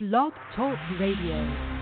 Blog 0.00 0.32
Talk 0.56 0.76
Radio. 0.98 1.73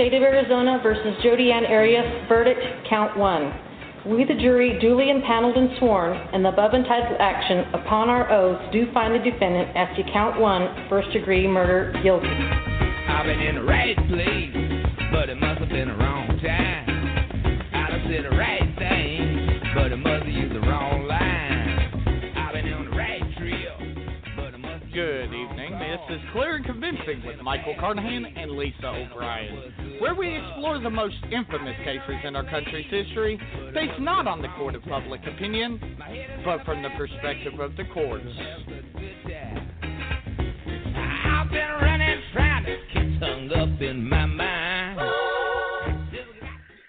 State 0.00 0.14
of 0.14 0.22
Arizona 0.22 0.80
versus 0.82 1.12
Jodi 1.22 1.52
Ann 1.52 1.66
Arias, 1.66 2.26
verdict, 2.26 2.58
count 2.88 3.18
one. 3.18 3.52
We, 4.06 4.24
the 4.24 4.32
jury, 4.32 4.78
duly 4.80 5.10
impaneled 5.10 5.58
and 5.58 5.76
sworn, 5.78 6.16
in 6.32 6.42
the 6.42 6.48
above 6.48 6.72
entitled 6.72 7.20
action, 7.20 7.68
upon 7.74 8.08
our 8.08 8.32
oaths, 8.32 8.64
do 8.72 8.90
find 8.94 9.12
the 9.12 9.18
defendant 9.18 9.76
as 9.76 9.94
to 9.98 10.02
count 10.10 10.40
one, 10.40 10.88
first 10.88 11.12
degree 11.12 11.46
murder, 11.46 11.92
guilty. 12.02 12.32
I've 12.32 13.26
been 13.26 13.40
in 13.40 13.56
the 13.56 13.62
right 13.62 13.94
place, 14.08 14.56
but 15.12 15.28
it 15.28 15.36
must 15.36 15.60
have 15.60 15.68
been 15.68 15.88
the 15.88 15.96
wrong 15.96 16.28
time. 16.40 16.88
I 17.74 18.00
said 18.08 18.24
the 18.24 18.34
right 18.34 18.64
thing, 18.78 19.19
is 26.12 26.20
Clear 26.32 26.56
and 26.56 26.64
Convincing 26.64 27.22
with 27.24 27.40
Michael 27.40 27.76
Carnahan 27.78 28.24
and 28.24 28.50
Lisa 28.52 28.86
O'Brien, 28.86 29.98
where 30.00 30.14
we 30.14 30.36
explore 30.36 30.80
the 30.80 30.90
most 30.90 31.16
infamous 31.30 31.76
cases 31.84 32.16
in 32.24 32.34
our 32.34 32.42
country's 32.50 32.90
history, 32.90 33.38
based 33.72 34.00
not 34.00 34.26
on 34.26 34.42
the 34.42 34.48
court 34.56 34.74
of 34.74 34.82
public 34.82 35.20
opinion, 35.26 35.78
but 36.44 36.64
from 36.64 36.82
the 36.82 36.88
perspective 36.96 37.60
of 37.60 37.76
the 37.76 37.84
courts. 37.94 38.26
I've 41.24 41.50
been 41.50 41.70
running, 41.80 42.20
trying 42.32 42.64
to 42.64 42.76
keep 42.92 43.20
hung 43.20 43.52
up 43.52 43.80
in 43.80 44.08
my 44.08 44.26
mind. 44.26 45.00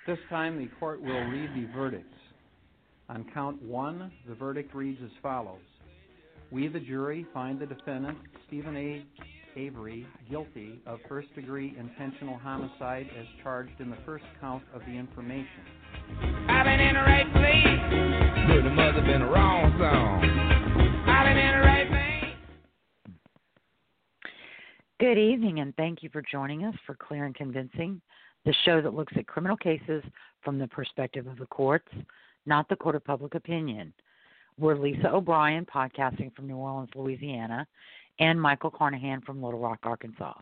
This 0.08 0.20
time, 0.30 0.58
the 0.58 0.70
court 0.80 1.00
will 1.02 1.26
read 1.26 1.52
the 1.56 1.72
verdicts. 1.74 2.08
On 3.10 3.26
count 3.34 3.62
one, 3.62 4.12
the 4.28 4.34
verdict 4.36 4.74
reads 4.74 5.00
as 5.04 5.12
follows 5.22 5.60
We, 6.52 6.68
the 6.68 6.82
jury, 6.82 7.26
find 7.34 7.58
the 7.58 7.66
defendant, 7.66 8.18
Steven 8.48 8.76
A. 8.76 9.06
Avery, 9.56 10.06
guilty 10.30 10.82
of 10.86 11.00
first 11.08 11.34
degree 11.34 11.74
intentional 11.80 12.38
homicide 12.38 13.08
as 13.18 13.26
charged 13.42 13.80
in 13.80 13.90
the 13.90 13.96
first 14.06 14.26
count 14.42 14.62
of 14.74 14.82
the 14.82 14.92
information. 14.92 15.48
I've 16.50 16.66
been 16.66 16.82
in 16.82 16.96
the 16.96 17.00
right 17.00 17.32
place, 17.32 18.48
but 18.50 18.58
it 18.66 18.74
must 18.74 18.96
have 18.98 19.06
been 19.06 19.22
the 19.22 19.28
wrong 19.28 19.74
song. 19.80 20.26
I've 21.08 21.26
been 21.26 21.38
in 21.38 21.52
the 21.58 21.66
right 21.66 21.90
thing. 21.90 23.16
Good 25.00 25.18
evening, 25.18 25.62
and 25.62 25.74
thank 25.78 26.04
you 26.04 26.10
for 26.12 26.22
joining 26.30 26.66
us 26.66 26.76
for 26.86 26.96
Clear 26.96 27.24
and 27.24 27.36
Convincing, 27.36 28.02
the 28.44 28.54
show 28.66 28.82
that 28.82 28.94
looks 28.94 29.14
at 29.16 29.26
criminal 29.26 29.56
cases 29.56 30.04
from 30.44 30.60
the 30.60 30.68
perspective 30.68 31.28
of 31.28 31.38
the 31.38 31.46
courts, 31.46 31.88
not 32.46 32.68
the 32.68 32.76
court 32.76 32.96
of 32.96 33.06
public 33.06 33.36
opinion. 33.36 33.94
We're 34.60 34.76
Lisa 34.76 35.10
O'Brien, 35.12 35.66
podcasting 35.66 36.36
from 36.36 36.48
New 36.48 36.58
Orleans, 36.58 36.90
Louisiana, 36.94 37.66
and 38.20 38.40
Michael 38.40 38.70
Carnahan 38.70 39.22
from 39.22 39.42
Little 39.42 39.60
Rock, 39.60 39.80
Arkansas. 39.84 40.34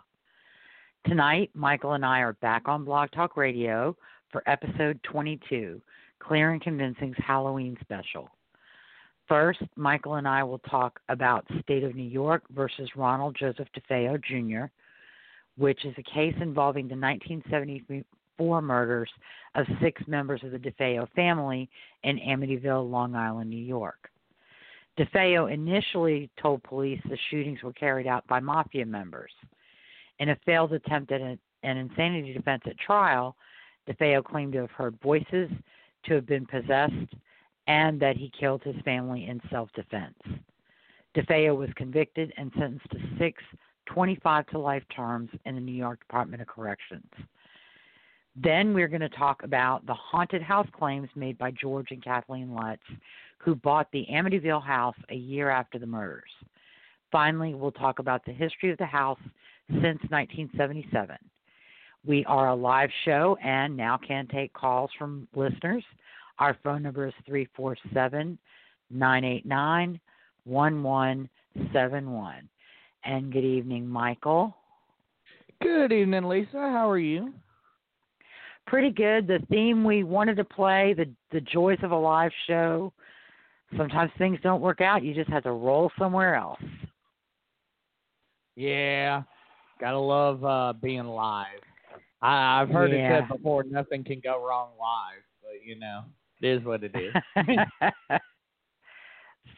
Tonight, 1.05 1.51
Michael 1.53 1.93
and 1.93 2.05
I 2.05 2.19
are 2.19 2.33
back 2.33 2.67
on 2.67 2.83
Blog 2.83 3.11
Talk 3.11 3.37
Radio 3.37 3.95
for 4.31 4.43
episode 4.47 4.99
22, 5.03 5.79
Clear 6.19 6.51
and 6.51 6.61
Convincing's 6.61 7.15
Halloween 7.25 7.77
special. 7.81 8.29
First, 9.27 9.61
Michael 9.75 10.15
and 10.15 10.27
I 10.27 10.43
will 10.43 10.59
talk 10.59 10.99
about 11.07 11.45
State 11.61 11.83
of 11.83 11.95
New 11.95 12.03
York 12.03 12.43
versus 12.53 12.89
Ronald 12.95 13.37
Joseph 13.39 13.67
DeFeo 13.77 14.21
Jr., 14.23 14.71
which 15.55 15.85
is 15.85 15.93
a 15.97 16.03
case 16.03 16.35
involving 16.41 16.87
the 16.87 16.95
1974 18.39 18.61
murders 18.61 19.09
of 19.55 19.65
six 19.81 20.01
members 20.07 20.41
of 20.43 20.51
the 20.51 20.57
DeFeo 20.57 21.07
family 21.15 21.69
in 22.03 22.17
Amityville, 22.17 22.89
Long 22.89 23.15
Island, 23.15 23.49
New 23.49 23.57
York. 23.57 24.09
DeFeo 24.97 25.51
initially 25.51 26.29
told 26.41 26.63
police 26.63 26.99
the 27.09 27.17
shootings 27.29 27.63
were 27.63 27.73
carried 27.73 28.07
out 28.07 28.25
by 28.27 28.39
mafia 28.39 28.85
members. 28.85 29.31
In 30.19 30.29
a 30.29 30.37
failed 30.45 30.73
attempt 30.73 31.11
at 31.11 31.21
an, 31.21 31.39
an 31.63 31.77
insanity 31.77 32.33
defense 32.33 32.63
at 32.65 32.77
trial, 32.77 33.35
DeFeo 33.89 34.23
claimed 34.23 34.53
to 34.53 34.59
have 34.59 34.71
heard 34.71 34.99
voices, 35.01 35.49
to 36.05 36.15
have 36.15 36.25
been 36.25 36.45
possessed, 36.45 36.93
and 37.67 37.99
that 37.99 38.17
he 38.17 38.31
killed 38.37 38.61
his 38.63 38.75
family 38.83 39.27
in 39.27 39.41
self 39.49 39.69
defense. 39.73 40.17
DeFeo 41.15 41.55
was 41.55 41.69
convicted 41.75 42.31
and 42.37 42.51
sentenced 42.53 42.89
to 42.91 42.99
six 43.17 43.41
25 43.87 44.45
to 44.47 44.59
life 44.59 44.83
terms 44.95 45.29
in 45.45 45.55
the 45.55 45.61
New 45.61 45.73
York 45.73 45.99
Department 45.99 46.41
of 46.41 46.47
Corrections. 46.47 47.09
Then 48.35 48.73
we're 48.73 48.87
going 48.87 49.01
to 49.01 49.09
talk 49.09 49.43
about 49.43 49.85
the 49.85 49.93
haunted 49.93 50.41
house 50.41 50.67
claims 50.71 51.09
made 51.15 51.37
by 51.37 51.51
George 51.51 51.91
and 51.91 52.03
Kathleen 52.03 52.53
Lutz, 52.53 52.81
who 53.37 53.55
bought 53.55 53.91
the 53.91 54.05
Amityville 54.11 54.63
house 54.63 54.95
a 55.09 55.15
year 55.15 55.49
after 55.49 55.79
the 55.79 55.85
murders. 55.85 56.29
Finally, 57.11 57.55
we'll 57.55 57.71
talk 57.71 57.99
about 57.99 58.23
the 58.25 58.31
history 58.31 58.71
of 58.71 58.77
the 58.77 58.85
house 58.85 59.19
since 59.69 59.99
1977. 60.09 61.17
We 62.05 62.23
are 62.25 62.49
a 62.49 62.55
live 62.55 62.91
show 63.03 63.37
and 63.43 63.75
now 63.75 63.97
can 63.97 64.27
take 64.27 64.53
calls 64.53 64.91
from 64.97 65.27
listeners. 65.35 65.83
Our 66.37 66.55
phone 66.63 66.83
number 66.83 67.07
is 67.07 67.13
347 67.25 68.37
989 68.91 69.99
1171. 70.45 72.49
And 73.03 73.33
good 73.33 73.43
evening, 73.43 73.87
Michael. 73.87 74.55
Good 75.61 75.91
evening, 75.91 76.23
Lisa. 76.23 76.47
How 76.53 76.89
are 76.89 76.99
you? 76.99 77.33
Pretty 78.67 78.91
good. 78.91 79.27
The 79.27 79.39
theme 79.49 79.83
we 79.83 80.03
wanted 80.03 80.35
to 80.37 80.43
play, 80.43 80.93
the 80.95 81.09
the 81.31 81.41
joys 81.41 81.79
of 81.83 81.91
a 81.91 81.97
live 81.97 82.31
show. 82.47 82.93
Sometimes 83.77 84.11
things 84.17 84.39
don't 84.41 84.61
work 84.61 84.81
out. 84.81 85.03
You 85.03 85.13
just 85.13 85.29
have 85.29 85.43
to 85.43 85.51
roll 85.51 85.91
somewhere 85.97 86.35
else. 86.35 86.59
Yeah, 88.55 89.23
gotta 89.79 89.97
love 89.99 90.43
uh, 90.43 90.73
being 90.81 91.05
live. 91.05 91.61
I, 92.21 92.61
I've 92.61 92.69
heard 92.69 92.91
Yeah. 92.91 93.19
it 93.19 93.21
said 93.21 93.37
before, 93.37 93.63
nothing 93.63 94.03
can 94.03 94.19
go 94.19 94.45
wrong 94.45 94.71
live, 94.79 95.23
but 95.41 95.63
you 95.63 95.79
know, 95.79 96.03
it 96.41 96.47
is 96.47 96.63
what 96.65 96.83
it 96.83 96.93
is. 96.95 97.15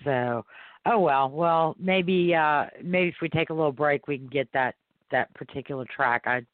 so, 0.03 0.45
oh 0.85 0.99
well. 0.99 1.29
Well, 1.29 1.75
maybe 1.79 2.35
uh 2.35 2.65
maybe 2.83 3.09
if 3.09 3.15
we 3.21 3.29
take 3.29 3.49
a 3.49 3.53
little 3.53 3.71
break, 3.71 4.07
we 4.07 4.17
can 4.17 4.27
get 4.27 4.47
that 4.53 4.75
that 5.11 5.33
particular 5.33 5.85
track. 5.95 6.23
I 6.25 6.45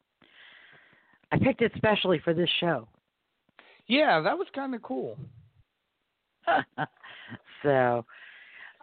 I 1.31 1.37
picked 1.37 1.61
it 1.61 1.71
specially 1.75 2.19
for 2.23 2.33
this 2.33 2.49
show. 2.59 2.87
yeah, 3.87 4.19
that 4.21 4.37
was 4.37 4.47
kind 4.55 4.73
of 4.75 4.81
cool. 4.81 5.17
so, 7.63 8.05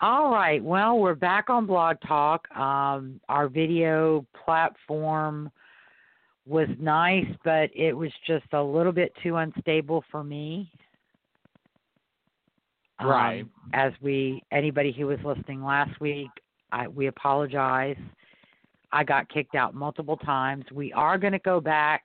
all 0.00 0.30
right. 0.30 0.62
Well, 0.62 0.98
we're 0.98 1.14
back 1.14 1.48
on 1.48 1.66
Blog 1.66 1.96
Talk. 2.06 2.50
Um, 2.54 3.20
our 3.28 3.48
video 3.48 4.26
platform 4.44 5.50
was 6.46 6.68
nice, 6.78 7.26
but 7.44 7.70
it 7.74 7.94
was 7.94 8.10
just 8.26 8.44
a 8.52 8.62
little 8.62 8.92
bit 8.92 9.12
too 9.22 9.36
unstable 9.36 10.04
for 10.10 10.22
me. 10.22 10.70
Um, 12.98 13.08
Right. 13.08 13.46
as 13.72 13.92
we, 14.02 14.42
anybody 14.52 14.92
who 14.92 15.06
was 15.06 15.18
listening 15.24 15.64
last 15.64 15.98
week, 16.00 16.28
I, 16.70 16.86
we 16.88 17.06
apologize. 17.06 17.96
I 18.92 19.02
got 19.04 19.28
kicked 19.30 19.54
out 19.54 19.74
multiple 19.74 20.16
times. 20.18 20.64
We 20.70 20.92
are 20.92 21.18
going 21.18 21.32
to 21.32 21.38
go 21.40 21.60
back 21.60 22.02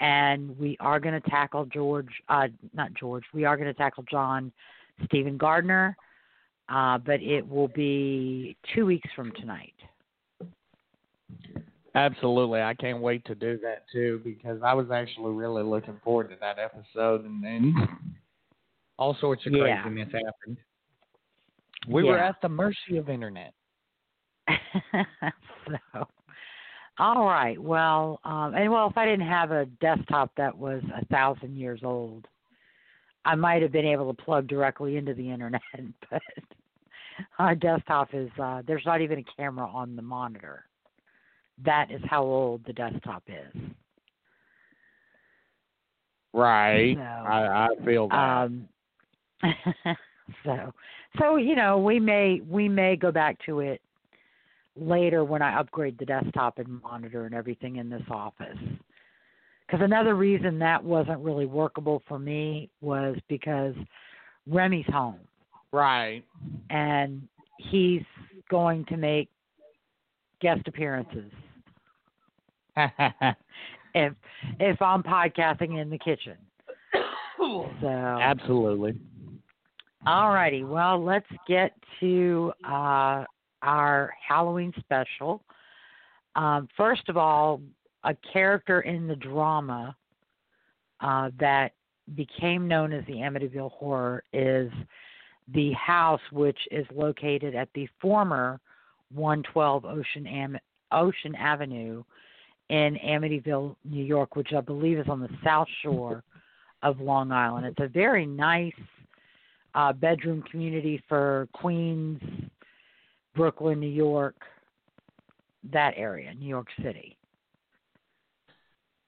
and 0.00 0.58
we 0.58 0.76
are 0.80 0.98
going 0.98 1.20
to 1.20 1.30
tackle 1.30 1.66
George, 1.66 2.08
uh, 2.28 2.48
not 2.74 2.92
George, 2.94 3.24
we 3.32 3.44
are 3.44 3.56
going 3.56 3.68
to 3.68 3.74
tackle 3.74 4.04
John 4.10 4.50
Stephen 5.04 5.36
Gardner, 5.36 5.96
uh, 6.68 6.98
but 6.98 7.22
it 7.22 7.46
will 7.46 7.68
be 7.68 8.56
two 8.74 8.86
weeks 8.86 9.08
from 9.14 9.30
tonight. 9.32 9.74
Absolutely, 11.94 12.62
I 12.62 12.74
can't 12.74 13.00
wait 13.00 13.24
to 13.26 13.34
do 13.34 13.58
that 13.62 13.84
too 13.92 14.20
because 14.24 14.60
I 14.64 14.74
was 14.74 14.90
actually 14.90 15.32
really 15.32 15.62
looking 15.62 16.00
forward 16.02 16.30
to 16.30 16.36
that 16.40 16.58
episode, 16.58 17.24
and 17.24 17.42
then 17.42 17.74
all 18.96 19.16
sorts 19.20 19.44
of 19.46 19.52
Yeah. 19.52 19.82
craziness 19.82 20.12
happened. 20.12 20.56
We 21.88 22.04
were 22.04 22.18
at 22.18 22.40
the 22.42 22.48
mercy 22.48 22.96
of 22.96 23.08
internet. 23.08 23.52
so, 25.92 26.06
all 27.00 27.24
right. 27.24 27.60
Well, 27.60 28.20
um, 28.24 28.54
and 28.54 28.70
well, 28.70 28.88
if 28.88 28.96
I 28.98 29.06
didn't 29.06 29.26
have 29.26 29.50
a 29.50 29.64
desktop 29.80 30.30
that 30.36 30.56
was 30.56 30.82
a 30.94 31.04
thousand 31.06 31.56
years 31.56 31.80
old, 31.82 32.26
I 33.24 33.34
might 33.34 33.62
have 33.62 33.72
been 33.72 33.86
able 33.86 34.12
to 34.12 34.22
plug 34.22 34.46
directly 34.46 34.96
into 34.96 35.14
the 35.14 35.30
internet, 35.30 35.62
but 36.10 36.22
our 37.38 37.54
desktop 37.54 38.08
is 38.12 38.30
uh 38.42 38.62
there's 38.66 38.84
not 38.86 39.00
even 39.00 39.18
a 39.18 39.24
camera 39.36 39.66
on 39.66 39.96
the 39.96 40.02
monitor. 40.02 40.64
That 41.64 41.90
is 41.90 42.00
how 42.04 42.22
old 42.22 42.62
the 42.66 42.72
desktop 42.72 43.22
is. 43.28 43.62
Right. 46.32 46.96
So, 46.96 47.02
I, 47.02 47.66
I 47.66 47.84
feel 47.84 48.08
that. 48.08 48.14
Um, 48.14 48.68
so, 50.44 50.72
so 51.18 51.36
you 51.36 51.56
know, 51.56 51.78
we 51.78 51.98
may 51.98 52.40
we 52.46 52.68
may 52.68 52.96
go 52.96 53.10
back 53.10 53.38
to 53.46 53.60
it 53.60 53.80
later 54.76 55.24
when 55.24 55.42
I 55.42 55.58
upgrade 55.58 55.98
the 55.98 56.04
desktop 56.04 56.58
and 56.58 56.82
monitor 56.82 57.26
and 57.26 57.34
everything 57.34 57.76
in 57.76 57.88
this 57.88 58.02
office. 58.10 58.58
Because 59.66 59.84
another 59.84 60.14
reason 60.14 60.58
that 60.58 60.82
wasn't 60.82 61.20
really 61.20 61.46
workable 61.46 62.02
for 62.08 62.18
me 62.18 62.70
was 62.80 63.16
because 63.28 63.74
Remy's 64.48 64.86
home 64.86 65.20
right. 65.72 66.24
and 66.70 67.22
he's 67.58 68.02
going 68.48 68.84
to 68.86 68.96
make 68.96 69.28
guest 70.40 70.62
appearances 70.66 71.30
if 73.94 74.12
if 74.58 74.82
I'm 74.82 75.02
podcasting 75.02 75.80
in 75.80 75.90
the 75.90 75.98
kitchen. 75.98 76.36
So 77.80 77.88
Absolutely. 77.88 79.00
All 80.06 80.30
righty. 80.30 80.62
Well, 80.62 81.02
let's 81.02 81.26
get 81.48 81.72
to 82.00 82.52
uh, 82.68 83.24
our 83.62 84.12
Halloween 84.26 84.72
special. 84.78 85.42
Um, 86.36 86.68
first 86.76 87.08
of 87.08 87.16
all, 87.16 87.60
a 88.04 88.14
character 88.32 88.80
in 88.82 89.06
the 89.06 89.16
drama 89.16 89.96
uh, 91.00 91.30
that 91.38 91.72
became 92.14 92.66
known 92.66 92.92
as 92.92 93.04
the 93.06 93.14
Amityville 93.14 93.72
Horror 93.72 94.24
is 94.32 94.70
the 95.54 95.72
house, 95.72 96.20
which 96.32 96.58
is 96.70 96.86
located 96.94 97.54
at 97.54 97.68
the 97.74 97.88
former 98.00 98.60
112 99.12 99.84
Ocean 99.84 100.26
Am- 100.26 100.58
Ocean 100.92 101.34
Avenue 101.34 102.02
in 102.68 102.96
Amityville, 103.04 103.74
New 103.84 104.04
York, 104.04 104.36
which 104.36 104.52
I 104.56 104.60
believe 104.60 104.98
is 104.98 105.08
on 105.08 105.20
the 105.20 105.28
south 105.42 105.68
shore 105.82 106.22
of 106.82 107.00
Long 107.00 107.32
Island. 107.32 107.66
It's 107.66 107.80
a 107.80 107.88
very 107.88 108.26
nice 108.26 108.72
uh, 109.74 109.92
bedroom 109.92 110.42
community 110.50 111.02
for 111.08 111.48
Queens, 111.52 112.20
Brooklyn, 113.34 113.80
New 113.80 113.88
York, 113.88 114.36
that 115.72 115.94
area, 115.96 116.34
New 116.34 116.48
York 116.48 116.68
City. 116.82 117.16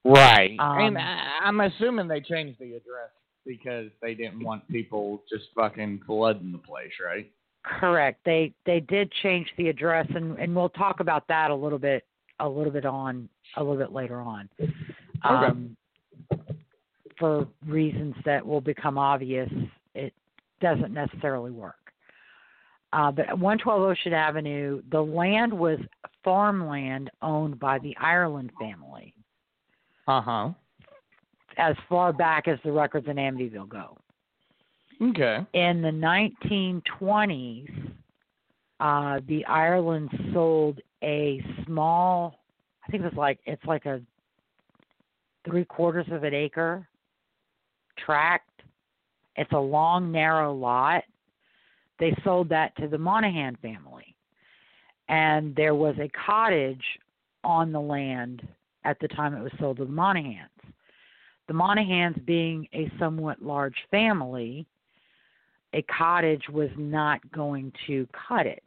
Right. 0.04 0.56
Um, 0.58 0.78
and 0.78 0.98
I, 0.98 1.38
I'm 1.44 1.60
assuming 1.60 2.08
they 2.08 2.20
changed 2.20 2.58
the 2.58 2.74
address 2.74 3.10
because 3.46 3.90
they 4.00 4.14
didn't 4.14 4.42
want 4.42 4.66
people 4.68 5.22
just 5.28 5.44
fucking 5.54 6.02
flooding 6.06 6.52
the 6.52 6.58
place, 6.58 6.92
right? 7.04 7.30
Correct. 7.64 8.20
They 8.24 8.52
they 8.66 8.80
did 8.80 9.10
change 9.22 9.46
the 9.56 9.68
address, 9.68 10.06
and 10.14 10.36
and 10.38 10.54
we'll 10.54 10.68
talk 10.70 10.98
about 10.98 11.28
that 11.28 11.50
a 11.50 11.54
little 11.54 11.78
bit 11.78 12.04
a 12.40 12.48
little 12.48 12.72
bit 12.72 12.84
on 12.84 13.28
a 13.56 13.62
little 13.62 13.78
bit 13.78 13.92
later 13.92 14.20
on. 14.20 14.48
Um, 15.22 15.76
for 17.18 17.46
reasons 17.66 18.16
that 18.24 18.44
will 18.44 18.60
become 18.60 18.98
obvious, 18.98 19.48
it 19.94 20.12
doesn't 20.60 20.92
necessarily 20.92 21.52
work. 21.52 21.81
Uh, 22.92 23.10
but 23.10 23.28
at 23.28 23.38
112 23.38 23.82
Ocean 23.82 24.12
Avenue, 24.12 24.82
the 24.90 25.00
land 25.00 25.52
was 25.52 25.78
farmland 26.22 27.10
owned 27.22 27.58
by 27.58 27.78
the 27.78 27.96
Ireland 27.98 28.50
family 28.60 29.14
Uh 30.06 30.20
huh. 30.20 30.50
as 31.56 31.74
far 31.88 32.12
back 32.12 32.48
as 32.48 32.58
the 32.64 32.72
records 32.72 33.06
in 33.08 33.16
Amityville 33.16 33.68
go. 33.68 33.96
Okay. 35.00 35.38
in 35.54 35.82
the 35.82 35.88
1920s, 35.90 37.92
uh, 38.78 39.20
the 39.26 39.44
Ireland 39.46 40.10
sold 40.32 40.78
a 41.02 41.42
small, 41.66 42.38
I 42.86 42.90
think 42.90 43.02
it 43.02 43.06
was 43.06 43.16
like 43.16 43.40
it's 43.46 43.64
like 43.64 43.86
a 43.86 44.00
three 45.44 45.64
quarters 45.64 46.06
of 46.12 46.22
an 46.24 46.34
acre 46.34 46.86
tract. 47.98 48.48
It's 49.36 49.50
a 49.52 49.58
long, 49.58 50.12
narrow 50.12 50.52
lot. 50.54 51.02
They 52.02 52.12
sold 52.24 52.48
that 52.48 52.74
to 52.78 52.88
the 52.88 52.98
Monahan 52.98 53.56
family, 53.62 54.16
and 55.08 55.54
there 55.54 55.76
was 55.76 55.94
a 56.00 56.10
cottage 56.26 56.82
on 57.44 57.70
the 57.70 57.80
land 57.80 58.42
at 58.82 58.98
the 58.98 59.06
time 59.06 59.36
it 59.36 59.40
was 59.40 59.52
sold 59.60 59.76
to 59.76 59.84
the 59.84 59.92
Monahans. 59.92 60.48
The 61.46 61.54
Monahans 61.54 62.26
being 62.26 62.66
a 62.74 62.90
somewhat 62.98 63.40
large 63.40 63.76
family, 63.92 64.66
a 65.74 65.82
cottage 65.82 66.42
was 66.52 66.70
not 66.76 67.20
going 67.30 67.72
to 67.86 68.08
cut 68.28 68.46
it. 68.46 68.64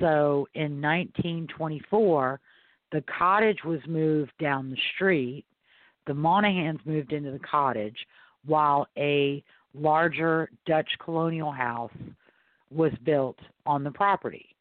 So 0.00 0.48
in 0.54 0.80
1924, 0.80 2.40
the 2.92 3.04
cottage 3.18 3.62
was 3.62 3.80
moved 3.86 4.32
down 4.40 4.70
the 4.70 4.78
street. 4.94 5.44
The 6.06 6.14
Monahans 6.14 6.80
moved 6.86 7.12
into 7.12 7.30
the 7.30 7.40
cottage 7.40 8.06
while 8.46 8.86
a 8.96 9.44
larger 9.74 10.48
Dutch 10.64 10.88
colonial 10.98 11.52
house 11.52 11.92
was 12.72 12.92
built 13.04 13.38
on 13.66 13.84
the 13.84 13.90
property. 13.90 14.52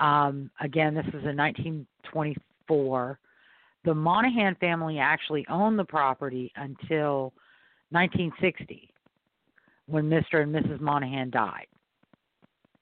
Um, 0.00 0.50
again, 0.60 0.94
this 0.94 1.06
is 1.08 1.24
in 1.24 1.36
1924. 1.36 3.18
The 3.84 3.94
Monahan 3.94 4.54
family 4.56 4.98
actually 4.98 5.46
owned 5.48 5.78
the 5.78 5.84
property 5.84 6.52
until 6.56 7.32
1960 7.90 8.92
when 9.86 10.08
Mr. 10.08 10.42
and 10.42 10.54
Mrs. 10.54 10.80
Monahan 10.80 11.30
died. 11.30 11.66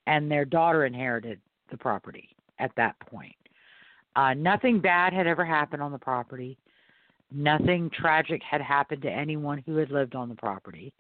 And 0.07 0.31
their 0.31 0.45
daughter 0.45 0.85
inherited 0.85 1.41
the 1.71 1.77
property 1.77 2.29
at 2.59 2.71
that 2.77 2.99
point. 3.01 3.35
Uh, 4.15 4.35
nothing 4.35 4.81
bad 4.81 5.13
had 5.13 5.27
ever 5.27 5.45
happened 5.45 5.83
on 5.83 5.93
the 5.93 5.99
property. 5.99 6.57
Nothing 7.31 7.91
tragic 7.91 8.41
had 8.43 8.61
happened 8.61 9.03
to 9.03 9.11
anyone 9.11 9.63
who 9.67 9.77
had 9.77 9.91
lived 9.91 10.15
on 10.15 10.29
the 10.29 10.35
property. 10.35 10.93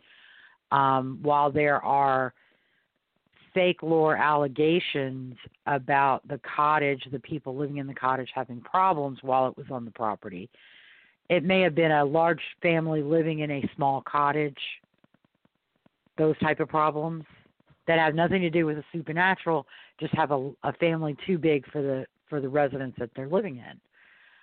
Um, 0.72 1.18
while 1.22 1.50
there 1.50 1.82
are 1.84 2.34
fake 3.54 3.82
lore 3.82 4.16
allegations 4.16 5.34
about 5.66 6.26
the 6.28 6.40
cottage, 6.56 7.02
the 7.10 7.20
people 7.20 7.56
living 7.56 7.78
in 7.78 7.86
the 7.86 7.94
cottage 7.94 8.28
having 8.34 8.60
problems 8.60 9.18
while 9.22 9.48
it 9.48 9.56
was 9.56 9.66
on 9.70 9.84
the 9.84 9.90
property, 9.92 10.50
it 11.28 11.44
may 11.44 11.60
have 11.60 11.74
been 11.74 11.92
a 11.92 12.04
large 12.04 12.42
family 12.62 13.02
living 13.02 13.40
in 13.40 13.50
a 13.50 13.70
small 13.74 14.02
cottage 14.02 14.58
those 16.18 16.38
type 16.38 16.60
of 16.60 16.68
problems 16.68 17.24
that 17.86 17.98
have 17.98 18.14
nothing 18.14 18.40
to 18.40 18.48
do 18.48 18.64
with 18.64 18.76
the 18.76 18.84
supernatural 18.90 19.66
just 20.00 20.14
have 20.14 20.30
a, 20.30 20.50
a 20.62 20.72
family 20.74 21.14
too 21.26 21.36
big 21.36 21.70
for 21.70 21.82
the 21.82 22.06
for 22.28 22.40
the 22.40 22.48
residence 22.48 22.94
that 22.98 23.10
they're 23.14 23.28
living 23.28 23.56
in 23.56 23.78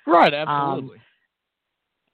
Right. 0.06 0.34
Absolutely. 0.34 0.98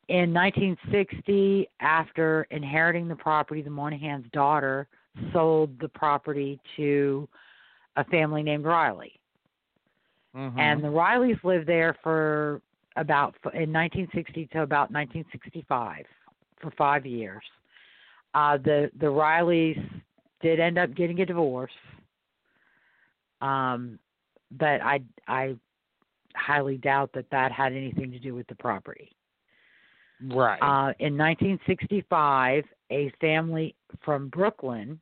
In 0.10 0.34
1960 0.34 1.70
after 1.80 2.46
inheriting 2.51 3.08
the 3.08 3.16
property 3.16 3.62
the 3.62 3.70
monahan's 3.70 4.30
daughter 4.32 4.88
sold 5.32 5.78
the 5.80 5.89
property 5.89 6.60
to 6.75 7.28
a 7.96 8.04
family 8.06 8.44
named 8.44 8.66
riley 8.66 9.20
Mhm. 10.36 10.60
and 10.60 10.84
the 10.84 10.88
Rileys 10.88 11.44
lived 11.44 11.68
there 11.68 11.96
for 12.04 12.62
about 12.96 13.36
in 13.54 13.72
1960 13.72 14.48
to 14.48 14.62
about 14.62 14.92
1965 14.92 16.06
for 16.62 16.72
five 16.72 17.06
years. 17.06 17.44
Uh, 18.34 18.58
the 18.58 18.92
the 19.00 19.08
Rileys 19.08 19.82
did 20.42 20.60
end 20.60 20.78
up 20.78 20.94
getting 20.94 21.20
a 21.22 21.25
divorce, 21.25 21.74
um, 23.42 23.98
but 24.51 24.82
I 24.82 25.01
I 25.28 25.56
highly 26.36 26.78
doubt 26.78 27.12
that 27.13 27.30
that 27.32 27.51
had 27.51 27.74
anything 27.74 28.12
to 28.12 28.20
do 28.20 28.36
with 28.36 28.48
the 28.48 28.56
property. 28.56 29.12
Right. 30.27 30.59
Uh, 30.61 30.93
in 30.99 31.17
1965, 31.17 32.63
a 32.91 33.11
family 33.21 33.75
from 34.03 34.29
Brooklyn, 34.29 34.99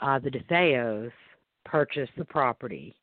uh, 0.00 0.18
the 0.18 0.30
DeFeos, 0.30 1.12
purchased 1.64 2.12
the 2.16 2.24
property. 2.24 2.94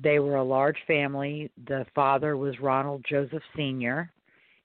They 0.00 0.18
were 0.18 0.36
a 0.36 0.44
large 0.44 0.78
family. 0.86 1.50
The 1.66 1.84
father 1.94 2.36
was 2.36 2.58
Ronald 2.60 3.04
Joseph 3.08 3.42
Sr. 3.56 4.10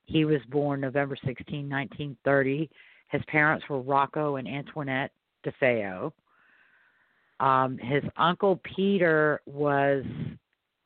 He 0.06 0.26
was 0.26 0.42
born 0.50 0.82
November 0.82 1.16
16, 1.16 1.70
1930. 1.70 2.70
His 3.10 3.22
parents 3.28 3.66
were 3.70 3.82
Rocco 3.82 4.36
and 4.36 4.48
Antoinette 4.48 5.12
DeFeo. 5.46 6.12
Um, 7.40 7.78
his 7.78 8.04
uncle 8.18 8.62
Peter 8.76 9.42
was 9.46 10.04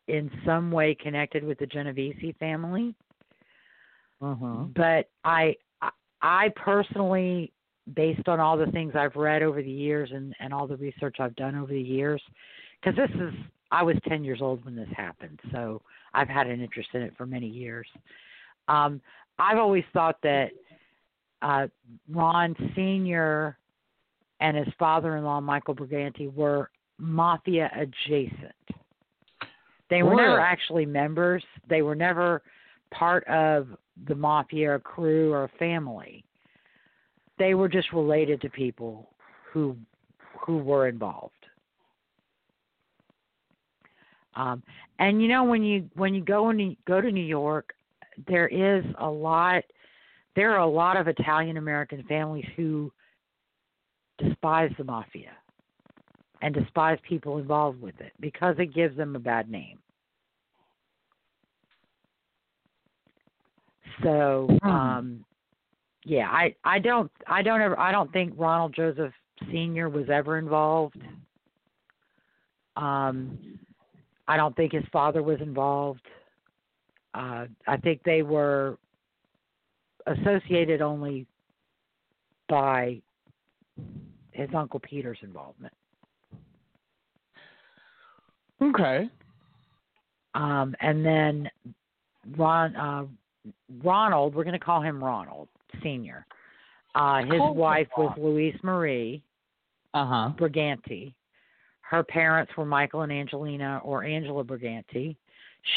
in 0.08 0.32
some 0.46 0.72
way 0.72 0.96
connected 0.96 1.44
with 1.44 1.60
the 1.60 1.66
Genovese 1.66 2.34
family 2.40 2.96
Mhm. 4.22 4.74
but 4.74 5.10
I 5.24 5.56
I- 5.82 5.92
I 6.22 6.50
personally 6.56 7.52
based 7.94 8.28
on 8.28 8.40
all 8.40 8.58
the 8.58 8.72
things 8.72 8.96
I've 8.96 9.16
read 9.16 9.44
over 9.44 9.62
the 9.62 9.72
years 9.72 10.12
and 10.12 10.36
and 10.40 10.54
all 10.54 10.68
the 10.68 10.78
research 10.78 11.20
I've 11.20 11.36
done 11.36 11.56
over 11.56 11.72
the 11.72 11.82
years 11.82 12.22
cuz 12.84 12.96
this 12.96 13.12
is 13.12 13.34
I 13.72 13.84
was 13.84 13.98
10 14.08 14.24
years 14.24 14.42
old 14.42 14.64
when 14.66 14.76
this 14.76 14.90
happened 14.90 15.40
so 15.52 15.82
I've 16.14 16.30
had 16.30 16.48
an 16.48 16.62
interest 16.62 16.90
in 16.94 17.02
it 17.02 17.16
for 17.16 17.26
many 17.26 17.48
years 17.48 17.88
um 18.68 19.02
I've 19.40 19.58
always 19.60 19.86
thought 19.94 20.20
that 20.22 20.52
uh 21.42 21.68
Ron 22.10 22.56
senior 22.76 23.58
and 24.40 24.58
his 24.58 24.74
father-in-law 24.76 25.42
Michael 25.42 25.76
Briganti 25.76 26.32
were 26.34 26.70
mafia 27.00 27.70
adjacent. 27.74 28.56
They 29.90 30.04
were 30.04 30.16
never 30.16 30.40
actually 30.40 30.86
members. 30.86 31.44
They 31.68 31.82
were 31.82 31.96
never 31.96 32.42
part 32.92 33.24
of 33.26 33.78
the 34.08 34.16
mafia 34.16 34.74
or 34.74 34.80
crew 34.80 35.34
or 35.34 35.50
family. 35.60 36.24
They 37.40 37.54
were 37.54 37.70
just 37.70 37.92
related 37.94 38.42
to 38.42 38.50
people 38.50 39.10
who 39.52 39.76
who 40.46 40.58
were 40.58 40.88
involved. 40.88 41.34
Um, 44.36 44.62
and 45.00 45.22
you 45.22 45.28
know 45.28 45.44
when 45.44 45.64
you 45.64 45.90
when 45.96 46.14
you 46.14 46.24
go 46.24 46.50
and 46.50 46.78
go 46.86 47.02
to 47.02 47.12
New 47.12 47.26
York, 47.26 47.74
there 48.28 48.48
is 48.48 48.84
a 49.00 49.10
lot. 49.10 49.64
There 50.36 50.54
are 50.54 50.60
a 50.60 50.70
lot 50.70 50.98
of 50.98 51.08
Italian 51.08 51.58
American 51.58 52.04
families 52.04 52.46
who 52.56 52.92
despise 54.20 54.72
the 54.78 54.84
mafia 54.84 55.32
and 56.42 56.54
despise 56.54 57.00
people 57.08 57.40
involved 57.40 57.82
with 57.82 58.00
it 58.00 58.14
because 58.20 58.56
it 58.60 58.74
gives 58.74 58.96
them 58.96 59.16
a 59.16 59.20
bad 59.20 59.50
name. 59.50 59.80
So, 64.04 64.48
Hmm. 64.62 64.70
um, 64.70 65.26
yeah, 66.04 66.30
I 66.30 66.56
I 66.64 66.80
don't 66.80 67.12
I 67.28 67.42
don't 67.42 67.62
ever 67.62 67.78
I 67.80 67.92
don't 67.92 68.12
think 68.14 68.34
Ronald 68.38 68.74
Joseph 68.74 69.14
Senior 69.52 69.90
was 69.90 70.10
ever 70.10 70.38
involved. 70.38 71.02
Um, 72.76 73.38
I 74.28 74.38
don't 74.38 74.56
think 74.56 74.72
his 74.74 74.86
father 74.92 75.24
was 75.24 75.40
involved. 75.42 76.06
Uh, 77.14 77.48
I 77.68 77.78
think 77.78 78.04
they 78.04 78.22
were 78.22 78.78
associated 80.06 80.82
only 80.82 81.26
by 82.48 83.02
his 84.32 84.50
uncle 84.56 84.80
Peter's 84.80 85.18
involvement. 85.24 85.74
Okay. 88.62 89.10
Um, 90.36 90.76
and 90.82 91.06
then 91.06 91.50
Ron, 92.38 92.76
uh, 92.76 93.06
Ronald, 93.84 94.36
we're 94.36 94.44
going 94.44 94.54
to 94.60 94.64
call 94.66 94.82
him 94.82 95.04
Ronald 95.04 95.48
Senior. 95.84 96.26
Uh, 96.96 97.20
his 97.24 97.40
wife 97.40 97.88
was 97.98 98.14
Louise 98.18 98.58
Marie 98.64 99.22
Uh 99.94 100.06
huh. 100.06 100.32
Briganti. 100.38 101.14
Her 101.82 102.04
parents 102.04 102.52
were 102.58 102.66
Michael 102.66 103.02
and 103.02 103.12
Angelina 103.12 103.80
or 103.84 104.04
Angela 104.04 104.44
Briganti. 104.44 105.16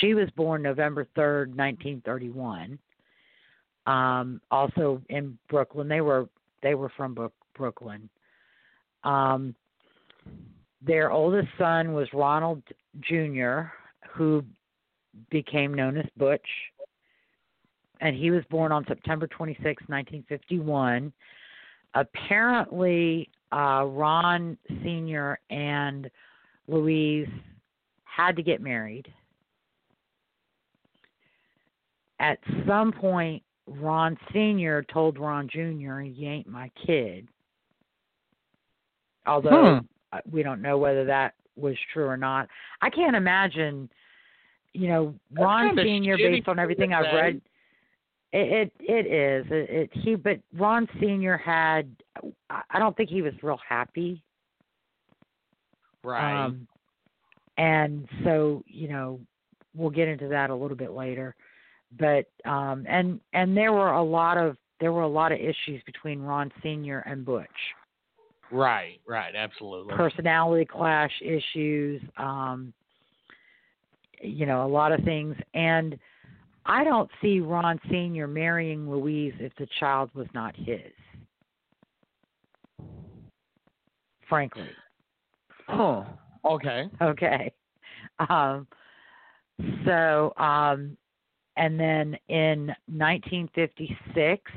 She 0.00 0.14
was 0.14 0.28
born 0.30 0.62
November 0.62 1.06
3rd, 1.16 1.48
1931. 1.56 2.78
Um, 3.86 4.40
also 4.50 5.00
in 5.08 5.38
Brooklyn. 5.48 5.88
They 5.88 6.00
were 6.00 6.28
they 6.62 6.74
were 6.74 6.90
from 6.96 7.14
Brook- 7.14 7.32
Brooklyn. 7.56 8.08
Um, 9.04 9.54
their 10.82 11.10
oldest 11.10 11.48
son 11.58 11.92
was 11.94 12.06
Ronald 12.12 12.62
Jr., 13.00 13.62
who 14.12 14.44
became 15.30 15.72
known 15.74 15.96
as 15.96 16.06
Butch. 16.16 16.46
And 18.00 18.16
he 18.16 18.30
was 18.30 18.42
born 18.50 18.72
on 18.72 18.84
September 18.86 19.26
26, 19.26 19.64
1951. 19.88 21.12
Apparently, 21.94 23.28
uh, 23.52 23.84
Ron 23.86 24.56
Sr. 24.82 25.38
and 25.50 26.10
Louise 26.66 27.28
had 28.04 28.36
to 28.36 28.42
get 28.42 28.60
married. 28.60 29.12
At 32.20 32.38
some 32.66 32.92
point, 32.92 33.42
Ron 33.66 34.16
Sr. 34.32 34.84
told 34.92 35.18
Ron 35.18 35.48
Jr., 35.48 36.00
You 36.00 36.28
ain't 36.28 36.46
my 36.46 36.70
kid. 36.86 37.28
Although 39.26 39.76
Hmm. 39.80 39.86
uh, 40.12 40.20
we 40.30 40.42
don't 40.42 40.62
know 40.62 40.78
whether 40.78 41.04
that 41.04 41.34
was 41.56 41.76
true 41.92 42.06
or 42.06 42.16
not. 42.16 42.48
I 42.80 42.90
can't 42.90 43.14
imagine, 43.16 43.90
you 44.72 44.88
know, 44.88 45.14
Ron 45.32 45.76
Senior, 45.76 46.16
based 46.16 46.48
on 46.48 46.58
everything 46.58 46.92
I've 46.94 47.14
read. 47.14 47.40
It, 48.32 48.72
it 48.78 49.06
it 49.06 49.06
is 49.06 49.46
it, 49.50 49.70
it 49.70 49.90
he 49.92 50.14
but 50.14 50.38
Ron 50.56 50.88
Senior 51.00 51.36
had 51.36 51.90
I 52.48 52.78
don't 52.78 52.96
think 52.96 53.10
he 53.10 53.22
was 53.22 53.32
real 53.42 53.58
happy 53.68 54.22
Right. 56.02 56.46
um, 56.46 56.66
and 57.58 58.08
so, 58.24 58.62
you 58.66 58.88
know, 58.88 59.20
we'll 59.74 59.90
get 59.90 60.08
into 60.08 60.28
that 60.28 60.50
a 60.50 60.54
little 60.54 60.76
bit 60.76 60.92
later. 60.92 61.34
But 61.98 62.26
um 62.48 62.86
and 62.88 63.20
and 63.32 63.56
there 63.56 63.72
were 63.72 63.92
a 63.92 64.02
lot 64.02 64.38
of 64.38 64.56
there 64.80 64.92
were 64.92 65.02
a 65.02 65.08
lot 65.08 65.32
of 65.32 65.38
issues 65.38 65.82
between 65.84 66.20
Ron 66.20 66.52
Senior 66.62 67.00
and 67.00 67.24
Butch. 67.24 67.48
right. 68.52 69.00
Right. 69.06 69.34
Absolutely. 69.34 69.94
Personality 69.94 70.64
clash 70.64 71.12
issues, 71.20 72.00
um 72.16 72.72
you 74.22 74.46
know, 74.46 74.64
a 74.64 74.68
lot 74.68 74.92
of 74.92 75.02
things 75.04 75.34
and 75.54 75.98
I 76.66 76.84
don't 76.84 77.10
see 77.20 77.40
Ron 77.40 77.80
Senior 77.90 78.26
marrying 78.26 78.90
Louise 78.90 79.34
if 79.38 79.52
the 79.56 79.66
child 79.78 80.10
was 80.14 80.26
not 80.34 80.54
his. 80.56 80.92
Frankly. 84.28 84.68
Oh, 85.68 86.06
Okay. 86.44 86.88
Okay. 87.00 87.52
Um, 88.28 88.66
so, 89.84 90.32
um, 90.36 90.96
and 91.56 91.78
then 91.78 92.16
in 92.28 92.68
1956, 92.86 94.50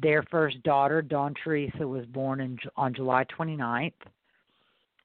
their 0.00 0.22
first 0.24 0.60
daughter, 0.64 1.02
Dawn 1.02 1.34
Teresa, 1.42 1.86
was 1.86 2.04
born 2.06 2.40
in, 2.40 2.58
on 2.76 2.94
July 2.94 3.24
29th. 3.38 3.92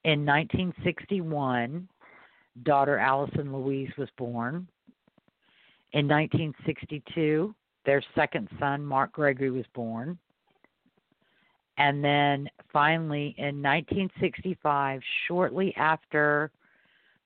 In 0.06 0.26
1961, 0.26 1.88
daughter 2.64 2.98
Allison 2.98 3.54
Louise 3.54 3.92
was 3.98 4.10
born. 4.18 4.68
In 5.94 6.08
1962, 6.08 7.54
their 7.86 8.04
second 8.14 8.48
son, 8.60 8.86
Mark 8.86 9.14
Gregory, 9.14 9.50
was 9.50 9.66
born. 9.74 10.18
And 11.78 12.04
then 12.04 12.50
finally 12.72 13.34
in 13.38 13.64
1965, 13.64 15.02
shortly 15.28 15.74
after 15.78 16.52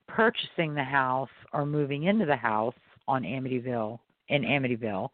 purchasing 0.07 0.73
the 0.73 0.83
house 0.83 1.29
or 1.53 1.65
moving 1.65 2.03
into 2.03 2.25
the 2.25 2.35
house 2.35 2.75
on 3.07 3.23
Amityville, 3.23 3.99
in 4.29 4.43
Amityville, 4.43 5.09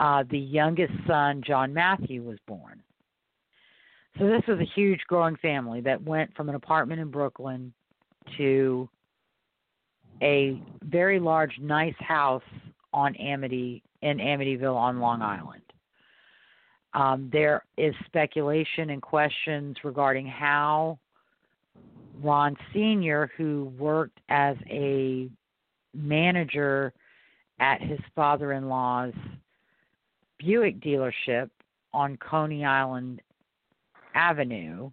uh, 0.00 0.24
the 0.30 0.38
youngest 0.38 0.92
son, 1.06 1.42
John 1.44 1.72
Matthew, 1.72 2.22
was 2.22 2.38
born. 2.46 2.82
So 4.18 4.26
this 4.26 4.42
was 4.46 4.58
a 4.60 4.70
huge 4.74 5.00
growing 5.08 5.36
family 5.36 5.80
that 5.80 6.02
went 6.02 6.34
from 6.36 6.48
an 6.48 6.54
apartment 6.54 7.00
in 7.00 7.10
Brooklyn 7.10 7.72
to 8.36 8.88
a 10.20 10.60
very 10.84 11.18
large, 11.18 11.58
nice 11.60 11.94
house 11.98 12.42
on 12.92 13.16
Amity 13.16 13.82
in 14.02 14.18
Amityville 14.18 14.76
on 14.76 15.00
Long 15.00 15.22
Island. 15.22 15.62
Um, 16.94 17.30
there 17.32 17.64
is 17.78 17.94
speculation 18.06 18.90
and 18.90 19.00
questions 19.00 19.76
regarding 19.82 20.26
how 20.26 20.98
Ron 22.22 22.56
Sr., 22.72 23.30
who 23.36 23.72
worked 23.78 24.20
as 24.28 24.56
a 24.68 25.30
manager 25.94 26.92
at 27.60 27.80
his 27.80 28.00
father 28.14 28.52
in 28.52 28.68
law's 28.68 29.14
Buick 30.38 30.80
dealership 30.80 31.48
on 31.94 32.16
Coney 32.18 32.64
Island 32.64 33.22
Avenue, 34.14 34.90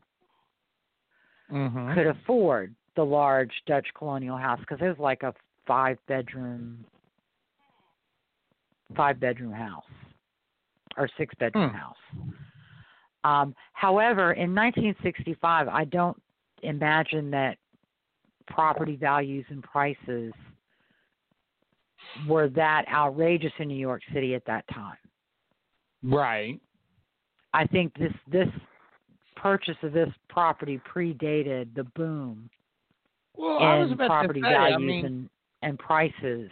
Mm-hmm. 1.52 1.96
could 1.96 2.06
afford 2.06 2.76
the 3.00 3.06
large 3.06 3.54
Dutch 3.66 3.88
colonial 3.98 4.36
house 4.36 4.60
because 4.60 4.78
it 4.82 4.90
was 4.90 5.00
like 5.00 5.24
a 5.24 5.34
five 5.66 5.98
bedroom 6.10 6.84
five 8.94 9.22
bedroom 9.22 9.54
house 9.54 9.86
or 10.98 11.08
six 11.18 11.34
bedroom 11.36 11.70
Hmm. 11.70 11.78
house. 11.78 11.96
Um, 13.24 13.56
however, 13.72 14.34
in 14.34 14.54
1965, 14.54 15.70
I 15.70 15.86
don't 15.86 16.22
imagine 16.62 17.32
that 17.32 17.58
property 18.48 18.98
values 18.98 19.46
and 19.48 19.64
prices 19.64 20.34
were 22.28 22.50
that 22.50 22.86
outrageous 22.90 23.54
in 23.60 23.70
New 23.70 23.76
York 23.76 24.02
City 24.14 24.36
at 24.36 24.44
that 24.44 24.68
time. 24.68 24.98
Right. 26.04 26.60
I 27.54 27.66
think 27.66 27.94
this 27.94 28.14
this 28.28 28.50
purchase 29.38 29.78
of 29.84 29.94
this 29.94 30.14
property 30.28 30.82
predated 30.94 31.74
the 31.76 31.86
boom 31.96 32.50
Well, 33.40 33.60
I 33.60 33.78
was 33.80 33.92
about 33.92 34.10
property 34.10 34.42
say, 34.42 34.50
values 34.50 34.76
I 34.76 34.80
mean, 34.80 35.06
and 35.06 35.30
and 35.62 35.80
prices. 35.80 36.50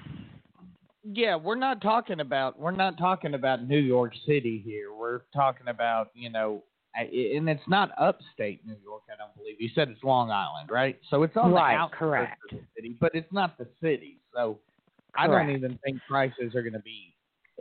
yeah, 1.04 1.36
we're 1.36 1.56
not 1.56 1.82
talking 1.82 2.22
about 2.22 2.58
we're 2.58 2.72
not 2.72 2.98
talking 2.98 3.34
about 3.34 3.68
New 3.68 3.80
York 3.80 4.14
City 4.26 4.62
here. 4.66 4.94
We're 4.94 5.22
talking 5.34 5.68
about 5.68 6.12
you 6.14 6.30
know, 6.30 6.64
and 6.96 7.50
it's 7.50 7.68
not 7.68 7.92
upstate 8.00 8.66
New 8.66 8.78
York. 8.84 9.04
I 9.14 9.18
don't 9.18 9.36
believe 9.36 9.60
you 9.60 9.70
said 9.76 9.90
it's 9.90 10.04
Long 10.04 10.32
Island, 10.32 10.70
right? 10.72 10.98
So 11.10 11.24
it's 11.24 11.36
on 11.36 11.52
Right, 11.52 11.74
the 11.74 11.80
outskirts 11.80 12.00
correct. 12.00 12.40
of 12.54 12.60
the 12.60 12.66
city, 12.76 12.96
but 13.02 13.12
it's 13.14 13.32
not 13.34 13.58
the 13.58 13.68
city. 13.82 14.20
So 14.34 14.58
I 15.18 15.28
don't 15.28 15.50
even 15.50 15.78
think 15.84 16.00
prices 16.08 16.56
are 16.56 16.62
going 16.62 16.74
to 16.74 16.80
be 16.80 17.14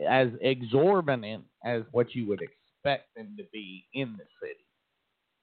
as 0.07 0.29
exorbitant 0.41 1.43
as 1.65 1.83
what 1.91 2.15
you 2.15 2.27
would 2.27 2.41
expect 2.41 3.13
them 3.15 3.33
to 3.37 3.43
be 3.51 3.85
in 3.93 4.13
the 4.17 4.25
city. 4.41 4.65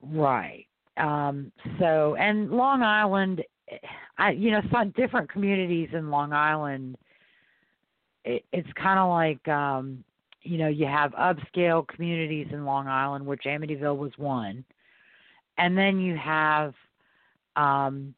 Right. 0.00 0.66
Um, 0.96 1.50
so, 1.80 2.14
and 2.20 2.50
Long 2.52 2.82
Island, 2.82 3.42
I 4.18 4.30
you 4.30 4.50
know, 4.50 4.62
some 4.72 4.90
different 4.90 5.30
communities 5.30 5.88
in 5.92 6.10
Long 6.10 6.32
Island. 6.32 6.96
It, 8.24 8.44
it's 8.52 8.68
kind 8.74 8.98
of 8.98 9.10
like 9.10 9.46
um, 9.48 10.04
you 10.42 10.58
know, 10.58 10.68
you 10.68 10.86
have 10.86 11.12
upscale 11.12 11.86
communities 11.86 12.48
in 12.52 12.64
Long 12.64 12.86
Island, 12.86 13.26
which 13.26 13.42
Amityville 13.46 13.96
was 13.96 14.12
one, 14.16 14.64
and 15.58 15.76
then 15.76 16.00
you 16.00 16.16
have 16.16 16.74
um, 17.56 18.14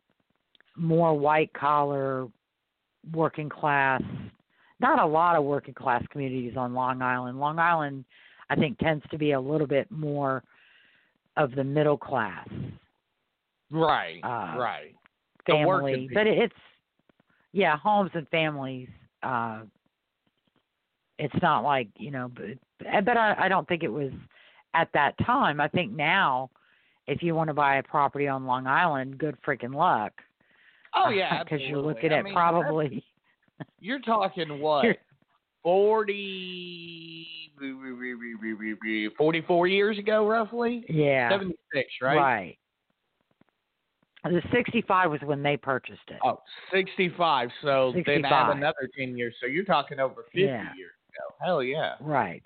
more 0.77 1.19
white 1.19 1.53
collar, 1.53 2.29
working 3.13 3.49
class. 3.49 4.03
Not 4.79 5.01
a 5.01 5.07
lot 5.07 5.37
of 5.37 5.45
working 5.45 5.75
class 5.75 6.05
communities 6.11 6.55
on 6.57 6.75
Long 6.75 7.01
Island. 7.01 7.41
Long 7.41 7.59
Island, 7.59 8.05
I 8.51 8.57
think, 8.57 8.79
tends 8.79 9.05
to 9.11 9.17
be 9.17 9.33
a 9.33 9.41
little 9.41 9.67
bit 9.67 9.91
more 9.91 10.43
of 11.39 11.55
the 11.55 11.65
middle 11.65 11.97
class 11.97 12.47
Right. 13.71 14.21
Uh, 14.23 14.59
right. 14.59 14.95
Family, 15.47 16.09
but 16.13 16.27
it's 16.27 16.55
yeah, 17.53 17.77
homes 17.79 18.11
and 18.15 18.29
families. 18.29 18.89
Uh, 19.23 19.63
it's 21.19 21.35
not 21.43 21.65
like 21.65 21.89
you 21.97 22.11
know, 22.11 22.31
but 22.35 23.05
but 23.05 23.17
I, 23.17 23.35
I 23.39 23.49
don't 23.49 23.67
think 23.69 23.83
it 23.83 23.89
was 23.89 24.13
at 24.75 24.89
that 24.95 25.15
time. 25.25 25.61
I 25.61 25.69
think 25.69 25.93
now, 25.93 26.51
if 27.07 27.23
you 27.23 27.35
want 27.35 27.49
to 27.49 27.55
buy 27.55 27.77
a 27.77 27.83
property 27.83 28.29
on 28.29 28.47
Long 28.47 28.67
Island, 28.67 29.19
good 29.19 29.37
freaking 29.47 29.75
luck. 29.75 30.13
Oh 30.95 31.09
yeah, 31.15 31.43
because 31.43 31.61
you're 31.63 31.79
looking 31.79 32.13
I 32.13 32.19
at 32.19 32.25
mean, 32.25 32.35
probably 32.35 33.05
You're 33.81 34.01
talking 34.01 34.59
what? 34.61 34.85
You're- 34.85 34.99
40, 35.63 37.27
44 39.19 39.67
years 39.67 39.99
ago, 39.99 40.25
roughly? 40.25 40.85
yeah, 40.89 41.29
76, 41.29 41.89
right? 42.01 42.17
right. 42.17 42.59
The 44.31 44.43
65 44.53 45.11
was 45.11 45.21
when 45.23 45.43
they 45.43 45.57
purchased 45.57 46.09
it. 46.09 46.19
Oh, 46.25 46.41
65. 46.73 47.51
So 47.63 47.93
then 47.95 48.05
65. 48.05 48.33
add 48.33 48.57
another 48.57 48.89
10 48.99 49.17
years. 49.17 49.35
So 49.41 49.47
you're 49.47 49.65
talking 49.65 50.01
over 50.01 50.23
50 50.25 50.41
Yeah. 50.41 50.75
years 50.77 50.93
ago. 51.11 51.35
Hell 51.45 51.63
yeah. 51.63 51.95
Right. 52.01 52.43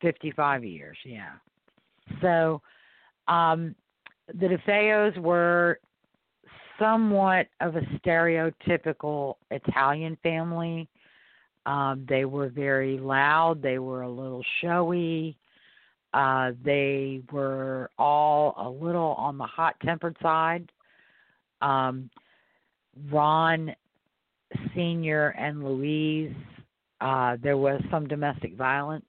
55 0.00 0.64
years, 0.64 0.96
yeah. 1.04 1.32
So 2.20 2.60
um 3.28 3.74
the 4.34 4.46
DeFeos 4.48 5.16
were 5.18 5.78
somewhat 6.78 7.46
of 7.60 7.76
a 7.76 7.80
stereotypical 7.98 9.34
Italian 9.50 10.16
family. 10.22 10.88
Um 11.64 12.04
they 12.08 12.24
were 12.24 12.48
very 12.48 12.98
loud, 12.98 13.62
they 13.62 13.78
were 13.78 14.02
a 14.02 14.10
little 14.10 14.44
showy. 14.60 15.36
Uh 16.12 16.52
they 16.62 17.22
were 17.32 17.90
all 17.98 18.54
a 18.58 18.68
little 18.68 19.14
on 19.18 19.38
the 19.38 19.46
hot-tempered 19.46 20.16
side. 20.22 20.70
Um 21.60 22.10
Ron 23.10 23.74
Senior 24.74 25.30
and 25.30 25.64
Louise 25.64 26.34
uh, 27.00 27.36
there 27.42 27.56
was 27.56 27.80
some 27.90 28.08
domestic 28.08 28.56
violence 28.56 29.04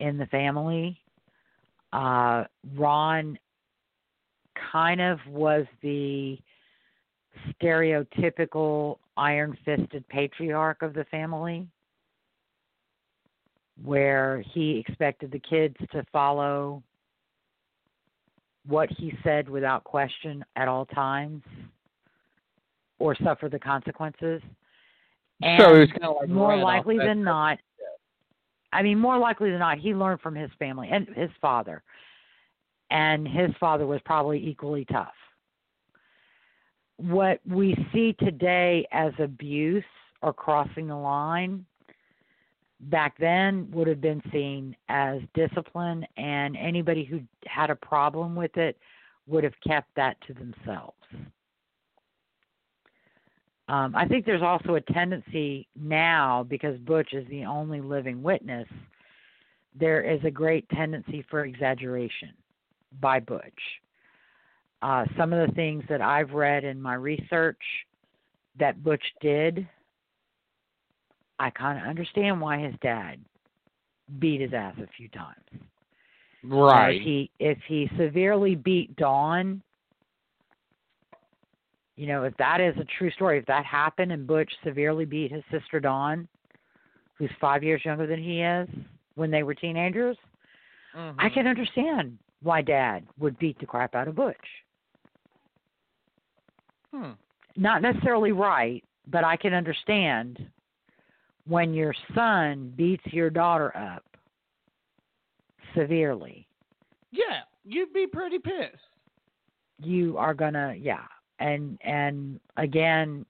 in 0.00 0.18
the 0.18 0.26
family. 0.26 1.00
Uh, 1.92 2.44
Ron 2.76 3.38
kind 4.72 5.00
of 5.00 5.18
was 5.26 5.64
the 5.82 6.38
stereotypical 7.62 8.98
iron 9.16 9.56
fisted 9.64 10.06
patriarch 10.08 10.82
of 10.82 10.92
the 10.92 11.04
family, 11.04 11.66
where 13.82 14.44
he 14.52 14.84
expected 14.86 15.32
the 15.32 15.38
kids 15.38 15.76
to 15.92 16.04
follow 16.12 16.82
what 18.68 18.90
he 18.98 19.12
said 19.24 19.48
without 19.48 19.82
question 19.82 20.44
at 20.56 20.68
all 20.68 20.84
times 20.86 21.42
or 22.98 23.16
suffer 23.24 23.48
the 23.48 23.58
consequences. 23.58 24.42
And 25.40 25.62
so 25.62 25.74
it's 25.74 25.92
kind 25.92 26.04
of 26.04 26.16
like 26.20 26.28
more 26.28 26.56
likely 26.56 26.98
than 26.98 27.22
not 27.22 27.58
i 28.72 28.82
mean 28.82 28.98
more 28.98 29.16
likely 29.16 29.50
than 29.50 29.60
not 29.60 29.78
he 29.78 29.94
learned 29.94 30.20
from 30.20 30.34
his 30.34 30.50
family 30.58 30.88
and 30.92 31.08
his 31.16 31.30
father. 31.40 31.82
And 32.90 33.28
his 33.28 33.50
father 33.60 33.86
was 33.86 34.00
probably 34.04 34.46
equally 34.46 34.86
tough. 34.86 35.12
What 36.96 37.38
we 37.46 37.76
see 37.92 38.14
today 38.18 38.86
as 38.92 39.12
abuse 39.18 39.84
or 40.22 40.32
crossing 40.32 40.88
the 40.88 40.96
line 40.96 41.66
back 42.80 43.16
then 43.18 43.68
would 43.72 43.88
have 43.88 44.00
been 44.00 44.22
seen 44.32 44.76
as 44.88 45.20
discipline 45.34 46.06
and 46.16 46.56
anybody 46.56 47.04
who 47.04 47.20
had 47.46 47.70
a 47.70 47.76
problem 47.76 48.36
with 48.36 48.56
it 48.56 48.78
would 49.26 49.44
have 49.44 49.54
kept 49.66 49.94
that 49.96 50.16
to 50.26 50.34
themselves 50.34 50.94
um, 53.68 53.94
I 53.94 54.06
think 54.06 54.24
there's 54.24 54.42
also 54.42 54.76
a 54.76 54.80
tendency 54.80 55.68
now, 55.76 56.42
because 56.48 56.78
Butch 56.78 57.12
is 57.12 57.28
the 57.28 57.44
only 57.44 57.80
living 57.80 58.22
witness, 58.22 58.66
there 59.78 60.02
is 60.02 60.20
a 60.24 60.30
great 60.30 60.68
tendency 60.70 61.24
for 61.30 61.44
exaggeration 61.44 62.30
by 63.00 63.20
Butch. 63.20 63.42
Uh, 64.80 65.04
some 65.18 65.32
of 65.32 65.46
the 65.46 65.54
things 65.54 65.84
that 65.88 66.00
I've 66.00 66.30
read 66.30 66.64
in 66.64 66.80
my 66.80 66.94
research 66.94 67.60
that 68.58 68.82
Butch 68.82 69.04
did, 69.20 69.68
I 71.38 71.50
kind 71.50 71.78
of 71.80 71.86
understand 71.86 72.40
why 72.40 72.58
his 72.58 72.74
dad 72.82 73.20
beat 74.18 74.40
his 74.40 74.52
ass 74.52 74.74
a 74.78 74.86
few 74.96 75.08
times. 75.08 75.36
Right. 76.42 76.96
If 76.96 77.02
he 77.02 77.30
if 77.38 77.58
he 77.66 77.90
severely 77.98 78.54
beat 78.54 78.94
Dawn, 78.96 79.62
you 81.96 82.06
know, 82.06 82.24
if 82.24 82.36
that 82.36 82.60
is 82.60 82.76
a 82.78 82.86
true 82.98 83.10
story, 83.10 83.38
if 83.38 83.46
that 83.46 83.64
happened 83.64 84.12
and 84.12 84.26
Butch 84.26 84.50
severely 84.64 85.04
beat 85.04 85.32
his 85.32 85.42
sister 85.50 85.80
Dawn, 85.80 86.28
who's 87.14 87.30
five 87.40 87.64
years 87.64 87.84
younger 87.84 88.06
than 88.06 88.22
he 88.22 88.40
is, 88.40 88.68
when 89.16 89.30
they 89.30 89.42
were 89.42 89.54
teenagers, 89.54 90.16
Mhm. 90.94 91.14
I 91.18 91.28
can 91.28 91.46
understand 91.46 92.18
why 92.40 92.62
Dad 92.62 93.06
would 93.18 93.38
beat 93.38 93.58
the 93.58 93.66
crap 93.66 93.94
out 93.94 94.08
of 94.08 94.14
Butch. 94.14 94.64
Hmm. 96.92 97.12
Not 97.56 97.82
necessarily 97.82 98.32
right, 98.32 98.84
but 99.08 99.24
I 99.24 99.36
can 99.36 99.52
understand 99.52 100.50
when 101.48 101.72
your 101.74 101.94
son 102.14 102.72
beats 102.76 103.04
your 103.06 103.30
daughter 103.30 103.76
up 103.76 104.04
severely. 105.74 106.46
Yeah, 107.10 107.40
you'd 107.64 107.92
be 107.92 108.06
pretty 108.06 108.38
pissed. 108.38 108.76
you 109.82 110.16
are 110.18 110.34
gonna 110.34 110.74
yeah 110.78 111.04
and 111.38 111.78
and 111.82 112.40
again 112.56 113.24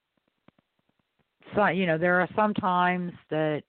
so 1.54 1.66
you 1.66 1.86
know 1.86 1.98
there 1.98 2.20
are 2.20 2.28
some 2.34 2.54
times 2.54 3.12
that 3.30 3.62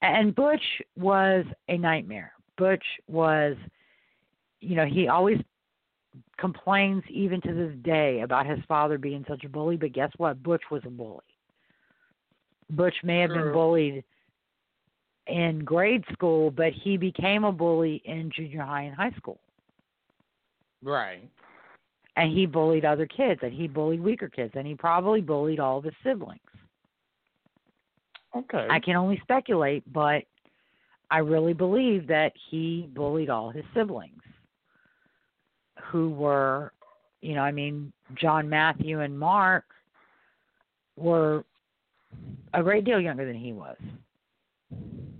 and 0.00 0.34
butch 0.34 0.62
was 0.96 1.44
a 1.68 1.76
nightmare 1.76 2.32
butch 2.56 2.84
was 3.08 3.56
you 4.60 4.74
know 4.76 4.86
he 4.86 5.08
always 5.08 5.38
complains 6.38 7.02
even 7.10 7.40
to 7.42 7.52
this 7.54 7.74
day 7.82 8.20
about 8.20 8.46
his 8.46 8.58
father 8.66 8.96
being 8.98 9.24
such 9.28 9.44
a 9.44 9.48
bully 9.48 9.76
but 9.76 9.92
guess 9.92 10.10
what 10.16 10.42
butch 10.42 10.62
was 10.70 10.82
a 10.86 10.90
bully 10.90 11.31
butch 12.70 12.94
may 13.02 13.20
have 13.20 13.30
been 13.30 13.52
bullied 13.52 14.04
in 15.28 15.60
grade 15.64 16.04
school 16.12 16.50
but 16.50 16.72
he 16.72 16.96
became 16.96 17.44
a 17.44 17.52
bully 17.52 18.00
in 18.04 18.30
junior 18.34 18.62
high 18.62 18.82
and 18.82 18.94
high 18.96 19.12
school 19.16 19.38
Right. 20.84 21.28
and 22.16 22.32
he 22.36 22.44
bullied 22.46 22.84
other 22.84 23.06
kids 23.06 23.40
and 23.42 23.52
he 23.52 23.68
bullied 23.68 24.00
weaker 24.02 24.28
kids 24.28 24.52
and 24.56 24.66
he 24.66 24.74
probably 24.74 25.20
bullied 25.20 25.60
all 25.60 25.78
of 25.78 25.84
his 25.84 25.94
siblings 26.02 26.40
Okay. 28.36 28.66
i 28.70 28.80
can 28.80 28.96
only 28.96 29.18
speculate 29.22 29.84
but 29.92 30.22
i 31.10 31.18
really 31.18 31.52
believe 31.52 32.06
that 32.08 32.32
he 32.50 32.88
bullied 32.94 33.30
all 33.30 33.50
his 33.50 33.64
siblings 33.74 34.22
who 35.84 36.10
were 36.10 36.72
you 37.20 37.34
know 37.34 37.42
i 37.42 37.52
mean 37.52 37.92
john 38.14 38.48
matthew 38.48 39.00
and 39.00 39.16
mark 39.16 39.64
were 40.96 41.44
a 42.54 42.62
great 42.62 42.84
deal 42.84 43.00
younger 43.00 43.26
than 43.26 43.34
he 43.34 43.52
was 43.52 43.76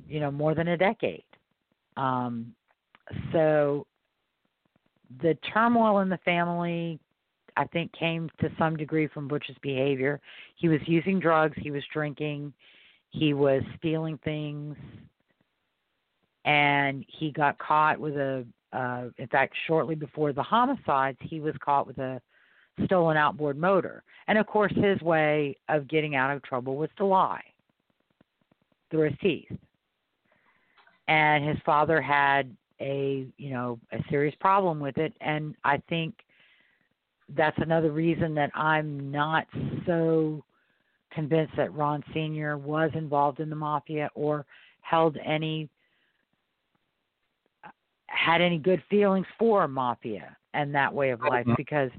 you 0.08 0.20
know 0.20 0.30
more 0.30 0.54
than 0.54 0.68
a 0.68 0.76
decade 0.76 1.24
um 1.96 2.54
so 3.32 3.86
the 5.22 5.36
turmoil 5.52 6.00
in 6.00 6.08
the 6.08 6.18
family 6.18 6.98
I 7.56 7.64
think 7.66 7.92
came 7.92 8.30
to 8.40 8.50
some 8.58 8.76
degree 8.76 9.08
from 9.08 9.28
Butch's 9.28 9.56
behavior. 9.62 10.20
He 10.56 10.68
was 10.68 10.80
using 10.86 11.20
drugs, 11.20 11.56
he 11.60 11.70
was 11.70 11.82
drinking, 11.92 12.52
he 13.10 13.34
was 13.34 13.62
stealing 13.78 14.18
things, 14.24 14.76
and 16.44 17.04
he 17.08 17.30
got 17.30 17.58
caught 17.58 17.98
with 17.98 18.16
a. 18.16 18.46
Uh, 18.72 19.10
in 19.18 19.26
fact, 19.26 19.54
shortly 19.66 19.94
before 19.94 20.32
the 20.32 20.42
homicides, 20.42 21.18
he 21.20 21.40
was 21.40 21.54
caught 21.62 21.86
with 21.86 21.98
a 21.98 22.18
stolen 22.84 23.16
outboard 23.16 23.58
motor. 23.58 24.02
And 24.28 24.38
of 24.38 24.46
course, 24.46 24.72
his 24.76 25.00
way 25.02 25.56
of 25.68 25.88
getting 25.88 26.14
out 26.14 26.34
of 26.34 26.42
trouble 26.42 26.76
was 26.76 26.90
to 26.96 27.04
lie 27.04 27.42
through 28.90 29.10
his 29.10 29.18
teeth. 29.20 29.50
And 31.08 31.46
his 31.46 31.58
father 31.64 32.00
had 32.00 32.54
a 32.80 33.26
you 33.36 33.50
know 33.50 33.78
a 33.92 33.98
serious 34.10 34.34
problem 34.40 34.80
with 34.80 34.98
it, 34.98 35.12
and 35.20 35.54
I 35.64 35.78
think 35.88 36.14
that's 37.36 37.56
another 37.58 37.90
reason 37.90 38.34
that 38.34 38.50
I'm 38.54 39.10
not 39.10 39.46
so 39.86 40.44
convinced 41.12 41.54
that 41.56 41.72
Ron 41.74 42.02
Sr. 42.12 42.56
was 42.58 42.90
involved 42.94 43.40
in 43.40 43.50
the 43.50 43.56
mafia 43.56 44.10
or 44.14 44.44
held 44.80 45.16
any 45.24 45.68
had 48.06 48.40
any 48.40 48.58
good 48.58 48.82
feelings 48.90 49.26
for 49.38 49.66
mafia 49.66 50.36
and 50.54 50.74
that 50.74 50.92
way 50.92 51.10
of 51.10 51.20
mm-hmm. 51.20 51.28
life 51.28 51.46
because 51.56 51.90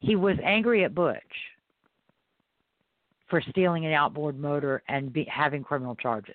he 0.00 0.16
was 0.16 0.36
angry 0.42 0.84
at 0.84 0.94
Butch 0.94 1.16
for 3.28 3.42
stealing 3.50 3.84
an 3.86 3.92
outboard 3.92 4.38
motor 4.38 4.82
and 4.88 5.12
be, 5.12 5.24
having 5.24 5.62
criminal 5.62 5.94
charges 5.94 6.34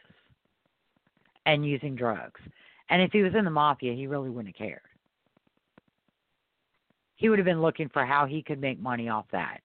and 1.45 1.65
using 1.65 1.95
drugs. 1.95 2.39
And 2.89 3.01
if 3.01 3.11
he 3.11 3.23
was 3.23 3.33
in 3.35 3.45
the 3.45 3.51
mafia, 3.51 3.93
he 3.93 4.07
really 4.07 4.29
wouldn't 4.29 4.55
have 4.55 4.67
cared. 4.67 4.81
He 7.15 7.29
would 7.29 7.39
have 7.39 7.45
been 7.45 7.61
looking 7.61 7.89
for 7.89 8.05
how 8.05 8.25
he 8.25 8.43
could 8.43 8.59
make 8.59 8.79
money 8.79 9.09
off 9.09 9.25
that. 9.31 9.61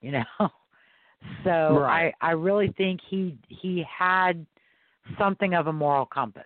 You 0.00 0.12
know? 0.12 0.24
So 1.44 1.80
Right. 1.80 2.14
I 2.20 2.28
I 2.28 2.30
really 2.32 2.72
think 2.78 3.00
he 3.06 3.36
he 3.48 3.84
had 3.86 4.46
something 5.18 5.54
of 5.54 5.66
a 5.66 5.72
moral 5.72 6.06
compass. 6.06 6.44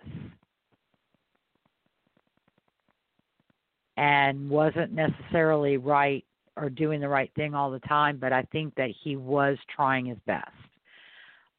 And 3.97 4.49
wasn't 4.49 4.91
necessarily 4.91 5.77
right 5.77 6.25
or 6.57 6.69
doing 6.69 6.99
the 6.99 7.07
right 7.07 7.31
thing 7.35 7.53
all 7.53 7.71
the 7.71 7.79
time, 7.79 8.17
but 8.17 8.33
I 8.33 8.43
think 8.51 8.75
that 8.75 8.89
he 9.03 9.15
was 9.15 9.57
trying 9.73 10.05
his 10.05 10.17
best. 10.25 10.49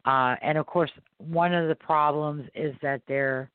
Uh, 0.04 0.36
and 0.42 0.56
of 0.56 0.66
course, 0.66 0.90
one 1.18 1.54
of 1.54 1.68
the 1.68 1.74
problems 1.74 2.48
is 2.54 2.74
that 2.82 3.02
their 3.08 3.50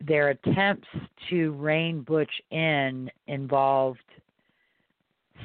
their 0.00 0.30
attempts 0.30 0.88
to 1.30 1.52
rein 1.52 2.02
Butch 2.02 2.30
in 2.50 3.10
involved 3.26 4.00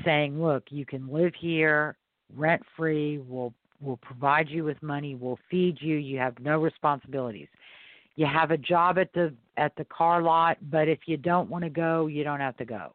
saying, 0.05 0.41
"Look, 0.41 0.63
you 0.69 0.85
can 0.85 1.07
live 1.11 1.33
here 1.39 1.97
rent 2.35 2.61
free. 2.75 3.17
We'll 3.17 3.53
we'll 3.81 3.97
provide 3.97 4.49
you 4.49 4.63
with 4.63 4.81
money. 4.81 5.15
We'll 5.15 5.39
feed 5.49 5.77
you. 5.79 5.95
You 5.95 6.19
have 6.19 6.39
no 6.39 6.59
responsibilities. 6.59 7.47
You 8.19 8.25
have 8.25 8.51
a 8.51 8.57
job 8.57 8.97
at 8.97 9.13
the 9.13 9.33
at 9.55 9.73
the 9.77 9.85
car 9.85 10.21
lot, 10.21 10.57
but 10.69 10.87
if 10.87 10.99
you 11.05 11.17
don't 11.17 11.49
want 11.49 11.63
to 11.63 11.69
go, 11.69 12.07
you 12.07 12.23
don't 12.23 12.41
have 12.41 12.57
to 12.57 12.65
go." 12.65 12.93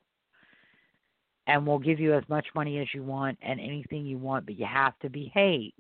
and 1.47 1.67
we'll 1.67 1.79
give 1.79 2.01
you 2.01 2.15
as 2.15 2.25
much 2.29 2.47
money 2.55 2.79
as 2.79 2.87
you 2.95 3.03
want 3.03 3.39
and 3.43 3.61
anything 3.61 4.07
you 4.07 4.19
want, 4.19 4.47
but 4.47 4.59
you 4.59 4.65
have 4.65 4.99
to 5.01 5.11
behave. 5.11 5.73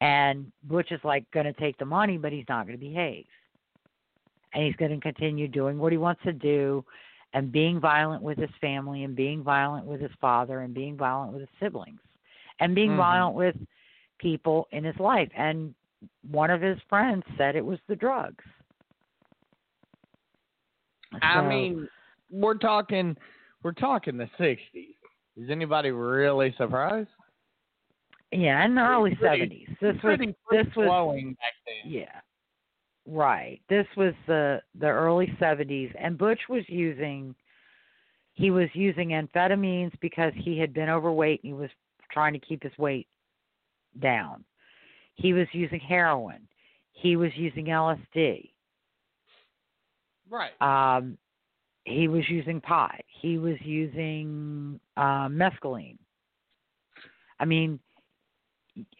And 0.00 0.50
Butch 0.64 0.92
is 0.92 1.00
like 1.04 1.30
going 1.30 1.46
to 1.46 1.52
take 1.54 1.78
the 1.78 1.84
money, 1.84 2.18
but 2.18 2.32
he's 2.32 2.44
not 2.48 2.66
going 2.66 2.78
to 2.78 2.84
behave. 2.84 3.26
And 4.52 4.64
he's 4.64 4.76
going 4.76 4.90
to 4.90 5.00
continue 5.00 5.48
doing 5.48 5.78
what 5.78 5.92
he 5.92 5.98
wants 5.98 6.22
to 6.24 6.32
do 6.32 6.84
and 7.32 7.52
being 7.52 7.80
violent 7.80 8.22
with 8.22 8.36
his 8.36 8.50
family 8.60 9.04
and 9.04 9.14
being 9.14 9.42
violent 9.42 9.86
with 9.86 10.00
his 10.00 10.10
father 10.20 10.60
and 10.60 10.74
being 10.74 10.96
violent 10.96 11.32
with 11.32 11.42
his 11.42 11.50
siblings 11.60 12.00
and 12.58 12.74
being 12.74 12.90
Mhm. 12.90 12.96
violent 12.96 13.36
with 13.36 13.56
people 14.18 14.68
in 14.72 14.84
his 14.84 14.98
life. 14.98 15.30
And 15.34 15.74
one 16.30 16.50
of 16.50 16.60
his 16.60 16.78
friends 16.88 17.22
said 17.36 17.56
it 17.56 17.64
was 17.64 17.78
the 17.88 17.96
drugs. 17.96 18.44
I 21.22 21.46
mean, 21.46 21.88
we're 22.30 22.54
talking 22.54 23.16
we're 23.62 23.72
talking 23.72 24.16
the 24.16 24.30
'60s. 24.38 24.94
Is 25.36 25.50
anybody 25.50 25.90
really 25.90 26.54
surprised? 26.56 27.08
Yeah, 28.32 28.64
in 28.64 28.74
the 28.74 28.82
early 28.82 29.18
seventies. 29.20 29.68
This 29.80 29.96
was 30.04 30.18
this 30.50 30.66
was 30.76 30.86
flowing 30.86 31.30
back 31.30 31.52
then. 31.66 31.92
yeah. 31.92 32.20
Right. 33.06 33.60
This 33.68 33.86
was 33.96 34.14
the 34.26 34.62
the 34.78 34.86
early 34.86 35.34
seventies 35.40 35.90
and 35.98 36.16
Butch 36.16 36.40
was 36.48 36.62
using 36.68 37.34
he 38.34 38.50
was 38.50 38.68
using 38.72 39.08
amphetamines 39.08 39.92
because 40.00 40.32
he 40.36 40.58
had 40.58 40.72
been 40.72 40.88
overweight 40.88 41.42
and 41.42 41.54
he 41.54 41.60
was 41.60 41.70
trying 42.12 42.32
to 42.32 42.38
keep 42.38 42.62
his 42.62 42.76
weight 42.78 43.08
down. 44.00 44.44
He 45.20 45.32
was 45.32 45.46
using 45.52 45.80
heroin. 45.80 46.46
He 46.92 47.16
was 47.16 47.30
using 47.36 47.66
LSD. 47.66 48.50
Right. 50.30 50.52
Um 50.60 51.18
he 51.84 52.08
was 52.08 52.28
using 52.28 52.60
pot. 52.60 53.00
He 53.20 53.38
was 53.38 53.56
using 53.62 54.80
uh 54.96 55.28
mescaline. 55.28 55.98
I 57.38 57.44
mean, 57.44 57.80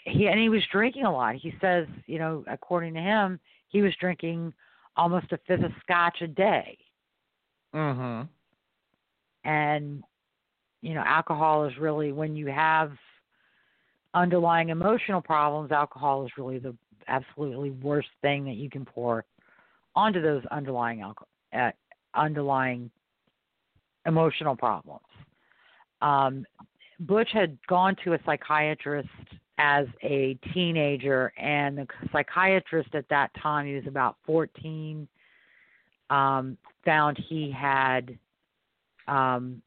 he 0.05 0.27
and 0.29 0.41
he 0.41 0.49
was 0.49 0.63
drinking 0.73 1.05
a 1.05 1.13
lot. 1.13 1.35
He 1.37 1.55
says, 1.61 1.87
you 2.07 2.19
know, 2.19 2.45
according 2.49 2.95
to 2.95 3.01
him, 3.01 3.39
he 3.69 3.83
was 3.83 3.95
drinking 4.01 4.53
almost 4.97 5.33
a 5.33 5.39
fifth 5.47 5.65
of 5.65 5.73
scotch 5.83 6.21
a 6.23 6.27
day. 6.27 6.77
Mhm. 7.75 8.29
And 9.45 10.03
you 10.83 10.95
know, 10.95 11.03
alcohol 11.03 11.65
is 11.67 11.77
really 11.79 12.13
when 12.13 12.35
you 12.35 12.47
have 12.47 12.93
underlying 14.15 14.71
emotional 14.71 15.21
problems, 15.21 15.73
alcohol 15.73 16.25
is 16.25 16.33
really 16.37 16.59
the 16.59 16.75
absolutely 17.09 17.71
worst 17.71 18.09
thing 18.23 18.45
that 18.45 18.57
you 18.57 18.71
can 18.71 18.85
pour 18.85 19.25
onto 19.95 20.23
those 20.23 20.43
underlying 20.51 21.01
alcohol, 21.01 21.29
uh, 21.53 21.71
underlying 22.15 22.91
emotional 24.07 24.57
problems. 24.57 25.05
Um, 26.01 26.45
Butch 27.01 27.31
had 27.33 27.59
gone 27.67 27.97
to 28.05 28.15
a 28.15 28.19
psychiatrist 28.25 29.09
as 29.59 29.87
a 30.03 30.39
teenager, 30.55 31.33
and 31.37 31.79
the 31.79 31.87
psychiatrist 32.13 32.95
at 32.95 33.09
that 33.11 33.31
time, 33.43 33.67
he 33.67 33.75
was 33.75 33.87
about 33.87 34.17
14, 34.27 35.07
um, 36.09 36.57
found 36.85 37.19
he 37.29 37.51
had 37.51 38.19
um, 39.07 39.63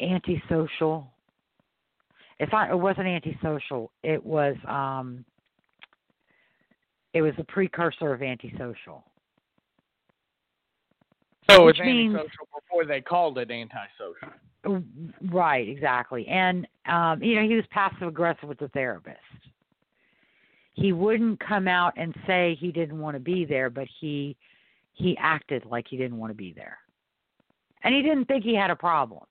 antisocial. 0.00 1.11
It's 2.42 2.50
not. 2.50 2.70
It 2.70 2.76
wasn't 2.78 3.06
antisocial. 3.06 3.92
It 4.02 4.24
was. 4.24 4.56
Um, 4.66 5.24
it 7.14 7.22
was 7.22 7.34
a 7.38 7.44
precursor 7.44 8.12
of 8.12 8.20
antisocial. 8.20 9.04
So 11.48 11.62
it 11.62 11.64
was 11.64 11.78
Which 11.78 11.86
means- 11.86 12.14
antisocial 12.16 12.48
before 12.52 12.84
they 12.84 13.00
called 13.00 13.38
it 13.38 13.50
antisocial. 13.52 14.30
Right, 15.30 15.68
exactly. 15.68 16.26
And 16.26 16.66
um, 16.86 17.22
you 17.22 17.36
know, 17.36 17.46
he 17.46 17.54
was 17.54 17.64
passive 17.70 18.08
aggressive 18.08 18.48
with 18.48 18.58
the 18.58 18.68
therapist. 18.68 19.18
He 20.72 20.92
wouldn't 20.92 21.38
come 21.38 21.68
out 21.68 21.92
and 21.96 22.12
say 22.26 22.56
he 22.58 22.72
didn't 22.72 22.98
want 22.98 23.14
to 23.14 23.20
be 23.20 23.44
there, 23.44 23.70
but 23.70 23.86
he 24.00 24.36
he 24.94 25.16
acted 25.18 25.64
like 25.66 25.86
he 25.88 25.96
didn't 25.96 26.18
want 26.18 26.30
to 26.30 26.36
be 26.36 26.52
there. 26.52 26.78
And 27.84 27.94
he 27.94 28.02
didn't 28.02 28.24
think 28.24 28.42
he 28.42 28.54
had 28.56 28.70
a 28.70 28.76
problem. 28.76 29.22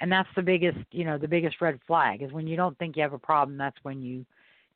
And 0.00 0.12
that's 0.12 0.28
the 0.36 0.42
biggest, 0.42 0.78
you 0.90 1.04
know, 1.04 1.16
the 1.18 1.28
biggest 1.28 1.60
red 1.60 1.78
flag 1.86 2.22
is 2.22 2.32
when 2.32 2.46
you 2.46 2.56
don't 2.56 2.76
think 2.78 2.96
you 2.96 3.02
have 3.02 3.12
a 3.14 3.18
problem, 3.18 3.56
that's 3.56 3.78
when 3.82 4.02
you 4.02 4.24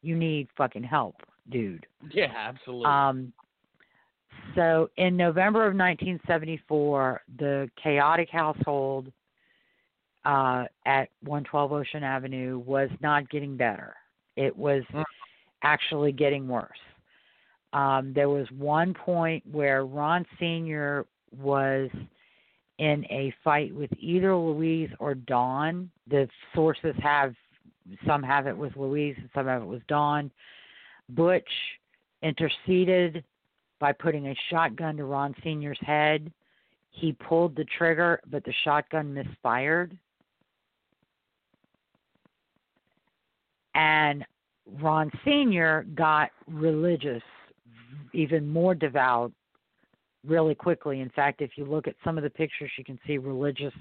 you 0.03 0.17
need 0.17 0.49
fucking 0.57 0.83
help, 0.83 1.17
dude. 1.51 1.87
Yeah, 2.11 2.33
absolutely. 2.35 2.87
Um, 2.87 3.33
so 4.55 4.89
in 4.97 5.17
November 5.17 5.61
of 5.67 5.75
1974, 5.75 7.21
the 7.39 7.71
chaotic 7.83 8.31
household 8.31 9.13
uh, 10.25 10.65
at 10.87 11.09
112 11.23 11.73
Ocean 11.73 12.03
Avenue 12.03 12.59
was 12.59 12.89
not 13.01 13.29
getting 13.31 13.57
better. 13.57 13.95
It 14.37 14.57
was 14.57 14.83
Mm. 14.95 15.05
actually 15.63 16.13
getting 16.13 16.49
worse. 16.49 16.79
Um, 17.73 18.13
there 18.15 18.29
was 18.29 18.51
one 18.53 18.95
point 18.95 19.45
where 19.47 19.85
Ron 19.85 20.27
Sr. 20.39 21.07
was 21.31 21.91
in 22.81 23.05
a 23.11 23.33
fight 23.45 23.75
with 23.75 23.91
either 23.99 24.35
Louise 24.35 24.89
or 24.99 25.15
Dawn. 25.15 25.91
The 26.09 26.27
sources 26.55 26.95
have 27.03 27.35
some 28.07 28.23
have 28.23 28.47
it 28.47 28.57
was 28.57 28.73
Louise 28.75 29.17
and 29.19 29.29
some 29.35 29.47
have 29.47 29.61
it 29.61 29.67
was 29.67 29.83
Dawn. 29.87 30.31
Butch 31.11 31.49
interceded 32.23 33.23
by 33.81 33.93
putting 33.93 34.29
a 34.29 34.37
shotgun 34.49 34.97
to 34.97 35.05
Ron 35.05 35.35
Sr.'s 35.43 35.79
head. 35.83 36.33
He 36.91 37.13
pulled 37.13 37.55
the 37.55 37.67
trigger, 37.77 38.19
but 38.31 38.45
the 38.45 38.55
shotgun 38.65 39.13
misfired. 39.13 39.97
And 43.75 44.25
Ron 44.81 45.11
Sr. 45.23 45.85
got 45.95 46.31
religious, 46.47 47.23
even 48.15 48.49
more 48.49 48.75
devout, 48.75 49.33
really 50.27 50.55
quickly. 50.55 51.01
In 51.01 51.11
fact, 51.11 51.41
if 51.41 51.53
you 51.57 51.65
look 51.65 51.89
at 51.89 51.95
some 52.05 52.19
of 52.19 52.25
the 52.25 52.31
pictures, 52.31 52.71
you 52.77 52.85
can 52.85 52.99
see 53.07 53.19
religious 53.19 53.75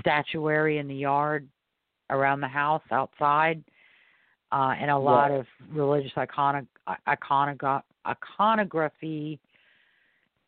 statuary 0.00 0.78
in 0.78 0.88
the 0.88 0.94
yard 0.94 1.48
around 2.10 2.40
the 2.40 2.48
house 2.48 2.82
outside, 2.90 3.62
uh, 4.52 4.74
and 4.78 4.90
a 4.90 4.96
lot 4.96 5.30
of 5.30 5.46
religious 5.70 6.12
iconic, 6.16 6.66
iconogra- 7.06 7.82
iconography 8.06 9.38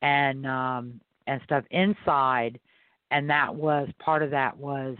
and 0.02 0.46
um, 0.46 1.00
and 1.26 1.40
stuff 1.44 1.64
inside. 1.70 2.59
And 3.11 3.28
that 3.28 3.54
was 3.54 3.88
part 3.98 4.22
of 4.22 4.30
that 4.30 4.56
was 4.56 4.96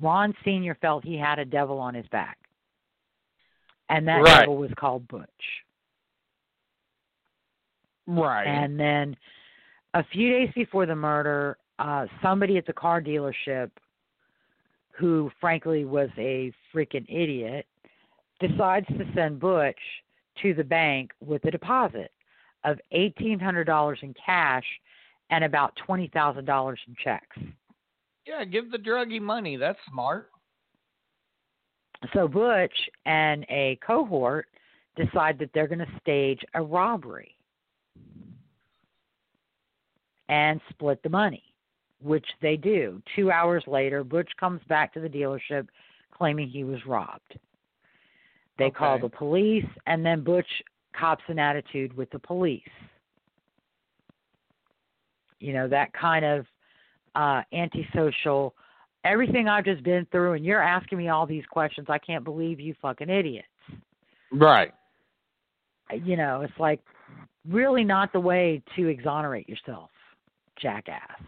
Ron 0.00 0.34
Senior 0.44 0.76
felt 0.80 1.04
he 1.04 1.16
had 1.16 1.38
a 1.38 1.44
devil 1.44 1.78
on 1.78 1.94
his 1.94 2.06
back, 2.08 2.38
and 3.88 4.08
that 4.08 4.22
Right. 4.22 4.40
devil 4.40 4.56
was 4.56 4.70
called 4.76 5.06
Butch. 5.06 5.28
Right. 8.20 8.44
And 8.46 8.78
then 8.78 9.16
a 9.94 10.04
few 10.12 10.30
days 10.30 10.50
before 10.54 10.86
the 10.86 10.94
murder, 10.94 11.58
uh, 11.78 12.06
somebody 12.22 12.58
at 12.58 12.66
the 12.66 12.72
car 12.72 13.00
dealership, 13.00 13.70
who 14.90 15.30
frankly 15.40 15.84
was 15.84 16.10
a 16.18 16.52
freaking 16.74 17.06
idiot, 17.08 17.66
decides 18.40 18.86
to 18.88 19.06
send 19.14 19.40
Butch 19.40 19.78
to 20.42 20.54
the 20.54 20.64
bank 20.64 21.10
with 21.20 21.44
a 21.44 21.50
deposit 21.50 22.10
of 22.64 22.78
$1,800 22.92 24.02
in 24.02 24.14
cash 24.24 24.64
and 25.30 25.44
about 25.44 25.72
$20,000 25.88 26.76
in 26.86 26.96
checks. 27.02 27.36
yeah, 28.26 28.44
give 28.44 28.70
the 28.70 28.78
druggie 28.78 29.20
money. 29.20 29.56
That's 29.56 29.78
smart. 29.90 30.30
So 32.12 32.28
Butch 32.28 32.74
and 33.06 33.46
a 33.48 33.78
cohort 33.84 34.46
decide 34.96 35.38
that 35.38 35.50
they're 35.54 35.68
going 35.68 35.78
to 35.78 36.00
stage 36.00 36.40
a 36.54 36.62
robbery 36.62 37.36
and 40.28 40.60
split 40.70 41.02
the 41.02 41.08
money, 41.08 41.42
which 42.00 42.26
they 42.40 42.56
do. 42.56 43.02
Two 43.16 43.30
hours 43.30 43.64
later, 43.66 44.04
Butch 44.04 44.30
comes 44.38 44.60
back 44.68 44.92
to 44.94 45.00
the 45.00 45.08
dealership 45.08 45.68
claiming 46.12 46.48
he 46.48 46.64
was 46.64 46.78
robbed. 46.86 47.38
They 48.58 48.70
call 48.70 48.98
the 48.98 49.08
police, 49.08 49.66
and 49.86 50.04
then 50.04 50.22
Butch 50.22 50.46
cops 50.98 51.24
an 51.28 51.38
attitude 51.38 51.96
with 51.96 52.10
the 52.10 52.18
police. 52.18 52.62
You 55.40 55.52
know, 55.54 55.68
that 55.68 55.92
kind 55.94 56.24
of 56.24 56.46
uh, 57.16 57.42
antisocial, 57.52 58.54
everything 59.04 59.48
I've 59.48 59.64
just 59.64 59.82
been 59.82 60.06
through, 60.12 60.34
and 60.34 60.44
you're 60.44 60.62
asking 60.62 60.98
me 60.98 61.08
all 61.08 61.26
these 61.26 61.44
questions. 61.50 61.88
I 61.90 61.98
can't 61.98 62.24
believe 62.24 62.60
you 62.60 62.74
fucking 62.80 63.08
idiots. 63.08 63.48
Right. 64.30 64.72
You 65.92 66.16
know, 66.16 66.42
it's 66.42 66.58
like 66.58 66.80
really 67.48 67.84
not 67.84 68.12
the 68.12 68.20
way 68.20 68.62
to 68.76 68.86
exonerate 68.86 69.48
yourself, 69.48 69.90
jackass. 70.60 71.20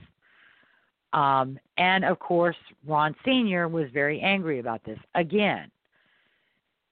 Um, 1.12 1.58
and 1.78 2.04
of 2.04 2.18
course, 2.18 2.56
Ron 2.86 3.14
Sr. 3.24 3.68
was 3.68 3.86
very 3.92 4.20
angry 4.20 4.58
about 4.58 4.82
this. 4.84 4.98
Again, 5.14 5.70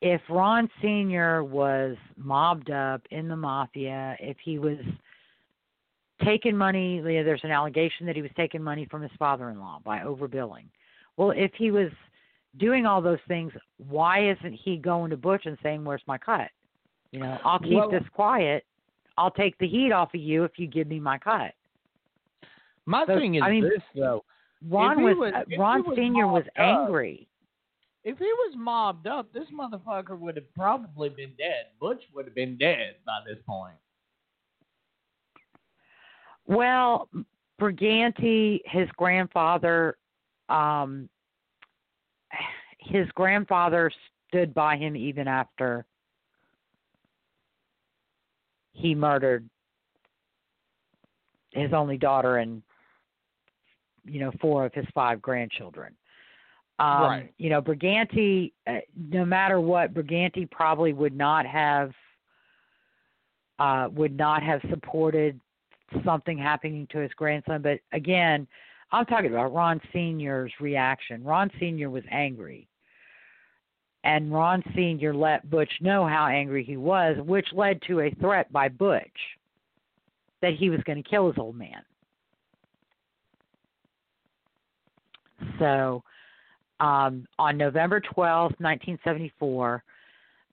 if 0.01 0.21
Ron 0.29 0.69
Sr. 0.81 1.45
was 1.45 1.97
mobbed 2.17 2.71
up 2.71 3.03
in 3.11 3.29
the 3.29 3.37
mafia, 3.37 4.17
if 4.21 4.37
he 4.43 4.59
was 4.59 4.79
taking 6.25 6.57
money, 6.57 6.97
you 6.97 7.03
know, 7.03 7.25
there's 7.25 7.45
an 7.45 7.51
allegation 7.51 8.07
that 8.07 8.17
he 8.17 8.23
was 8.23 8.31
taking 8.37 8.63
money 8.63 8.87
from 8.91 9.03
his 9.03 9.11
father 9.19 9.51
in 9.51 9.59
law 9.59 9.81
by 9.85 10.01
overbilling. 10.01 10.67
Well, 11.17 11.33
if 11.33 11.53
he 11.57 11.71
was 11.71 11.91
doing 12.59 12.87
all 12.87 13.01
those 13.01 13.19
things, 13.29 13.53
why 13.89 14.31
isn't 14.31 14.53
he 14.53 14.77
going 14.77 15.11
to 15.11 15.17
Butch 15.17 15.47
and 15.47 15.59
saying, 15.63 15.85
Where's 15.85 16.03
my 16.07 16.19
cut? 16.19 16.51
You 17.11 17.21
know, 17.21 17.39
I'll 17.45 17.59
keep 17.59 17.75
Well- 17.75 17.91
this 17.91 18.09
quiet. 18.13 18.65
I'll 19.19 19.31
take 19.31 19.59
the 19.59 19.69
heat 19.69 19.93
off 19.93 20.15
of 20.15 20.21
you 20.21 20.45
if 20.45 20.59
you 20.59 20.67
give 20.67 20.87
me 20.89 20.99
my 20.99 21.19
cut. 21.19 21.53
My 22.87 23.07
So, 23.07 23.17
thing 23.19 23.37
is 23.37 23.43
I 23.45 23.51
mean, 23.51 23.63
this 23.65 23.83
though. 23.95 24.25
Ron 24.69 25.03
was, 25.03 25.17
was- 25.17 25.33
uh, 25.35 25.45
Ron 25.59 25.85
was 25.85 25.97
Senior 25.97 26.27
was 26.27 26.45
mobbed 26.45 26.59
up- 26.59 26.81
angry. 26.87 27.29
If 28.05 28.19
he 28.19 28.25
was 28.25 28.55
mobbed 28.57 29.07
up, 29.07 29.33
this 29.33 29.47
motherfucker 29.57 30.19
would 30.19 30.35
have 30.35 30.53
probably 30.55 31.09
been 31.09 31.33
dead. 31.39 31.67
Butch 31.81 32.03
would 32.13 32.25
have 32.25 32.35
been 32.35 32.59
dead 32.59 32.97
by 33.07 33.21
this 33.25 33.39
point. 33.47 33.77
Well, 36.47 37.09
Briganti, 37.61 38.61
his 38.65 38.89
grandfather, 38.97 39.97
um, 40.49 41.09
his 42.79 43.07
grandfather 43.15 43.93
stood 44.29 44.53
by 44.53 44.77
him 44.77 44.97
even 44.97 45.29
after 45.29 45.87
he 48.73 48.97
murdered 48.97 49.49
his 51.53 51.73
only 51.73 51.99
daughter 51.99 52.39
and 52.39 52.63
you 54.05 54.21
know 54.21 54.33
four 54.41 54.65
of 54.65 54.75
his 54.75 54.87
five 54.95 55.21
grandchildren. 55.23 55.95
Um, 56.79 57.03
Right. 57.03 57.35
You 57.39 57.51
know, 57.51 57.63
Briganti, 57.63 58.53
uh, 58.67 58.79
no 58.97 59.25
matter 59.25 59.61
what, 59.61 59.95
Briganti 59.95 60.51
probably 60.51 60.93
would 60.93 61.17
not 61.17 61.47
have 61.47 61.93
uh, 63.59 63.89
would 63.93 64.17
not 64.17 64.43
have 64.43 64.61
supported 64.71 65.41
something 66.05 66.39
happening 66.39 66.87
to 66.91 66.99
his 66.99 67.13
grandson. 67.15 67.63
But 67.63 67.81
again, 67.93 68.47
I'm 68.91 69.07
talking 69.07 69.31
about 69.31 69.55
Ron 69.55 69.81
Senior's 69.93 70.53
reaction. 70.61 71.23
Ron 71.23 71.51
Senior 71.61 71.91
was 71.91 72.03
angry. 72.11 72.69
And 74.05 74.33
Ron 74.33 74.65
Senior 74.75 75.15
let 75.15 75.49
Butch 75.49 75.71
know 75.81 76.07
how 76.07 76.27
angry 76.27 76.65
he 76.65 76.77
was, 76.77 77.17
which 77.25 77.47
led 77.53 77.81
to 77.83 78.01
a 78.01 78.11
threat 78.21 78.53
by 78.53 78.69
Butch 78.69 79.07
that 80.41 80.55
he 80.55 80.71
was 80.71 80.81
going 80.85 81.01
to 81.01 81.09
kill 81.09 81.29
his 81.29 81.39
old 81.39 81.55
man. 81.55 81.83
So, 85.59 86.03
um, 86.81 87.27
on 87.39 87.57
November 87.57 88.01
twelfth, 88.01 88.57
1974, 88.59 89.85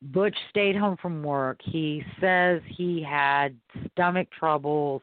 Butch 0.01 0.35
stayed 0.49 0.75
home 0.75 0.97
from 1.01 1.23
work. 1.23 1.59
He 1.63 2.03
says 2.21 2.61
he 2.67 3.01
had 3.01 3.55
stomach 3.91 4.27
troubles 4.37 5.01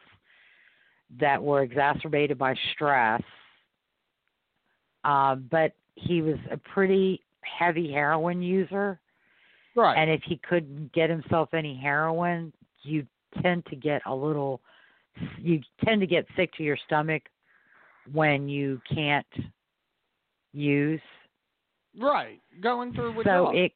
that 1.20 1.42
were 1.42 1.62
exacerbated 1.62 2.38
by 2.38 2.54
stress. 2.74 3.22
Uh, 5.04 5.36
but 5.36 5.72
he 5.94 6.22
was 6.22 6.38
a 6.50 6.56
pretty 6.56 7.22
heavy 7.42 7.92
heroin 7.92 8.42
user. 8.42 8.98
Right. 9.74 9.94
And 9.94 10.10
if 10.10 10.22
he 10.24 10.40
couldn't 10.48 10.92
get 10.92 11.10
himself 11.10 11.50
any 11.52 11.76
heroin, 11.76 12.52
you 12.82 13.06
tend 13.42 13.66
to 13.66 13.76
get 13.76 14.02
a 14.06 14.14
little, 14.14 14.60
you 15.38 15.60
tend 15.84 16.00
to 16.00 16.06
get 16.06 16.26
sick 16.36 16.52
to 16.54 16.62
your 16.62 16.78
stomach 16.86 17.22
when 18.12 18.48
you 18.48 18.80
can't 18.92 19.26
use. 20.56 21.00
right. 22.00 22.40
Going 22.60 22.92
through 22.92 23.16
with 23.16 23.26
so 23.26 23.50
it 23.50 23.72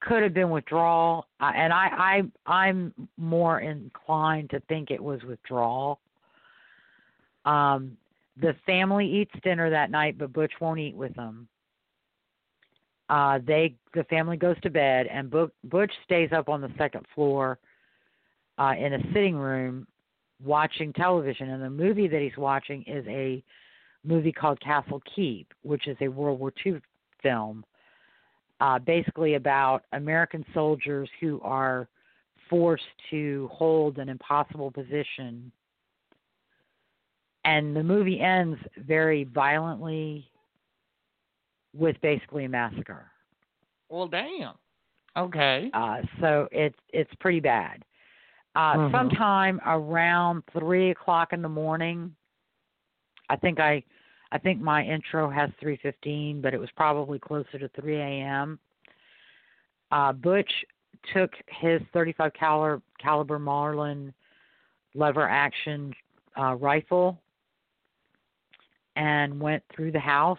could 0.00 0.22
have 0.22 0.34
been 0.34 0.50
withdrawal, 0.50 1.26
uh, 1.40 1.52
and 1.54 1.72
I, 1.72 2.22
I, 2.46 2.52
I'm 2.52 2.92
more 3.16 3.60
inclined 3.60 4.50
to 4.50 4.60
think 4.68 4.90
it 4.90 5.02
was 5.02 5.22
withdrawal. 5.22 6.00
Um, 7.44 7.96
the 8.40 8.54
family 8.66 9.06
eats 9.06 9.32
dinner 9.42 9.70
that 9.70 9.90
night, 9.90 10.18
but 10.18 10.32
Butch 10.32 10.52
won't 10.60 10.80
eat 10.80 10.94
with 10.94 11.14
them. 11.14 11.48
Uh, 13.08 13.38
they 13.46 13.74
the 13.94 14.04
family 14.04 14.36
goes 14.36 14.60
to 14.62 14.70
bed, 14.70 15.06
and 15.06 15.30
Bu- 15.30 15.52
Butch 15.64 15.92
stays 16.04 16.30
up 16.32 16.48
on 16.48 16.60
the 16.60 16.72
second 16.76 17.06
floor 17.14 17.58
uh, 18.58 18.72
in 18.78 18.94
a 18.94 19.02
sitting 19.12 19.36
room 19.36 19.86
watching 20.44 20.92
television. 20.92 21.50
And 21.50 21.62
the 21.62 21.70
movie 21.70 22.08
that 22.08 22.20
he's 22.20 22.36
watching 22.36 22.82
is 22.82 23.04
a 23.06 23.42
movie 24.06 24.32
called 24.32 24.60
Castle 24.60 25.02
Keep, 25.14 25.52
which 25.62 25.86
is 25.88 25.96
a 26.00 26.08
World 26.08 26.40
War 26.40 26.52
II 26.64 26.80
film, 27.22 27.64
uh, 28.60 28.78
basically 28.78 29.34
about 29.34 29.84
American 29.92 30.44
soldiers 30.54 31.08
who 31.20 31.40
are 31.42 31.88
forced 32.48 32.84
to 33.10 33.50
hold 33.52 33.98
an 33.98 34.08
impossible 34.08 34.70
position. 34.70 35.50
And 37.44 37.76
the 37.76 37.82
movie 37.82 38.20
ends 38.20 38.58
very 38.78 39.24
violently 39.24 40.30
with 41.74 41.96
basically 42.00 42.44
a 42.44 42.48
massacre. 42.48 43.10
Well, 43.88 44.08
damn. 44.08 44.54
Okay. 45.16 45.70
Uh, 45.72 46.02
so 46.20 46.48
it's 46.52 46.78
it's 46.92 47.12
pretty 47.20 47.40
bad. 47.40 47.84
Uh, 48.54 48.74
Mhm. 48.74 48.90
Sometime 48.90 49.60
around 49.66 50.42
three 50.52 50.90
o'clock 50.90 51.32
in 51.32 51.42
the 51.42 51.48
morning, 51.48 52.14
I 53.28 53.36
think 53.36 53.60
I, 53.60 53.82
I 54.32 54.38
think 54.38 54.60
my 54.60 54.84
intro 54.84 55.30
has 55.30 55.50
three 55.60 55.78
fifteen, 55.82 56.40
but 56.40 56.52
it 56.52 56.60
was 56.60 56.70
probably 56.76 57.18
closer 57.18 57.58
to 57.58 57.68
three 57.80 57.96
a.m. 57.96 58.58
Uh, 59.92 60.12
Butch 60.12 60.50
took 61.14 61.30
his 61.60 61.80
thirty-five 61.92 62.32
caliber 62.34 62.82
caliber 63.00 63.38
Marlin 63.38 64.12
lever 64.94 65.28
action 65.28 65.92
uh, 66.38 66.54
rifle 66.54 67.20
and 68.96 69.38
went 69.38 69.62
through 69.74 69.92
the 69.92 70.00
house 70.00 70.38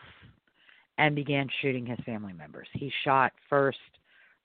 and 0.97 1.15
began 1.15 1.47
shooting 1.61 1.85
his 1.85 1.99
family 2.05 2.33
members. 2.33 2.67
He 2.73 2.91
shot 3.03 3.31
first 3.49 3.77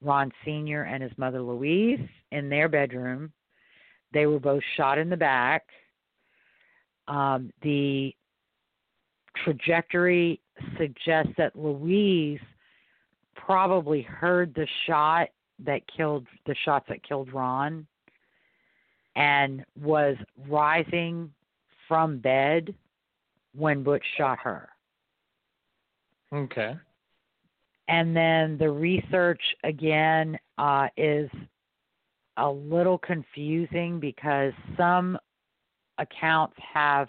Ron 0.02 0.30
Sr. 0.44 0.82
and 0.82 1.02
his 1.02 1.12
mother 1.16 1.40
Louise 1.40 2.06
in 2.30 2.48
their 2.48 2.68
bedroom. 2.68 3.32
They 4.12 4.26
were 4.26 4.38
both 4.38 4.62
shot 4.76 4.98
in 4.98 5.08
the 5.08 5.16
back. 5.16 5.64
Um, 7.08 7.50
the 7.62 8.14
trajectory 9.44 10.40
suggests 10.78 11.32
that 11.38 11.56
Louise 11.56 12.40
probably 13.34 14.02
heard 14.02 14.54
the 14.54 14.66
shot 14.86 15.28
that 15.64 15.82
killed 15.94 16.26
the 16.46 16.54
shots 16.64 16.86
that 16.88 17.06
killed 17.06 17.32
Ron 17.32 17.86
and 19.16 19.64
was 19.80 20.16
rising 20.48 21.30
from 21.88 22.18
bed 22.18 22.74
when 23.54 23.82
Butch 23.82 24.04
shot 24.16 24.38
her. 24.42 24.68
Okay. 26.34 26.74
And 27.88 28.16
then 28.16 28.56
the 28.58 28.70
research 28.70 29.42
again 29.64 30.38
uh, 30.56 30.88
is 30.96 31.28
a 32.38 32.50
little 32.50 32.96
confusing 32.98 34.00
because 34.00 34.52
some 34.76 35.18
accounts 35.98 36.56
have 36.72 37.08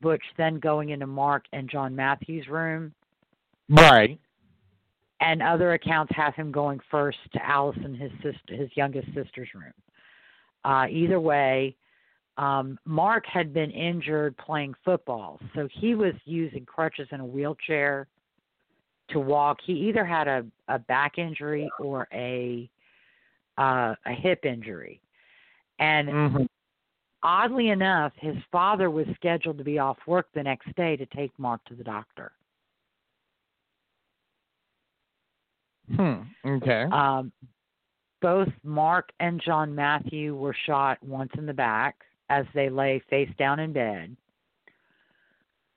Butch 0.00 0.22
then 0.36 0.58
going 0.58 0.90
into 0.90 1.06
Mark 1.06 1.44
and 1.52 1.68
John 1.68 1.94
Matthews' 1.94 2.48
room, 2.48 2.94
Right. 3.68 4.18
and 5.20 5.42
other 5.42 5.72
accounts 5.72 6.12
have 6.14 6.34
him 6.34 6.52
going 6.52 6.80
first 6.90 7.18
to 7.32 7.44
Allison, 7.44 7.94
his 7.94 8.12
sister, 8.22 8.54
his 8.54 8.70
youngest 8.76 9.08
sister's 9.14 9.48
room. 9.54 9.72
Uh, 10.64 10.86
either 10.90 11.20
way, 11.20 11.76
um, 12.36 12.78
Mark 12.84 13.26
had 13.26 13.52
been 13.52 13.70
injured 13.70 14.36
playing 14.36 14.74
football, 14.84 15.40
so 15.54 15.68
he 15.72 15.94
was 15.94 16.14
using 16.24 16.64
crutches 16.64 17.08
and 17.10 17.20
a 17.20 17.24
wheelchair 17.24 18.06
to 19.08 19.18
walk. 19.18 19.58
He 19.64 19.72
either 19.72 20.04
had 20.04 20.28
a, 20.28 20.46
a 20.68 20.78
back 20.78 21.18
injury 21.18 21.68
or 21.80 22.06
a 22.12 22.70
uh, 23.56 23.94
a 24.06 24.12
hip 24.12 24.44
injury, 24.44 25.00
and 25.80 26.08
Mm-hmm. 26.08 26.44
Oddly 27.22 27.70
enough, 27.70 28.12
his 28.16 28.36
father 28.50 28.90
was 28.90 29.06
scheduled 29.14 29.58
to 29.58 29.64
be 29.64 29.78
off 29.78 29.98
work 30.06 30.26
the 30.34 30.42
next 30.42 30.74
day 30.76 30.96
to 30.96 31.06
take 31.06 31.32
Mark 31.38 31.64
to 31.66 31.74
the 31.74 31.84
doctor. 31.84 32.32
Hmm. 35.94 36.22
Okay. 36.46 36.84
Um, 36.92 37.32
both 38.20 38.48
Mark 38.62 39.10
and 39.20 39.40
John 39.44 39.74
Matthew 39.74 40.34
were 40.34 40.56
shot 40.66 41.02
once 41.02 41.30
in 41.38 41.46
the 41.46 41.52
back 41.52 41.96
as 42.28 42.44
they 42.54 42.68
lay 42.68 43.02
face 43.08 43.30
down 43.38 43.60
in 43.60 43.72
bed. 43.72 44.16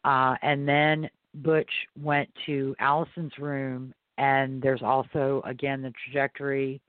Uh, 0.04 0.36
and 0.42 0.68
then 0.68 1.10
Butch 1.36 1.72
went 2.02 2.30
to 2.46 2.76
Allison's 2.80 3.38
room, 3.38 3.94
and 4.18 4.62
there's 4.62 4.82
also, 4.82 5.42
again, 5.46 5.82
the 5.82 5.94
trajectory 6.04 6.82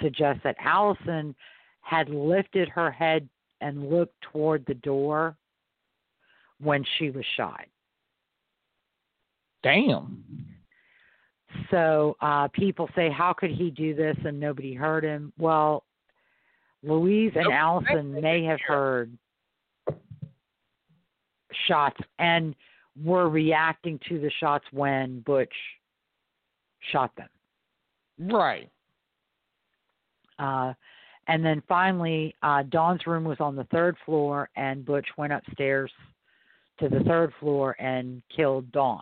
suggests 0.00 0.42
that 0.44 0.56
Allison 0.60 1.34
had 1.80 2.08
lifted 2.08 2.68
her 2.68 2.90
head 2.90 3.28
and 3.62 3.88
looked 3.90 4.20
toward 4.32 4.64
the 4.66 4.74
door 4.74 5.36
when 6.60 6.84
she 6.98 7.10
was 7.10 7.24
shot. 7.36 7.64
Damn. 9.62 10.24
So 11.70 12.16
uh, 12.20 12.48
people 12.48 12.88
say, 12.94 13.10
how 13.10 13.32
could 13.32 13.50
he 13.50 13.70
do 13.70 13.94
this 13.94 14.16
and 14.24 14.38
nobody 14.40 14.74
heard 14.74 15.04
him? 15.04 15.32
Well, 15.38 15.84
Louise 16.82 17.32
and 17.34 17.44
Nope. 17.44 17.52
Allison 17.54 18.20
may 18.20 18.44
have 18.44 18.60
heard 18.66 19.16
shots 21.68 22.00
and 22.18 22.54
were 23.02 23.28
reacting 23.28 24.00
to 24.08 24.18
the 24.18 24.30
shots 24.40 24.64
when 24.72 25.20
Butch 25.20 25.54
shot 26.90 27.12
them. 27.16 27.28
Right. 28.18 28.70
Uh, 30.38 30.74
and 31.28 31.44
then 31.44 31.62
finally, 31.68 32.34
uh, 32.42 32.64
Dawn's 32.64 33.06
room 33.06 33.24
was 33.24 33.38
on 33.40 33.54
the 33.54 33.64
third 33.64 33.96
floor, 34.04 34.48
and 34.56 34.84
Butch 34.84 35.06
went 35.16 35.32
upstairs 35.32 35.90
to 36.80 36.88
the 36.88 37.00
third 37.00 37.32
floor 37.38 37.76
and 37.78 38.22
killed 38.34 38.70
Dawn. 38.72 39.00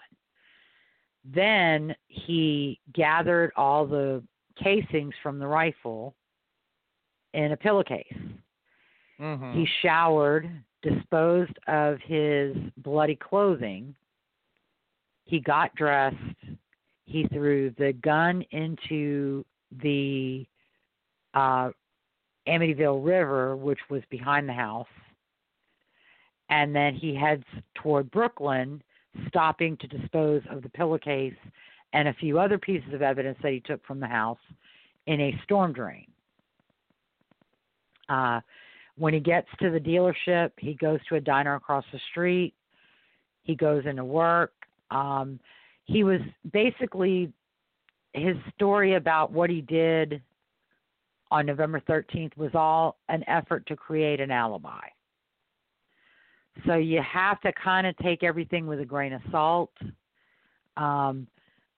Then 1.25 1.95
he 2.09 2.79
gathered 2.95 3.53
all 3.57 3.87
the 3.87 4.23
casings 4.63 5.15
from 5.23 5.39
the 5.39 5.47
rifle 5.47 6.15
in 7.33 7.53
a 7.53 7.57
pillowcase. 7.57 8.13
Mm-hmm. 9.21 9.59
He 9.59 9.69
showered, 9.83 10.51
disposed 10.83 11.59
of 11.69 11.99
his 12.05 12.57
bloody 12.79 13.17
clothing. 13.17 13.95
He 15.25 15.41
got 15.41 15.75
dressed. 15.75 16.17
He 17.05 17.27
threw 17.29 17.71
the 17.79 17.93
gun 18.03 18.43
into 18.51 19.45
the 19.83 20.47
uh, 21.35 21.71
Amityville 22.49 23.05
River, 23.05 23.57
which 23.57 23.79
was 23.89 24.03
behind 24.11 24.49
the 24.49 24.53
house. 24.53 24.87
And 26.49 26.75
then 26.75 26.95
he 26.95 27.15
heads 27.15 27.45
toward 27.75 28.11
Brooklyn, 28.11 28.83
stopping 29.29 29.77
to 29.79 29.87
dispose 29.87 30.43
of 30.51 30.63
the 30.63 30.69
pillowcase 30.71 31.35
and 31.93 32.09
a 32.09 32.15
few 32.15 32.39
other 32.39 32.59
pieces 32.59 32.93
of 32.93 33.03
evidence 33.03 33.39
that 33.43 33.53
he 33.53 33.61
took 33.61 33.85
from 33.85 34.01
the 34.01 34.07
house 34.07 34.39
in 35.07 35.21
a 35.21 35.41
storm 35.45 35.73
drain. 35.73 36.07
Uh, 38.09 38.41
when 38.97 39.15
he 39.15 39.21
gets 39.21 39.49
to 39.61 39.71
the 39.71 39.79
dealership, 39.79 40.51
he 40.59 40.75
goes 40.75 41.01
to 41.09 41.17
a 41.17 41.21
diner 41.21 41.55
across 41.55 41.85
the 41.93 42.01
street. 42.11 42.55
He 43.43 43.55
goes 43.55 43.85
into 43.87 44.05
work. 44.05 44.53
Um, 44.91 45.41
he 45.85 46.05
was 46.05 46.21
basically 46.53 47.33
his 48.13 48.37
story 48.55 48.95
about 48.95 49.33
what 49.33 49.51
he 49.51 49.61
did 49.61 50.21
on 51.31 51.47
November 51.47 51.81
13th 51.89 52.37
was 52.37 52.51
all 52.55 52.99
an 53.09 53.25
effort 53.29 53.67
to 53.67 53.77
create 53.77 54.21
an 54.21 54.31
alibi. 54.31 54.87
So 56.67 56.75
you 56.75 57.01
have 57.03 57.41
to 57.43 57.53
kind 57.53 57.87
of 57.87 57.97
take 57.99 58.23
everything 58.23 58.67
with 58.67 58.81
a 58.81 58.85
grain 58.85 59.13
of 59.13 59.23
salt. 59.31 59.73
Um, 60.77 61.27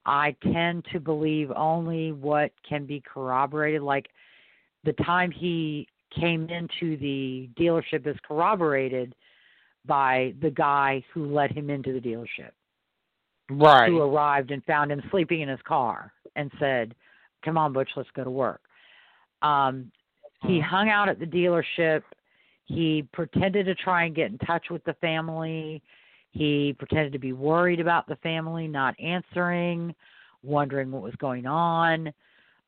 I 0.07 0.35
tend 0.43 0.85
to 0.93 1.01
believe 1.01 1.51
only 1.55 2.12
what 2.12 2.53
can 2.69 2.87
be 2.87 3.01
corroborated. 3.01 3.83
Like 3.83 4.09
the 4.85 4.95
time 4.95 5.31
he 5.31 5.87
came 6.19 6.49
into 6.49 6.97
the 6.97 7.49
dealership 7.59 8.07
is 8.07 8.17
corroborated 8.27 9.15
by 9.85 10.35
the 10.41 10.51
guy 10.51 11.05
who 11.12 11.33
let 11.33 11.53
him 11.53 11.71
into 11.71 11.93
the 11.93 12.01
dealership 12.01 12.51
Right. 13.51 13.88
who 13.88 14.01
arrived 14.01 14.51
and 14.51 14.65
found 14.65 14.91
him 14.91 15.03
sleeping 15.11 15.41
in 15.41 15.49
his 15.49 15.61
car 15.62 16.12
and 16.37 16.51
said, 16.59 16.95
"Come 17.45 17.59
on, 17.59 17.73
Butch, 17.73 17.91
let's 17.97 18.11
go 18.11 18.25
to 18.25 18.31
work." 18.31 18.62
Um, 19.42 19.90
he 20.42 20.59
Mhm. 20.59 20.62
hung 20.62 20.88
out 20.88 21.09
at 21.09 21.18
the 21.18 21.26
dealership. 21.26 22.02
He 22.64 23.02
pretended 23.12 23.66
to 23.66 23.74
try 23.74 24.05
and 24.05 24.14
get 24.14 24.31
in 24.31 24.38
touch 24.38 24.70
with 24.70 24.83
the 24.85 24.94
family. 24.94 25.83
He 26.31 26.72
pretended 26.74 27.12
to 27.12 27.18
be 27.18 27.33
worried 27.33 27.81
about 27.81 28.07
the 28.07 28.16
family 28.16 28.66
not 28.66 28.98
answering, 28.98 29.94
wondering 30.42 30.90
what 30.90 31.02
was 31.02 31.14
going 31.16 31.46
on. 31.46 32.12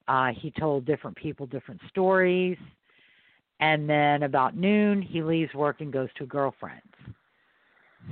Uh, 0.06 0.32
he 0.32 0.50
told 0.50 0.84
different 0.84 1.16
people 1.16 1.46
different 1.46 1.80
stories. 1.88 2.58
And 3.60 3.88
then 3.88 4.24
about 4.24 4.56
noon, 4.56 5.00
he 5.00 5.22
leaves 5.22 5.54
work 5.54 5.80
and 5.80 5.92
goes 5.92 6.12
to 6.14 6.24
a 6.24 6.26
girlfriend's. 6.26 6.82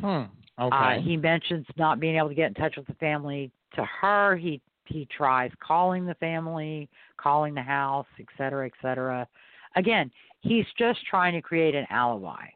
Hmm. 0.00 0.22
Okay. 0.58 0.76
Uh, 0.76 1.00
he 1.00 1.16
mentions 1.16 1.66
not 1.76 2.00
being 2.00 2.16
able 2.16 2.28
to 2.28 2.34
get 2.34 2.48
in 2.48 2.54
touch 2.54 2.76
with 2.76 2.86
the 2.86 2.94
family 2.94 3.50
to 3.74 3.84
her. 3.84 4.36
He 4.36 4.60
he 4.92 5.08
tries 5.16 5.50
calling 5.66 6.04
the 6.06 6.14
family, 6.16 6.88
calling 7.16 7.54
the 7.54 7.62
house, 7.62 8.06
et 8.18 8.26
cetera, 8.36 8.66
et 8.66 8.72
cetera. 8.82 9.26
Again, 9.74 10.10
he's 10.40 10.66
just 10.78 11.00
trying 11.06 11.32
to 11.34 11.42
create 11.42 11.74
an 11.74 11.86
alibi. 11.90 12.46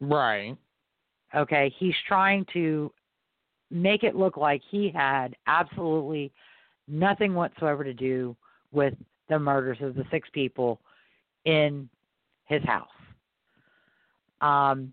right. 0.00 0.56
Okay, 1.34 1.72
he's 1.78 1.94
trying 2.06 2.44
to 2.52 2.92
make 3.70 4.02
it 4.02 4.14
look 4.14 4.36
like 4.36 4.60
he 4.70 4.90
had 4.94 5.34
absolutely 5.46 6.30
nothing 6.86 7.32
whatsoever 7.32 7.82
to 7.84 7.94
do 7.94 8.36
with 8.70 8.92
the 9.30 9.38
murders 9.38 9.78
of 9.80 9.94
the 9.94 10.04
six 10.10 10.28
people 10.34 10.78
in 11.46 11.88
his 12.44 12.62
house. 12.64 12.88
Um, 14.42 14.92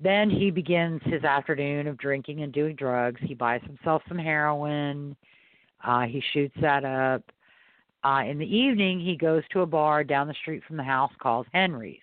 then 0.00 0.30
he 0.30 0.50
begins 0.50 1.00
his 1.04 1.22
afternoon 1.22 1.86
of 1.86 1.98
drinking 1.98 2.42
and 2.42 2.52
doing 2.52 2.74
drugs. 2.74 3.20
He 3.22 3.34
buys 3.34 3.60
himself 3.62 4.02
some 4.08 4.18
heroin. 4.18 5.14
Uh, 5.84 6.02
he 6.02 6.22
shoots 6.32 6.54
that 6.60 6.84
up. 6.84 7.22
Uh, 8.02 8.22
in 8.26 8.38
the 8.38 8.46
evening, 8.56 8.98
he 9.00 9.16
goes 9.16 9.42
to 9.52 9.60
a 9.60 9.66
bar 9.66 10.04
down 10.04 10.26
the 10.26 10.34
street 10.34 10.62
from 10.66 10.76
the 10.76 10.82
house 10.82 11.12
called 11.18 11.46
Henry's. 11.52 11.98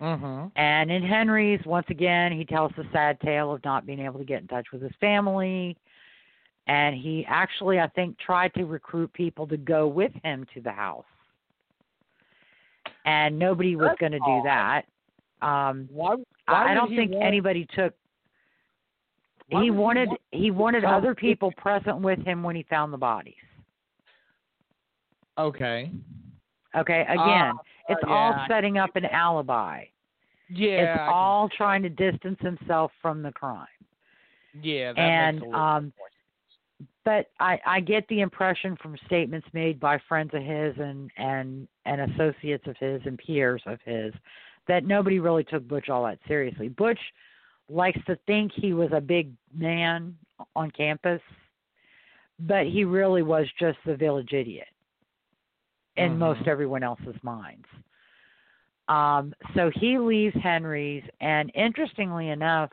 Mm-hmm. 0.00 0.48
And 0.56 0.90
in 0.90 1.02
Henry's, 1.02 1.60
once 1.64 1.86
again, 1.88 2.32
he 2.32 2.44
tells 2.44 2.72
the 2.76 2.84
sad 2.92 3.20
tale 3.20 3.52
of 3.52 3.64
not 3.64 3.86
being 3.86 4.00
able 4.00 4.18
to 4.18 4.24
get 4.24 4.42
in 4.42 4.48
touch 4.48 4.66
with 4.72 4.82
his 4.82 4.92
family. 5.00 5.76
And 6.66 6.96
he 6.96 7.24
actually, 7.28 7.80
I 7.80 7.88
think, 7.88 8.18
tried 8.18 8.54
to 8.54 8.64
recruit 8.64 9.12
people 9.12 9.46
to 9.48 9.56
go 9.56 9.86
with 9.86 10.12
him 10.24 10.46
to 10.54 10.60
the 10.60 10.70
house. 10.72 11.04
And 13.04 13.38
nobody 13.38 13.74
was 13.74 13.96
going 13.98 14.12
to 14.12 14.18
do 14.18 14.40
that. 14.44 14.82
Um, 15.40 15.88
Why? 15.90 16.16
why 16.46 16.70
I 16.70 16.74
don't 16.74 16.94
think 16.94 17.12
want- 17.12 17.24
anybody 17.24 17.66
took. 17.74 17.94
He 19.60 19.70
wanted 19.70 20.08
he 20.30 20.50
wanted 20.50 20.84
other 20.84 21.14
people 21.14 21.52
present 21.56 22.00
with 22.00 22.24
him 22.24 22.42
when 22.42 22.56
he 22.56 22.64
found 22.68 22.92
the 22.92 22.98
bodies. 22.98 23.34
Okay. 25.38 25.90
Okay, 26.74 27.02
again, 27.02 27.52
it's 27.88 28.00
all 28.06 28.30
yeah. 28.30 28.48
setting 28.48 28.78
up 28.78 28.96
an 28.96 29.04
alibi. 29.04 29.84
Yeah. 30.48 30.94
it's 30.94 31.00
all 31.10 31.48
trying 31.48 31.82
to 31.82 31.88
distance 31.88 32.38
himself 32.40 32.92
from 33.00 33.22
the 33.22 33.32
crime. 33.32 33.66
yeah. 34.60 34.92
And 34.96 35.42
um 35.54 35.92
but 37.04 37.26
I, 37.40 37.58
I 37.66 37.80
get 37.80 38.06
the 38.08 38.20
impression 38.20 38.76
from 38.80 38.96
statements 39.06 39.46
made 39.52 39.80
by 39.80 39.98
friends 40.08 40.30
of 40.34 40.42
his 40.42 40.74
and, 40.78 41.10
and 41.16 41.68
and 41.84 42.12
associates 42.12 42.64
of 42.66 42.76
his 42.78 43.00
and 43.04 43.18
peers 43.18 43.62
of 43.66 43.78
his 43.84 44.12
that 44.68 44.84
nobody 44.84 45.18
really 45.18 45.44
took 45.44 45.66
Butch 45.66 45.88
all 45.88 46.04
that 46.04 46.18
seriously. 46.28 46.68
Butch 46.68 47.00
likes 47.68 47.98
to 48.06 48.16
think 48.26 48.52
he 48.52 48.72
was 48.72 48.90
a 48.92 49.00
big 49.00 49.32
man 49.54 50.16
on 50.56 50.70
campus, 50.70 51.20
but 52.40 52.66
he 52.66 52.84
really 52.84 53.22
was 53.22 53.46
just 53.58 53.78
the 53.86 53.96
village 53.96 54.32
idiot 54.32 54.68
in 55.96 56.14
Mhm. 56.14 56.18
most 56.18 56.46
everyone 56.48 56.82
else's 56.82 57.22
minds. 57.22 57.66
Um, 58.88 59.34
so 59.54 59.70
he 59.70 59.98
leaves 59.98 60.34
Henry's, 60.36 61.04
and 61.20 61.50
interestingly 61.54 62.30
enough, 62.30 62.70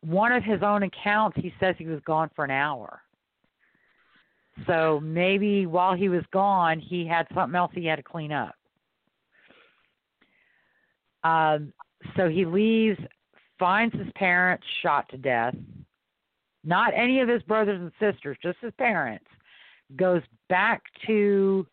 one 0.00 0.32
of 0.32 0.44
his 0.44 0.62
own 0.62 0.82
accounts, 0.82 1.36
he 1.36 1.52
says 1.58 1.76
he 1.76 1.86
was 1.86 2.00
gone 2.00 2.28
for 2.30 2.44
an 2.44 2.50
hour. 2.50 3.02
So 4.66 5.00
maybe 5.00 5.66
while 5.66 5.94
he 5.94 6.08
was 6.08 6.24
gone, 6.26 6.78
he 6.78 7.06
had 7.06 7.26
something 7.34 7.56
else 7.56 7.72
he 7.74 7.86
had 7.86 7.96
to 7.96 8.02
clean 8.02 8.32
up. 8.32 8.54
Um, 11.24 11.72
so 12.16 12.28
he 12.28 12.44
leaves, 12.44 12.98
finds 13.58 13.94
his 13.94 14.08
parents 14.14 14.64
shot 14.82 15.08
to 15.10 15.16
death. 15.16 15.54
Not 16.64 16.92
any 16.94 17.20
of 17.20 17.28
his 17.28 17.42
brothers 17.42 17.80
and 17.80 17.92
sisters, 17.98 18.36
just 18.42 18.58
his 18.60 18.72
parents. 18.78 19.24
Goes 19.96 20.22
back 20.48 20.82
to 21.06 21.66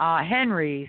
uh, 0.00 0.22
Henry's 0.24 0.88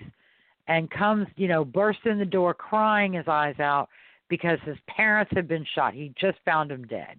and 0.68 0.90
comes, 0.90 1.26
you 1.36 1.48
know, 1.48 1.64
bursts 1.64 2.02
in 2.06 2.18
the 2.18 2.24
door 2.24 2.54
crying 2.54 3.12
his 3.12 3.28
eyes 3.28 3.58
out 3.60 3.88
because 4.28 4.58
his 4.64 4.76
parents 4.88 5.30
had 5.34 5.46
been 5.46 5.66
shot. 5.74 5.94
He 5.94 6.12
just 6.18 6.38
found 6.44 6.70
them 6.70 6.86
dead. 6.86 7.18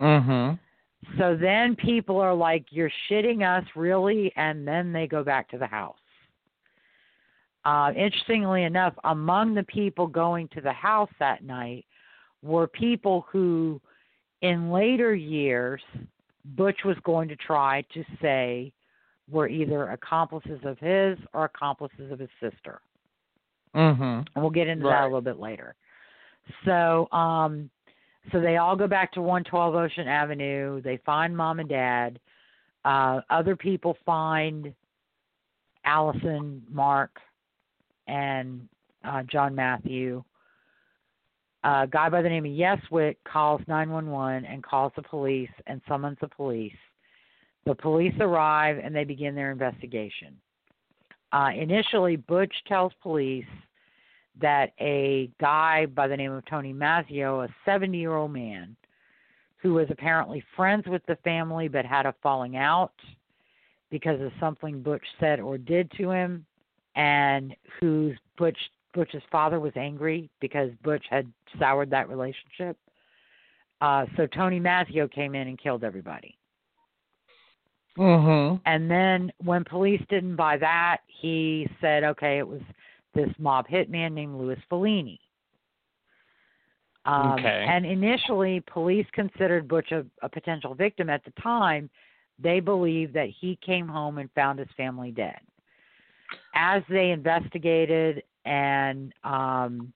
Mhm. 0.00 0.58
So 1.18 1.36
then 1.36 1.76
people 1.76 2.18
are 2.18 2.34
like, 2.34 2.66
You're 2.70 2.92
shitting 3.08 3.42
us, 3.42 3.64
really? 3.74 4.32
And 4.36 4.66
then 4.66 4.92
they 4.92 5.06
go 5.06 5.24
back 5.24 5.48
to 5.50 5.58
the 5.58 5.66
house. 5.66 5.96
Uh, 7.64 7.92
interestingly 7.94 8.64
enough, 8.64 8.94
among 9.04 9.54
the 9.54 9.62
people 9.64 10.06
going 10.06 10.48
to 10.48 10.60
the 10.60 10.72
house 10.72 11.10
that 11.18 11.44
night 11.44 11.84
were 12.42 12.66
people 12.66 13.26
who, 13.30 13.80
in 14.42 14.70
later 14.70 15.14
years, 15.14 15.82
Butch 16.44 16.80
was 16.84 16.96
going 17.04 17.28
to 17.28 17.36
try 17.36 17.84
to 17.94 18.04
say 18.20 18.72
were 19.30 19.48
either 19.48 19.90
accomplices 19.90 20.60
of 20.64 20.78
his 20.78 21.18
or 21.32 21.44
accomplices 21.44 22.10
of 22.10 22.18
his 22.18 22.30
sister. 22.40 22.80
Mhm. 23.74 24.26
And 24.34 24.42
we'll 24.42 24.50
get 24.50 24.66
into 24.66 24.86
that 24.86 25.02
a 25.02 25.04
little 25.04 25.20
bit 25.20 25.38
later. 25.38 25.76
So, 26.64 27.08
um, 27.12 27.70
so 28.32 28.40
they 28.40 28.56
all 28.56 28.76
go 28.76 28.88
back 28.88 29.12
to 29.12 29.22
112 29.22 29.74
Ocean 29.74 30.08
Avenue. 30.08 30.80
They 30.80 30.96
find 30.98 31.36
mom 31.36 31.60
and 31.60 31.68
dad. 31.68 32.18
Uh, 32.84 33.20
other 33.30 33.56
people 33.56 33.96
find 34.04 34.74
Allison, 35.84 36.62
Mark, 36.68 37.20
and 38.06 38.68
uh, 39.04 39.22
John 39.24 39.54
Matthew. 39.54 40.22
A 41.62 41.86
guy 41.90 42.08
by 42.08 42.22
the 42.22 42.28
name 42.28 42.46
of 42.46 42.52
Yeswit 42.52 43.16
calls 43.30 43.60
911 43.68 44.46
and 44.46 44.62
calls 44.62 44.92
the 44.96 45.02
police 45.02 45.50
and 45.66 45.80
summons 45.86 46.16
the 46.20 46.28
police. 46.28 46.72
The 47.66 47.74
police 47.74 48.14
arrive 48.18 48.78
and 48.82 48.96
they 48.96 49.04
begin 49.04 49.34
their 49.34 49.52
investigation. 49.52 50.36
Uh, 51.32 51.50
initially, 51.54 52.16
Butch 52.16 52.54
tells 52.66 52.92
police 53.02 53.44
that 54.40 54.72
a 54.80 55.30
guy 55.38 55.86
by 55.86 56.08
the 56.08 56.16
name 56.16 56.32
of 56.32 56.44
Tony 56.46 56.72
Mazzio, 56.72 57.44
a 57.44 57.54
70 57.64 57.96
year 57.98 58.16
old 58.16 58.32
man, 58.32 58.74
who 59.58 59.74
was 59.74 59.86
apparently 59.90 60.42
friends 60.56 60.86
with 60.86 61.04
the 61.06 61.16
family 61.16 61.68
but 61.68 61.84
had 61.84 62.06
a 62.06 62.14
falling 62.22 62.56
out 62.56 62.94
because 63.90 64.20
of 64.20 64.32
something 64.40 64.82
Butch 64.82 65.04
said 65.18 65.40
or 65.40 65.58
did 65.58 65.90
to 65.98 66.10
him, 66.10 66.46
and 66.96 67.54
whose 67.80 68.16
Butch 68.38 68.58
Butch's 68.94 69.22
father 69.30 69.60
was 69.60 69.72
angry 69.76 70.28
because 70.40 70.70
Butch 70.82 71.04
had 71.08 71.30
soured 71.58 71.90
that 71.90 72.08
relationship. 72.08 72.76
Uh, 73.80 74.06
so 74.16 74.26
Tony 74.26 74.60
Mazzio 74.60 75.10
came 75.10 75.34
in 75.34 75.48
and 75.48 75.58
killed 75.58 75.84
everybody. 75.84 76.36
Mhm. 77.96 78.60
And 78.66 78.90
then 78.90 79.32
when 79.38 79.64
police 79.64 80.02
didn't 80.08 80.36
buy 80.36 80.56
that, 80.58 80.98
he 81.06 81.68
said, 81.80 82.04
okay, 82.04 82.38
it 82.38 82.46
was 82.46 82.62
this 83.14 83.30
mob 83.38 83.66
hitman 83.68 84.12
named 84.12 84.36
Louis 84.36 84.58
Falini. 84.70 85.18
Um, 87.04 87.32
Okay. 87.32 87.66
And 87.68 87.84
initially, 87.84 88.60
police 88.60 89.06
considered 89.12 89.66
Butch 89.66 89.90
a, 89.92 90.04
a 90.22 90.28
potential 90.28 90.74
victim. 90.74 91.08
At 91.08 91.24
the 91.24 91.32
time, 91.42 91.90
they 92.38 92.60
believed 92.60 93.14
that 93.14 93.28
he 93.28 93.56
came 93.56 93.88
home 93.88 94.18
and 94.18 94.30
found 94.32 94.58
his 94.58 94.68
family 94.76 95.10
dead. 95.10 95.40
As 96.54 96.82
they 96.88 97.10
investigated 97.10 98.22
and 98.44 99.12
um, 99.24 99.92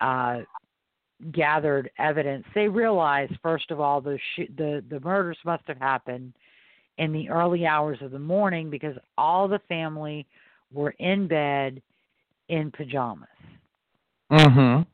uh, 0.00 0.40
gathered 1.32 1.90
evidence, 1.98 2.44
they 2.54 2.68
realized, 2.68 3.32
first 3.42 3.70
of 3.70 3.80
all, 3.80 4.00
the 4.00 4.18
sh- 4.34 4.50
the 4.56 4.84
the 4.88 5.00
murders 5.00 5.38
must 5.44 5.62
have 5.66 5.78
happened 5.78 6.32
in 6.98 7.12
the 7.12 7.28
early 7.30 7.66
hours 7.66 7.98
of 8.02 8.10
the 8.10 8.18
morning 8.18 8.70
because 8.70 8.96
all 9.16 9.48
the 9.48 9.60
family 9.68 10.26
were 10.72 10.94
in 10.98 11.26
bed 11.26 11.82
in 12.48 12.70
pajamas 12.70 13.28
Mhm. 14.30 14.86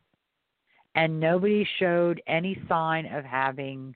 and 0.95 1.21
nobody 1.21 1.65
showed 1.79 2.23
any 2.27 2.61
sign 2.69 3.07
of 3.07 3.25
having 3.25 3.95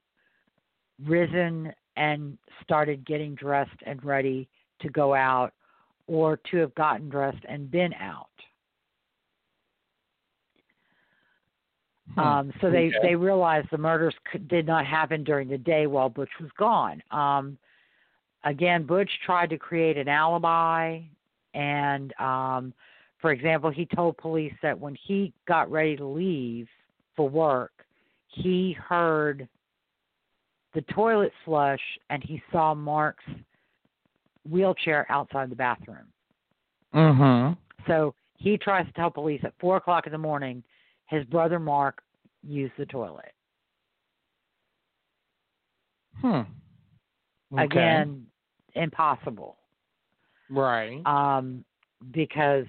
risen 1.04 1.72
and 1.96 2.36
started 2.62 3.04
getting 3.04 3.34
dressed 3.34 3.82
and 3.86 4.02
ready 4.04 4.48
to 4.80 4.88
go 4.90 5.14
out 5.14 5.52
or 6.10 6.40
to 6.50 6.56
have 6.56 6.74
gotten 6.74 7.08
dressed 7.08 7.44
and 7.48 7.70
been 7.70 7.94
out. 7.94 8.26
Hmm. 12.14 12.20
Um, 12.20 12.52
so 12.60 12.68
they 12.68 12.88
Okay. 12.88 12.98
they 13.00 13.14
realized 13.14 13.68
the 13.70 13.78
murders 13.78 14.14
could, 14.24 14.48
did 14.48 14.66
not 14.66 14.84
happen 14.84 15.22
during 15.22 15.48
the 15.48 15.58
day 15.58 15.86
while 15.86 16.08
Butch 16.08 16.32
was 16.40 16.50
gone. 16.58 17.00
Um, 17.12 17.56
again, 18.42 18.82
Butch 18.82 19.10
tried 19.24 19.50
to 19.50 19.58
create 19.58 19.96
an 19.96 20.08
alibi, 20.08 21.00
and 21.54 22.12
um, 22.18 22.74
for 23.18 23.30
example, 23.30 23.70
he 23.70 23.86
told 23.86 24.16
police 24.16 24.54
that 24.62 24.78
when 24.78 24.96
he 24.96 25.32
got 25.46 25.70
ready 25.70 25.96
to 25.96 26.04
leave 26.04 26.68
for 27.14 27.28
work, 27.28 27.86
he 28.26 28.72
heard 28.72 29.48
the 30.74 30.82
toilet 30.82 31.32
flush 31.44 31.82
and 32.10 32.24
he 32.24 32.42
saw 32.50 32.74
Mark's 32.74 33.24
wheelchair 34.50 35.06
outside 35.10 35.50
the 35.50 35.56
bathroom. 35.56 36.12
Mhm. 36.94 37.56
So 37.86 38.14
he 38.34 38.58
tries 38.58 38.86
to 38.86 38.92
tell 38.92 39.10
police 39.10 39.42
at 39.44 39.54
four 39.58 39.76
o'clock 39.76 40.06
in 40.06 40.12
the 40.12 40.18
morning 40.18 40.62
his 41.06 41.24
brother 41.24 41.58
Mark 41.58 42.02
used 42.42 42.72
the 42.76 42.86
toilet. 42.86 43.32
Hmm. 46.20 46.42
Okay. 47.52 47.64
Again, 47.64 48.26
impossible. 48.74 49.58
Right. 50.48 51.04
Um, 51.04 51.64
because, 52.12 52.66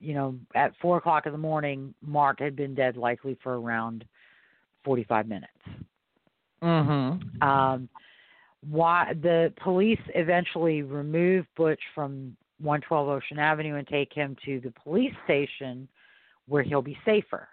you 0.00 0.14
know, 0.14 0.38
at 0.54 0.74
four 0.80 0.96
o'clock 0.96 1.26
in 1.26 1.32
the 1.32 1.38
morning, 1.38 1.94
Mark 2.00 2.40
had 2.40 2.56
been 2.56 2.74
dead 2.74 2.96
likely 2.96 3.36
for 3.42 3.60
around 3.60 4.04
45 4.84 5.28
minutes. 5.28 5.52
Mhm. 6.62 7.42
Um, 7.42 7.88
why 8.68 9.12
the 9.22 9.52
police 9.62 10.00
eventually 10.14 10.82
remove 10.82 11.46
Butch 11.56 11.80
from 11.94 12.36
112 12.60 13.08
Ocean 13.08 13.38
Avenue 13.38 13.76
and 13.76 13.86
take 13.86 14.12
him 14.12 14.36
to 14.44 14.60
the 14.60 14.70
police 14.82 15.14
station 15.24 15.88
where 16.46 16.62
he'll 16.62 16.82
be 16.82 16.96
safer. 17.04 17.48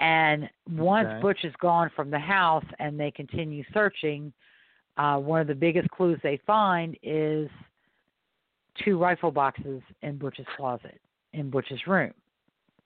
And 0.00 0.50
once 0.70 1.08
Okay. 1.08 1.20
Butch 1.20 1.44
is 1.44 1.54
gone 1.60 1.90
from 1.94 2.10
the 2.10 2.18
house 2.18 2.64
and 2.78 2.98
they 2.98 3.10
continue 3.10 3.64
searching, 3.72 4.32
uh, 4.96 5.18
one 5.18 5.40
of 5.40 5.46
the 5.46 5.54
biggest 5.54 5.88
clues 5.90 6.18
they 6.22 6.36
find 6.46 6.96
is 7.02 7.48
two 8.84 8.98
rifle 8.98 9.30
boxes 9.30 9.82
in 10.02 10.18
Butch's 10.18 10.46
closet, 10.56 11.00
in 11.32 11.48
Butch's 11.48 11.86
room. 11.86 12.12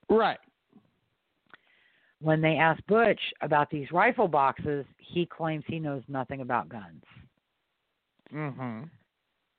Right. 0.08 0.38
When 2.20 2.40
they 2.40 2.56
ask 2.56 2.82
Butch 2.86 3.20
about 3.42 3.70
these 3.70 3.90
rifle 3.92 4.28
boxes, 4.28 4.84
he 4.98 5.24
claims 5.26 5.64
he 5.66 5.78
knows 5.78 6.02
nothing 6.08 6.40
about 6.40 6.68
guns. 6.68 7.02
Mm-hmm. 8.34 8.84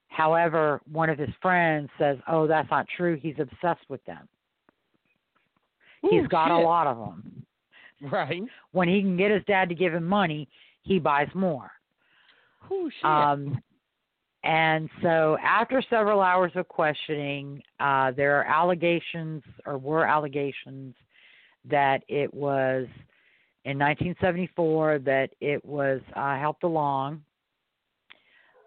However, 0.09 0.81
one 0.91 1.09
of 1.09 1.17
his 1.17 1.29
friends 1.41 1.89
says, 1.97 2.17
"Oh, 2.27 2.47
that's 2.47 2.69
not 2.69 2.85
true. 2.97 3.15
He's 3.15 3.39
obsessed 3.39 3.87
with 3.87 4.03
them. 4.05 4.27
He's 6.09 6.27
got 6.27 6.51
a 6.51 6.57
lot 6.57 6.87
of 6.87 6.97
them. 6.97 7.45
Right. 8.11 8.41
When 8.71 8.87
he 8.87 9.01
can 9.01 9.17
get 9.17 9.31
his 9.31 9.43
dad 9.45 9.69
to 9.69 9.75
give 9.75 9.93
him 9.93 10.05
money, 10.05 10.47
he 10.81 10.99
buys 10.99 11.29
more." 11.33 11.71
Ooh, 12.71 12.89
shit. 12.89 13.05
Um, 13.05 13.61
and 14.43 14.89
so, 15.01 15.37
after 15.43 15.81
several 15.89 16.21
hours 16.21 16.51
of 16.55 16.67
questioning, 16.67 17.61
uh, 17.79 18.11
there 18.11 18.39
are 18.39 18.45
allegations, 18.45 19.43
or 19.65 19.77
were 19.77 20.05
allegations, 20.05 20.95
that 21.65 22.03
it 22.07 22.33
was 22.33 22.87
in 23.65 23.77
1974 23.77 24.99
that 24.99 25.29
it 25.41 25.63
was 25.63 26.01
uh, 26.15 26.37
helped 26.37 26.63
along. 26.63 27.21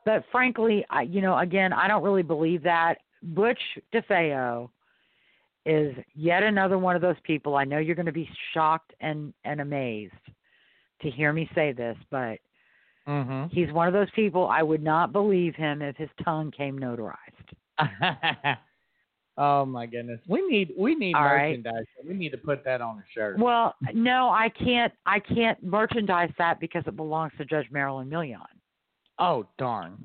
But 0.05 0.25
frankly, 0.33 0.85
I, 0.91 1.03
you 1.03 1.21
know, 1.21 1.39
again, 1.39 1.73
I 1.73 1.89
don't 1.89 2.03
really 2.03 2.23
believe 2.23 2.63
that. 2.65 2.97
Butch 3.23 3.61
DeFeo 3.95 4.69
is 5.65 5.95
yet 6.15 6.43
another 6.43 6.77
one 6.77 6.97
of 6.97 7.03
those 7.03 7.17
people. 7.23 7.55
I 7.57 7.65
know 7.65 7.79
you're 7.79 7.95
going 7.95 8.07
to 8.07 8.13
be 8.13 8.29
shocked 8.53 8.93
and 9.01 9.33
and 9.45 9.61
amazed 9.61 10.13
to 11.03 11.11
hear 11.11 11.33
me 11.33 11.49
say 11.55 11.73
this, 11.73 11.97
but 12.11 12.39
Mhm. 13.07 13.51
He's 13.51 13.73
one 13.73 13.89
of 13.89 13.93
those 13.93 14.11
people 14.11 14.47
I 14.47 14.63
would 14.63 14.83
not 14.83 15.13
believe 15.13 15.55
him 15.55 15.83
if 15.83 15.97
his 15.97 16.11
tongue 16.25 16.51
came 16.51 16.79
notarized. 16.79 17.17
oh 19.39 19.65
my 19.65 19.87
goodness. 19.87 20.21
We 20.29 20.47
need 20.49 20.73
we 20.79 20.95
need 20.95 21.15
All 21.15 21.25
right. 21.25 21.51
merchandise. 21.51 21.85
We 22.07 22.15
need 22.15 22.31
to 22.31 22.39
put 22.39 22.65
that 22.65 22.81
on 22.81 22.99
a 22.99 23.05
shirt. 23.15 23.39
Well, 23.39 23.75
no, 23.95 24.29
I 24.31 24.49
can't. 24.49 24.93
I 25.07 25.19
can't 25.21 25.63
merchandise 25.63 26.33
that 26.39 26.61
because 26.61 26.85
it 26.87 26.97
belongs 26.97 27.33
to 27.39 27.45
Judge 27.45 27.67
Marilyn 27.71 28.09
Milian. 28.11 28.41
oh 29.19 29.47
darn. 29.59 29.97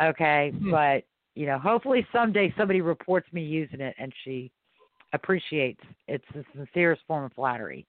Okay, 0.00 0.50
Hmm. 0.56 0.70
but 0.70 1.04
you 1.34 1.46
know, 1.46 1.58
hopefully 1.58 2.06
someday 2.12 2.52
somebody 2.56 2.80
reports 2.80 3.30
me 3.32 3.42
using 3.42 3.80
it 3.80 3.94
and 3.98 4.12
she 4.24 4.50
appreciates 5.12 5.80
it's 6.08 6.24
the 6.34 6.44
sincerest 6.54 7.02
form 7.06 7.24
of 7.24 7.32
flattery. 7.32 7.86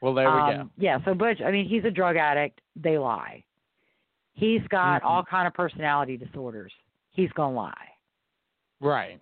Well, 0.00 0.14
there 0.14 0.30
we 0.30 0.40
um, 0.40 0.70
Yeah, 0.76 0.98
so 1.04 1.14
Butch, 1.14 1.40
I 1.40 1.50
mean, 1.50 1.66
he's 1.66 1.84
a 1.84 1.90
drug 1.90 2.16
addict. 2.16 2.60
They 2.76 2.98
lie. 2.98 3.42
He's 4.34 4.60
got 4.68 5.02
Mhm. 5.02 5.06
all 5.06 5.24
kind 5.24 5.46
of 5.46 5.54
personality 5.54 6.16
disorders. 6.16 6.72
He's 7.10 7.30
gonna 7.32 7.54
lie. 7.54 7.88
Right. 8.80 9.20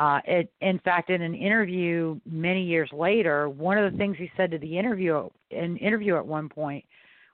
Uh, 0.00 0.18
it, 0.26 0.50
in 0.62 0.78
fact, 0.78 1.10
in 1.10 1.20
an 1.20 1.34
interview 1.34 2.18
many 2.24 2.64
years 2.64 2.88
later, 2.90 3.50
one 3.50 3.76
of 3.76 3.92
the 3.92 3.98
things 3.98 4.16
he 4.18 4.30
said 4.34 4.50
to 4.50 4.56
the 4.56 4.78
interview, 4.78 5.28
an 5.50 5.76
interview 5.76 6.16
at 6.16 6.26
one 6.26 6.48
point, 6.48 6.82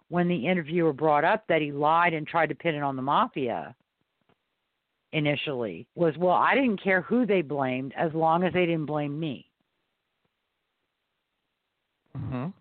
when 0.08 0.26
the 0.26 0.46
interviewer 0.48 0.92
brought 0.92 1.24
up 1.24 1.46
that 1.48 1.62
he 1.62 1.70
lied 1.70 2.12
and 2.12 2.26
tried 2.26 2.48
to 2.48 2.56
pin 2.56 2.74
it 2.74 2.82
on 2.82 2.96
the 2.96 3.02
mafia 3.02 3.72
initially, 5.12 5.86
was, 5.94 6.12
well, 6.18 6.34
I 6.34 6.56
didn't 6.56 6.82
care 6.82 7.02
who 7.02 7.24
they 7.24 7.40
blamed 7.40 7.94
as 7.96 8.12
long 8.14 8.42
as 8.42 8.52
they 8.52 8.66
didn't 8.66 8.86
blame 8.86 9.18
me. 9.18 9.48
Mhm. 12.16 12.52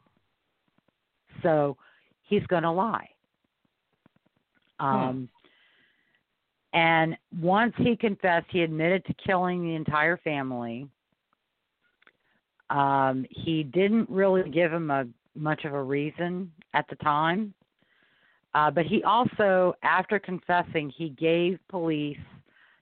So 1.41 1.77
he's 2.21 2.45
going 2.45 2.63
to 2.63 2.71
lie. 2.71 3.09
Um, 4.79 5.29
And 6.75 7.17
once 7.39 7.73
he 7.77 7.95
confessed, 7.95 8.47
he 8.49 8.61
admitted 8.61 9.05
to 9.05 9.13
killing 9.25 9.63
the 9.63 9.75
entire 9.75 10.17
family. 10.17 10.87
Um, 12.69 13.25
he 13.29 13.63
didn't 13.63 14.09
really 14.09 14.49
give 14.49 14.73
him 14.73 14.91
a 14.91 15.05
much 15.35 15.63
of 15.63 15.73
a 15.73 15.81
reason 15.81 16.51
at 16.73 16.85
the 16.89 16.97
time, 16.97 17.53
uh, 18.53 18.71
but 18.71 18.85
he 18.85 19.03
also, 19.03 19.73
after 19.83 20.19
confessing, 20.19 20.91
he 20.95 21.09
gave 21.09 21.59
police 21.69 22.17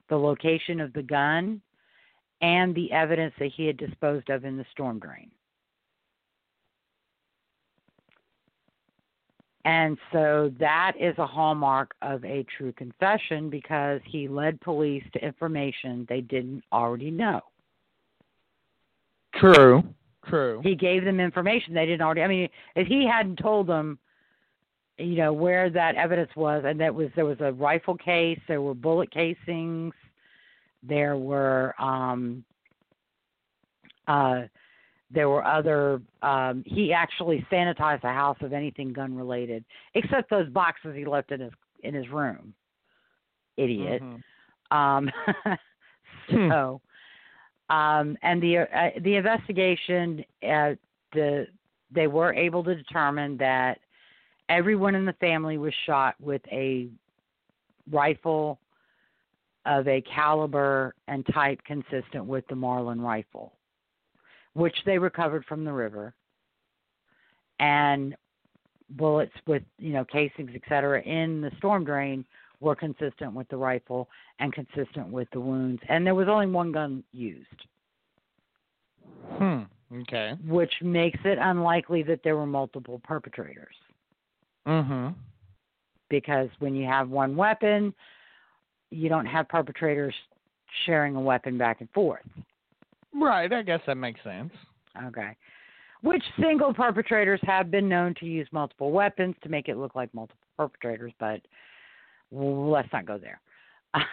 the 0.09 0.17
location 0.17 0.79
of 0.79 0.91
the 0.93 1.03
gun 1.03 1.61
and 2.41 2.73
the 2.73 2.91
evidence 2.91 3.33
that 3.39 3.51
he 3.55 3.67
had 3.67 3.77
disposed 3.77 4.29
of 4.29 4.43
in 4.43 4.57
the 4.57 4.65
storm 4.71 4.99
drain. 4.99 5.29
And 9.65 9.97
so 10.11 10.51
that 10.59 10.93
is 10.99 11.17
a 11.17 11.25
hallmark 11.25 11.93
of 12.01 12.23
a 12.25 12.45
true 12.57 12.73
confession 12.73 13.49
because 13.49 14.01
he 14.05 14.27
led 14.27 14.59
police 14.59 15.03
to 15.13 15.25
information 15.25 16.05
they 16.09 16.21
didn't 16.21 16.63
already 16.71 17.11
know. 17.11 17.41
True. 19.35 19.83
True. 20.27 20.61
He 20.63 20.75
gave 20.75 21.03
them 21.03 21.19
information 21.19 21.73
they 21.73 21.85
didn't 21.85 22.01
already. 22.01 22.21
I 22.21 22.27
mean, 22.27 22.49
if 22.75 22.87
he 22.87 23.05
hadn't 23.05 23.37
told 23.37 23.67
them, 23.67 23.99
you 24.97 25.15
know, 25.15 25.33
where 25.33 25.69
that 25.69 25.95
evidence 25.95 26.31
was, 26.35 26.63
and 26.65 26.79
that 26.79 26.93
was 26.93 27.09
there 27.15 27.25
was 27.25 27.41
a 27.41 27.51
rifle 27.51 27.97
case, 27.97 28.39
there 28.47 28.61
were 28.61 28.73
bullet 28.73 29.11
casings, 29.11 29.93
there 30.81 31.17
were 31.17 31.73
um, 31.79 32.45
uh, 34.07 34.43
there 35.13 35.29
were 35.29 35.45
other. 35.45 36.01
Um, 36.21 36.63
he 36.65 36.91
actually 36.93 37.45
sanitized 37.51 38.01
the 38.01 38.07
house 38.07 38.37
of 38.41 38.53
anything 38.53 38.93
gun 38.93 39.15
related, 39.15 39.63
except 39.93 40.29
those 40.29 40.49
boxes 40.49 40.95
he 40.95 41.05
left 41.05 41.31
in 41.31 41.39
his 41.39 41.51
in 41.83 41.93
his 41.93 42.09
room. 42.09 42.53
Idiot. 43.57 44.01
Mhm. 44.01 44.21
Um, 44.71 45.11
Hmm. 46.29 46.49
so, 46.49 46.81
um, 47.69 48.17
and 48.21 48.41
the 48.41 48.59
uh, 48.59 48.91
the 49.01 49.15
investigation, 49.15 50.23
uh, 50.41 50.75
the 51.11 51.47
they 51.91 52.07
were 52.07 52.33
able 52.33 52.63
to 52.63 52.75
determine 52.75 53.37
that 53.37 53.79
everyone 54.49 54.95
in 54.95 55.05
the 55.05 55.13
family 55.13 55.57
was 55.57 55.73
shot 55.85 56.15
with 56.19 56.41
a 56.51 56.87
rifle 57.91 58.59
of 59.65 59.87
a 59.87 60.01
caliber 60.01 60.93
and 61.07 61.25
type 61.33 61.59
consistent 61.65 62.25
with 62.25 62.45
the 62.47 62.55
Marlin 62.55 62.99
rifle, 63.01 63.53
which 64.53 64.75
they 64.85 64.97
recovered 64.97 65.45
from 65.45 65.63
the 65.63 65.73
river, 65.73 66.13
and 67.59 68.15
bullets 68.91 69.33
with 69.47 69.63
you 69.79 69.93
know 69.93 70.05
casings, 70.05 70.51
et 70.53 70.61
cetera, 70.69 71.01
in 71.01 71.41
the 71.41 71.51
storm 71.57 71.83
drain 71.83 72.25
were 72.59 72.75
consistent 72.75 73.33
with 73.33 73.47
the 73.49 73.57
rifle 73.57 74.09
and 74.39 74.53
consistent 74.53 75.09
with 75.09 75.27
the 75.31 75.39
wounds. 75.39 75.81
And 75.89 76.05
there 76.05 76.15
was 76.15 76.27
only 76.27 76.47
one 76.47 76.71
gun 76.71 77.03
used, 77.11 77.67
Hmm. 79.37 79.63
Okay. 79.93 80.35
which 80.45 80.73
makes 80.81 81.19
it 81.25 81.37
unlikely 81.39 82.03
that 82.03 82.23
there 82.23 82.35
were 82.37 82.45
multiple 82.45 82.99
perpetrators. 83.03 83.75
Mhm. 84.65 85.13
Because 86.09 86.49
when 86.59 86.75
you 86.75 86.85
have 86.85 87.09
one 87.09 87.35
weapon, 87.35 87.93
you 88.91 89.09
don't 89.09 89.25
have 89.25 89.47
perpetrators 89.49 90.15
sharing 90.85 91.15
a 91.15 91.21
weapon 91.21 91.57
back 91.57 91.81
and 91.81 91.89
forth. 91.91 92.27
Right. 93.13 93.51
I 93.51 93.61
guess 93.61 93.81
that 93.87 93.95
makes 93.95 94.21
sense. 94.23 94.51
Okay. 95.05 95.35
Which 96.01 96.23
single 96.41 96.73
perpetrators 96.73 97.39
have 97.43 97.71
been 97.71 97.87
known 97.87 98.13
to 98.19 98.25
use 98.25 98.47
multiple 98.51 98.91
weapons 98.91 99.35
to 99.43 99.49
make 99.49 99.69
it 99.69 99.77
look 99.77 99.95
like 99.95 100.13
multiple 100.13 100.37
perpetrators, 100.57 101.13
but 101.19 101.39
let's 102.31 102.91
not 102.91 103.05
go 103.05 103.17
there. 103.17 103.39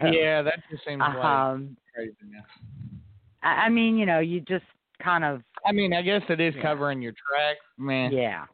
So, 0.00 0.08
yeah, 0.08 0.42
that 0.42 0.58
just 0.70 0.84
seems 0.84 1.00
like 1.00 1.16
Um, 1.16 1.76
craziness. 1.94 2.44
I 3.42 3.48
I 3.66 3.68
mean, 3.68 3.96
you 3.96 4.04
know, 4.04 4.18
you 4.18 4.40
just 4.40 4.64
kind 5.02 5.24
of 5.24 5.42
I 5.64 5.72
mean, 5.72 5.92
I 5.94 6.02
guess 6.02 6.22
it 6.28 6.40
is 6.40 6.54
Yeah. 6.56 6.62
covering 6.62 7.00
your 7.00 7.12
tracks, 7.12 7.60
man. 7.78 8.12
Yeah. 8.12 8.46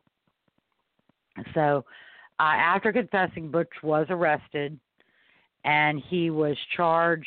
So, 1.55 1.85
uh, 2.39 2.43
after 2.43 2.93
confessing, 2.93 3.51
Butch 3.51 3.73
was 3.83 4.07
arrested, 4.11 4.79
and 5.65 5.99
he 6.01 6.31
was 6.31 6.57
charged. 6.77 7.27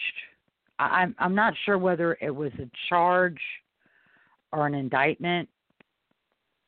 I'm 0.80 1.16
I'm 1.20 1.36
not 1.36 1.54
sure 1.66 1.78
whether 1.78 2.18
it 2.22 2.34
was 2.34 2.52
a 2.60 2.70
charge 2.90 3.42
or 4.52 4.68
an 4.68 4.74
indictment 4.74 5.50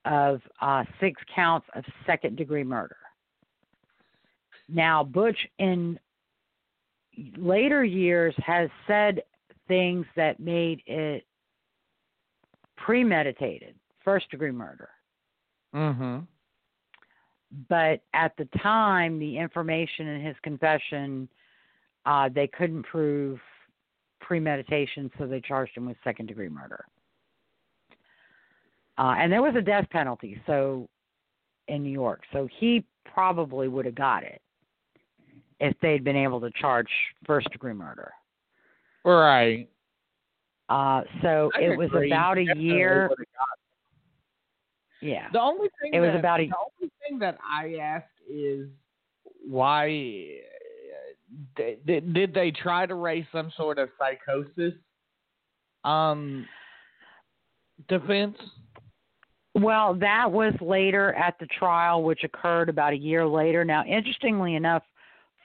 of 0.05 0.41
uh, 0.61 0.83
six 0.99 1.21
counts 1.33 1.67
of 1.75 1.83
second 2.05 2.37
degree 2.37 2.63
murder. 2.63 2.97
Now, 4.69 5.03
Butch 5.03 5.37
in 5.59 5.99
later 7.37 7.83
years 7.83 8.33
has 8.45 8.69
said 8.85 9.23
things 9.67 10.05
that 10.15 10.39
made 10.39 10.81
it 10.85 11.25
premeditated, 12.77 13.75
first 14.03 14.29
degree 14.31 14.51
murder. 14.51 14.89
Mhm. 15.75 16.25
but 17.69 18.01
at 18.13 18.35
the 18.37 18.45
time 18.61 19.19
the 19.19 19.37
information 19.37 20.07
in 20.07 20.21
his 20.21 20.35
confession 20.43 21.29
uh 22.05 22.29
they 22.29 22.47
couldn't 22.47 22.83
prove 22.83 23.39
premeditation 24.19 25.09
so 25.17 25.25
they 25.27 25.39
charged 25.41 25.75
him 25.75 25.85
with 25.85 25.97
second 26.03 26.25
degree 26.25 26.49
murder 26.49 26.85
uh 28.97 29.15
and 29.17 29.31
there 29.31 29.41
was 29.41 29.55
a 29.55 29.61
death 29.61 29.87
penalty 29.89 30.41
so 30.45 30.87
in 31.67 31.83
new 31.83 31.89
york 31.91 32.21
so 32.33 32.47
he 32.59 32.83
probably 33.05 33.67
would 33.67 33.85
have 33.85 33.95
got 33.95 34.23
it 34.23 34.41
if 35.59 35.75
they'd 35.81 36.03
been 36.03 36.15
able 36.15 36.39
to 36.39 36.51
charge 36.59 36.89
first 37.25 37.49
degree 37.51 37.73
murder 37.73 38.11
Right. 39.05 39.69
uh 40.69 41.01
so 41.21 41.49
I 41.55 41.61
it 41.61 41.77
was 41.77 41.87
agree. 41.89 42.11
about 42.11 42.37
a 42.37 42.43
Definitely 42.45 42.69
year 42.69 43.09
yeah. 44.99 45.27
The 45.31 45.39
only 45.39 45.69
thing 45.79 45.93
It 45.93 45.99
was 45.99 46.15
about 46.15 46.39
a- 46.39 46.47
the 46.47 46.55
only 46.57 46.91
thing 47.07 47.19
that 47.19 47.37
I 47.47 47.75
ask 47.75 48.07
is 48.27 48.67
why 49.47 49.85
did, 51.55 52.13
did 52.13 52.33
they 52.33 52.51
try 52.51 52.85
to 52.85 52.95
raise 52.95 53.25
some 53.31 53.51
sort 53.55 53.79
of 53.79 53.89
psychosis 53.97 54.73
um 55.83 56.45
defense? 57.87 58.37
Well, 59.53 59.95
that 59.95 60.31
was 60.31 60.53
later 60.61 61.13
at 61.13 61.35
the 61.39 61.47
trial, 61.47 62.03
which 62.03 62.23
occurred 62.23 62.69
about 62.69 62.93
a 62.93 62.97
year 62.97 63.25
later. 63.25 63.65
Now, 63.65 63.83
interestingly 63.85 64.55
enough, 64.55 64.83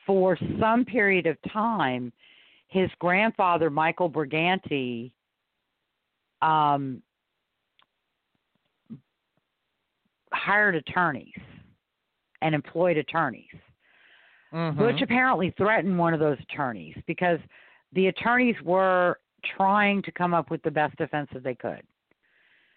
for 0.06 0.36
some 0.60 0.84
period 0.84 1.26
of 1.26 1.36
time, 1.50 2.12
his 2.68 2.90
grandfather, 2.98 3.70
Michael 3.70 4.10
Brigante, 4.10 5.12
um, 6.42 7.02
hired 10.32 10.74
attorneys 10.74 11.32
and 12.42 12.54
employed 12.54 12.96
attorneys. 12.96 13.46
Mhm. 14.52 14.76
Butch 14.76 15.00
apparently 15.02 15.50
threatened 15.52 15.98
one 15.98 16.12
of 16.14 16.20
those 16.20 16.38
attorneys 16.40 16.96
because 17.06 17.40
the 17.92 18.08
attorneys 18.08 18.60
were 18.62 19.18
trying 19.44 20.02
to 20.02 20.12
come 20.12 20.34
up 20.34 20.50
with 20.50 20.62
the 20.62 20.70
best 20.70 20.96
defense 20.96 21.28
that 21.32 21.42
they 21.42 21.54
could. 21.54 21.82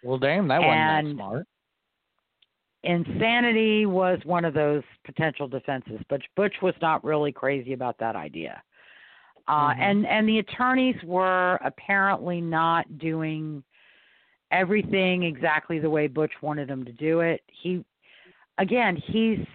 well, 0.03 0.17
damn, 0.19 0.47
that 0.47 0.61
wasn't 0.61 1.07
that 1.09 1.13
smart. 1.15 1.47
insanity 2.83 3.85
was 3.87 4.19
one 4.25 4.45
of 4.45 4.53
those 4.53 4.83
potential 5.03 5.47
defenses, 5.47 5.99
but 6.09 6.21
Butch 6.35 6.61
was 6.61 6.75
not 6.81 7.03
really 7.03 7.31
crazy 7.31 7.73
about 7.73 7.97
that 7.97 8.15
idea. 8.15 8.61
Uh, 9.47 9.73
Mhm. 9.73 9.77
And 9.79 10.05
and 10.07 10.29
the 10.29 10.39
attorneys 10.39 11.01
were 11.03 11.59
apparently 11.63 12.41
not 12.41 12.97
doing 12.97 13.63
everything 14.51 15.23
exactly 15.23 15.79
the 15.79 15.89
way 15.89 16.07
Butch 16.07 16.39
wanted 16.41 16.67
them 16.67 16.85
to 16.85 16.91
do 16.91 17.21
it. 17.21 17.41
He, 17.47 17.83
again, 18.59 18.95
he's 18.95 19.45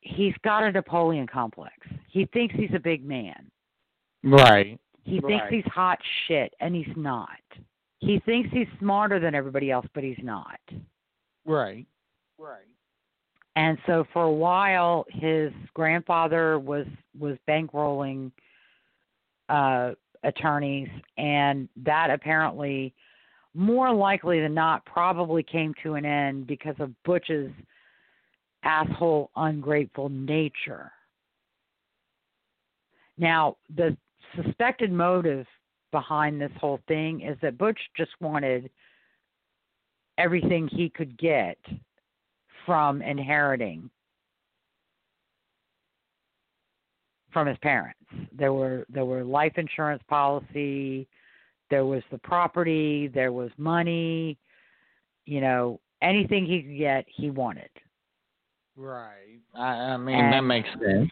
he's 0.00 0.34
got 0.44 0.62
a 0.62 0.72
Napoleon 0.72 1.26
complex. 1.26 1.74
He 2.08 2.26
thinks 2.26 2.54
he's 2.56 2.74
a 2.74 2.80
big 2.80 3.04
man. 3.04 3.50
Right. 4.22 4.78
He 5.04 5.20
thinks 5.20 5.46
he's 5.48 5.64
hot 5.66 5.98
shit, 6.26 6.54
and 6.60 6.74
he's 6.74 6.94
not. 6.96 7.28
He 7.98 8.20
thinks 8.24 8.48
he's 8.52 8.66
smarter 8.78 9.18
than 9.18 9.34
everybody 9.34 9.70
else, 9.70 9.86
but 9.94 10.04
he's 10.04 10.18
not. 10.22 10.60
Right. 11.44 11.86
Right. 12.38 12.66
And 13.56 13.78
so 13.86 14.04
for 14.12 14.24
a 14.24 14.32
while, 14.32 15.04
his 15.10 15.52
grandfather 15.74 16.58
was 16.58 16.86
was 17.18 17.36
bankrolling 17.48 18.30
uh, 19.48 19.92
attorneys, 20.22 20.88
and 21.18 21.68
that 21.76 22.10
apparently, 22.10 22.94
more 23.54 23.92
likely 23.92 24.40
than 24.40 24.54
not, 24.54 24.84
probably 24.86 25.42
came 25.42 25.74
to 25.82 25.94
an 25.94 26.04
end 26.04 26.46
because 26.46 26.76
of 26.78 26.90
Butch's 27.04 27.50
asshole, 28.62 29.30
ungrateful 29.36 30.08
nature. 30.08 30.90
Now, 33.18 33.56
the 33.74 33.96
suspected 34.36 34.92
motive 34.92 35.46
behind 35.92 36.40
this 36.40 36.52
whole 36.60 36.80
thing 36.88 37.22
is 37.22 37.36
that 37.42 37.58
Butch 37.58 37.78
just 37.96 38.12
wanted 38.20 38.70
everything 40.18 40.68
he 40.68 40.88
could 40.88 41.18
get 41.18 41.58
from 42.66 43.02
inheriting 43.02 43.90
from 47.32 47.46
his 47.46 47.58
parents. 47.58 47.98
There 48.32 48.52
were 48.52 48.84
there 48.88 49.04
were 49.04 49.24
life 49.24 49.52
insurance 49.56 50.02
policy, 50.08 51.08
there 51.70 51.84
was 51.84 52.02
the 52.10 52.18
property, 52.18 53.08
there 53.08 53.32
was 53.32 53.50
money, 53.56 54.36
you 55.26 55.40
know, 55.40 55.80
anything 56.02 56.44
he 56.44 56.62
could 56.62 56.78
get, 56.78 57.04
he 57.08 57.30
wanted. 57.30 57.70
Right. 58.80 59.40
I, 59.54 59.92
I 59.92 59.96
mean 59.98 60.30
that 60.30 60.40
makes 60.40 60.68
sense. 60.82 61.10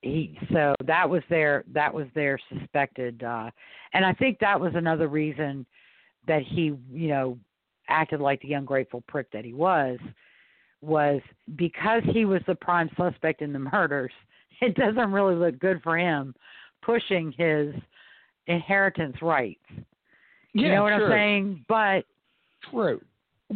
he 0.00 0.38
so 0.50 0.74
that 0.86 1.08
was 1.08 1.22
their 1.28 1.62
that 1.74 1.92
was 1.92 2.06
their 2.14 2.38
suspected 2.48 3.22
uh 3.22 3.50
and 3.92 4.02
i 4.04 4.14
think 4.14 4.38
that 4.38 4.58
was 4.58 4.72
another 4.74 5.08
reason 5.08 5.66
that 6.26 6.42
he 6.42 6.72
you 6.90 7.08
know 7.08 7.38
acted 7.90 8.18
like 8.18 8.40
the 8.40 8.54
ungrateful 8.54 9.04
prick 9.08 9.30
that 9.30 9.44
he 9.44 9.52
was 9.52 9.98
was 10.80 11.20
because 11.56 12.02
he 12.14 12.24
was 12.24 12.40
the 12.46 12.54
prime 12.54 12.88
suspect 12.96 13.42
in 13.42 13.52
the 13.52 13.58
murders 13.58 14.12
it 14.62 14.74
doesn't 14.74 15.12
really 15.12 15.34
look 15.34 15.58
good 15.58 15.82
for 15.82 15.98
him 15.98 16.34
pushing 16.80 17.30
his 17.36 17.74
inheritance 18.46 19.16
rights 19.20 19.60
Yeah, 20.54 20.62
you 20.62 20.68
know 20.70 20.82
what 20.82 20.94
sure. 20.96 21.12
i'm 21.12 21.18
saying 21.18 21.64
but 21.68 22.06
True. 22.70 23.02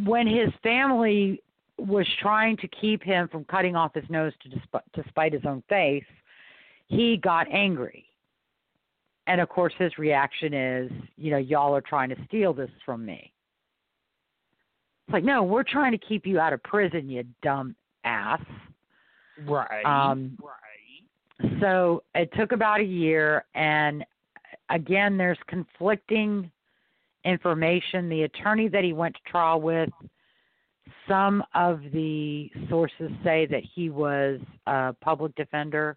when 0.05 0.27
his 0.27 0.51
family 0.63 1.41
was 1.79 2.07
trying 2.21 2.57
to 2.59 2.69
keep 2.69 3.03
him 3.03 3.29
from 3.29 3.45
cutting 3.45 3.77
off 3.77 3.95
his 3.95 4.05
nose 4.09 4.33
to, 4.43 4.49
desp- 4.49 4.83
to 4.95 5.09
spite 5.09 5.33
his 5.33 5.43
own 5.47 5.63
face, 5.69 6.05
he 6.87 7.17
got 7.17 7.47
angry. 7.51 8.05
And 9.27 9.41
of 9.41 9.49
course, 9.49 9.73
his 9.79 9.97
reaction 9.99 10.53
is, 10.53 10.93
you 11.17 11.31
know, 11.31 11.39
y'all 11.39 11.75
are 11.75 11.81
trying 11.81 12.11
to 12.11 12.17
steal 12.27 12.53
this 12.53 12.71
from 12.85 13.05
me. 13.05 13.33
It's 15.07 15.13
like, 15.13 15.25
no, 15.25 15.43
we're 15.43 15.65
trying 15.65 15.93
to 15.93 15.99
keep 15.99 16.27
you 16.27 16.39
out 16.39 16.53
of 16.53 16.63
prison, 16.63 17.09
you 17.09 17.25
dumb 17.43 17.75
ass. 18.05 18.41
Right. 19.47 19.85
Um, 19.85 20.39
right. 20.43 21.61
So 21.61 22.03
it 22.15 22.31
took 22.39 22.53
about 22.53 22.81
a 22.81 22.85
year, 22.85 23.45
and 23.55 24.05
again, 24.71 25.17
there's 25.17 25.39
conflicting 25.47 26.51
information. 27.25 28.09
The 28.09 28.23
attorney 28.23 28.69
that 28.69 28.85
he 28.85 28.93
went 28.93 29.15
to 29.15 29.21
trial 29.31 29.61
with, 29.61 29.91
some 31.09 31.43
of 31.55 31.81
the 31.93 32.51
sources 32.69 33.11
say 33.23 33.47
that 33.47 33.63
he 33.75 33.91
was 33.91 34.41
a 34.67 34.95
public 35.01 35.35
defender 35.37 35.97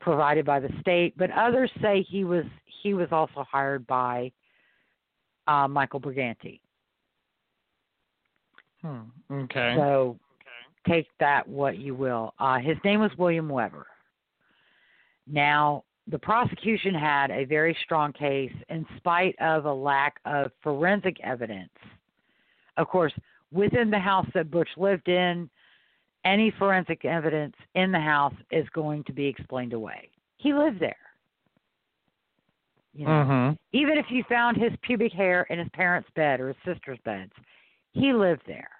provided 0.00 0.44
by 0.44 0.60
the 0.60 0.70
state, 0.80 1.14
but 1.16 1.30
others 1.32 1.70
say 1.82 2.02
he 2.08 2.24
was 2.24 2.44
he 2.82 2.94
was 2.94 3.08
also 3.10 3.44
hired 3.50 3.86
by 3.86 4.30
uh, 5.46 5.66
Michael 5.66 6.00
Brigante. 6.00 6.60
Hmm. 8.82 9.00
Okay. 9.30 9.74
So 9.76 10.18
take 10.86 11.06
that 11.18 11.48
what 11.48 11.78
you 11.78 11.94
will. 11.94 12.34
Uh, 12.38 12.58
his 12.58 12.76
name 12.84 13.00
was 13.00 13.10
William 13.18 13.48
Weber. 13.48 13.86
Now, 15.26 15.84
the 16.10 16.18
prosecution 16.18 16.94
had 16.94 17.30
a 17.30 17.44
very 17.44 17.76
strong 17.84 18.12
case 18.12 18.52
in 18.70 18.86
spite 18.96 19.34
of 19.40 19.66
a 19.66 19.72
lack 19.72 20.20
of 20.24 20.50
forensic 20.62 21.18
evidence. 21.22 21.68
Of 22.78 22.88
course, 22.88 23.12
within 23.52 23.90
the 23.90 23.98
house 23.98 24.26
that 24.34 24.50
Butch 24.50 24.68
lived 24.76 25.08
in, 25.08 25.48
any 26.24 26.50
forensic 26.58 27.04
evidence 27.04 27.54
in 27.74 27.92
the 27.92 28.00
house 28.00 28.34
is 28.50 28.68
going 28.70 29.04
to 29.04 29.12
be 29.12 29.26
explained 29.26 29.72
away. 29.72 30.10
He 30.36 30.52
lived 30.52 30.80
there. 30.80 30.96
You 32.94 33.06
know, 33.06 33.24
Mhm. 33.24 33.58
even 33.72 33.96
if 33.96 34.10
you 34.10 34.24
found 34.24 34.56
his 34.56 34.74
pubic 34.82 35.12
hair 35.12 35.42
in 35.44 35.58
his 35.58 35.68
parents' 35.70 36.10
bed 36.10 36.40
or 36.40 36.48
his 36.48 36.56
sister's 36.64 36.98
beds, 37.00 37.32
he 37.92 38.12
lived 38.12 38.44
there. 38.46 38.70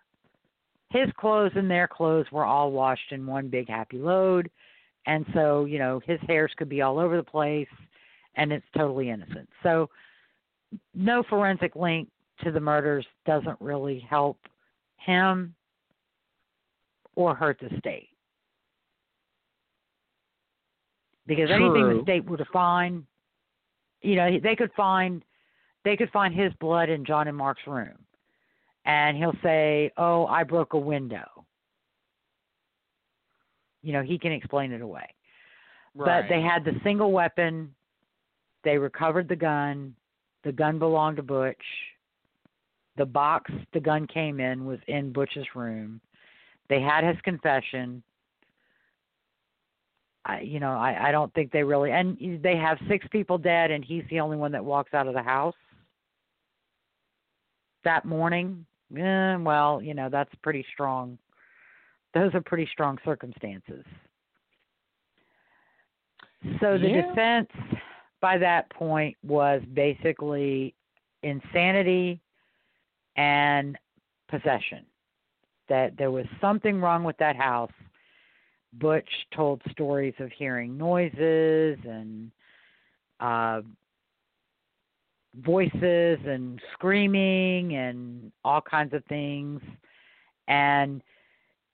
His 0.90 1.10
clothes 1.12 1.54
and 1.54 1.70
their 1.70 1.86
clothes 1.86 2.30
were 2.32 2.44
all 2.44 2.72
washed 2.72 3.12
in 3.12 3.26
one 3.26 3.48
big 3.48 3.68
happy 3.68 3.98
load, 3.98 4.50
and 5.06 5.26
so 5.34 5.66
you 5.66 5.78
know 5.78 6.00
his 6.00 6.20
hairs 6.22 6.52
could 6.56 6.68
be 6.68 6.82
all 6.82 6.98
over 6.98 7.16
the 7.16 7.22
place, 7.22 7.68
and 8.34 8.52
it's 8.52 8.68
totally 8.70 9.10
innocent. 9.10 9.48
So, 9.62 9.88
no 10.94 11.22
forensic 11.22 11.76
link 11.76 12.10
to 12.42 12.50
the 12.50 12.60
murders 12.60 13.06
doesn't 13.24 13.60
really 13.60 14.00
help 14.00 14.38
him 14.98 15.54
or 17.14 17.34
hurt 17.34 17.58
the 17.60 17.76
state. 17.78 18.10
Because 21.26 21.50
anything 21.50 21.96
the 21.96 22.00
state 22.02 22.24
would 22.24 22.46
find, 22.52 23.04
you 24.00 24.16
know, 24.16 24.38
they 24.42 24.56
could 24.56 24.72
find 24.74 25.22
they 25.84 25.96
could 25.96 26.10
find 26.10 26.34
his 26.34 26.52
blood 26.54 26.88
in 26.88 27.04
John 27.04 27.28
and 27.28 27.36
Mark's 27.36 27.66
room. 27.66 27.98
And 28.84 29.16
he'll 29.16 29.36
say, 29.42 29.90
"Oh, 29.96 30.26
I 30.26 30.44
broke 30.44 30.72
a 30.72 30.78
window." 30.78 31.44
You 33.82 33.92
know, 33.92 34.02
he 34.02 34.18
can 34.18 34.32
explain 34.32 34.72
it 34.72 34.80
away. 34.80 35.06
Right. 35.94 36.22
But 36.22 36.28
they 36.28 36.40
had 36.40 36.64
the 36.64 36.80
single 36.82 37.12
weapon. 37.12 37.74
They 38.64 38.78
recovered 38.78 39.28
the 39.28 39.36
gun. 39.36 39.94
The 40.44 40.52
gun 40.52 40.78
belonged 40.78 41.16
to 41.16 41.22
Butch. 41.22 41.56
The 42.98 43.06
box 43.06 43.50
the 43.72 43.80
gun 43.80 44.06
came 44.06 44.40
in 44.40 44.66
was 44.66 44.80
in 44.88 45.12
Butch's 45.12 45.46
room. 45.54 46.00
They 46.68 46.80
had 46.80 47.04
his 47.04 47.16
confession. 47.22 48.02
I, 50.24 50.40
you 50.40 50.60
know, 50.60 50.72
I, 50.72 51.08
I 51.08 51.12
don't 51.12 51.32
think 51.32 51.52
they 51.52 51.62
really, 51.62 51.90
and 51.90 52.18
they 52.42 52.56
have 52.56 52.76
six 52.88 53.06
people 53.10 53.38
dead, 53.38 53.70
and 53.70 53.82
he's 53.82 54.04
the 54.10 54.20
only 54.20 54.36
one 54.36 54.52
that 54.52 54.62
walks 54.62 54.92
out 54.92 55.06
of 55.06 55.14
the 55.14 55.22
house 55.22 55.54
that 57.84 58.04
morning. 58.04 58.66
Eh, 58.94 59.36
well, 59.36 59.80
you 59.80 59.94
know, 59.94 60.08
that's 60.10 60.34
pretty 60.42 60.66
strong. 60.72 61.16
Those 62.14 62.34
are 62.34 62.42
pretty 62.42 62.68
strong 62.72 62.98
circumstances. 63.04 63.84
So 66.60 66.78
the 66.78 66.88
Yeah. 66.88 67.02
defense 67.02 67.50
by 68.20 68.38
that 68.38 68.68
point 68.70 69.16
was 69.22 69.62
basically 69.72 70.74
insanity 71.22 72.20
and 73.18 73.76
possession. 74.30 74.86
That 75.68 75.98
there 75.98 76.10
was 76.10 76.24
something 76.40 76.80
wrong 76.80 77.04
with 77.04 77.18
that 77.18 77.36
house. 77.36 77.72
Butch 78.72 79.08
told 79.34 79.60
stories 79.70 80.14
of 80.18 80.30
hearing 80.32 80.78
noises 80.78 81.78
and 81.84 82.30
uh, 83.20 83.60
voices 85.36 86.18
and 86.26 86.60
screaming 86.72 87.76
and 87.76 88.32
all 88.44 88.62
kinds 88.62 88.94
of 88.94 89.04
things. 89.06 89.60
And 90.46 91.02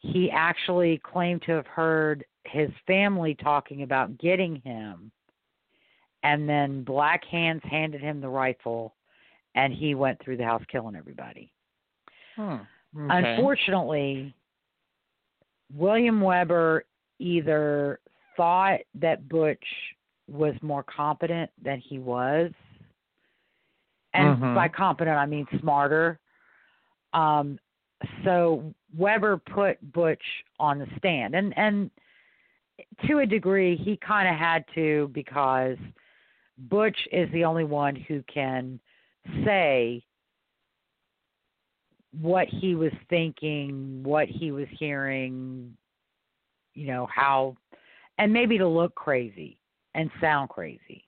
he 0.01 0.31
actually 0.31 1.01
claimed 1.05 1.43
to 1.43 1.53
have 1.53 1.67
heard 1.67 2.25
his 2.45 2.71
family 2.87 3.37
talking 3.37 3.83
about 3.83 4.19
getting 4.19 4.61
him. 4.65 5.13
And 6.23 6.49
then 6.49 6.83
Black 6.83 7.25
Hands 7.25 7.63
handed 7.65 8.01
him 8.01 8.21
the 8.21 8.29
rifle, 8.29 8.95
and 9.55 9.73
he 9.73 9.95
went 9.95 10.21
through 10.23 10.37
the 10.37 10.45
house 10.45 10.63
killing 10.71 10.97
everybody. 10.97 11.53
Hmm. 12.37 12.57
Okay. 12.97 13.37
Unfortunately, 13.37 14.35
William 15.73 16.21
Weber 16.21 16.85
either 17.19 18.01
thought 18.37 18.81
that 18.95 19.29
Butch 19.29 19.65
was 20.29 20.55
more 20.63 20.83
competent 20.85 21.51
than 21.63 21.81
he 21.81 21.99
was, 21.99 22.53
and 24.15 24.39
Mhm. 24.39 24.55
by 24.55 24.69
competent 24.69 25.17
I 25.17 25.27
mean 25.27 25.47
smarter. 25.59 26.19
Um, 27.13 27.59
so 28.25 28.75
Weber 28.97 29.39
put 29.39 29.81
Butch 29.93 30.45
on 30.59 30.79
the 30.79 30.89
stand, 30.99 31.35
and 31.35 31.57
and 31.57 31.91
to 33.07 33.21
a 33.21 33.27
degree 33.27 33.77
he 33.77 33.97
kind 33.97 34.29
of 34.29 34.35
had 34.35 34.67
to 34.75 35.09
because 35.09 35.79
Butch 36.59 37.07
is 37.13 37.31
the 37.31 37.45
only 37.45 37.65
one 37.65 37.97
who 37.97 38.23
can 38.25 38.81
say 39.45 40.03
what 42.21 42.49
he 42.49 42.75
was 42.75 42.93
thinking, 43.11 44.03
what 44.03 44.29
he 44.29 44.53
was 44.53 44.67
hearing, 44.79 45.77
you 46.75 46.87
know, 46.87 47.09
how, 47.13 47.57
and 48.19 48.33
maybe 48.33 48.59
to 48.59 48.69
look 48.69 48.95
crazy 48.95 49.59
and 49.95 50.11
sound 50.21 50.49
crazy. 50.49 51.05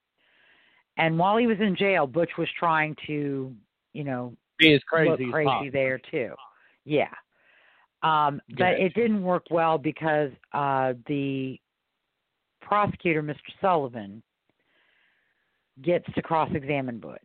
And 0.96 1.18
while 1.18 1.36
he 1.36 1.46
was 1.46 1.58
in 1.60 1.76
jail, 1.76 2.06
Butch 2.06 2.30
was 2.38 2.48
trying 2.58 2.96
to, 3.06 3.54
you 3.92 4.04
know, 4.04 4.34
Be 4.58 4.74
as 4.74 4.80
look 4.92 5.18
crazy 5.18 5.24
as 5.24 5.30
crazy 5.30 5.70
there 5.70 6.00
too. 6.10 6.34
Yeah. 6.84 7.10
Um, 8.02 8.40
but 8.56 8.74
it 8.74 8.94
didn't 8.94 9.22
work 9.22 9.46
well 9.50 9.78
because 9.78 10.30
uh, 10.52 10.94
the 11.06 11.58
prosecutor, 12.60 13.22
Mr. 13.22 13.36
Sullivan, 13.60 14.22
gets 15.82 16.06
to 16.14 16.22
cross 16.22 16.50
examine 16.54 16.98
Butch. 16.98 17.20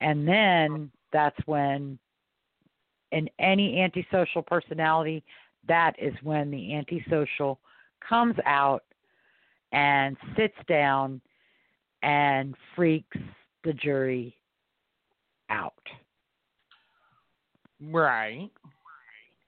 And 0.00 0.26
then 0.26 0.90
that's 1.12 1.38
when, 1.46 1.98
in 3.12 3.28
any 3.38 3.80
antisocial 3.80 4.42
personality, 4.42 5.24
that 5.68 5.94
is 5.98 6.14
when 6.22 6.50
the 6.50 6.74
antisocial 6.74 7.58
comes 8.06 8.36
out 8.44 8.84
and 9.72 10.16
sits 10.36 10.56
down 10.68 11.20
and 12.02 12.54
freaks 12.74 13.18
the 13.64 13.72
jury 13.72 14.36
out 15.50 15.72
Right. 17.80 18.50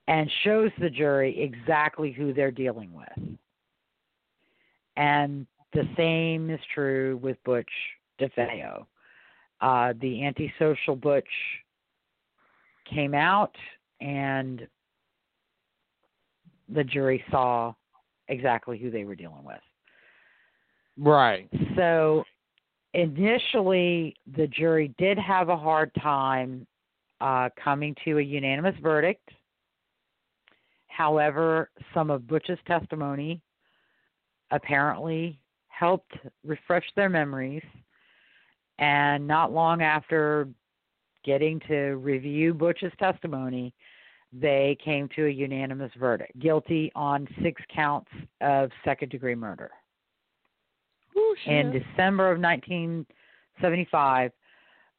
and 0.07 0.31
shows 0.45 0.71
the 0.81 0.91
jury 0.91 1.41
exactly 1.41 2.13
who 2.13 2.33
they're 2.33 2.51
dealing 2.51 2.93
with. 2.93 3.37
And 4.97 5.47
the 5.73 5.89
same 5.97 6.51
is 6.51 6.61
true 6.75 7.19
with 7.19 7.43
Butch 7.45 7.71
DeFeo. 8.21 8.87
Uh, 9.61 9.93
the 10.01 10.25
antisocial 10.25 10.97
Butch 10.97 11.29
came 12.93 13.15
out, 13.15 13.55
and 14.01 14.67
the 16.69 16.85
jury 16.85 17.25
saw 17.31 17.75
exactly 18.29 18.79
who 18.79 18.91
they 18.91 19.05
were 19.05 19.15
dealing 19.15 19.45
with. 19.45 19.61
Right. 20.97 21.49
So 21.77 22.25
initially, 22.95 24.15
the 24.37 24.47
jury 24.47 24.95
did 24.99 25.19
have 25.19 25.49
a 25.49 25.57
hard 25.57 25.91
time 26.01 26.67
uh, 27.21 27.49
coming 27.63 27.95
to 28.05 28.19
a 28.19 28.23
unanimous 28.23 28.75
verdict. 28.83 29.29
However, 30.89 31.71
some 31.95 32.11
of 32.11 32.27
Butch's 32.27 32.59
testimony 32.67 33.41
apparently 34.51 35.39
helped 35.69 36.13
refresh 36.45 36.85
their 36.97 37.09
memories. 37.09 37.63
And 38.79 39.27
not 39.27 39.53
long 39.53 39.83
after 39.83 40.49
getting 41.25 41.61
to 41.69 41.97
review 41.97 42.55
Butch's 42.55 42.93
testimony, 42.99 43.75
they 44.33 44.77
came 44.85 45.09
to 45.17 45.27
a 45.27 45.31
unanimous 45.31 45.91
verdict 45.99 46.39
guilty 46.39 46.93
on 46.95 47.27
six 47.43 47.61
counts 47.75 48.11
of 48.41 48.71
second 48.85 49.11
degree 49.11 49.35
murder. 49.35 49.71
Ooh, 51.17 51.35
In. 51.47 51.73
December 51.73 52.31
of 52.31 52.41
1975, 52.41 54.33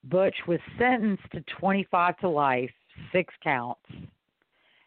Butch 0.06 0.36
was 0.48 0.60
sentenced 0.78 1.24
to 1.32 1.42
25 1.60 2.18
to 2.18 2.30
life, 2.30 2.72
six 3.12 3.34
counts. 3.44 3.82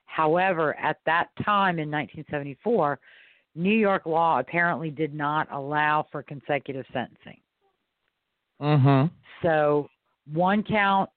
However, 0.07 0.79
at 0.79 0.99
that 1.07 1.29
time 1.45 1.79
in 1.79 1.91
1974, 1.91 2.99
New 3.55 3.75
York 3.75 4.07
law 4.07 4.41
apparently 4.41 4.91
did 4.91 5.15
not 5.15 5.51
allow 5.53 6.07
for 6.11 6.23
consecutive 6.23 6.85
sentencing. 6.93 7.39
Mhm. 8.63 9.11
So, 9.43 9.89
one 10.33 10.63
count, 10.63 11.11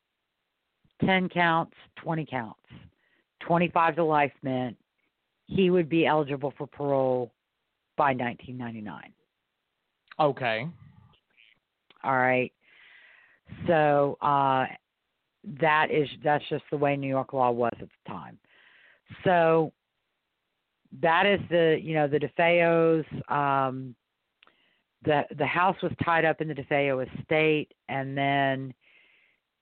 10 1.01 1.29
counts, 1.29 1.75
20 1.97 2.25
counts. 2.25 2.59
25 3.41 3.95
to 3.97 4.03
life 4.03 4.33
meant 4.41 4.75
he 5.45 5.69
would 5.69 5.87
be 5.87 6.07
eligible 6.07 6.51
for 6.57 6.65
parole 6.65 7.31
by 7.95 8.13
1999. 8.13 9.13
Okay. 10.19 10.67
All 12.03 12.17
right. 12.17 12.51
So 13.67 14.17
uh, 14.21 14.65
that 15.61 15.91
is 15.91 16.07
that's 16.23 16.43
just 16.49 16.63
the 16.71 16.77
way 16.77 16.95
New 16.97 17.07
York 17.07 17.33
law 17.33 17.51
was 17.51 17.73
at 17.79 17.87
the 17.87 18.11
time. 18.11 18.39
So 19.23 19.71
that 21.01 21.25
is 21.25 21.39
the 21.49 21.77
you 21.81 21.93
know 21.93 22.07
the 22.07 22.19
DeFeos. 22.19 23.31
Um, 23.31 23.95
the 25.03 25.23
the 25.37 25.45
house 25.45 25.75
was 25.83 25.91
tied 26.03 26.25
up 26.25 26.41
in 26.41 26.47
the 26.47 26.55
DeFeo 26.55 27.05
estate, 27.19 27.73
and 27.89 28.17
then 28.17 28.73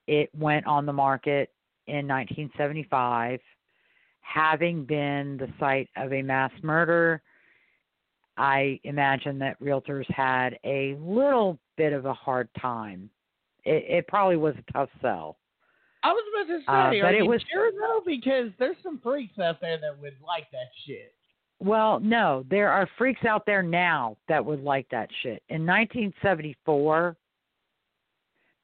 it 0.08 0.30
went 0.36 0.66
on 0.68 0.86
the 0.86 0.94
market 0.94 1.50
in 1.88 2.08
1975, 2.08 3.40
having 4.22 4.86
been 4.86 5.38
the 5.38 5.48
site 5.60 5.90
of 5.98 6.14
a 6.14 6.22
mass 6.22 6.52
murder. 6.62 7.22
I 8.38 8.80
imagine 8.84 9.38
that 9.40 9.60
realtors 9.62 10.10
had 10.10 10.58
a 10.64 10.96
little 11.00 11.60
bit 11.78 11.94
of 11.94 12.06
a 12.06 12.14
hard 12.14 12.50
time. 12.60 13.10
It, 13.64 13.86
it 13.88 14.08
probably 14.08 14.38
was 14.38 14.56
a 14.58 14.72
tough 14.74 14.90
sell. 15.02 15.38
I 16.04 16.12
was 16.12 16.24
about 16.34 16.54
to 16.54 16.60
say, 16.92 17.00
Uh, 17.00 17.04
but 17.06 17.16
it 17.16 17.22
was- 17.26 17.42
sure 17.52 17.72
though? 17.72 18.02
Because 18.06 18.52
there's 18.60 18.76
some 18.84 19.00
freaks 19.00 19.38
out 19.40 19.62
there 19.62 19.78
that 19.78 19.98
would 20.02 20.16
like 20.26 20.50
that 20.52 20.68
shit. 20.86 21.14
Well, 21.64 22.00
no, 22.02 22.44
there 22.50 22.70
are 22.70 22.90
freaks 22.98 23.24
out 23.24 23.46
there 23.46 23.64
now 23.64 24.18
that 24.28 24.44
would 24.44 24.62
like 24.62 24.86
that 24.92 25.10
shit. 25.22 25.42
In 25.48 25.66
1974, 25.66 27.16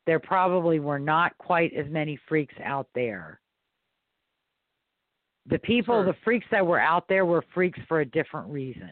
there 0.06 0.20
probably 0.20 0.80
were 0.82 1.00
not 1.00 1.38
quite 1.38 1.72
as 1.74 1.86
many 1.90 2.20
freaks 2.28 2.54
out 2.64 2.88
there. 2.94 3.40
The 5.46 5.60
people, 5.60 5.96
Sure. 5.96 6.06
the 6.06 6.18
freaks 6.26 6.46
that 6.52 6.66
were 6.66 6.80
out 6.80 7.08
there 7.08 7.26
were 7.26 7.44
freaks 7.54 7.80
for 7.88 8.02
a 8.02 8.06
different 8.06 8.50
reason. 8.50 8.92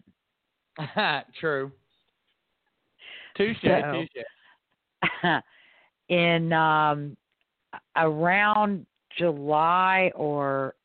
True. 1.39 1.71
Touche. 3.35 3.57
So- 3.61 4.05
touche. 5.21 5.41
in 6.09 6.53
um 6.53 7.17
around 7.97 8.85
July 9.17 10.11
or 10.15 10.75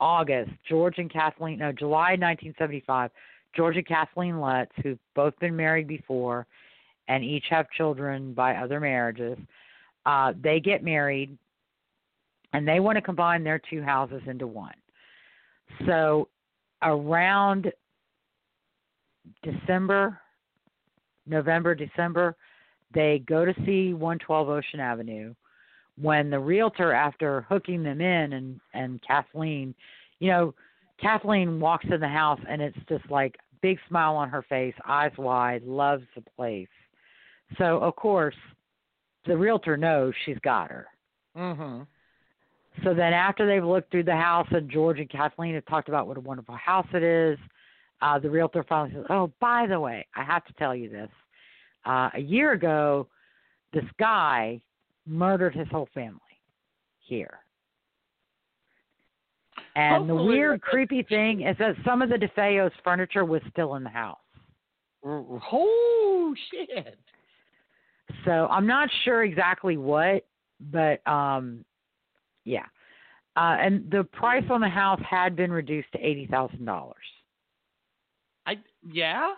August, 0.00 0.50
George 0.68 0.98
and 0.98 1.10
Kathleen 1.10 1.58
no, 1.58 1.72
July 1.72 2.10
1975, 2.12 3.10
George 3.54 3.76
and 3.76 3.86
Kathleen 3.86 4.40
Lutz, 4.40 4.72
who've 4.82 4.98
both 5.14 5.38
been 5.38 5.56
married 5.56 5.88
before 5.88 6.46
and 7.08 7.24
each 7.24 7.44
have 7.50 7.70
children 7.70 8.34
by 8.34 8.56
other 8.56 8.80
marriages, 8.80 9.38
uh, 10.04 10.32
they 10.42 10.60
get 10.60 10.84
married 10.84 11.36
and 12.52 12.66
they 12.66 12.80
want 12.80 12.96
to 12.96 13.02
combine 13.02 13.44
their 13.44 13.60
two 13.70 13.82
houses 13.82 14.22
into 14.26 14.46
one. 14.46 14.74
So 15.86 16.28
around 16.82 17.72
December, 19.42 20.18
November, 21.26 21.74
December, 21.74 22.36
they 22.94 23.22
go 23.26 23.44
to 23.44 23.54
see 23.64 23.92
112 23.92 24.48
Ocean 24.48 24.80
Avenue. 24.80 25.34
When 26.00 26.30
the 26.30 26.38
realtor, 26.38 26.92
after 26.92 27.42
hooking 27.48 27.82
them 27.82 28.00
in, 28.00 28.34
and 28.34 28.60
and 28.74 29.00
Kathleen, 29.02 29.74
you 30.18 30.30
know, 30.30 30.54
Kathleen 31.00 31.60
walks 31.60 31.86
in 31.90 32.00
the 32.00 32.08
house 32.08 32.40
and 32.48 32.60
it's 32.60 32.76
just 32.88 33.10
like 33.10 33.36
big 33.62 33.78
smile 33.88 34.16
on 34.16 34.28
her 34.28 34.42
face, 34.42 34.74
eyes 34.86 35.12
wide, 35.16 35.62
loves 35.62 36.04
the 36.14 36.22
place. 36.36 36.68
So 37.58 37.78
of 37.78 37.96
course, 37.96 38.36
the 39.26 39.36
realtor 39.36 39.76
knows 39.76 40.14
she's 40.24 40.38
got 40.40 40.70
her. 40.70 40.86
Mhm. 41.36 41.86
So 42.84 42.92
then, 42.92 43.14
after 43.14 43.46
they've 43.46 43.64
looked 43.64 43.90
through 43.90 44.04
the 44.04 44.16
house, 44.16 44.46
and 44.50 44.70
George 44.70 45.00
and 45.00 45.08
Kathleen 45.08 45.54
have 45.54 45.64
talked 45.64 45.88
about 45.88 46.06
what 46.06 46.18
a 46.18 46.20
wonderful 46.20 46.56
house 46.56 46.86
it 46.92 47.02
is, 47.02 47.38
uh, 48.02 48.18
the 48.18 48.28
realtor 48.28 48.62
finally 48.64 48.94
says, 48.94 49.06
"Oh, 49.08 49.32
by 49.40 49.66
the 49.66 49.80
way, 49.80 50.06
I 50.14 50.22
have 50.22 50.44
to 50.44 50.52
tell 50.54 50.74
you 50.74 50.90
this. 50.90 51.10
Uh, 51.84 52.10
a 52.12 52.20
year 52.20 52.52
ago, 52.52 53.08
this 53.72 53.90
guy 53.98 54.60
murdered 55.06 55.54
his 55.54 55.68
whole 55.68 55.88
family 55.94 56.20
here." 57.00 57.40
And 59.74 60.08
the 60.08 60.14
weird, 60.14 60.62
creepy 60.62 61.02
thing 61.02 61.42
is 61.42 61.56
that 61.58 61.74
some 61.84 62.00
of 62.00 62.08
the 62.08 62.16
DeFeo's 62.16 62.72
furniture 62.82 63.26
was 63.26 63.42
still 63.50 63.74
in 63.74 63.84
the 63.84 63.90
house. 63.90 64.18
Oh 65.04 66.34
shit. 66.50 66.98
So 68.24 68.46
I'm 68.50 68.66
not 68.66 68.88
sure 69.04 69.24
exactly 69.24 69.76
what, 69.76 70.26
but 70.60 71.06
um, 71.06 71.64
yeah. 72.44 72.64
Uh, 73.36 73.56
and 73.60 73.90
the 73.90 74.04
price 74.04 74.44
on 74.50 74.62
the 74.62 74.68
house 74.68 75.00
had 75.08 75.36
been 75.36 75.52
reduced 75.52 75.92
to 75.92 75.98
eighty 75.98 76.26
thousand 76.26 76.64
dollars. 76.64 76.96
I 78.46 78.54
yeah. 78.90 79.34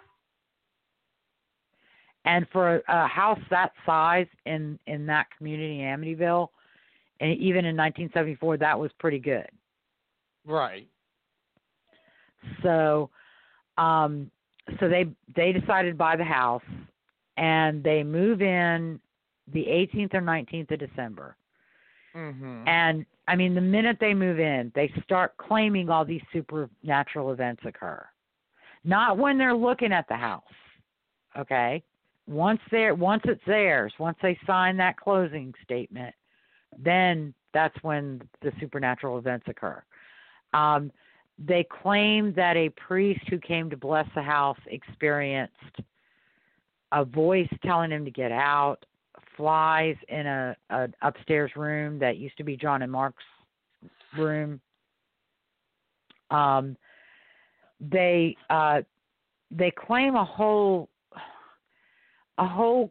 And 2.25 2.47
for 2.53 2.83
a, 2.89 3.07
house 3.07 3.41
that 3.51 3.73
size 3.87 4.27
in 4.45 4.79
in 4.87 5.07
that 5.07 5.27
community 5.37 5.83
in 5.83 5.89
Amityville, 5.89 6.49
and 7.21 7.33
even 7.39 7.65
in 7.65 7.77
1974, 7.77 8.59
that 8.59 8.79
was 8.79 8.91
pretty 8.99 9.19
good. 9.19 9.49
Right. 10.47 10.89
So, 12.63 13.11
um, 13.77 14.31
so 14.79 14.89
they 14.89 15.07
they 15.35 15.53
decided 15.53 15.93
to 15.93 15.97
buy 15.97 16.17
the 16.17 16.25
house, 16.25 16.63
and 17.37 17.83
they 17.83 18.03
move 18.03 18.43
in 18.43 19.01
the 19.53 19.65
18th 19.65 20.15
or 20.15 20.21
19th 20.21 20.71
of 20.73 20.79
December. 20.79 21.37
Mhm. 22.15 22.67
And 22.67 23.07
I 23.29 23.37
mean, 23.37 23.55
the 23.55 23.61
minute 23.61 23.99
they 24.01 24.15
move 24.15 24.41
in, 24.41 24.73
they 24.75 24.89
start 25.03 25.37
claiming 25.37 25.91
all 25.91 26.05
these 26.05 26.23
supernatural 26.33 27.33
events 27.33 27.63
occur. 27.65 28.05
Not 28.85 29.19
when 29.19 29.39
they're 29.39 29.55
looking 29.55 29.93
at 29.93 30.09
the 30.09 30.17
house. 30.17 30.43
Okay? 31.37 31.83
Once 32.29 32.61
they're 32.71 32.95
once 32.95 33.23
it's 33.25 33.41
theirs, 33.47 33.93
once 33.99 34.19
they 34.23 34.39
sign 34.47 34.77
that 34.77 34.97
closing 34.99 35.53
statement, 35.65 36.15
then 36.79 37.33
that's 37.55 37.77
when 37.83 38.21
the 38.43 38.53
supernatural 38.61 39.17
events 39.19 39.47
occur. 39.49 39.83
Um, 40.53 40.93
they 41.39 41.65
claim 41.83 42.35
that 42.35 42.57
a 42.57 42.69
priest 42.71 43.21
who 43.31 43.39
came 43.39 43.71
to 43.71 43.77
bless 43.77 44.07
the 44.15 44.23
house 44.23 44.59
experienced 44.67 45.55
a 46.93 47.05
voice 47.05 47.49
telling 47.65 47.91
him 47.91 48.05
to 48.05 48.11
get 48.11 48.33
out, 48.33 48.85
flies 49.37 49.97
in 50.09 50.27
a, 50.27 50.57
a 50.71 50.89
upstairs 51.03 51.51
room 51.57 51.99
that 51.99 52.17
used 52.17 52.37
to 52.37 52.45
be 52.45 52.57
John 52.57 52.83
and 52.83 52.91
Mark's 52.91 53.25
room. 54.19 54.61
Um, 56.31 56.77
they 57.81 58.37
uh, 58.51 58.83
they 59.51 59.71
claim 59.71 60.15
a 60.15 60.25
whole 60.25 60.89
a 62.39 62.47
whole 62.47 62.91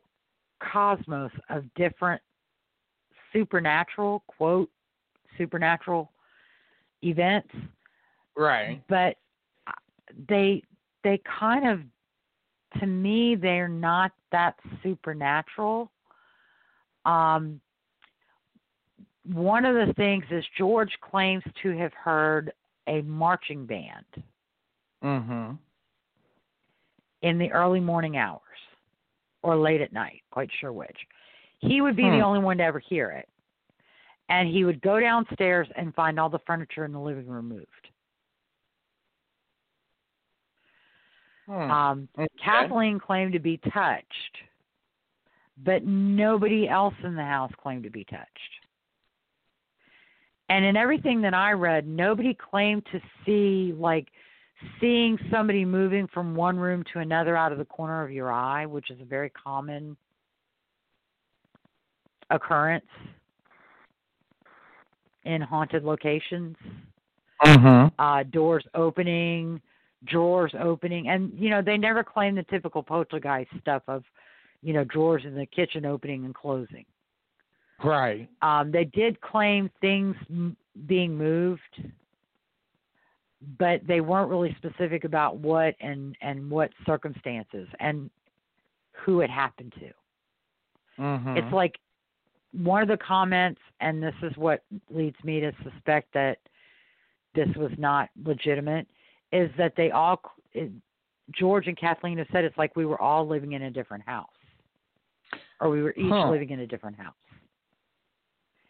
cosmos 0.59 1.31
of 1.49 1.63
different 1.75 2.21
supernatural 3.33 4.23
quote 4.27 4.69
supernatural 5.37 6.11
events 7.03 7.53
Right. 8.35 8.81
but 8.87 9.17
uh, 9.67 9.71
they 10.27 10.63
they 11.03 11.19
kind 11.39 11.67
of 11.67 11.81
to 12.79 12.87
me 12.87 13.35
they're 13.35 13.67
not 13.67 14.11
that 14.31 14.55
supernatural 14.83 15.91
um 17.05 17.59
one 19.33 19.65
of 19.65 19.75
the 19.75 19.93
things 19.93 20.23
is 20.31 20.43
george 20.57 20.91
claims 21.01 21.43
to 21.61 21.77
have 21.77 21.93
heard 21.93 22.51
a 22.87 23.01
marching 23.01 23.65
band 23.65 24.05
Mhm. 25.03 25.57
in 27.21 27.37
the 27.37 27.51
early 27.51 27.79
morning 27.79 28.17
hours 28.17 28.41
or 29.47 29.55
late 29.57 29.81
at 29.81 29.93
night 29.93 30.21
quite 30.31 30.49
sure 30.59 30.73
which 30.73 30.97
he 31.59 31.81
would 31.81 31.95
be 31.95 32.03
Hmm. 32.03 32.11
the 32.11 32.21
only 32.21 32.39
one 32.39 32.57
to 32.57 32.63
ever 32.63 32.79
hear 32.79 33.09
it 33.11 33.27
and 34.29 34.49
he 34.49 34.65
would 34.65 34.81
go 34.81 34.99
downstairs 34.99 35.67
and 35.75 35.93
find 35.95 36.19
all 36.19 36.29
the 36.29 36.39
furniture 36.45 36.85
in 36.85 36.91
the 36.91 36.99
living 36.99 37.27
room 37.27 37.47
moved 37.47 37.89
Hmm. 41.47 41.71
Um, 41.71 42.09
Okay. 42.17 42.27
Kathleen 42.43 42.99
claimed 42.99 43.31
to 43.31 43.39
be 43.39 43.57
touched, 43.73 44.37
but 45.63 45.85
nobody 45.85 46.67
else 46.67 46.93
in 47.03 47.15
the 47.15 47.23
house 47.23 47.51
claimed 47.57 47.83
to 47.83 47.89
be 47.89 48.03
touched. 48.03 48.27
And 50.49 50.65
in 50.65 50.75
everything 50.75 51.21
that 51.21 51.33
I 51.33 51.51
read, 51.53 51.87
nobody 51.87 52.33
claimed 52.33 52.85
to 52.91 53.01
see 53.25 53.73
like 53.77 54.09
seeing 54.79 55.17
somebody 55.31 55.65
moving 55.65 56.07
from 56.07 56.35
one 56.35 56.57
room 56.57 56.83
to 56.93 56.99
another 56.99 57.35
out 57.35 57.51
of 57.51 57.57
the 57.57 57.65
corner 57.65 58.03
of 58.03 58.11
your 58.11 58.31
eye, 58.31 58.65
which 58.65 58.89
is 58.89 58.99
a 59.01 59.05
very 59.05 59.29
common 59.29 59.95
occurrence 62.29 62.85
in 65.23 65.41
haunted 65.41 65.83
locations 65.83 66.55
Mhm. 67.43 67.91
uh, 67.99 68.23
doors 68.23 68.65
opening, 68.73 69.61
drawers 70.05 70.53
opening, 70.55 71.09
and 71.09 71.31
you 71.37 71.49
know 71.49 71.61
they 71.61 71.77
never 71.77 72.03
claim 72.03 72.35
the 72.35 72.43
typical 72.43 72.81
poltergeist 72.81 73.51
stuff 73.59 73.83
of, 73.87 74.03
you 74.61 74.73
know, 74.73 74.83
drawers 74.83 75.23
in 75.25 75.35
the 75.35 75.45
kitchen 75.45 75.85
opening 75.85 76.25
and 76.25 76.33
closing. 76.33 76.85
Right. 77.83 78.27
Um, 78.41 78.71
they 78.71 78.85
did 78.85 79.21
claim 79.21 79.69
things 79.81 80.15
m- 80.29 80.57
being 80.87 81.15
moved, 81.15 81.91
but 83.59 83.85
they 83.87 84.01
weren't 84.01 84.29
really 84.29 84.55
specific 84.57 85.03
about 85.03 85.37
what 85.37 85.75
and 85.79 86.15
and 86.21 86.49
what 86.49 86.71
circumstances 86.85 87.67
and 87.79 88.09
who 88.91 89.21
it 89.21 89.29
happened 89.29 89.73
to. 89.79 89.91
Mhm. 91.01 91.37
It's 91.37 91.53
like 91.53 91.79
one 92.51 92.81
of 92.81 92.87
the 92.87 92.97
comments, 92.97 93.61
and 93.79 94.01
this 94.01 94.15
is 94.23 94.35
what 94.37 94.63
leads 94.89 95.21
me 95.23 95.39
to 95.39 95.51
suspect 95.63 96.11
that 96.13 96.39
this 97.35 97.47
was 97.55 97.71
not 97.77 98.09
legitimate, 98.23 98.87
is 99.31 99.51
that 99.57 99.75
they 99.75 99.91
all, 99.91 100.19
it, 100.53 100.71
George 101.31 101.67
and 101.67 101.77
Kathleen 101.77 102.17
have 102.17 102.27
said 102.31 102.43
it's 102.45 102.57
like 102.57 102.75
we 102.75 102.85
were 102.85 102.99
all 103.01 103.27
living 103.27 103.51
in 103.51 103.63
a 103.63 103.71
different 103.71 104.03
house, 104.05 104.29
or 105.59 105.69
we 105.69 105.83
were 105.83 105.93
each 105.95 106.09
Huh. 106.11 106.29
living 106.29 106.49
in 106.49 106.61
a 106.61 106.67
different 106.67 106.97
house. 106.97 107.13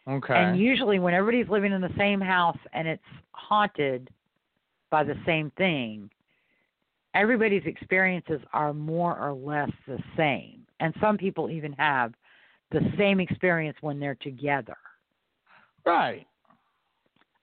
okay. 0.06 0.34
And 0.34 0.58
usually, 0.58 0.98
when 0.98 1.14
everybody's 1.14 1.48
living 1.50 1.72
in 1.72 1.80
the 1.80 1.94
same 1.96 2.20
house 2.20 2.58
and 2.72 2.86
it's 2.86 3.02
haunted 3.32 4.10
by 4.90 5.04
the 5.04 5.16
same 5.26 5.50
thing, 5.56 6.10
everybody's 7.14 7.64
experiences 7.66 8.40
are 8.52 8.72
more 8.72 9.18
or 9.18 9.32
less 9.32 9.70
the 9.86 9.98
same. 10.16 10.66
And 10.80 10.94
some 11.00 11.16
people 11.18 11.50
even 11.50 11.72
have 11.74 12.14
the 12.70 12.80
same 12.98 13.20
experience 13.20 13.76
when 13.80 13.98
they're 13.98 14.14
together. 14.16 14.76
right. 15.84 16.26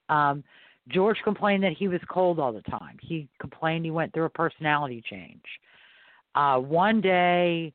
Um, 0.09 0.43
George 0.87 1.17
complained 1.23 1.63
that 1.63 1.73
he 1.73 1.87
was 1.87 1.99
cold 2.09 2.39
all 2.39 2.53
the 2.53 2.61
time. 2.63 2.97
He 3.01 3.27
complained 3.39 3.85
he 3.85 3.91
went 3.91 4.13
through 4.13 4.25
a 4.25 4.29
personality 4.29 5.03
change. 5.09 5.43
Uh, 6.35 6.59
one 6.59 7.01
day, 7.01 7.73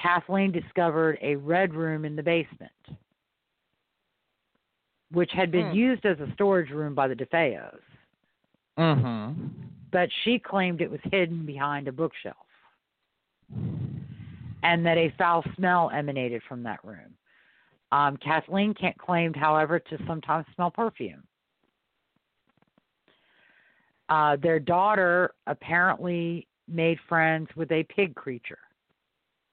Kathleen 0.00 0.52
discovered 0.52 1.18
a 1.20 1.36
red 1.36 1.74
room 1.74 2.04
in 2.04 2.16
the 2.16 2.22
basement, 2.22 2.72
which 5.10 5.30
had 5.32 5.50
been 5.50 5.70
Hmm. 5.70 5.74
used 5.74 6.06
as 6.06 6.18
a 6.20 6.32
storage 6.34 6.70
room 6.70 6.94
by 6.94 7.08
the 7.08 7.14
DeFeos, 7.14 7.78
Mhm. 8.78 9.50
but 9.90 10.10
she 10.22 10.38
claimed 10.38 10.80
it 10.80 10.90
was 10.90 11.00
hidden 11.04 11.46
behind 11.46 11.88
a 11.88 11.92
bookshelf 11.92 12.36
and 14.62 14.84
that 14.84 14.98
a 14.98 15.10
foul 15.16 15.42
smell 15.54 15.90
emanated 15.90 16.42
from 16.42 16.62
that 16.62 16.84
room. 16.84 17.16
Um, 17.92 18.16
Kathleen 18.16 18.74
can't 18.74 18.98
claimed, 18.98 19.36
however, 19.36 19.78
to 19.78 19.98
sometimes 20.06 20.44
smell 20.54 20.70
perfume. 20.70 21.22
Uh, 24.08 24.36
their 24.36 24.58
daughter 24.60 25.34
apparently 25.46 26.46
made 26.68 26.98
friends 27.08 27.48
with 27.56 27.70
a 27.72 27.84
pig 27.84 28.14
creature 28.14 28.58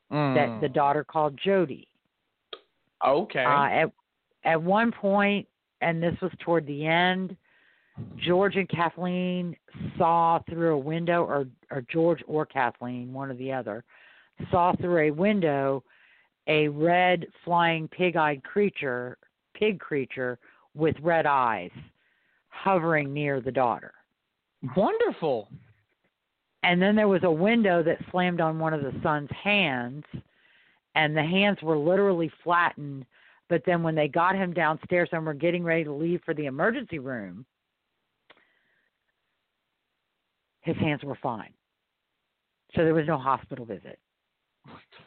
that 0.10 0.50
Mm. 0.50 0.60
the 0.62 0.70
daughter 0.70 1.04
called 1.04 1.38
Jody. 1.38 1.88
Okay. 3.06 3.44
Uh, 3.44 3.66
at 3.68 3.92
at 4.46 4.62
one 4.62 4.92
point, 4.92 5.48
and 5.82 6.04
this 6.04 6.20
was 6.22 6.32
toward 6.40 6.66
the 6.68 6.86
end, 6.86 7.38
George 8.18 8.56
and 8.56 8.70
Kathleen 8.70 9.56
saw 9.98 10.40
through 10.50 10.74
a 10.74 10.78
window, 10.78 11.24
or 11.24 11.46
or 11.70 11.82
George 11.92 12.24
or 12.28 12.46
Kathleen, 12.46 13.14
one 13.14 13.30
or 13.30 13.36
the 13.36 13.52
other, 13.52 13.84
saw 14.50 14.74
through 14.76 14.98
a 14.98 15.12
window 15.12 15.84
a 16.48 16.68
red 16.68 17.26
flying 17.46 17.88
pig-eyed 17.88 18.44
creature, 18.44 19.18
pig 19.54 19.80
creature 19.80 20.40
with 20.76 20.96
red 21.02 21.26
eyes, 21.26 21.72
hovering 22.50 23.14
near 23.14 23.40
the 23.40 23.52
daughter. 23.52 23.94
Wonderful. 24.76 25.48
And 26.64 26.82
then 26.82 26.96
there 26.96 27.08
was 27.08 27.24
a 27.24 27.32
window 27.32 27.84
that 27.84 28.00
slammed 28.12 28.42
on 28.42 28.60
one 28.60 28.74
of 28.74 28.82
the 28.82 29.00
son's 29.04 29.30
hands, 29.32 30.04
and 30.96 31.16
the 31.16 31.24
hands 31.24 31.60
were 31.62 31.78
literally 31.78 32.32
flattened. 32.44 33.06
But 33.50 33.64
then 33.66 33.84
when 33.84 33.96
they 33.96 34.08
got 34.08 34.36
him 34.36 34.54
downstairs 34.54 35.10
and 35.12 35.26
were 35.26 35.34
getting 35.34 35.64
ready 35.64 35.84
to 35.84 35.94
leave 35.94 36.22
for 36.26 36.34
the 36.34 36.46
emergency 36.46 37.00
room, 37.00 37.46
his 40.64 40.76
hands 40.78 41.04
were 41.04 41.18
fine. 41.22 41.54
So 42.76 42.84
there 42.84 42.94
was 42.94 43.08
no 43.08 43.18
hospital 43.18 43.66
visit. 43.66 44.00
What 44.64 44.82
the 44.92 44.98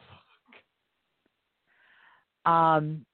fuck? 2.45 2.53
Um, 2.53 3.05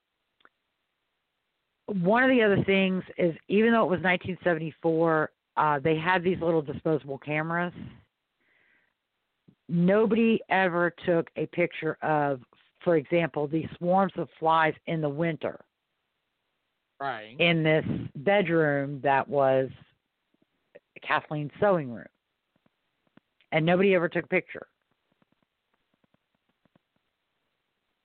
one 1.87 2.23
of 2.23 2.29
the 2.29 2.41
other 2.41 2.63
things 2.63 3.03
is 3.17 3.35
even 3.47 3.71
though 3.71 3.83
it 3.83 3.89
was 3.89 4.01
1974, 4.01 5.31
uh, 5.55 5.79
they 5.79 5.95
had 5.95 6.23
these 6.23 6.39
little 6.41 6.61
disposable 6.61 7.17
cameras. 7.17 7.73
Nobody 9.69 10.39
ever 10.49 10.93
took 11.05 11.29
a 11.35 11.45
picture 11.47 11.97
of, 12.01 12.41
for 12.83 12.97
example, 12.97 13.47
these 13.47 13.67
swarms 13.77 14.13
of 14.17 14.27
flies 14.39 14.73
in 14.87 15.01
the 15.01 15.09
winter 15.09 15.63
Right. 16.99 17.35
in 17.39 17.63
this 17.63 17.85
bedroom 18.15 18.99
that 19.03 19.27
was 19.27 19.69
Kathleen's 21.01 21.51
sewing 21.59 21.91
room. 21.91 22.05
And 23.53 23.65
nobody 23.65 23.93
ever 23.93 24.09
took 24.09 24.25
a 24.25 24.27
picture 24.27 24.67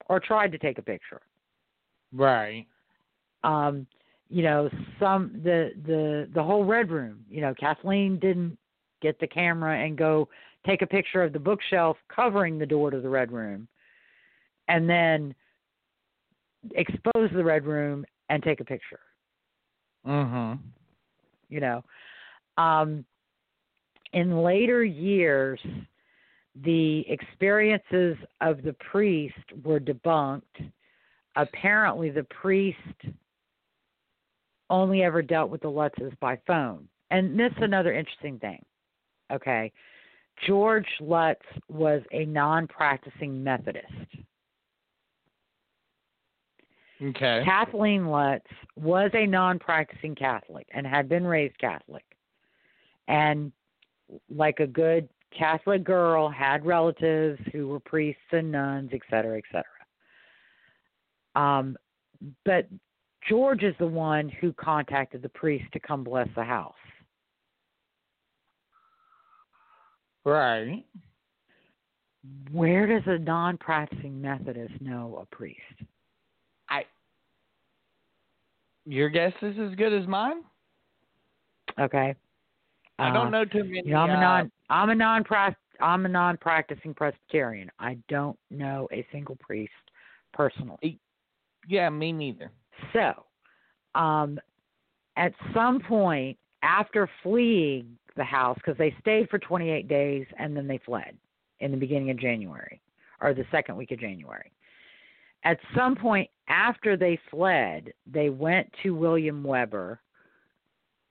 or 0.09 0.20
tried 0.20 0.53
to 0.53 0.59
take 0.59 0.78
a 0.78 0.82
picture. 0.82 1.22
Right. 2.12 2.66
Um, 3.44 3.86
you 4.28 4.42
know, 4.42 4.68
some 5.01 5.40
the 5.42 5.72
the 5.86 6.28
the 6.34 6.42
whole 6.42 6.64
red 6.64 6.90
room. 6.90 7.24
You 7.30 7.40
know, 7.40 7.55
Kathleen 7.55 8.18
didn't 8.18 8.59
get 9.01 9.18
the 9.20 9.26
camera 9.26 9.78
and 9.78 9.96
go 9.96 10.28
take 10.66 10.82
a 10.82 10.86
picture 10.86 11.22
of 11.22 11.32
the 11.32 11.38
bookshelf 11.38 11.96
covering 12.14 12.59
the 12.59 12.66
door 12.66 12.90
to 12.90 13.01
the 13.01 13.09
red 13.09 13.32
room, 13.32 13.68
and 14.68 14.88
then 14.88 15.34
expose 16.74 17.30
the 17.32 17.44
red 17.44 17.64
room 17.64 18.05
and 18.28 18.42
take 18.42 18.61
a 18.61 18.64
picture. 18.64 19.01
Mhm. 20.07 20.59
You 21.49 21.61
know, 21.61 21.84
um, 22.59 23.07
in 24.12 24.42
later 24.42 24.84
years, 24.84 25.61
the 26.64 27.04
experiences 27.09 28.16
of 28.40 28.62
the 28.62 28.74
priest 28.90 29.34
were 29.64 29.80
debunked. 29.80 30.42
Apparently, 31.36 32.11
the 32.11 32.24
priest 32.24 32.78
only 34.70 35.02
ever 35.02 35.22
dealt 35.22 35.50
with 35.50 35.62
the 35.62 35.70
Lutzes 35.70 36.18
by 36.20 36.38
phone. 36.46 36.88
And 37.11 37.38
this 37.38 37.52
is 37.52 37.62
another 37.62 37.92
interesting 37.92 38.38
thing. 38.38 38.62
Okay. 39.32 39.72
George 40.46 40.88
Lutz 41.00 41.44
was 41.68 42.02
a 42.12 42.24
non 42.24 42.66
practicing 42.66 43.42
Methodist. 43.42 43.86
Okay. 47.02 47.42
Kathleen 47.44 48.09
Lutz 48.09 48.46
was 48.76 49.11
a 49.14 49.26
non 49.26 49.59
practicing 49.59 50.14
Catholic 50.14 50.66
and 50.72 50.86
had 50.86 51.09
been 51.09 51.24
raised 51.24 51.59
Catholic. 51.59 52.04
And 53.06 53.52
like 54.34 54.61
a 54.61 54.66
good 54.66 55.09
Catholic 55.36 55.84
girl, 55.84 56.28
had 56.28 56.64
relatives 56.64 57.38
who 57.52 57.68
were 57.68 57.80
priests 57.80 58.22
and 58.32 58.50
nuns, 58.50 58.90
et 58.92 59.00
cetera, 59.11 59.38
et 59.38 59.44
cetera. 59.52 59.64
Um, 61.34 61.76
but 62.44 62.66
George 63.28 63.62
is 63.62 63.74
the 63.78 63.86
one 63.86 64.28
who 64.40 64.52
contacted 64.54 65.22
the 65.22 65.28
priest 65.28 65.66
to 65.72 65.80
come 65.80 66.02
bless 66.02 66.28
the 66.34 66.44
house. 66.44 66.74
Right. 70.24 70.84
Where 72.50 72.86
does 72.86 73.06
a 73.06 73.18
non 73.18 73.56
practicing 73.59 74.20
Methodist 74.20 74.80
know 74.80 75.22
a 75.22 75.34
priest? 75.34 75.61
I. 76.68 76.84
Your 78.84 79.09
guess 79.09 79.32
is 79.42 79.56
as 79.59 79.74
good 79.76 79.92
as 79.92 80.06
mine. 80.06 80.42
Okay. 81.78 82.14
I 82.99 83.11
Uh, 83.11 83.12
don't 83.12 83.30
know 83.30 83.44
too 83.44 83.64
many. 83.64 83.82
You 83.84 83.92
know, 83.92 84.01
I'm 84.01 84.11
a 84.11 84.14
uh, 84.14 84.20
non 84.20 84.53
I'm 84.70 84.90
a 84.90 84.94
non 84.94 85.24
I'm 85.80 86.07
a 86.07 86.09
non 86.09 86.36
practicing 86.36 86.94
Presbyterian. 86.94 87.70
I 87.78 87.96
don't 88.09 88.38
know 88.51 88.88
a 88.92 89.07
single 89.12 89.36
priest 89.36 89.72
personally. 90.32 90.99
Yeah, 91.68 91.90
me 91.90 92.12
neither. 92.12 92.51
So, 92.92 93.24
um, 93.94 94.38
at 95.16 95.32
some 95.55 95.80
point 95.80 96.38
after 96.62 97.09
fleeing 97.22 97.96
the 98.16 98.24
house, 98.24 98.57
because 98.57 98.76
they 98.76 98.94
stayed 99.01 99.28
for 99.30 99.38
28 99.38 99.88
days 99.88 100.26
and 100.38 100.57
then 100.57 100.66
they 100.66 100.78
fled 100.78 101.16
in 101.61 101.70
the 101.70 101.76
beginning 101.76 102.11
of 102.11 102.18
January 102.18 102.80
or 103.20 103.34
the 103.34 103.44
second 103.51 103.76
week 103.76 103.90
of 103.90 103.99
January. 104.01 104.53
At 105.44 105.59
some 105.76 105.94
point 105.94 106.28
after 106.49 106.96
they 106.96 107.18
fled, 107.30 107.92
they 108.07 108.28
went 108.28 108.72
to 108.82 108.94
William 108.94 109.44
Weber, 109.44 110.01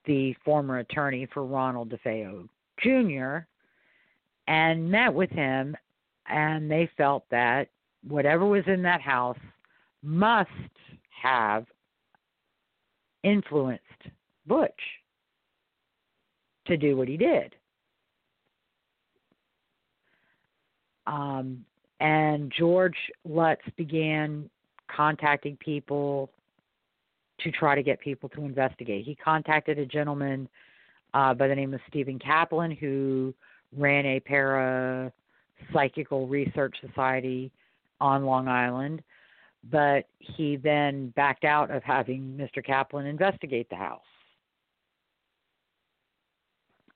the 0.07 0.35
former 0.43 0.79
attorney 0.79 1.27
for 1.33 1.45
Ronald 1.45 1.89
DeFeo 1.89 2.47
Jr., 2.81 3.45
and 4.47 4.89
met 4.89 5.13
with 5.13 5.29
him, 5.29 5.75
and 6.27 6.71
they 6.71 6.89
felt 6.97 7.25
that 7.29 7.67
whatever 8.07 8.45
was 8.45 8.63
in 8.67 8.81
that 8.83 9.01
house 9.01 9.37
must 10.01 10.49
have 11.21 11.65
influenced 13.23 13.83
Butch 14.45 14.71
to 16.65 16.77
do 16.77 16.95
what 16.95 17.07
he 17.07 17.17
did. 17.17 17.55
Um, 21.07 21.65
and 21.99 22.51
George 22.57 22.97
Lutz 23.25 23.61
began 23.75 24.49
contacting 24.93 25.57
people 25.57 26.29
to 27.39 27.51
try 27.51 27.75
to 27.75 27.83
get 27.83 27.99
people 27.99 28.29
to 28.29 28.43
investigate. 28.45 29.05
He 29.05 29.15
contacted 29.15 29.77
a 29.77 29.85
gentleman 29.85 30.49
uh, 31.13 31.33
by 31.33 31.47
the 31.47 31.55
name 31.55 31.73
of 31.73 31.79
Stephen 31.88 32.19
Kaplan 32.19 32.71
who 32.71 33.33
ran 33.75 34.05
a 34.05 34.19
para 34.19 35.11
psychical 35.73 36.27
research 36.27 36.75
society 36.85 37.51
on 37.99 38.25
Long 38.25 38.47
Island, 38.47 39.01
but 39.71 40.07
he 40.19 40.55
then 40.55 41.13
backed 41.15 41.43
out 41.43 41.71
of 41.71 41.83
having 41.83 42.38
Mr. 42.39 42.63
Kaplan 42.63 43.05
investigate 43.05 43.69
the 43.69 43.75
house. 43.75 44.01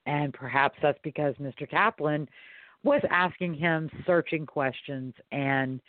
And 0.06 0.34
perhaps 0.34 0.78
that's 0.82 1.00
because 1.04 1.36
Mr. 1.36 1.70
Kaplan 1.70 2.28
was 2.84 3.02
asking 3.12 3.54
him 3.54 3.90
searching 4.06 4.46
questions, 4.46 5.14
and 5.32 5.80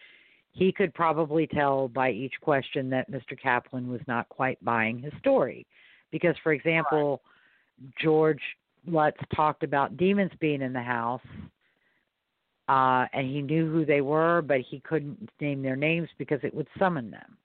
he 0.53 0.70
could 0.70 0.92
probably 0.94 1.46
tell 1.46 1.88
by 1.88 2.11
each 2.11 2.34
question 2.40 2.90
that 2.90 3.11
Mr. 3.11 3.38
Kaplan 3.40 3.88
was 3.88 4.03
not 4.07 4.28
quite 4.28 4.62
buying 4.64 4.98
his 4.98 5.12
story. 5.18 5.66
Because, 6.11 6.34
for 6.42 6.53
example, 6.53 7.22
George 8.00 8.42
Lutz 8.86 9.16
talked 9.34 9.62
about 9.62 9.96
demons 9.96 10.32
being 10.40 10.61
in 10.61 10.74
the 10.74 10.82
house, 10.82 11.22
uh, 12.68 13.07
and 13.14 13.26
he 13.26 13.40
knew 13.40 13.70
who 13.70 13.86
they 13.86 14.03
were, 14.03 14.42
but 14.42 14.61
he 14.61 14.80
couldn't 14.80 15.30
name 15.40 15.62
their 15.62 15.76
names 15.76 16.09
because 16.18 16.40
it 16.42 16.55
would 16.55 16.68
summon 16.78 17.11
them. 17.11 17.36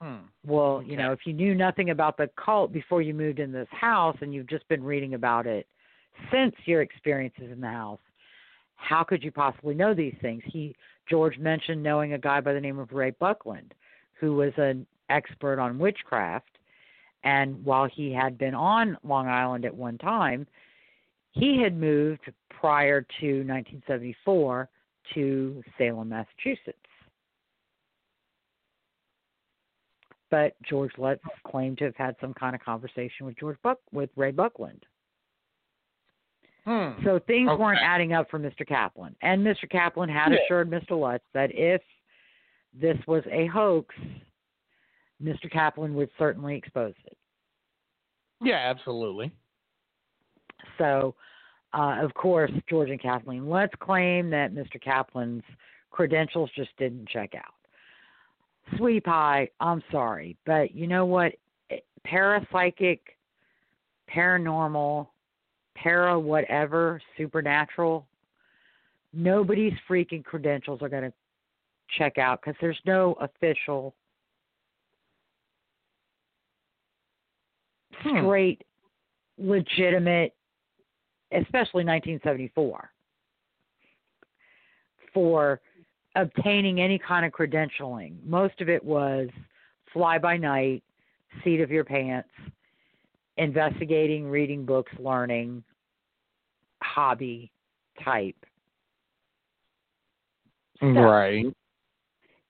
Hmm. 0.00 0.26
Well, 0.46 0.82
you 0.84 0.96
know, 0.96 1.12
if 1.12 1.20
you 1.26 1.32
knew 1.32 1.54
nothing 1.54 1.90
about 1.90 2.16
the 2.16 2.28
cult 2.36 2.72
before 2.72 3.02
you 3.02 3.14
moved 3.14 3.38
in 3.38 3.52
this 3.52 3.68
house 3.70 4.16
and 4.20 4.32
you've 4.34 4.48
just 4.48 4.66
been 4.68 4.82
reading 4.82 5.14
about 5.14 5.46
it 5.46 5.66
since 6.32 6.54
your 6.64 6.82
experiences 6.82 7.50
in 7.52 7.60
the 7.60 7.68
house, 7.68 8.00
how 8.82 9.04
could 9.04 9.22
you 9.22 9.30
possibly 9.30 9.74
know 9.74 9.94
these 9.94 10.14
things? 10.20 10.42
He 10.46 10.74
George 11.08 11.38
mentioned 11.38 11.82
knowing 11.82 12.12
a 12.12 12.18
guy 12.18 12.40
by 12.40 12.52
the 12.52 12.60
name 12.60 12.78
of 12.78 12.92
Ray 12.92 13.10
Buckland, 13.10 13.74
who 14.14 14.34
was 14.34 14.52
an 14.56 14.86
expert 15.10 15.58
on 15.58 15.78
witchcraft, 15.78 16.58
and 17.24 17.64
while 17.64 17.86
he 17.86 18.12
had 18.12 18.38
been 18.38 18.54
on 18.54 18.96
Long 19.04 19.28
Island 19.28 19.64
at 19.64 19.74
one 19.74 19.98
time, 19.98 20.46
he 21.32 21.60
had 21.62 21.76
moved 21.76 22.30
prior 22.50 23.00
to 23.20 23.26
1974 23.26 24.68
to 25.14 25.62
Salem, 25.78 26.08
Massachusetts. 26.08 26.78
but 30.32 30.54
George 30.62 30.92
Lutz 30.96 31.22
claimed 31.46 31.76
to 31.76 31.84
have 31.84 31.96
had 31.96 32.16
some 32.18 32.32
kind 32.32 32.54
of 32.54 32.64
conversation 32.64 33.26
with 33.26 33.38
George 33.38 33.58
Buck 33.62 33.78
with 33.92 34.08
Ray 34.16 34.30
Buckland. 34.30 34.82
Hmm. 36.64 37.02
So 37.04 37.18
things 37.18 37.50
Okay. 37.50 37.60
weren't 37.60 37.80
adding 37.82 38.12
up 38.12 38.30
for 38.30 38.38
Mr. 38.38 38.66
Kaplan, 38.66 39.16
and 39.22 39.44
Mr. 39.44 39.68
Kaplan 39.68 40.08
had 40.08 40.32
Yeah. 40.32 40.38
assured 40.38 40.70
Mr. 40.70 40.98
Lutz 40.98 41.24
that 41.32 41.52
if 41.54 41.82
this 42.72 43.04
was 43.06 43.26
a 43.26 43.46
hoax, 43.46 43.94
Mr. 45.20 45.50
Kaplan 45.50 45.94
would 45.94 46.10
certainly 46.16 46.56
expose 46.56 46.94
it. 47.04 47.18
Yeah, 48.40 48.56
absolutely. 48.56 49.32
So, 50.78 51.14
uh, 51.72 51.98
of 52.00 52.14
course, 52.14 52.50
George 52.68 52.90
and 52.90 53.00
Kathleen 53.00 53.48
Lutz 53.48 53.74
claim 53.76 54.30
that 54.30 54.52
Mr. 54.52 54.80
Kaplan's 54.80 55.44
credentials 55.90 56.50
just 56.52 56.76
didn't 56.76 57.08
check 57.08 57.34
out. 57.34 57.54
Sweetie 58.76 59.00
Pie, 59.00 59.50
I'm 59.60 59.82
sorry, 59.90 60.36
but 60.44 60.72
you 60.72 60.86
know 60.86 61.04
what? 61.04 61.34
Parapsychic, 62.06 63.00
paranormal, 64.08 65.08
para 65.82 66.18
whatever, 66.18 67.00
supernatural, 67.16 68.06
nobody's 69.12 69.72
freaking 69.88 70.24
credentials 70.24 70.80
are 70.82 70.88
going 70.88 71.02
to 71.02 71.12
check 71.98 72.18
out 72.18 72.40
because 72.40 72.56
there's 72.60 72.80
no 72.86 73.16
official 73.20 73.94
Hmm. 78.02 78.18
straight, 78.18 78.64
legitimate, 79.38 80.34
especially 81.30 81.84
1974, 81.84 82.90
for 85.12 85.60
obtaining 86.16 86.80
any 86.80 86.98
kind 86.98 87.24
of 87.24 87.32
credentialing. 87.32 88.16
Most 88.24 88.60
of 88.60 88.68
it 88.68 88.82
was 88.82 89.28
fly 89.92 90.18
by 90.18 90.36
night, 90.36 90.82
seat 91.44 91.60
of 91.60 91.70
your 91.70 91.84
pants, 91.84 92.30
investigating, 93.36 94.28
reading 94.28 94.64
books, 94.64 94.92
learning, 94.98 95.62
hobby 96.92 97.50
type. 98.04 98.36
stuff 100.76 100.96
Right. 100.96 101.46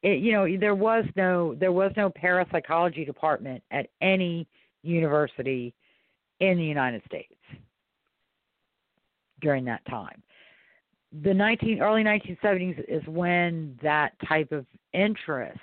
it, 0.03 0.18
you 0.20 0.32
know 0.32 0.47
there 0.59 0.74
was 0.74 1.05
no 1.16 1.55
there 1.55 1.72
was 1.72 1.93
no 1.97 2.11
parapsychology 2.11 3.05
department 3.05 3.62
at 3.70 3.88
any 4.01 4.47
university 4.82 5.74
in 6.40 6.57
the 6.57 6.64
United 6.64 7.03
States 7.07 7.34
during 9.40 9.64
that 9.66 9.84
time. 9.86 10.22
the 11.22 11.34
19 11.34 11.80
early 11.82 12.03
1970s 12.03 12.82
is 12.88 13.07
when 13.07 13.78
that 13.82 14.12
type 14.26 14.51
of 14.53 14.66
interest 14.95 15.59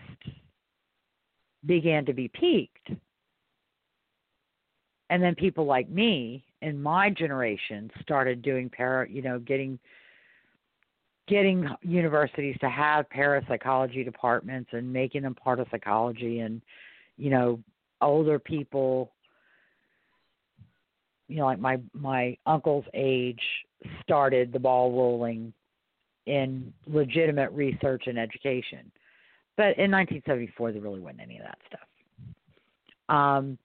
began 1.66 2.06
to 2.06 2.14
be 2.14 2.28
piqued. 2.30 2.92
And 5.10 5.24
then 5.24 5.36
people 5.36 5.66
like 5.66 5.90
me 5.90 6.44
in 6.62 6.82
my 6.82 7.10
generation 7.10 7.90
started 8.02 8.42
doing 8.42 8.70
para, 8.70 9.10
you 9.10 9.22
know, 9.22 9.40
getting 9.40 9.80
getting 11.28 11.68
universities 11.84 12.56
to 12.60 12.70
have 12.70 13.08
parapsychology 13.10 14.04
departments 14.04 14.72
and 14.74 14.92
making 14.92 15.22
them 15.22 15.36
part 15.36 15.60
of 15.60 15.68
psychology 15.70 16.40
and 16.40 16.60
you 17.18 17.30
know 17.30 17.60
older 18.02 18.40
people 18.40 19.12
you 21.28 21.36
know 21.36 21.46
like 21.46 21.60
my 21.60 21.80
my 21.94 22.36
uncle's 22.48 22.86
age 22.96 23.42
started 24.02 24.52
the 24.52 24.60
ball 24.60 24.92
rolling 24.92 25.54
in 26.26 26.74
legitimate 26.86 27.52
research 27.52 28.04
and 28.06 28.20
education. 28.20 28.92
But 29.58 29.78
in 29.78 29.92
1974 29.92 30.72
there 30.74 30.82
really 30.82 31.00
wasn't 31.00 31.22
any 31.22 31.38
of 31.38 31.44
that 31.44 31.58
stuff. 31.68 31.88
Um 33.16 33.58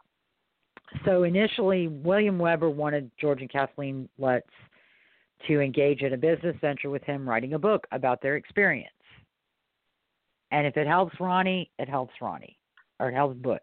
so 1.05 1.25
initially 1.25 1.89
william 1.89 2.39
weber 2.39 2.71
wanted 2.71 3.11
george 3.21 3.41
and 3.41 3.51
kathleen 3.51 4.09
lutz 4.19 4.47
to 5.47 5.61
engage 5.61 6.01
in 6.01 6.13
a 6.15 6.17
business 6.17 6.57
venture 6.61 6.91
with 6.91 7.03
him 7.03 7.29
writing 7.29 7.55
a 7.55 7.59
book 7.59 7.87
about 7.93 8.23
their 8.23 8.37
experience 8.37 8.91
and 10.51 10.67
if 10.67 10.77
it 10.77 10.87
helps 10.87 11.19
ronnie 11.21 11.71
it 11.79 11.89
helps 11.89 12.15
ronnie 12.21 12.59
or 13.01 13.09
it 13.09 13.15
helps 13.15 13.37
butch 13.39 13.63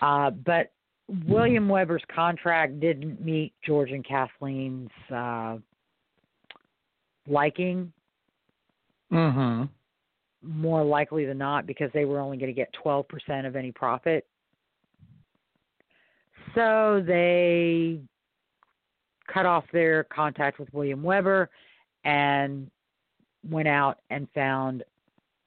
uh, 0.00 0.30
but 0.30 0.72
William 1.26 1.68
Weber's 1.68 2.02
contract 2.14 2.80
didn't 2.80 3.24
meet 3.24 3.52
George 3.64 3.90
and 3.90 4.04
Kathleen's 4.04 4.90
uh, 5.14 5.58
liking. 7.28 7.92
Mm-hmm. 9.12 9.64
More 10.42 10.84
likely 10.84 11.24
than 11.26 11.38
not, 11.38 11.66
because 11.66 11.90
they 11.92 12.04
were 12.04 12.18
only 12.18 12.36
going 12.36 12.48
to 12.48 12.54
get 12.54 12.74
12% 12.84 13.46
of 13.46 13.56
any 13.56 13.72
profit. 13.72 14.26
So 16.54 17.02
they 17.06 18.00
cut 19.32 19.46
off 19.46 19.64
their 19.72 20.04
contact 20.04 20.58
with 20.58 20.72
William 20.72 21.02
Weber 21.02 21.48
and 22.04 22.70
went 23.48 23.68
out 23.68 24.00
and 24.10 24.28
found 24.34 24.84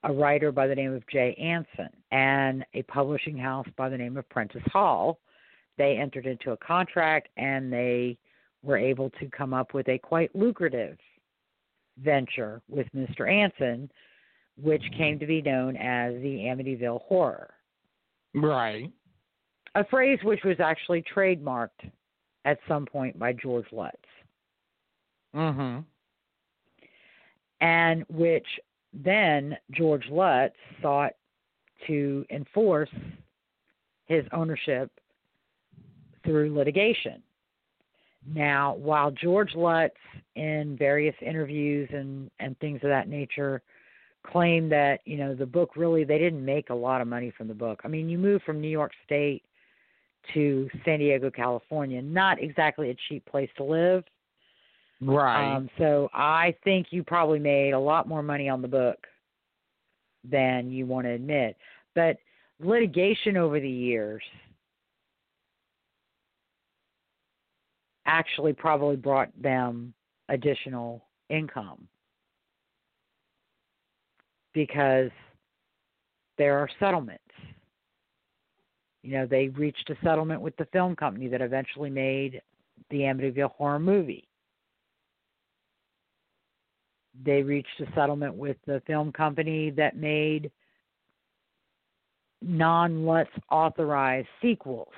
a 0.04 0.12
writer 0.12 0.52
by 0.52 0.68
the 0.68 0.76
name 0.76 0.94
of 0.94 1.06
Jay 1.08 1.34
Anson 1.36 1.90
and 2.12 2.66
a 2.74 2.84
publishing 2.84 3.38
house 3.38 3.68
by 3.76 3.90
the 3.90 3.98
name 3.98 4.18
of 4.18 4.28
Prentice 4.30 4.62
Hall. 4.72 5.20
They 5.78 5.98
entered 5.98 6.26
into 6.26 6.52
a 6.52 6.58
contract 6.58 7.30
and 7.38 7.72
they 7.72 8.18
were 8.64 8.78
able 8.78 9.10
to 9.12 9.30
come 9.30 9.54
up 9.54 9.74
with 9.74 9.88
a 9.90 9.98
quite 9.98 10.36
lucrative 10.36 10.98
venture 11.98 12.62
with 12.70 12.88
Mr. 12.96 13.32
Anson, 13.32 13.90
which 14.62 14.84
came 14.98 15.20
to 15.20 15.26
be 15.26 15.42
known 15.42 15.76
as 15.78 16.14
the 16.16 16.46
Amityville 16.46 17.02
Horror. 17.02 17.54
Right. 18.34 18.92
A 19.76 19.84
phrase 19.86 20.20
which 20.24 20.44
was 20.44 20.60
actually 20.60 21.04
trademarked 21.14 21.90
at 22.46 22.60
some 22.68 22.86
point 22.86 23.20
by 23.20 23.34
George 23.34 23.66
Lutz. 23.72 23.96
Mm-hmm. 25.36 25.80
And 27.62 28.06
which 28.10 28.48
then 28.94 29.58
George 29.72 30.06
Lutz 30.10 30.56
sought 30.82 31.14
to 31.88 32.26
enforce 32.30 32.90
his 34.06 34.24
ownership 34.32 34.92
through 36.24 36.56
litigation. 36.56 37.22
Now, 38.28 38.76
while 38.76 39.12
George 39.12 39.54
Lutz, 39.56 39.96
in 40.36 40.76
various 40.78 41.16
interviews 41.22 41.90
and, 41.92 42.32
and 42.40 42.58
things 42.60 42.80
of 42.84 42.90
that 42.90 43.08
nature, 43.08 43.62
claimed 44.24 44.72
that 44.72 45.02
you 45.06 45.18
know 45.18 45.36
the 45.36 45.46
book 45.46 45.76
really 45.76 46.04
they 46.04 46.18
didn't 46.18 46.44
make 46.44 46.72
a 46.72 46.74
lot 46.74 47.02
of 47.02 47.08
money 47.08 47.32
from 47.38 47.48
the 47.48 47.54
book. 47.54 47.82
I 47.84 47.88
mean, 47.88 48.10
you 48.10 48.18
move 48.18 48.42
from 48.44 48.60
New 48.60 48.70
York 48.70 48.92
State 49.06 49.44
to 50.34 50.70
San 50.84 51.00
Diego, 51.00 51.30
California, 51.30 52.02
not 52.02 52.42
exactly 52.42 52.90
a 52.90 52.96
cheap 53.08 53.26
place 53.26 53.50
to 53.58 53.64
live. 53.64 54.04
Right. 55.02 55.56
Um, 55.56 55.70
so 55.78 56.10
I 56.14 56.56
think 56.64 56.88
you 56.92 57.04
probably 57.04 57.40
made 57.40 57.72
a 57.72 57.80
lot 57.80 58.08
more 58.08 58.24
money 58.24 58.50
on 58.50 58.62
the 58.62 58.68
book 58.68 59.06
than 60.24 60.72
you 60.72 60.86
want 60.86 61.06
to 61.06 61.12
admit. 61.12 61.58
But 61.94 62.18
litigation 62.60 63.38
over 63.38 63.60
the 63.60 63.70
years 63.70 64.24
actually 68.06 68.54
probably 68.54 68.96
brought 68.96 69.30
them 69.42 69.94
additional 70.30 71.06
income 71.30 71.88
because 74.54 75.12
there 76.38 76.58
are 76.58 76.70
settlements. 76.80 77.22
You 79.06 79.12
know, 79.12 79.26
they 79.26 79.50
reached 79.50 79.90
a 79.90 79.96
settlement 80.04 80.42
with 80.42 80.56
the 80.58 80.66
film 80.74 80.96
company 80.96 81.28
that 81.28 81.42
eventually 81.42 81.90
made 81.90 82.42
the 82.90 83.00
Amityville 83.00 83.52
horror 83.52 83.80
movie 83.80 84.28
they 87.24 87.42
reached 87.42 87.80
a 87.80 87.86
settlement 87.96 88.36
with 88.36 88.58
the 88.66 88.82
film 88.86 89.12
company 89.12 89.70
that 89.72 89.96
made 89.96 90.52
non 92.42 93.06
Lutz 93.06 93.30
authorized 93.50 94.28
sequels 94.42 94.94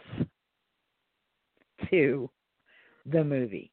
to 1.89 2.30
the 3.05 3.24
movie. 3.24 3.72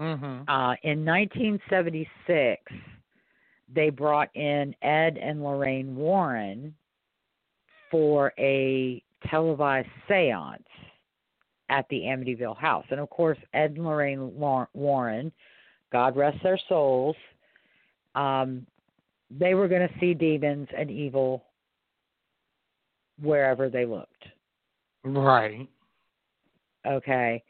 Mm-hmm. 0.00 0.48
Uh, 0.48 0.74
in 0.82 1.04
1976, 1.04 2.62
they 3.72 3.90
brought 3.90 4.34
in 4.34 4.74
Ed 4.82 5.18
and 5.18 5.42
Lorraine 5.42 5.94
Warren 5.94 6.74
for 7.90 8.32
a 8.38 9.02
televised 9.28 9.88
seance 10.08 10.62
at 11.68 11.86
the 11.88 12.00
Amityville 12.00 12.56
house. 12.56 12.84
And 12.90 13.00
of 13.00 13.10
course, 13.10 13.38
Ed 13.54 13.72
and 13.76 13.84
Lorraine 13.84 14.32
Warren 14.74 15.32
God 15.92 16.16
rest 16.16 16.38
their 16.42 16.58
souls, 16.68 17.16
um, 18.14 18.66
they 19.30 19.54
were 19.54 19.68
going 19.68 19.86
to 19.86 19.94
see 20.00 20.14
demons 20.14 20.68
and 20.76 20.90
evil 20.90 21.44
wherever 23.20 23.68
they 23.68 23.84
looked. 23.84 24.24
Right. 25.04 25.68
Okay. 26.86 27.42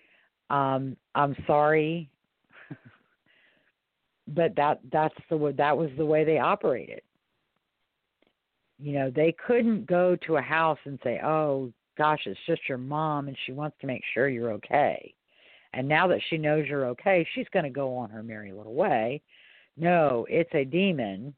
Um, 0.48 0.96
I'm 1.14 1.36
sorry, 1.46 2.10
but 4.28 4.54
that 4.56 4.80
that's 4.90 5.14
the 5.28 5.54
that 5.56 5.76
was 5.76 5.90
the 5.96 6.04
way 6.04 6.24
they 6.24 6.38
operated. 6.38 7.02
You 8.80 8.92
know, 8.92 9.10
they 9.10 9.34
couldn't 9.46 9.86
go 9.86 10.16
to 10.26 10.36
a 10.36 10.42
house 10.42 10.78
and 10.84 10.98
say, 11.02 11.20
"Oh, 11.22 11.72
gosh, 11.98 12.20
it's 12.26 12.40
just 12.46 12.68
your 12.68 12.78
mom, 12.78 13.28
and 13.28 13.36
she 13.44 13.52
wants 13.52 13.76
to 13.80 13.86
make 13.86 14.02
sure 14.14 14.28
you're 14.28 14.52
okay." 14.52 15.14
And 15.72 15.86
now 15.88 16.06
that 16.08 16.20
she 16.28 16.38
knows 16.38 16.66
you're 16.66 16.86
okay, 16.86 17.26
she's 17.34 17.48
going 17.52 17.64
to 17.64 17.70
go 17.70 17.94
on 17.94 18.10
her 18.10 18.22
merry 18.22 18.52
little 18.52 18.74
way. 18.74 19.22
No, 19.76 20.26
it's 20.28 20.52
a 20.54 20.64
demon 20.64 21.34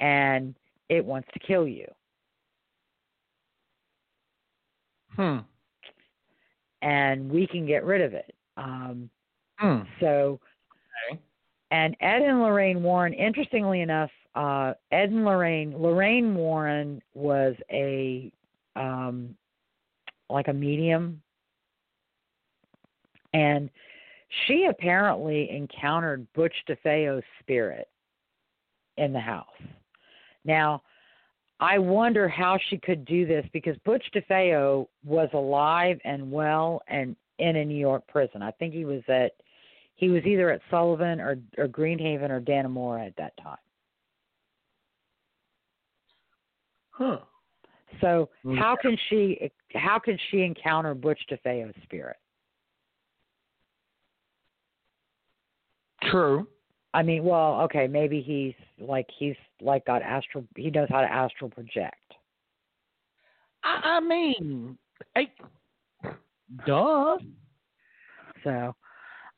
and 0.00 0.54
it 0.88 1.04
wants 1.04 1.28
to 1.32 1.38
kill 1.38 1.66
you. 1.66 1.86
Hmm. 5.14 5.38
And 6.82 7.30
we 7.30 7.46
can 7.46 7.66
get 7.66 7.84
rid 7.84 8.00
of 8.00 8.14
it. 8.14 8.34
Um, 8.56 9.08
hmm. 9.58 9.82
So, 10.00 10.40
okay. 11.12 11.20
and 11.70 11.96
Ed 12.00 12.22
and 12.22 12.42
Lorraine 12.42 12.82
Warren, 12.82 13.12
interestingly 13.12 13.82
enough, 13.82 14.10
uh, 14.34 14.74
Ed 14.90 15.10
and 15.10 15.24
Lorraine, 15.24 15.74
Lorraine 15.76 16.34
Warren 16.34 17.02
was 17.14 17.54
a, 17.70 18.32
um, 18.76 19.36
like 20.30 20.48
a 20.48 20.52
medium 20.52 21.22
and 23.34 23.70
she 24.46 24.66
apparently 24.70 25.50
encountered 25.50 26.26
Butch 26.34 26.54
DeFeo's 26.68 27.24
spirit 27.40 27.88
in 28.96 29.12
the 29.12 29.20
house. 29.20 29.46
Now, 30.44 30.82
I 31.60 31.78
wonder 31.78 32.28
how 32.28 32.58
she 32.68 32.78
could 32.78 33.04
do 33.04 33.26
this 33.26 33.46
because 33.52 33.76
Butch 33.84 34.04
DeFeo 34.14 34.88
was 35.04 35.28
alive 35.32 35.98
and 36.04 36.30
well 36.30 36.82
and 36.88 37.14
in 37.38 37.56
a 37.56 37.64
New 37.64 37.76
York 37.76 38.06
prison. 38.08 38.42
I 38.42 38.50
think 38.52 38.74
he 38.74 38.84
was 38.84 39.02
at 39.08 39.32
he 39.94 40.08
was 40.08 40.24
either 40.24 40.50
at 40.50 40.60
Sullivan 40.70 41.20
or 41.20 41.38
or 41.56 41.68
Greenhaven 41.68 42.30
or 42.30 42.40
Dannemora 42.40 43.06
at 43.06 43.16
that 43.16 43.36
time. 43.36 43.56
Huh. 46.92 47.18
So 48.00 48.28
how 48.56 48.76
can 48.80 48.96
she 49.08 49.50
how 49.74 49.98
can 49.98 50.18
she 50.30 50.42
encounter 50.42 50.94
Butch 50.94 51.20
DeFeo's 51.30 51.74
spirit? 51.82 52.16
True. 56.10 56.46
I 56.94 57.02
mean, 57.02 57.24
well, 57.24 57.60
okay, 57.62 57.86
maybe 57.86 58.20
he's 58.20 58.54
like 58.78 59.06
he's 59.18 59.36
like 59.60 59.84
got 59.86 60.02
astral. 60.02 60.44
He 60.56 60.70
knows 60.70 60.88
how 60.90 61.00
to 61.00 61.10
astral 61.10 61.50
project. 61.50 61.96
I, 63.64 63.80
I 63.84 64.00
mean, 64.00 64.76
I, 65.16 65.28
duh. 66.66 67.16
So, 68.44 68.74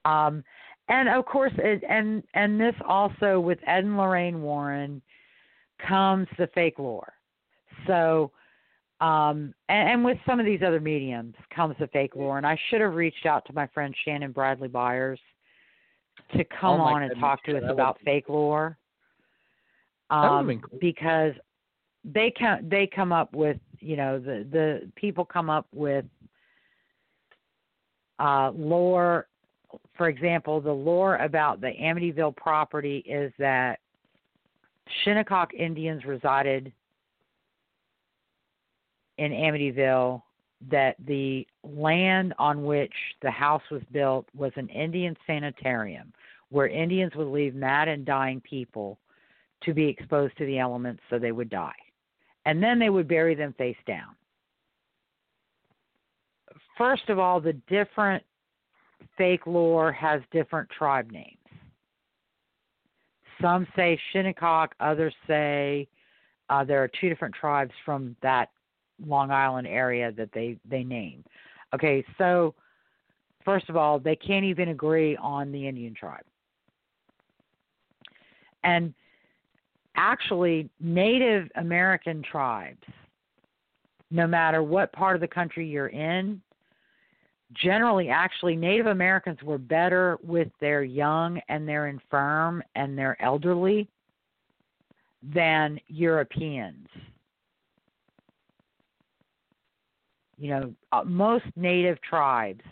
um, 0.05 0.43
and 0.89 1.09
of 1.09 1.27
course, 1.27 1.53
it, 1.59 1.83
and 1.89 2.23
and 2.35 2.61
this 2.61 2.75
also 2.87 3.39
with 3.39 3.59
Ed 3.67 3.85
and 3.85 3.97
Lorraine 3.97 4.43
Warren 4.43 5.01
comes 5.87 6.27
the 6.39 6.49
fake 6.55 6.79
lore. 6.79 7.14
So, 7.87 8.31
um, 9.01 9.53
and, 9.69 9.89
and 9.91 10.05
with 10.05 10.19
some 10.27 10.41
of 10.41 10.47
these 10.47 10.61
other 10.67 10.81
mediums 10.81 11.35
comes 11.55 11.77
the 11.79 11.87
fake 11.89 12.15
lore. 12.17 12.39
And 12.39 12.47
I 12.47 12.59
should 12.71 12.81
have 12.81 12.95
reached 12.95 13.27
out 13.27 13.45
to 13.47 13.53
my 13.53 13.67
friend 13.69 13.95
Shannon 14.05 14.33
Bradley 14.33 14.69
Byers 14.69 15.21
to 16.37 16.45
come 16.45 16.81
Oh, 16.81 16.85
on 16.85 17.03
and 17.03 17.13
talk 17.21 17.43
to 17.45 17.57
us 17.59 17.65
about 17.69 17.99
would- 17.99 18.05
fake 18.05 18.29
lore. 18.29 18.77
Um, 20.11 20.61
cool. 20.61 20.79
because 20.81 21.33
they 22.05 22.33
come 22.39 22.69
they 22.69 22.87
come 22.87 23.11
up 23.13 23.35
with 23.35 23.57
you 23.81 23.97
know 23.97 24.19
the 24.19 24.47
the 24.53 24.91
people 24.97 25.25
come 25.25 25.49
up 25.49 25.67
with 25.73 26.05
uh 28.19 28.51
lore 28.55 29.27
for 29.97 30.09
example 30.09 30.61
the 30.61 30.71
lore 30.71 31.17
about 31.17 31.61
the 31.63 31.73
amityville 31.81 32.37
property 32.37 32.99
is 33.07 33.33
that 33.39 33.81
shinnecock 35.03 35.55
indians 35.55 36.05
resided 36.05 36.71
in 39.19 39.33
amityville 39.33 40.23
that 40.71 40.97
the 41.07 41.47
land 41.63 42.33
on 42.39 42.65
which 42.65 42.95
the 43.23 43.31
house 43.31 43.63
was 43.71 43.83
built 43.93 44.27
was 44.35 44.53
an 44.57 44.69
indian 44.69 45.17
sanitarium 45.27 46.13
where 46.51 46.69
indians 46.69 47.13
would 47.17 47.29
leave 47.29 47.55
mad 47.55 47.89
and 47.89 48.05
dying 48.05 48.41
people 48.41 48.99
to 49.63 49.75
be 49.75 49.87
exposed 49.87 50.37
to 50.37 50.47
the 50.47 50.59
elements 50.59 51.03
so 51.11 51.19
they 51.19 51.33
would 51.33 51.51
die 51.51 51.73
and 52.47 52.63
then 52.63 52.79
they 52.79 52.91
would 52.91 53.09
bury 53.09 53.35
them 53.35 53.55
face 53.57 53.77
down. 53.87 54.15
First 56.77 57.09
of 57.09 57.19
all, 57.19 57.41
the 57.41 57.55
different 57.69 58.23
fake 59.17 59.47
lore 59.47 59.93
has 59.93 60.21
different 60.33 60.69
tribe 60.71 61.11
names. 61.11 61.39
Some 63.41 63.67
say 63.77 63.99
Shinnecock, 64.13 64.75
others 64.81 65.15
say 65.27 65.89
uh, 66.51 66.65
there 66.65 66.83
are 66.83 66.91
two 67.01 67.09
different 67.09 67.35
tribes 67.35 67.73
from 67.85 68.17
that 68.23 68.51
Long 69.05 69.31
Island 69.31 69.67
area 69.67 70.13
that 70.13 70.31
they 70.33 70.59
they 70.69 70.85
name. 70.85 71.25
Okay, 71.75 72.05
so 72.19 72.55
first 73.45 73.69
of 73.69 73.77
all, 73.77 73.99
they 73.99 74.17
can't 74.17 74.45
even 74.45 74.69
agree 74.69 75.17
on 75.17 75.53
the 75.53 75.67
Indian 75.67 75.95
tribe. 75.95 76.25
And 78.63 78.95
actually 79.97 80.71
Native 80.81 81.49
American 81.57 82.23
tribes, 82.23 82.83
no 84.11 84.27
matter 84.27 84.63
what 84.63 84.93
part 84.93 85.15
of 85.15 85.21
the 85.21 85.29
country 85.29 85.67
you're 85.67 85.89
in, 85.89 86.41
generally, 87.53 88.09
actually, 88.09 88.57
Native 88.57 88.87
Americans 88.87 89.39
were 89.43 89.59
better 89.59 90.19
with 90.23 90.49
their 90.61 90.83
young 90.83 91.41
and 91.49 91.69
their 91.69 91.89
infirm 91.89 92.63
and 92.75 92.97
their 92.97 93.21
elderly 93.23 93.89
than 95.23 95.79
Europeans. 95.89 96.87
You 100.39 100.51
know, 100.51 100.75
uh, 100.93 101.05
most 101.05 101.45
Native 101.57 102.01
tribes, 102.03 102.63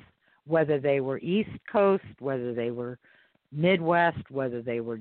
whether 0.47 0.79
they 0.81 1.01
were 1.01 1.19
East 1.19 1.51
Coast, 1.71 2.05
whether 2.19 2.53
they 2.55 2.71
were 2.71 2.99
Midwest, 3.53 4.31
whether 4.31 4.63
they 4.63 4.81
were 4.81 5.01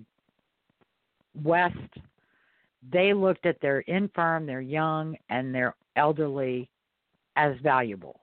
West, 1.44 1.76
they 2.92 3.14
looked 3.14 3.46
at 3.46 3.60
their 3.62 3.80
infirm, 3.82 4.46
their 4.46 4.62
young, 4.62 5.16
and 5.30 5.54
their 5.54 5.76
elderly 5.96 6.70
as 7.36 7.56
valuable, 7.64 8.20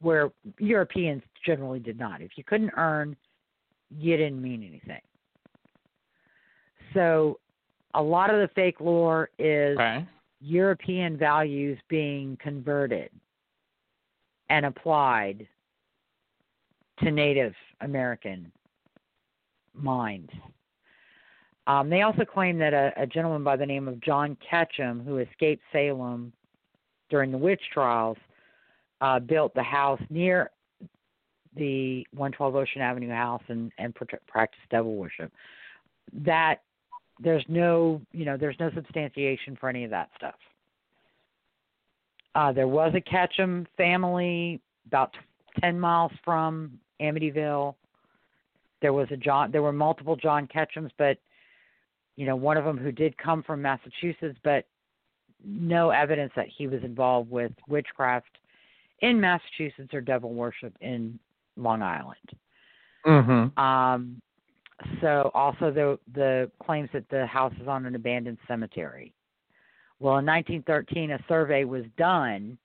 where 0.00 0.30
Europeans 0.58 1.22
generally 1.46 1.78
did 1.78 1.98
not. 1.98 2.20
If 2.20 2.32
you 2.36 2.44
couldn't 2.44 2.72
earn, 2.76 3.16
you 3.96 4.16
didn't 4.16 4.42
mean 4.42 4.62
anything. 4.62 5.00
So, 6.94 7.38
a 7.94 8.02
lot 8.02 8.30
of 8.30 8.40
the 8.40 8.48
fake 8.54 8.80
lore 8.80 9.30
is. 9.38 9.76
European 10.42 11.16
values 11.16 11.78
being 11.88 12.36
converted 12.42 13.10
and 14.50 14.66
applied 14.66 15.46
to 16.98 17.10
Native 17.10 17.54
American 17.80 18.50
minds. 19.74 20.30
Um, 21.66 21.88
they 21.88 22.02
also 22.02 22.24
claim 22.24 22.58
that 22.58 22.74
a, 22.74 22.92
a 22.96 23.06
gentleman 23.06 23.44
by 23.44 23.56
the 23.56 23.64
name 23.64 23.86
of 23.86 24.00
John 24.00 24.36
Ketchum, 24.48 25.04
who 25.04 25.18
escaped 25.18 25.62
Salem 25.72 26.32
during 27.08 27.30
the 27.30 27.38
witch 27.38 27.62
trials, 27.72 28.18
uh, 29.00 29.20
built 29.20 29.54
the 29.54 29.62
house 29.62 30.00
near 30.10 30.50
the 31.56 32.06
112 32.12 32.56
Ocean 32.56 32.80
Avenue 32.80 33.10
house 33.10 33.42
and 33.48 33.70
and 33.78 33.94
practiced 33.94 34.62
devil 34.70 34.96
worship. 34.96 35.30
That 36.12 36.62
there's 37.22 37.44
no 37.48 38.00
you 38.12 38.24
know 38.24 38.36
there's 38.36 38.56
no 38.58 38.70
substantiation 38.74 39.56
for 39.56 39.68
any 39.68 39.84
of 39.84 39.90
that 39.90 40.10
stuff. 40.16 40.34
Uh, 42.34 42.52
there 42.52 42.68
was 42.68 42.92
a 42.94 43.00
Ketchum 43.00 43.66
family 43.76 44.60
about 44.86 45.14
10 45.60 45.78
miles 45.78 46.12
from 46.24 46.78
Amityville. 47.00 47.74
There 48.80 48.94
was 48.94 49.06
a 49.10 49.16
John. 49.16 49.52
There 49.52 49.62
were 49.62 49.72
multiple 49.72 50.16
John 50.16 50.48
Ketchums, 50.48 50.90
but 50.98 51.18
you 52.16 52.26
know 52.26 52.36
one 52.36 52.56
of 52.56 52.64
them 52.64 52.78
who 52.78 52.92
did 52.92 53.16
come 53.18 53.42
from 53.42 53.62
Massachusetts, 53.62 54.38
but 54.42 54.66
no 55.44 55.90
evidence 55.90 56.32
that 56.36 56.46
he 56.56 56.66
was 56.66 56.82
involved 56.82 57.30
with 57.30 57.52
witchcraft 57.68 58.38
in 59.00 59.20
Massachusetts 59.20 59.92
or 59.92 60.00
devil 60.00 60.32
worship 60.32 60.74
in 60.80 61.18
Long 61.56 61.82
Island. 61.82 62.16
Mm-hmm. 63.04 63.58
Um, 63.58 64.22
so 65.00 65.30
also 65.34 65.70
the 65.70 65.98
the 66.14 66.50
claims 66.64 66.88
that 66.92 67.08
the 67.10 67.26
house 67.26 67.52
is 67.60 67.68
on 67.68 67.86
an 67.86 67.94
abandoned 67.94 68.38
cemetery. 68.48 69.14
Well, 69.98 70.18
in 70.18 70.26
1913, 70.26 71.12
a 71.12 71.18
survey 71.28 71.64
was 71.64 71.84
done 71.96 72.58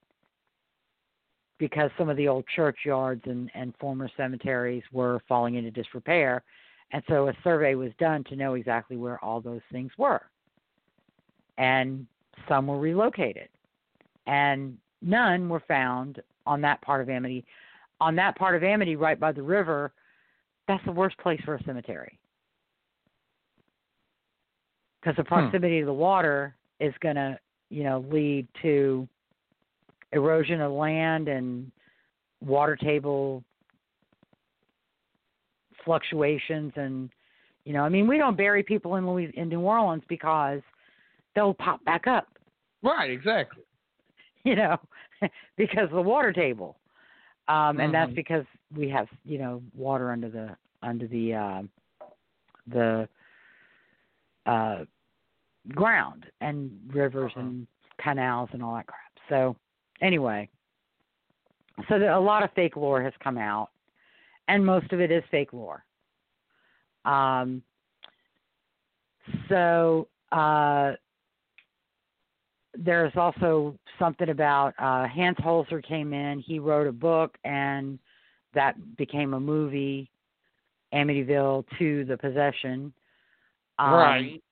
because 1.60 1.91
some 1.98 2.10
of 2.10 2.18
the 2.18 2.27
old 2.27 2.45
churchyards 2.56 3.22
and, 3.26 3.49
and 3.53 3.73
former 3.80 4.10
cemeteries 4.18 4.84
were 4.91 5.22
falling 5.27 5.56
into 5.56 5.72
disrepair, 5.72 6.44
and 6.91 7.03
so 7.07 7.27
a 7.27 7.34
survey 7.44 7.76
was 7.76 7.91
done 7.99 8.23
to 8.26 8.35
know 8.35 8.53
exactly 8.56 8.98
where 8.98 9.23
all 9.23 9.41
those 9.41 9.61
things 9.72 9.91
were, 9.98 10.22
and 11.57 12.06
some 12.48 12.68
were 12.68 12.80
relocated, 12.80 13.49
and 14.26 14.77
none 15.02 15.49
were 15.49 15.64
found 15.68 16.22
on 16.45 16.61
that 16.61 16.81
part 16.81 17.02
of 17.02 17.10
Amity. 17.10 17.45
On 17.99 18.15
that 18.15 18.35
part 18.38 18.56
of 18.56 18.64
Amity, 18.64 18.95
right 18.95 19.19
by 19.19 19.31
the 19.31 19.41
river, 19.41 19.91
that's 20.68 20.84
the 20.85 20.91
worst 20.91 21.18
place 21.19 21.39
for 21.45 21.56
a 21.56 21.64
cemetery 21.64 22.19
because 24.99 25.15
the 25.15 25.23
hmm. 25.23 25.27
proximity 25.27 25.80
to 25.80 25.85
the 25.85 25.94
water 25.94 26.56
is 26.80 26.94
going 27.02 27.15
to, 27.15 27.38
you 27.69 27.84
know, 27.84 28.06
lead 28.11 28.48
to 28.61 29.07
erosion 30.11 30.61
of 30.61 30.72
land 30.72 31.27
and 31.27 31.72
water 32.41 32.76
table 32.76 33.44
fluctuations 35.84 36.72
and 36.76 37.10
you 37.65 37.73
know, 37.73 37.81
I 37.81 37.89
mean, 37.89 38.07
we 38.07 38.18
don't 38.18 38.38
bury 38.38 38.64
people 38.64 38.95
in 38.95 39.06
Louis 39.06 39.30
in 39.35 39.49
New 39.49 39.60
Orleans 39.60 40.03
because 40.07 40.61
they'll 41.35 41.53
pop 41.53 41.84
back 41.84 42.07
up, 42.07 42.30
Right, 42.84 43.10
exactly. 43.10 43.64
you 44.44 44.56
know, 44.56 44.77
because 45.57 45.85
of 45.85 45.91
the 45.91 46.02
water 46.02 46.31
table. 46.31 46.77
Um 47.47 47.79
and 47.79 47.93
that's 47.93 48.11
Mhm. 48.11 48.15
because 48.15 48.45
we 48.75 48.89
have, 48.89 49.07
you 49.23 49.37
know, 49.39 49.61
water 49.73 50.11
under 50.11 50.29
the 50.29 50.57
under 50.81 51.07
the 51.07 51.33
uh 51.33 51.63
the 52.67 53.09
uh 54.45 54.85
ground 55.69 56.25
and 56.41 56.71
rivers 56.93 57.31
Uh-huh. 57.35 57.41
and 57.41 57.67
canals 57.97 58.49
and 58.53 58.63
all 58.63 58.75
that 58.75 58.87
crap. 58.87 59.11
So 59.29 59.55
anyway, 60.01 60.49
so 61.89 61.99
the, 61.99 62.15
a 62.15 62.19
lot 62.19 62.43
of 62.43 62.51
fake 62.53 62.75
lore 62.75 63.01
has 63.01 63.13
come 63.19 63.37
out, 63.37 63.69
and 64.47 64.65
most 64.65 64.91
of 64.93 64.99
it 65.01 65.11
is 65.11 65.23
fake 65.31 65.53
lore. 65.53 65.83
Um, 67.05 67.63
so 69.49 70.07
uh, 70.31 70.93
there's 72.83 73.13
also 73.15 73.77
something 73.99 74.29
about 74.29 74.73
uh, 74.79 75.07
Hans 75.07 75.37
Holzer 75.37 75.83
came 75.83 76.13
in. 76.13 76.39
He 76.39 76.59
wrote 76.59 76.87
a 76.87 76.91
book, 76.91 77.37
and 77.43 77.99
that 78.53 78.97
became 78.97 79.33
a 79.33 79.39
movie, 79.39 80.09
Amityville 80.93 81.65
to 81.79 82.05
the 82.05 82.17
Possession. 82.17 82.93
Um, 83.79 83.93
right. 83.93 84.43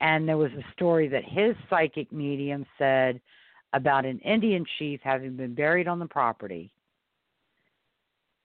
and 0.00 0.26
there 0.26 0.38
was 0.38 0.52
a 0.52 0.72
story 0.72 1.06
that 1.08 1.24
his 1.24 1.54
psychic 1.68 2.10
medium 2.10 2.64
said 2.78 3.20
about 3.74 4.06
an 4.06 4.18
Indian 4.20 4.64
chief 4.78 5.00
having 5.02 5.36
been 5.36 5.54
buried 5.54 5.86
on 5.86 5.98
the 5.98 6.06
property. 6.06 6.72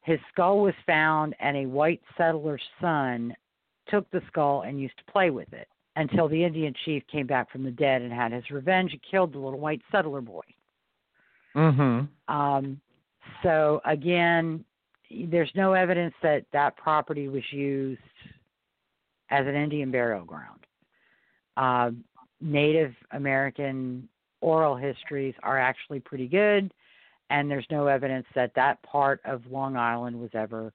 His 0.01 0.19
skull 0.31 0.59
was 0.59 0.73
found, 0.85 1.35
and 1.39 1.57
a 1.57 1.65
white 1.65 2.01
settler's 2.17 2.61
son 2.81 3.33
took 3.89 4.09
the 4.11 4.21
skull 4.27 4.63
and 4.63 4.81
used 4.81 4.97
to 4.97 5.11
play 5.11 5.29
with 5.29 5.51
it 5.53 5.67
until 5.97 6.29
the 6.29 6.43
Indian 6.43 6.73
chief 6.85 7.03
came 7.11 7.25
back 7.25 7.51
from 7.51 7.63
the 7.63 7.71
dead 7.71 8.03
and 8.03 8.13
had 8.13 8.31
his 8.31 8.49
revenge 8.51 8.91
and 8.93 9.01
killed 9.09 9.33
the 9.33 9.39
little 9.39 9.59
white 9.59 9.81
settler 9.91 10.21
boy. 10.21 10.43
Mm-hmm. 11.55 12.33
Um, 12.33 12.79
so 13.41 13.81
again, 13.83 14.63
there's 15.09 15.51
no 15.55 15.73
evidence 15.73 16.13
that 16.21 16.45
that 16.53 16.77
property 16.77 17.27
was 17.27 17.41
used 17.51 17.99
as 19.31 19.47
an 19.47 19.55
Indian 19.55 19.89
burial 19.89 20.23
ground. 20.23 20.65
Uh, 21.57 21.91
Native 22.39 22.93
American 23.11 24.07
oral 24.41 24.75
histories 24.75 25.33
are 25.41 25.57
actually 25.57 25.99
pretty 25.99 26.27
good, 26.27 26.71
and 27.31 27.49
there's 27.49 27.65
no 27.71 27.87
evidence 27.87 28.27
that 28.35 28.51
that 28.55 28.81
part 28.83 29.19
of 29.25 29.41
Long 29.49 29.75
Island 29.75 30.19
was 30.19 30.29
ever 30.35 30.71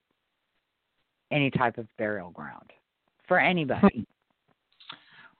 any 1.31 1.51
type 1.53 1.79
of 1.79 1.87
burial 1.97 2.31
ground 2.31 2.73
for 3.29 3.39
anybody. 3.39 4.05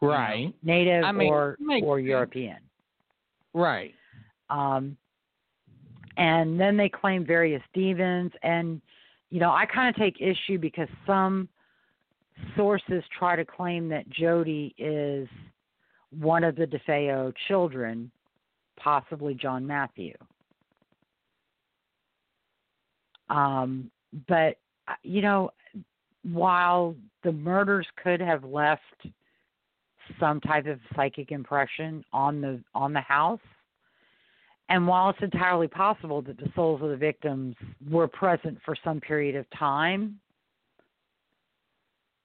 Right. 0.03 0.53
Native 0.65 1.05
I 1.05 1.13
mean, 1.13 1.33
or 1.33 1.57
or 1.85 1.99
sense. 1.99 2.07
European. 2.07 2.57
Right. 3.55 3.95
Um, 4.51 4.97
and 6.17 6.61
then 6.61 6.77
they 6.77 6.89
claim 6.89 7.25
various 7.25 7.63
demons, 7.73 8.33
and 8.43 8.83
you 9.31 9.39
know 9.39 9.51
I 9.51 9.65
kind 9.65 9.89
of 9.89 9.95
take 9.95 10.21
issue 10.21 10.59
because 10.59 10.89
some 11.07 11.49
sources 12.57 13.05
try 13.17 13.37
to 13.37 13.45
claim 13.45 13.89
that 13.91 14.09
Jody 14.11 14.75
is 14.77 15.29
one 16.11 16.43
of 16.43 16.57
the 16.57 16.67
DeFeo 16.67 17.33
children, 17.47 18.11
possibly 18.77 19.35
John 19.35 19.65
Matthew. 19.65 20.15
Um, 23.31 23.91
but 24.29 24.59
uh, 24.89 24.95
you 25.05 25.23
know, 25.23 25.51
while 26.25 26.97
the 27.23 27.33
murders 27.33 27.87
could 28.03 28.21
have 28.21 28.43
left 28.45 28.81
some 30.19 30.41
type 30.41 30.67
of 30.67 30.79
psychic 30.95 31.33
impression 31.33 32.05
on 32.13 32.41
the 32.41 32.63
on 32.75 32.93
the 32.93 33.01
house, 33.01 33.41
and 34.69 34.87
while 34.87 35.11
it's 35.11 35.23
entirely 35.23 35.69
possible 35.69 36.23
that 36.23 36.39
the 36.39 36.51
souls 36.55 36.83
of 36.83 36.91
the 36.91 36.97
victims 36.97 37.55
were 37.91 38.09
present 38.09 38.59
for 38.65 38.75
some 38.85 39.01
period 39.01 39.37
of 39.37 39.47
time, 39.51 40.19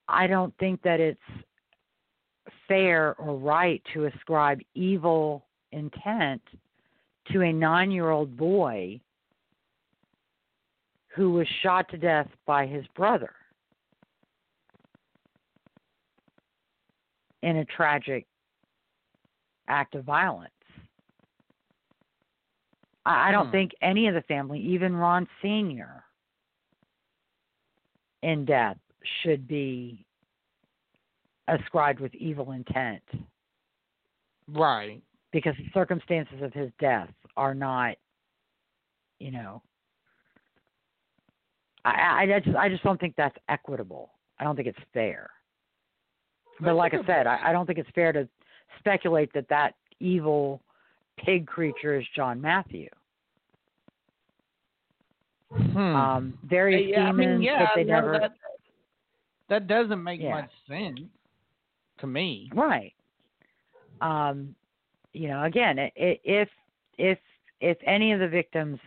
I 0.07 0.27
don't 0.27 0.53
think 0.57 0.81
that 0.83 0.99
it's 0.99 1.19
fair 2.67 3.15
or 3.17 3.35
right 3.37 3.81
to 3.93 4.05
ascribe 4.05 4.59
evil 4.75 5.45
intent 5.71 6.41
to 7.31 7.41
a 7.41 7.51
nine 7.51 7.91
year 7.91 8.09
old 8.09 8.37
boy 8.37 8.99
who 11.15 11.31
was 11.31 11.47
shot 11.63 11.89
to 11.89 11.97
death 11.97 12.27
by 12.45 12.65
his 12.65 12.85
brother 12.95 13.31
in 17.43 17.57
a 17.57 17.65
tragic 17.65 18.25
act 19.67 19.95
of 19.95 20.05
violence. 20.05 20.51
I, 23.05 23.29
I 23.29 23.31
don't 23.31 23.47
Hmm. 23.47 23.51
think 23.51 23.71
any 23.81 24.07
of 24.07 24.13
the 24.13 24.21
family, 24.23 24.59
even 24.59 24.95
Ron 24.95 25.27
Sr., 25.41 26.03
in 28.23 28.45
death, 28.45 28.77
should 29.21 29.47
be 29.47 30.05
ascribed 31.47 31.99
with 31.99 32.13
evil 32.15 32.51
intent 32.51 33.03
Right. 34.49 35.01
because 35.31 35.55
the 35.57 35.69
circumstances 35.73 36.41
of 36.41 36.53
his 36.53 36.71
death 36.79 37.09
are 37.35 37.53
not, 37.53 37.95
you 39.19 39.31
know. 39.31 39.61
I, 41.85 41.91
I, 41.91 42.33
I 42.33 42.39
just 42.39 42.57
I 42.57 42.69
just 42.69 42.83
don't 42.83 42.99
think 42.99 43.15
that's 43.15 43.37
equitable. 43.47 44.11
I 44.39 44.43
don't 44.43 44.55
think 44.55 44.67
it's 44.67 44.77
fair. 44.93 45.29
But 46.59 46.75
like 46.75 46.93
I 46.93 47.05
said, 47.05 47.27
I, 47.27 47.39
I 47.49 47.51
don't 47.51 47.65
think 47.65 47.79
it's 47.79 47.89
fair 47.93 48.11
to 48.13 48.27
speculate 48.79 49.31
that 49.33 49.47
that 49.49 49.75
evil 49.99 50.61
pig 51.17 51.47
creature 51.47 51.99
is 51.99 52.05
John 52.15 52.39
Matthew. 52.41 52.89
Hmm. 55.51 55.77
Um, 55.77 56.37
various 56.43 56.89
yeah, 56.89 57.05
I 57.05 57.11
mean, 57.11 57.41
yeah, 57.41 57.59
but 57.59 57.69
they 57.75 57.83
never 57.83 58.11
that, 58.19 58.33
that 59.49 59.67
doesn't 59.67 60.03
make 60.03 60.19
Yeah. 60.19 60.31
much 60.31 60.51
sense 60.67 60.99
to 61.99 62.07
me. 62.07 62.51
Right. 62.53 62.93
Um, 64.01 64.55
you 65.13 65.29
know, 65.29 65.43
again, 65.43 65.77
if 65.95 66.49
if 66.97 67.17
if 67.59 67.77
any 67.85 68.11
of 68.11 68.19
the 68.19 68.27
victims' 68.27 68.79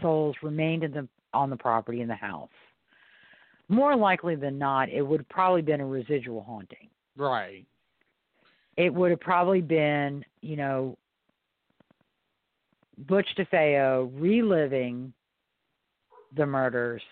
souls 0.00 0.34
remained 0.42 0.82
in 0.82 0.92
the 0.92 1.08
on 1.34 1.50
the 1.50 1.56
property 1.56 2.00
in 2.00 2.08
the 2.08 2.14
house, 2.14 2.48
more 3.68 3.94
likely 3.94 4.34
than 4.34 4.58
not, 4.58 4.88
it 4.88 5.02
would 5.02 5.28
probably 5.28 5.62
been 5.62 5.80
a 5.80 5.86
residual 5.86 6.42
haunting. 6.42 6.88
Right. 7.18 7.66
It 8.76 8.94
would 8.94 9.10
have 9.10 9.20
probably 9.20 9.60
been, 9.60 10.24
you 10.40 10.56
know, 10.56 10.96
Butch 12.96 13.26
DeFeo 13.36 14.10
reliving 14.14 15.12
the 16.36 16.46
murders 16.46 17.02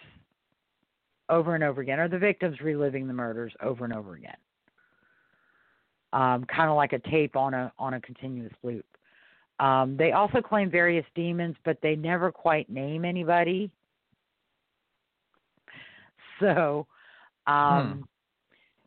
over 1.28 1.57
and 1.57 1.65
over 1.65 1.81
again, 1.81 1.99
or 1.99 2.09
the 2.09 2.19
victims 2.19 2.61
reliving 2.61 3.09
the 3.09 3.12
murders 3.12 3.53
over 3.61 3.85
and 3.85 3.93
over 3.93 4.15
again. 4.15 4.37
Um, 6.12 6.45
kind 6.45 6.70
of 6.70 6.77
like 6.77 6.93
a 6.93 7.01
tape 7.11 7.35
on 7.35 7.53
a 7.53 7.73
on 7.78 7.95
a 7.95 8.01
continuous 8.01 8.53
loop. 8.62 8.87
Um, 9.59 9.97
they 9.97 10.12
also 10.12 10.41
claim 10.41 10.70
various 10.70 11.05
demons, 11.16 11.57
but 11.65 11.78
they 11.83 11.97
never 11.97 12.31
quite 12.31 12.70
name 12.70 13.05
anybody. 13.05 13.70
So, 16.39 16.87
um, 17.47 18.07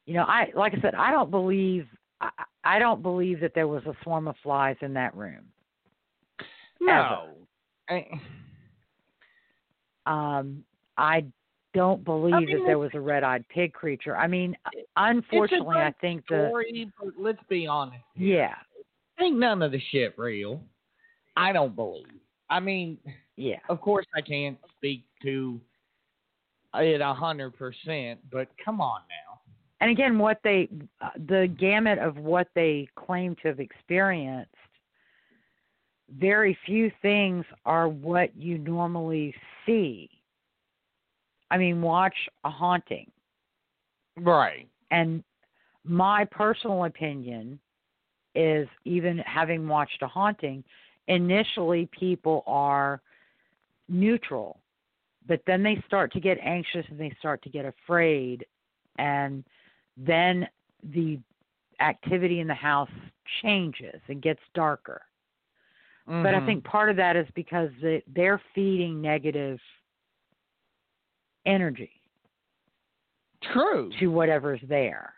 you 0.10 0.16
know, 0.16 0.24
I 0.24 0.48
like 0.56 0.74
I 0.76 0.82
said, 0.82 0.96
I 0.96 1.12
don't 1.12 1.30
believe 1.30 1.86
I, 2.20 2.30
I 2.64 2.80
don't 2.80 3.04
believe 3.04 3.40
that 3.42 3.54
there 3.54 3.68
was 3.68 3.84
a 3.86 3.94
swarm 4.02 4.28
of 4.28 4.36
flies 4.42 4.76
in 4.82 4.92
that 4.96 5.16
room. 5.16 5.46
No. 6.82 7.28
I, 7.88 8.08
Um, 10.08 10.64
I 10.98 11.26
don't 11.76 12.04
believe 12.04 12.34
mean, 12.48 12.58
that 12.58 12.64
there 12.66 12.80
was 12.80 12.90
a 12.96 13.00
red-eyed 13.00 13.48
pig 13.50 13.72
creature. 13.72 14.18
I 14.18 14.26
mean, 14.26 14.58
unfortunately, 14.98 15.78
I 15.78 15.94
think 16.02 16.24
the 16.28 16.48
story, 16.48 16.92
but 17.00 17.14
let's 17.20 17.44
be 17.48 17.68
honest. 17.68 18.04
yeah, 18.16 18.56
Ain't 19.20 19.38
none 19.38 19.62
of 19.62 19.72
the 19.72 19.82
shit 19.92 20.18
real. 20.18 20.60
I 21.38 21.54
don't 21.54 21.76
believe. 21.76 22.08
I 22.50 22.60
mean, 22.60 22.98
yeah, 23.36 23.60
of 23.70 23.80
course 23.80 24.08
I 24.16 24.22
can't 24.22 24.58
speak 24.76 25.04
to 25.22 25.62
it 26.74 27.00
a 27.00 27.14
hundred 27.14 27.52
percent, 27.52 28.20
but 28.32 28.48
come 28.66 28.82
on 28.82 29.02
now. 29.08 29.29
And 29.82 29.92
again, 29.92 30.18
what 30.18 30.40
they 30.44 30.70
uh, 31.02 31.10
the 31.28 31.48
gamut 31.60 32.00
of 32.00 32.18
what 32.18 32.48
they 32.56 32.88
claim 32.96 33.36
to 33.42 33.50
have 33.50 33.60
experienced. 33.60 34.52
Very 36.18 36.58
few 36.66 36.92
things 37.02 37.46
are 37.66 37.88
what 37.88 38.36
you 38.36 38.58
normally 38.58 39.34
see. 39.66 40.10
I 41.52 41.58
mean, 41.58 41.82
watch 41.82 42.16
a 42.44 42.50
haunting. 42.50 43.10
Right. 44.18 44.68
And 44.92 45.24
my 45.84 46.26
personal 46.26 46.86
opinion 46.86 47.60
is 48.36 48.68
even 48.86 49.20
having 49.20 49.68
watched 49.68 50.02
a 50.02 50.08
haunting, 50.08 50.64
initially 51.08 51.90
people 51.98 52.44
are 52.48 53.02
neutral, 53.88 54.60
but 55.28 55.42
then 55.48 55.64
they 55.64 55.82
start 55.88 56.12
to 56.14 56.20
get 56.20 56.38
anxious 56.44 56.86
and 56.90 57.00
they 57.00 57.14
start 57.20 57.42
to 57.44 57.50
get 57.50 57.66
afraid, 57.66 58.46
and 58.98 59.44
then 60.00 60.48
the 60.94 61.20
activity 61.82 62.40
in 62.40 62.48
the 62.48 62.54
house 62.54 62.90
changes 63.42 64.02
and 64.08 64.22
gets 64.22 64.42
darker. 64.54 65.02
But 66.22 66.34
I 66.34 66.40
Mhm. 66.40 66.46
think 66.46 66.64
part 66.64 66.90
of 66.90 66.96
that 66.98 67.16
is 67.16 67.28
because 67.36 67.70
they're 68.08 68.42
feeding 68.56 69.02
negative 69.02 69.60
energy 71.46 72.02
true. 73.42 73.92
to 74.00 74.08
whatever's 74.08 74.62
there. 74.68 75.14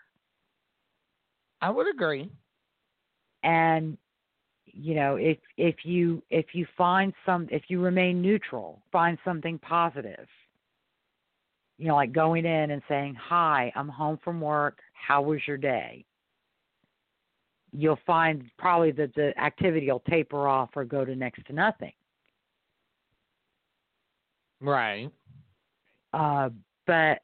I 1.61 1.69
would 1.69 1.87
agree. 1.87 2.31
and 3.43 3.97
you 4.65 4.95
know 4.95 5.15
if 5.15 5.37
if 5.57 5.83
you 5.83 6.21
if 6.29 6.53
you 6.53 6.65
find 6.77 7.13
some 7.25 7.47
if 7.51 7.63
you 7.69 7.81
remain 7.81 8.21
neutral 8.21 8.81
find 8.91 9.17
something 9.25 9.57
positive 9.59 10.27
you 11.81 11.87
know 11.87 11.95
like 11.95 12.13
going 12.13 12.45
in 12.45 12.69
and 12.69 12.81
saying 12.87 13.15
hi 13.15 13.73
i'm 13.75 13.89
home 13.89 14.19
from 14.23 14.39
work. 14.39 14.79
How 14.93 15.23
was 15.23 15.39
your 15.47 15.57
day? 15.57 16.05
You'll 17.73 17.99
find 18.05 18.43
probably 18.59 18.91
that 18.91 19.15
the 19.15 19.33
activity 19.41 19.91
will 19.91 20.03
taper 20.07 20.47
off 20.47 20.69
or 20.75 20.85
go 20.85 21.03
to 21.03 21.15
next 21.15 21.43
to 21.47 21.53
nothing. 21.53 21.93
Right. 24.61 25.09
uh 26.13 26.49
but 26.85 27.23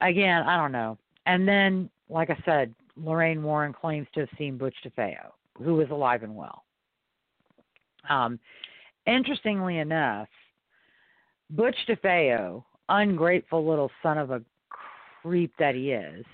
again 0.00 0.42
i 0.44 0.56
don't 0.56 0.72
know. 0.72 0.96
And 1.26 1.46
then 1.46 1.90
like 2.08 2.30
i 2.30 2.42
said 2.46 2.74
lorraine 2.96 3.42
warren 3.42 3.74
claims 3.74 4.06
to 4.14 4.20
have 4.20 4.30
seen 4.38 4.56
butch 4.56 4.76
defeo 4.82 5.30
who 5.62 5.80
is 5.82 5.90
alive 5.90 6.22
and 6.22 6.34
well. 6.34 6.64
Um 8.08 8.40
interestingly 9.06 9.76
enough 9.76 10.28
butch 11.50 11.76
defeo 11.86 12.64
ungrateful 12.88 13.66
little 13.66 13.90
son 14.02 14.18
of 14.18 14.30
a 14.30 14.42
creep 15.22 15.52
that 15.58 15.74
he 15.74 15.92
is, 15.92 16.24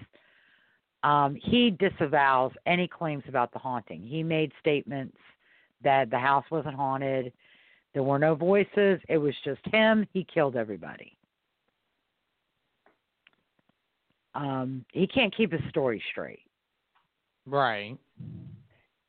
um, 1.02 1.36
he 1.42 1.70
disavows 1.70 2.52
any 2.66 2.86
claims 2.86 3.24
about 3.28 3.52
the 3.52 3.58
haunting. 3.58 4.02
He 4.02 4.22
made 4.22 4.52
statements 4.60 5.16
that 5.82 6.10
the 6.10 6.18
house 6.18 6.44
wasn't 6.50 6.74
haunted, 6.74 7.32
there 7.92 8.02
were 8.02 8.18
no 8.18 8.34
voices, 8.34 9.00
it 9.08 9.18
was 9.18 9.34
just 9.44 9.60
him. 9.72 10.06
He 10.12 10.24
killed 10.32 10.56
everybody. 10.56 11.16
Um, 14.34 14.84
he 14.92 15.06
can't 15.06 15.34
keep 15.36 15.52
his 15.52 15.62
story 15.70 16.00
straight. 16.12 16.44
Right. 17.46 17.98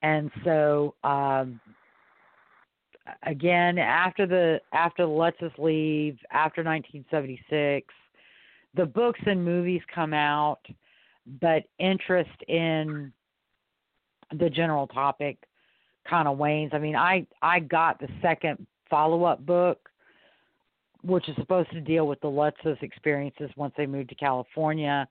And 0.02 0.32
so 0.44 0.96
um, 1.04 1.60
again, 3.24 3.78
after 3.78 4.26
the 4.26 4.60
after 4.74 5.04
the 5.04 5.12
Lutzes 5.12 5.58
Leave, 5.58 6.18
after 6.32 6.64
1976, 6.64 7.94
the 8.76 8.86
books 8.86 9.20
and 9.26 9.44
movies 9.44 9.82
come 9.94 10.14
out, 10.14 10.60
but 11.40 11.64
interest 11.80 12.30
in 12.48 13.12
the 14.38 14.50
general 14.50 14.88
topic 14.88 15.38
kind 16.10 16.28
of 16.28 16.38
wanes. 16.38 16.72
I 16.74 16.80
mean, 16.80 16.96
I 16.96 17.26
I 17.42 17.60
got 17.60 18.00
the 18.00 18.08
second 18.22 18.66
follow 18.90 19.24
up 19.24 19.46
book, 19.46 19.90
which 21.04 21.28
is 21.30 21.36
supposed 21.36 21.72
to 21.72 21.82
deal 21.82 22.08
with 22.08 22.20
the 22.22 22.28
Lutzes 22.28 22.82
experiences 22.82 23.50
once 23.56 23.74
they 23.78 23.86
moved 23.86 24.10
to 24.10 24.16
California, 24.16 25.08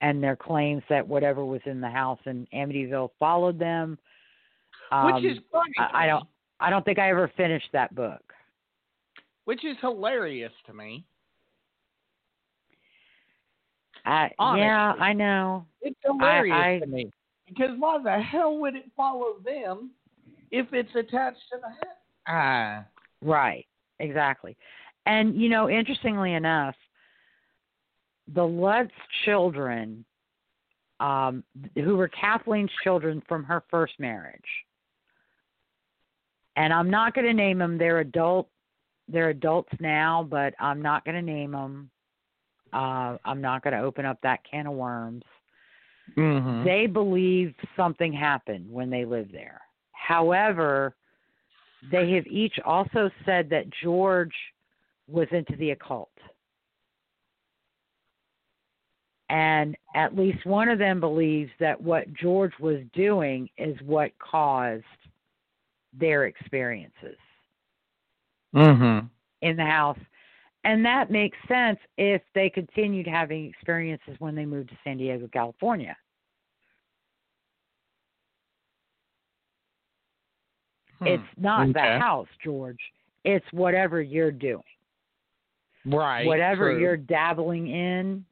and 0.00 0.22
their 0.22 0.36
claims 0.36 0.82
that 0.88 1.06
whatever 1.06 1.44
was 1.44 1.60
in 1.66 1.80
the 1.80 1.90
house 1.90 2.20
in 2.26 2.46
Amityville 2.54 3.10
followed 3.18 3.58
them. 3.58 3.98
Um, 4.92 5.14
Which 5.14 5.24
is 5.24 5.38
funny. 5.52 5.72
I, 5.78 6.04
I 6.04 6.06
don't 6.06 6.26
I 6.60 6.70
don't 6.70 6.84
think 6.84 6.98
I 6.98 7.10
ever 7.10 7.30
finished 7.36 7.68
that 7.72 7.94
book. 7.94 8.22
Which 9.44 9.64
is 9.64 9.76
hilarious 9.80 10.52
to 10.66 10.74
me. 10.74 11.04
I, 14.04 14.30
Honestly. 14.38 14.66
yeah, 14.66 14.92
I 14.98 15.12
know. 15.12 15.66
It's 15.80 15.98
hilarious 16.04 16.56
I- 16.56 16.78
to 16.80 16.86
me. 16.86 17.10
Because 17.48 17.70
why 17.78 18.00
the 18.00 18.22
hell 18.22 18.58
would 18.58 18.76
it 18.76 18.84
follow 18.96 19.34
them 19.44 19.90
if 20.52 20.72
it's 20.72 20.94
attached 20.94 21.40
to 21.50 21.58
the 21.60 21.68
head? 21.68 21.96
Ah. 22.28 22.84
Right, 23.22 23.66
exactly. 23.98 24.56
And 25.06 25.34
you 25.34 25.48
know, 25.48 25.68
interestingly 25.68 26.34
enough, 26.34 26.76
the 28.32 28.44
Lutz 28.44 28.92
children, 29.24 30.04
um, 31.00 31.42
who 31.74 31.96
were 31.96 32.08
Kathleen's 32.08 32.70
children 32.84 33.20
from 33.28 33.42
her 33.44 33.64
first 33.68 33.94
marriage, 33.98 34.40
and 36.56 36.72
I'm 36.72 36.90
not 36.90 37.14
going 37.14 37.26
to 37.26 37.32
name 37.32 37.58
them. 37.58 37.78
They're 37.78 38.00
adult. 38.00 38.48
They're 39.08 39.30
adults 39.30 39.72
now, 39.80 40.26
but 40.28 40.54
I'm 40.60 40.82
not 40.82 41.04
going 41.04 41.16
to 41.16 41.22
name 41.22 41.52
them. 41.52 41.90
Uh, 42.72 43.16
I'm 43.24 43.40
not 43.40 43.62
going 43.62 43.74
to 43.74 43.80
open 43.80 44.04
up 44.04 44.18
that 44.22 44.40
can 44.48 44.66
of 44.66 44.74
worms. 44.74 45.24
Mm-hmm. 46.16 46.64
They 46.64 46.86
believe 46.86 47.54
something 47.76 48.12
happened 48.12 48.70
when 48.70 48.90
they 48.90 49.04
lived 49.04 49.32
there. 49.32 49.60
However, 49.92 50.94
they 51.90 52.12
have 52.12 52.26
each 52.26 52.54
also 52.64 53.10
said 53.24 53.48
that 53.50 53.64
George 53.82 54.34
was 55.08 55.28
into 55.32 55.56
the 55.56 55.70
occult. 55.70 56.10
And 59.28 59.76
at 59.94 60.16
least 60.16 60.44
one 60.44 60.68
of 60.68 60.80
them 60.80 60.98
believes 60.98 61.52
that 61.60 61.80
what 61.80 62.12
George 62.14 62.52
was 62.58 62.80
doing 62.92 63.48
is 63.58 63.76
what 63.82 64.10
caused 64.18 64.84
their 65.92 66.26
experiences 66.26 67.16
mm-hmm. 68.54 69.06
in 69.42 69.56
the 69.56 69.64
house. 69.64 69.98
And 70.64 70.84
that 70.84 71.10
makes 71.10 71.38
sense 71.48 71.78
if 71.96 72.22
they 72.34 72.50
continued 72.50 73.06
having 73.06 73.46
experiences 73.46 74.14
when 74.18 74.34
they 74.34 74.44
moved 74.44 74.68
to 74.70 74.78
San 74.84 74.98
Diego, 74.98 75.28
California. 75.32 75.96
It's 81.02 81.22
not 81.38 81.68
Okay. 81.70 81.72
the 81.72 81.98
house, 81.98 82.28
George. 82.44 82.80
It's 83.24 83.46
whatever 83.52 84.02
you're 84.02 84.30
doing. 84.30 84.62
right. 85.86 86.26
whatever 86.26 86.72
true. 86.72 86.80
you're 86.80 86.96
dabbling 86.98 87.68
in 87.68 88.22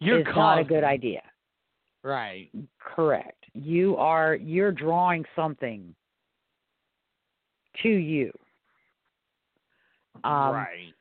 you're 0.00 0.20
is 0.20 0.26
not 0.34 0.58
a 0.58 0.64
good 0.64 0.82
idea. 0.82 1.22
Right. 2.02 2.50
Correct. 2.80 3.44
You 3.54 3.96
are 3.96 4.34
you're 4.34 4.72
drawing 4.72 5.24
something 5.36 5.94
to 7.82 7.88
you. 7.88 8.32
Um, 10.24 10.54
right. 10.54 10.94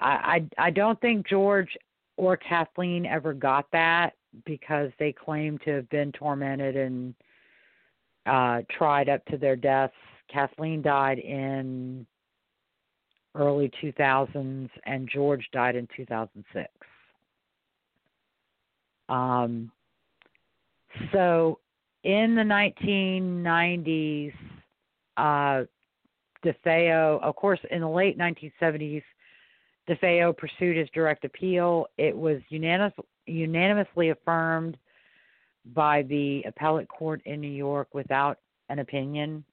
I, 0.00 0.46
I 0.58 0.66
I 0.66 0.70
don't 0.70 1.00
think 1.00 1.26
George 1.26 1.76
or 2.16 2.36
Kathleen 2.36 3.06
ever 3.06 3.32
got 3.32 3.66
that 3.72 4.14
because 4.44 4.90
they 4.98 5.12
claim 5.12 5.58
to 5.64 5.70
have 5.70 5.88
been 5.90 6.12
tormented 6.12 6.76
and 6.76 7.14
uh 8.26 8.62
tried 8.76 9.08
up 9.08 9.24
to 9.26 9.38
their 9.38 9.56
deaths. 9.56 9.94
Kathleen 10.32 10.82
died 10.82 11.18
in 11.18 12.06
early 13.34 13.70
2000s 13.82 14.68
and 14.84 15.08
George 15.08 15.48
died 15.52 15.76
in 15.76 15.88
2006. 15.96 16.68
Um 19.08 19.70
so 21.12 21.60
in 22.04 22.34
the 22.34 22.42
1990s 22.42 24.32
uh 25.16 25.64
DeFeo, 26.44 27.20
of 27.22 27.36
course, 27.36 27.60
in 27.70 27.80
the 27.80 27.88
late 27.88 28.18
1970s, 28.18 29.02
DeFeo 29.88 30.36
pursued 30.36 30.76
his 30.76 30.88
direct 30.94 31.24
appeal. 31.24 31.86
It 31.96 32.16
was 32.16 32.38
unanimous, 32.48 32.92
unanimously 33.26 34.10
affirmed 34.10 34.76
by 35.74 36.02
the 36.02 36.42
appellate 36.46 36.88
court 36.88 37.22
in 37.24 37.40
New 37.40 37.50
York 37.50 37.88
without 37.92 38.38
an 38.68 38.78
opinion. 38.78 39.44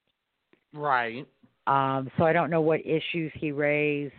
Right. 0.74 1.26
Um, 1.68 2.12
so 2.18 2.26
I 2.26 2.34
don't 2.34 2.50
know 2.50 2.62
what 2.62 2.82
issues 2.86 3.32
he 3.36 3.52
raised. 3.52 4.14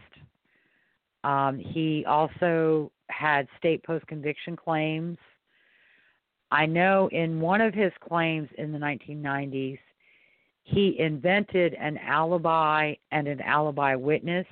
Um, 1.23 1.59
he 1.59 2.05
also 2.07 2.91
had 3.09 3.47
state 3.59 3.85
post 3.85 4.07
conviction 4.07 4.57
claims. 4.57 5.19
I 6.51 6.67
know 6.67 7.09
in 7.13 7.41
one 7.41 7.61
of 7.61 7.75
his 7.75 7.93
claims 8.01 8.49
in 8.57 8.73
the 8.73 8.79
1990s, 8.79 9.79
he 10.67 10.99
invented 10.99 11.75
an 11.75 11.97
alibi 11.99 12.93
and 13.13 13.29
an 13.29 13.41
alibi 13.41 13.95
witness. 13.95 14.47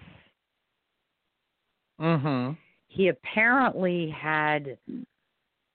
Mm-hmm. 2.00 2.52
He 2.86 3.08
apparently 3.08 4.14
had 4.16 4.78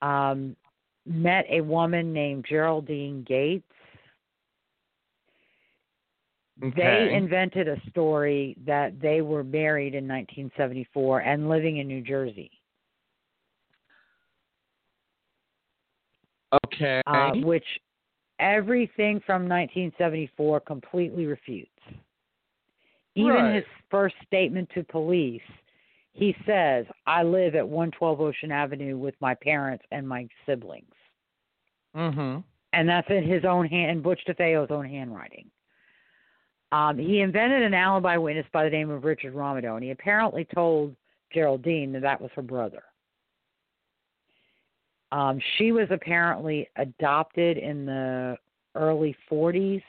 um, 0.00 0.56
met 1.04 1.44
a 1.50 1.60
woman 1.60 2.14
named 2.14 2.46
Geraldine 2.48 3.22
Gates. 3.28 3.66
Okay. 6.64 6.72
They 6.74 7.14
invented 7.14 7.68
a 7.68 7.76
story 7.90 8.56
that 8.66 8.98
they 8.98 9.20
were 9.20 9.44
married 9.44 9.94
in 9.94 10.08
1974 10.08 11.20
and 11.20 11.50
living 11.50 11.76
in 11.78 11.86
New 11.86 12.00
Jersey, 12.00 12.50
Okay. 16.64 17.02
uh, 17.06 17.32
which 17.42 17.64
everything 18.40 19.20
from 19.20 19.48
1974 19.48 20.60
completely 20.60 21.26
refutes. 21.26 21.70
Even 23.14 23.34
Right. 23.34 23.54
his 23.56 23.64
first 23.90 24.14
statement 24.26 24.68
to 24.70 24.82
police, 24.84 25.42
he 26.12 26.34
says, 26.46 26.86
I 27.06 27.22
live 27.22 27.54
at 27.54 27.68
112 27.68 28.20
Ocean 28.20 28.50
Avenue 28.52 28.96
with 28.98 29.14
my 29.20 29.34
parents 29.34 29.84
and 29.90 30.08
my 30.08 30.28
siblings. 30.46 30.94
mm-hmm. 31.94 32.38
and 32.72 32.88
that's 32.88 33.10
in 33.10 33.24
his 33.24 33.44
own 33.44 33.66
hand, 33.66 33.90
in 33.90 34.00
Butch 34.00 34.24
DeFeo's 34.26 34.70
own 34.70 34.88
handwriting. 34.88 35.50
Um, 36.70 36.98
he 36.98 37.20
invented 37.20 37.62
an 37.62 37.74
alibi 37.74 38.16
witness 38.16 38.46
by 38.52 38.62
the 38.62 38.70
name 38.70 38.90
of 38.90 39.02
Richard 39.02 39.34
Romado, 39.34 39.74
and 39.74 39.82
he 39.82 39.90
apparently 39.90 40.44
told 40.54 40.94
Geraldine 41.34 41.90
that 41.92 42.02
that 42.02 42.20
was 42.20 42.30
her 42.36 42.42
brother. 42.42 42.84
Um, 45.12 45.40
she 45.56 45.72
was 45.72 45.88
apparently 45.90 46.68
adopted 46.76 47.56
in 47.56 47.84
the 47.86 48.36
early 48.74 49.16
40s 49.30 49.82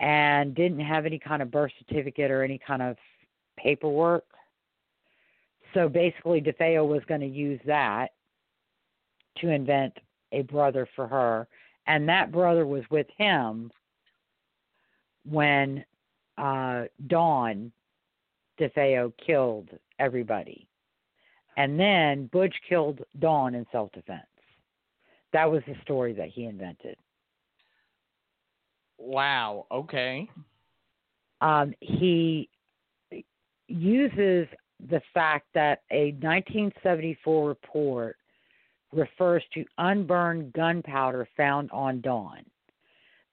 and 0.00 0.54
didn't 0.54 0.80
have 0.80 1.06
any 1.06 1.18
kind 1.18 1.42
of 1.42 1.50
birth 1.50 1.72
certificate 1.78 2.30
or 2.30 2.42
any 2.42 2.58
kind 2.58 2.82
of 2.82 2.96
paperwork. 3.58 4.24
So 5.74 5.88
basically, 5.88 6.40
DeFeo 6.40 6.86
was 6.86 7.02
going 7.06 7.20
to 7.20 7.26
use 7.26 7.60
that 7.66 8.08
to 9.38 9.50
invent 9.50 9.96
a 10.32 10.42
brother 10.42 10.88
for 10.96 11.06
her, 11.06 11.46
and 11.86 12.08
that 12.08 12.32
brother 12.32 12.66
was 12.66 12.82
with 12.90 13.06
him 13.16 13.70
when 15.28 15.84
uh, 16.38 16.84
Dawn 17.06 17.70
DeFeo 18.58 19.12
killed 19.24 19.68
everybody, 19.98 20.66
and 21.56 21.78
then 21.78 22.26
Butch 22.26 22.54
killed 22.68 23.00
Dawn 23.18 23.54
in 23.54 23.66
self-defense. 23.72 24.26
That 25.32 25.50
was 25.50 25.62
the 25.66 25.74
story 25.82 26.12
that 26.14 26.28
he 26.28 26.44
invented. 26.44 26.96
Wow. 28.98 29.66
Okay. 29.70 30.28
Um, 31.40 31.74
he 31.80 32.48
uses 33.68 34.46
the 34.88 35.00
fact 35.14 35.46
that 35.54 35.82
a 35.90 36.12
1974 36.12 37.48
report 37.48 38.16
refers 38.92 39.42
to 39.54 39.64
unburned 39.78 40.52
gunpowder 40.52 41.28
found 41.36 41.70
on 41.70 42.00
Dawn. 42.00 42.44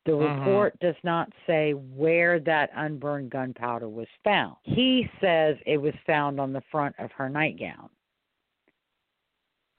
The 0.05 0.13
Mhm. 0.13 0.37
report 0.37 0.79
does 0.79 0.95
not 1.03 1.31
say 1.45 1.73
where 1.73 2.39
that 2.39 2.69
unburned 2.73 3.31
gunpowder 3.31 3.89
was 3.89 4.07
found. 4.23 4.55
He 4.63 5.09
says 5.19 5.57
it 5.65 5.77
was 5.77 5.95
found 6.05 6.39
on 6.39 6.53
the 6.53 6.61
front 6.61 6.97
of 6.99 7.11
her 7.13 7.27
nightgown. 7.27 7.89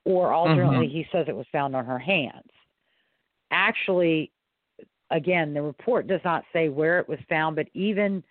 Or 0.08 0.32
alternately, 0.32 0.88
Mhm. 0.88 0.92
he 0.92 1.04
says 1.12 1.28
it 1.28 1.36
was 1.36 1.46
found 1.48 1.76
on 1.76 1.84
her 1.84 1.98
hands. 1.98 2.50
Actually, 3.50 4.32
again, 5.10 5.52
the 5.52 5.60
report 5.60 6.06
does 6.06 6.24
not 6.24 6.46
say 6.50 6.70
where 6.70 6.98
it 6.98 7.08
was 7.08 7.20
found, 7.28 7.56
but 7.56 7.68
even 7.74 8.24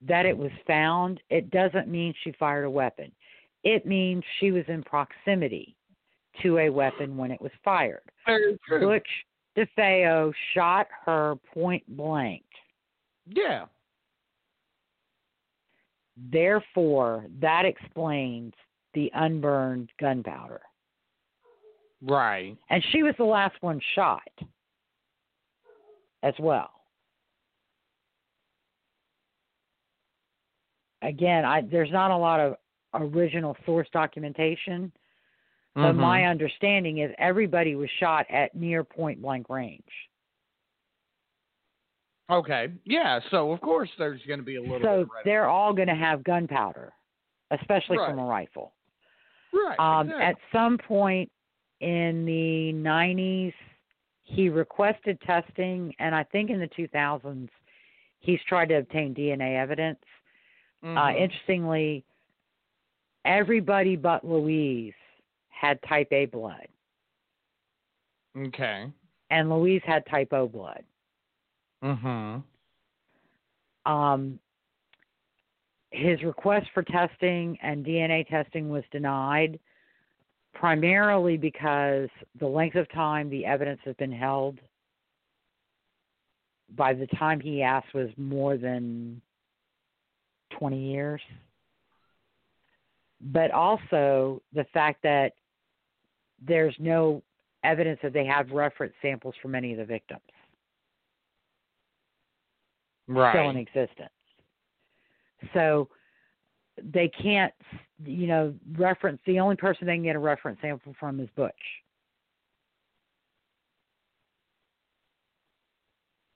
that 0.00 0.26
it 0.26 0.36
was 0.36 0.50
found, 0.66 1.22
it 1.30 1.50
doesn't 1.50 1.86
mean 1.86 2.12
she 2.14 2.32
fired 2.32 2.64
a 2.64 2.70
weapon. 2.70 3.14
It 3.62 3.86
means 3.86 4.24
she 4.38 4.50
was 4.50 4.68
in 4.68 4.82
proximity 4.82 5.76
to 6.42 6.58
a 6.58 6.70
weapon 6.70 7.16
when 7.16 7.30
it 7.30 7.40
was 7.40 7.52
fired. 7.62 8.02
Butch 8.68 9.26
DeFeo 9.56 10.34
shot 10.52 10.88
her 11.04 11.36
point 11.52 11.84
blank. 11.96 12.44
Yeah. 13.26 13.66
Therefore, 16.16 17.26
that 17.38 17.64
explains 17.64 18.54
the 18.94 19.12
unburned 19.14 19.92
gunpowder. 19.98 20.62
Right. 22.02 22.56
And 22.70 22.82
she 22.92 23.02
was 23.02 23.14
the 23.18 23.24
last 23.24 23.56
one 23.60 23.80
shot 23.94 24.22
as 26.22 26.34
well. 26.38 26.70
Again, 31.02 31.44
I 31.44 31.62
there's 31.62 31.90
not 31.90 32.10
a 32.10 32.16
lot 32.16 32.40
of 32.40 32.56
original 32.94 33.56
source 33.64 33.88
documentation, 33.92 34.92
but 35.74 35.92
Mhm. 35.92 35.96
my 35.96 36.24
understanding 36.24 36.98
is 36.98 37.14
everybody 37.18 37.74
was 37.74 37.88
shot 37.90 38.26
at 38.30 38.54
near 38.54 38.84
point 38.84 39.22
blank 39.22 39.48
range. 39.48 40.10
Okay. 42.28 42.68
Yeah. 42.84 43.20
So 43.30 43.50
of 43.50 43.60
course 43.60 43.90
there's 43.98 44.24
going 44.26 44.40
to 44.40 44.44
be 44.44 44.56
a 44.56 44.62
little. 44.62 44.80
So 44.82 45.08
they're 45.24 45.48
all 45.48 45.72
going 45.72 45.88
to 45.88 45.94
have 45.94 46.22
gunpowder, 46.22 46.92
especially 47.50 47.96
from 47.96 48.18
a 48.18 48.24
rifle. 48.24 48.74
right. 49.52 49.80
Um, 49.80 50.06
exactly. 50.06 50.24
At 50.26 50.36
some 50.52 50.78
point 50.78 51.32
in 51.80 52.24
the 52.24 52.72
90s, 52.74 53.54
he 54.22 54.48
requested 54.48 55.20
testing, 55.22 55.94
and 55.98 56.14
I 56.14 56.22
think 56.24 56.50
in 56.50 56.60
the 56.60 56.68
2000s, 56.68 57.48
he's 58.20 58.40
tried 58.48 58.68
to 58.68 58.76
obtain 58.76 59.14
DNA 59.14 59.56
evidence. 59.56 59.98
Uh, 60.82 61.10
Mhm. 61.10 61.16
interestingly, 61.16 62.04
everybody 63.24 63.96
but 63.96 64.24
Louise 64.24 64.94
had 65.48 65.82
type 65.82 66.08
A 66.12 66.26
blood, 66.26 66.68
Okay. 68.36 68.90
and 69.30 69.50
Louise 69.50 69.82
had 69.84 70.06
type 70.06 70.32
O 70.32 70.48
blood. 70.48 70.84
Mm 71.82 71.98
Mhm. 71.98 72.44
Um, 73.86 74.40
his 75.90 76.22
request 76.22 76.70
for 76.70 76.82
testing 76.82 77.58
and 77.62 77.84
DNA 77.84 78.24
testing 78.24 78.68
was 78.68 78.84
denied, 78.90 79.58
primarily 80.60 81.38
because 81.38 82.10
the 82.38 82.46
length 82.46 82.76
of 82.76 82.86
time 82.92 83.30
the 83.30 83.46
evidence 83.46 83.80
has 83.82 83.96
been 83.96 84.12
held 84.12 84.58
by 86.76 86.92
the 86.92 87.06
time 87.18 87.40
he 87.40 87.62
asked 87.62 87.94
was 87.94 88.10
more 88.18 88.58
than 88.58 89.22
20 90.58 90.78
years. 90.78 91.20
But 93.22 93.50
also 93.50 94.42
the 94.52 94.66
fact 94.74 95.02
that 95.02 95.32
there's 96.46 96.76
no 96.78 97.22
evidence 97.64 97.98
that 98.02 98.12
they 98.12 98.26
have 98.26 98.50
reference 98.50 98.92
samples 99.00 99.34
from 99.40 99.54
any 99.54 99.72
of 99.72 99.78
the 99.78 99.84
victims 99.84 100.20
Right. 103.08 103.32
still 103.32 103.50
in 103.50 103.56
existence. 103.56 104.10
So 105.54 105.88
they 106.82 107.08
can't, 107.08 107.52
you 108.04 108.26
know, 108.26 108.54
reference 108.76 109.20
the 109.26 109.40
only 109.40 109.56
person 109.56 109.86
they 109.86 109.94
can 109.94 110.02
get 110.02 110.16
a 110.16 110.20
reference 110.20 110.58
sample 110.62 110.94
from 110.98 111.20
is 111.20 111.28
Butch. 111.36 111.52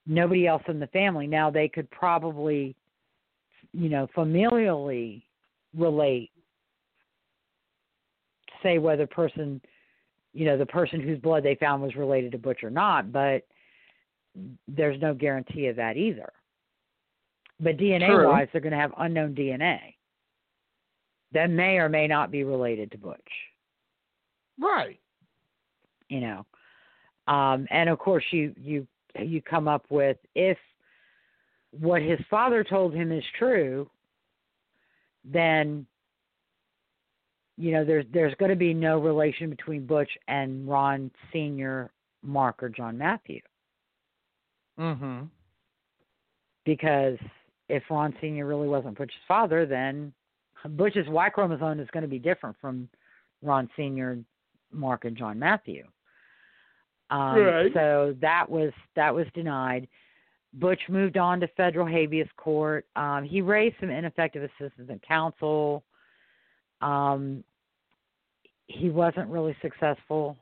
Nobody 0.07 0.47
else 0.47 0.63
in 0.69 0.79
the 0.79 0.87
family. 0.89 1.27
Now 1.27 1.51
they 1.51 1.69
could 1.69 1.91
probably, 1.91 2.77
you 3.73 3.89
know, 3.89 4.07
familially 4.15 5.23
relate, 5.77 6.31
say 8.63 8.79
whether 8.79 9.07
person, 9.07 9.61
you 10.35 10.45
know, 10.45 10.59
the 10.59 10.67
person 10.67 11.01
whose 11.01 11.19
blood 11.19 11.43
they 11.43 11.55
found 11.55 11.83
was 11.83 11.97
related 11.97 12.33
to 12.33 12.39
Butch 12.39 12.63
or 12.63 12.71
not, 12.71 13.13
but 13.13 13.47
there's 14.69 15.01
no 15.01 15.15
guarantee 15.15 15.69
of 15.69 15.77
that 15.77 15.97
either. 15.97 16.31
But 17.61 17.79
DNA 17.79 18.09
True. 18.09 18.29
wise, 18.29 18.49
they're 18.53 18.61
going 18.61 18.73
to 18.73 18.79
have 18.79 18.93
unknown 18.99 19.35
DNA 19.35 19.94
that 21.35 21.51
may 21.51 21.77
or 21.77 21.89
may 21.89 22.07
not 22.07 22.31
be 22.31 22.45
related 22.45 22.91
to 22.93 22.99
Butch. 22.99 23.21
Right. 24.59 24.99
You 26.09 26.21
know, 26.21 26.47
um, 27.27 27.67
and 27.71 27.89
of 27.89 27.99
course, 27.99 28.25
you 28.31 28.55
you 28.57 28.87
you 29.19 29.43
come 29.43 29.69
up 29.69 29.85
with 29.91 30.17
if 30.35 30.59
what 31.79 32.03
his 32.03 32.21
father 32.31 32.63
told 32.63 32.95
him 32.95 33.11
is 33.11 33.25
true, 33.39 33.91
then 35.25 35.87
you 37.57 37.73
know 37.73 37.85
there's 37.85 38.05
there's 38.13 38.35
going 38.37 38.51
to 38.51 38.57
be 38.57 38.75
no 38.75 38.99
relation 38.99 39.51
between 39.51 39.87
Butch 39.87 40.11
and 40.29 40.69
Ron 40.69 41.11
Senior, 41.33 41.91
Mark, 42.23 42.63
or 42.63 42.69
John 42.69 42.99
Matthew 42.99 43.41
Mhm. 44.79 45.29
because 46.65 47.19
if 47.69 47.83
Ron 47.91 48.15
Senior 48.21 48.47
really 48.47 48.69
wasn't 48.69 48.99
Butch's 48.99 49.17
father, 49.27 49.67
then 49.67 50.13
Butch's 50.71 51.09
Y 51.09 51.29
chromosome 51.31 51.81
is 51.81 51.89
going 51.93 52.03
to 52.03 52.09
be 52.09 52.19
different 52.19 52.57
from 52.61 52.89
Ron 53.43 53.69
Senior, 53.77 54.19
Mark, 54.73 55.05
and 55.05 55.17
John 55.17 55.39
Matthew. 55.39 55.85
Um, 57.11 57.39
Right. 57.39 57.73
So 57.75 58.17
that 58.21 58.49
was 58.49 58.73
that 58.97 59.15
was 59.15 59.27
denied. 59.35 59.89
Butch 60.55 60.81
moved 60.89 61.17
on 61.17 61.41
to 61.41 61.49
federal 61.49 61.87
habeas 61.87 62.29
court. 62.37 62.87
Um, 62.97 63.25
he 63.25 63.41
raised 63.41 63.77
some 63.81 63.91
ineffective 63.91 64.43
assistance 64.43 64.89
of 64.89 65.03
counsel. 65.03 65.83
Um, 66.81 67.43
he 68.67 68.89
wasn't 68.89 69.29
really 69.29 69.57
successful 69.61 70.37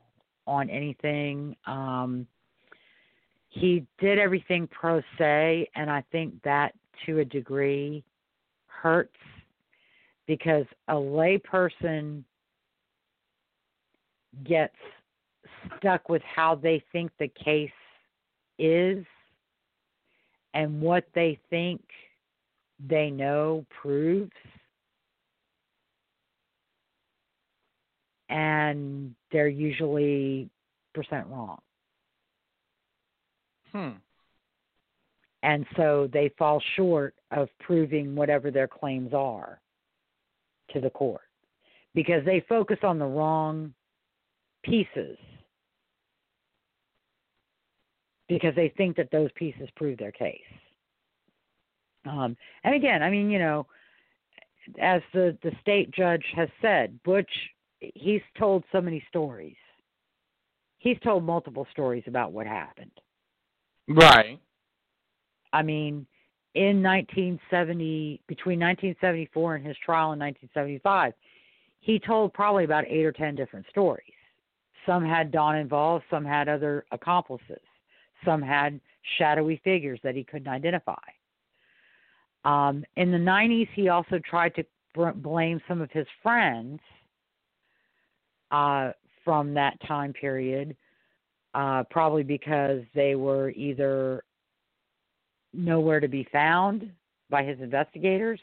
on 0.45 0.69
anything. 0.69 1.55
Um, 1.65 2.27
he 3.49 3.85
did 3.99 4.19
everything 4.19 4.67
pro 4.67 5.01
se, 5.17 5.67
and 5.75 5.89
I 5.89 6.03
think 6.11 6.41
that 6.43 6.73
to 7.05 7.19
a 7.19 7.25
degree 7.25 8.03
hurts 8.67 9.15
because 10.27 10.65
a 10.87 10.93
layperson 10.93 12.23
gets 14.43 14.75
stuck 15.77 16.09
with 16.09 16.21
how 16.23 16.55
they 16.55 16.83
think 16.91 17.11
the 17.19 17.27
case 17.27 17.69
is 18.57 19.05
and 20.53 20.81
what 20.81 21.05
they 21.13 21.39
think 21.49 21.81
they 22.87 23.09
know 23.09 23.65
proves. 23.81 24.31
And 28.29 29.13
they're 29.31 29.47
usually 29.47 30.49
percent 30.93 31.27
wrong. 31.27 31.59
Hmm. 33.71 33.89
And 35.43 35.65
so 35.75 36.09
they 36.11 36.31
fall 36.37 36.61
short 36.75 37.15
of 37.31 37.49
proving 37.59 38.15
whatever 38.15 38.49
their 38.49 38.67
claims 38.67 39.13
are 39.13 39.59
to 40.71 40.79
the 40.79 40.89
court 40.89 41.21
because 41.93 42.23
they 42.25 42.43
focus 42.47 42.79
on 42.83 42.99
the 42.99 43.05
wrong 43.05 43.73
pieces 44.63 45.17
because 48.27 48.55
they 48.55 48.73
think 48.77 48.95
that 48.97 49.11
those 49.11 49.29
pieces 49.35 49.67
prove 49.75 49.97
their 49.97 50.11
case. 50.11 50.39
Um, 52.05 52.35
and 52.63 52.75
again, 52.75 53.03
I 53.03 53.09
mean, 53.09 53.29
you 53.29 53.39
know, 53.39 53.67
as 54.79 55.01
the, 55.13 55.37
the 55.43 55.51
state 55.61 55.91
judge 55.91 56.23
has 56.35 56.49
said, 56.61 56.99
Butch, 57.03 57.29
he's 57.79 58.21
told 58.37 58.63
so 58.71 58.81
many 58.81 59.03
stories. 59.07 59.55
He's 60.79 60.97
told 61.03 61.23
multiple 61.23 61.67
stories 61.71 62.03
about 62.07 62.31
what 62.31 62.47
happened. 62.47 62.91
Right. 63.87 64.39
I 65.51 65.61
mean, 65.61 66.05
in 66.55 66.83
1970, 66.83 68.21
between 68.27 68.59
1974 68.59 69.55
and 69.55 69.65
his 69.65 69.77
trial 69.83 70.13
in 70.13 70.19
1975, 70.19 71.13
he 71.79 71.99
told 71.99 72.33
probably 72.33 72.63
about 72.63 72.85
eight 72.87 73.05
or 73.05 73.11
ten 73.11 73.35
different 73.35 73.65
stories. 73.69 74.13
Some 74.85 75.03
had 75.05 75.31
Dawn 75.31 75.57
involved, 75.57 76.05
some 76.09 76.23
had 76.23 76.47
other 76.47 76.85
accomplices, 76.91 77.61
some 78.23 78.41
had 78.41 78.79
shadowy 79.17 79.59
figures 79.63 79.99
that 80.03 80.15
he 80.15 80.23
couldn't 80.23 80.47
identify. 80.47 80.95
Um, 82.45 82.83
in 82.97 83.11
the 83.11 83.17
90s, 83.17 83.69
he 83.73 83.89
also 83.89 84.19
tried 84.19 84.53
to 84.55 84.65
br- 84.93 85.11
blame 85.11 85.61
some 85.67 85.81
of 85.81 85.89
his 85.91 86.07
friends 86.21 86.79
uh, 88.51 88.91
from 89.23 89.53
that 89.53 89.77
time 89.87 90.13
period, 90.13 90.75
uh, 91.53 91.83
probably 91.89 92.23
because 92.23 92.81
they 92.93 93.15
were 93.15 93.49
either 93.51 94.23
nowhere 95.53 95.99
to 95.99 96.07
be 96.07 96.27
found 96.31 96.91
by 97.29 97.43
his 97.43 97.59
investigators 97.59 98.39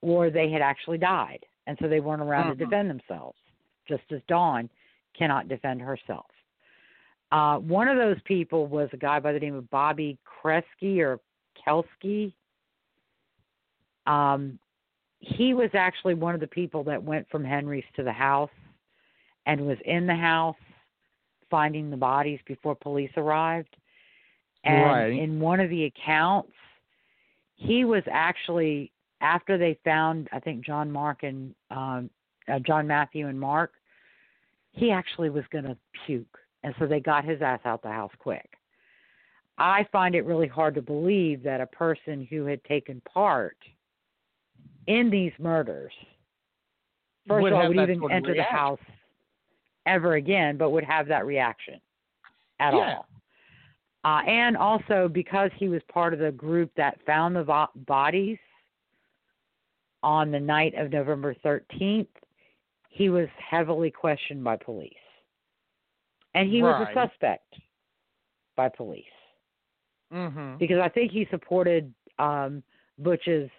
or 0.00 0.30
they 0.30 0.50
had 0.50 0.62
actually 0.62 0.98
died 0.98 1.44
and 1.66 1.76
so 1.80 1.88
they 1.88 2.00
weren't 2.00 2.22
around 2.22 2.48
to 2.48 2.54
Mhm. 2.54 2.58
defend 2.58 2.90
themselves 2.90 3.38
just 3.86 4.10
as 4.12 4.22
Dawn 4.24 4.68
cannot 5.14 5.48
defend 5.48 5.80
herself. 5.80 6.30
Uh, 7.32 7.58
one 7.58 7.88
of 7.88 7.96
those 7.96 8.20
people 8.22 8.66
was 8.66 8.88
a 8.92 8.96
guy 8.96 9.18
by 9.18 9.32
the 9.32 9.40
name 9.40 9.54
of 9.54 9.68
Bobby 9.70 10.18
Kresge 10.24 10.98
or 10.98 11.20
Kelske. 11.56 12.32
Um, 14.06 14.58
he 15.20 15.54
was 15.54 15.70
actually 15.74 16.14
one 16.14 16.34
of 16.34 16.40
the 16.40 16.46
people 16.46 16.84
that 16.84 17.02
went 17.02 17.28
from 17.30 17.44
Henry's 17.44 17.84
to 17.94 18.02
the 18.02 18.12
house 18.12 18.50
and 19.46 19.66
was 19.66 19.78
in 19.84 20.06
the 20.06 20.14
house 20.14 20.56
finding 21.50 21.90
the 21.90 21.96
bodies 21.96 22.40
before 22.46 22.74
police 22.74 23.10
arrived. 23.16 23.76
And 24.64 24.84
Right. 24.84 25.12
in 25.12 25.40
one 25.40 25.60
of 25.60 25.70
the 25.70 25.84
accounts, 25.84 26.52
he 27.54 27.84
was 27.84 28.02
actually 28.10 28.90
after 29.20 29.56
they 29.56 29.78
found 29.84 30.28
I 30.32 30.40
think 30.40 30.64
John 30.64 30.90
Mark 30.90 31.22
and 31.22 31.54
um 31.70 32.10
uh, 32.48 32.58
John 32.58 32.86
Matthew 32.86 33.28
and 33.28 33.38
Mark, 33.38 33.72
he 34.72 34.90
actually 34.90 35.30
was 35.30 35.44
going 35.50 35.64
to 35.64 35.76
puke. 36.04 36.38
And 36.62 36.74
so 36.78 36.86
they 36.86 37.00
got 37.00 37.24
his 37.24 37.40
ass 37.40 37.60
out 37.64 37.82
the 37.82 37.88
house 37.88 38.12
quick. 38.18 38.48
I 39.56 39.86
find 39.92 40.14
it 40.14 40.24
really 40.24 40.48
hard 40.48 40.74
to 40.74 40.82
believe 40.82 41.42
that 41.44 41.60
a 41.60 41.66
person 41.66 42.26
who 42.28 42.44
had 42.44 42.62
taken 42.64 43.00
part 43.02 43.56
in 44.86 45.10
these 45.10 45.32
murders, 45.38 45.92
first 47.28 47.42
Would 47.42 47.52
of 47.52 47.58
all, 47.58 47.68
would 47.68 47.76
even 47.76 47.98
sort 48.00 48.12
of 48.12 48.16
enter 48.16 48.34
the 48.34 48.42
house 48.42 48.80
ever 49.86 50.14
again, 50.14 50.56
but 50.56 50.70
would 50.70 50.84
have 50.84 51.06
that 51.08 51.24
reaction 51.24 51.80
at 52.60 52.74
Yeah. 52.74 52.96
all. 52.96 53.06
Uh, 54.04 54.20
and 54.26 54.56
also 54.56 55.08
because 55.08 55.50
he 55.56 55.68
was 55.68 55.80
part 55.90 56.12
of 56.12 56.18
the 56.18 56.32
group 56.32 56.70
that 56.76 56.98
found 57.06 57.34
the 57.34 57.42
vo- 57.42 57.70
bodies 57.74 58.38
on 60.02 60.30
the 60.30 60.40
night 60.40 60.74
of 60.76 60.92
November 60.92 61.34
13th, 61.42 62.06
he 62.90 63.08
was 63.08 63.28
heavily 63.38 63.90
questioned 63.90 64.44
by 64.44 64.56
police. 64.56 64.92
And 66.34 66.50
he 66.50 66.62
was 66.62 66.86
a 66.86 66.92
suspect 66.94 67.54
by 68.56 68.68
police 68.68 69.04
Mm-hmm. 70.12 70.58
because 70.58 70.78
I 70.80 70.88
think 70.88 71.10
he 71.10 71.26
supported 71.30 71.92
um, 72.18 72.62
Butch's 72.98 73.50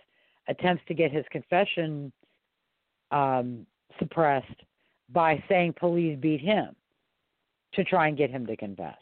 attempts 0.47 0.83
to 0.87 0.93
get 0.93 1.11
his 1.11 1.25
confession 1.31 2.13
um, 3.11 3.65
suppressed 3.99 4.63
by 5.09 5.43
saying 5.49 5.73
police 5.77 6.17
beat 6.19 6.39
him 6.39 6.75
to 7.73 7.83
try 7.83 8.07
and 8.07 8.17
get 8.17 8.29
him 8.29 8.45
to 8.45 8.55
confess. 8.55 8.95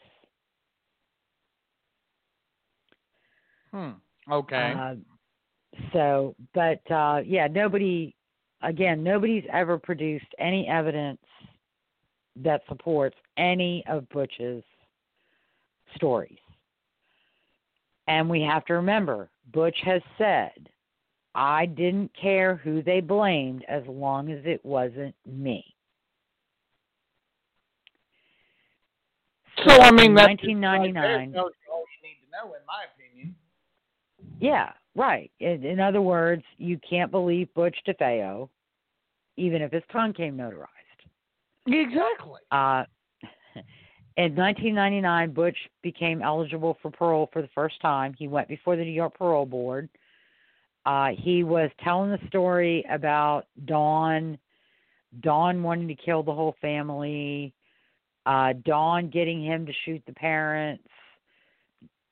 Hmm. 3.74 3.90
Okay. 4.30 4.74
Uh, 4.78 4.94
so, 5.92 6.36
but 6.54 6.80
uh, 6.92 7.22
yeah, 7.26 7.48
nobody, 7.48 8.14
again, 8.62 9.02
nobody's 9.02 9.42
ever 9.52 9.78
produced 9.78 10.32
any 10.38 10.68
evidence 10.68 11.18
that 12.36 12.62
supports 12.68 13.16
any 13.36 13.82
of 13.88 14.08
Butch's 14.10 14.62
stories. 15.96 16.38
And 18.06 18.30
we 18.30 18.42
have 18.42 18.64
to 18.66 18.74
remember, 18.74 19.28
Butch 19.52 19.76
has 19.84 20.02
said, 20.18 20.52
I 21.34 21.66
didn't 21.66 22.12
care 22.20 22.54
who 22.54 22.80
they 22.80 23.00
blamed 23.00 23.64
as 23.68 23.82
long 23.88 24.30
as 24.30 24.38
it 24.44 24.64
wasn't 24.64 25.16
me. 25.26 25.64
so 29.66 29.80
I 29.80 29.90
mean, 29.90 30.14
that's 30.14 30.42
1999. 30.44 31.32
Tells 31.32 31.52
you 31.66 31.72
all 31.72 31.84
you 31.88 32.08
need 32.08 32.18
to 32.22 32.30
know, 32.30 32.54
in 32.54 32.62
my 32.66 32.84
opinion. 32.84 32.93
Yeah, 34.40 34.70
right. 34.94 35.30
In, 35.40 35.64
in 35.64 35.80
other 35.80 36.02
words, 36.02 36.42
you 36.58 36.78
can't 36.88 37.10
believe 37.10 37.52
Butch 37.54 37.76
DeFeo, 37.86 38.48
even 39.36 39.62
if 39.62 39.72
his 39.72 39.82
tongue 39.92 40.12
came 40.12 40.36
notarized. 40.36 40.68
Exactly. 41.66 42.40
Uh, 42.50 42.84
in 44.16 44.34
1999, 44.34 45.32
Butch 45.32 45.56
became 45.82 46.22
eligible 46.22 46.76
for 46.82 46.90
parole 46.90 47.28
for 47.32 47.42
the 47.42 47.48
first 47.54 47.80
time. 47.80 48.14
He 48.18 48.28
went 48.28 48.48
before 48.48 48.76
the 48.76 48.84
New 48.84 48.90
York 48.90 49.16
Parole 49.16 49.46
Board. 49.46 49.88
Uh, 50.86 51.10
he 51.16 51.44
was 51.44 51.70
telling 51.82 52.10
the 52.10 52.18
story 52.28 52.84
about 52.90 53.46
Dawn, 53.64 54.36
Dawn 55.20 55.62
wanting 55.62 55.88
to 55.88 55.94
kill 55.94 56.22
the 56.22 56.34
whole 56.34 56.56
family, 56.60 57.54
uh, 58.26 58.52
Dawn 58.64 59.08
getting 59.08 59.42
him 59.42 59.64
to 59.64 59.72
shoot 59.84 60.02
the 60.06 60.12
parents, 60.12 60.84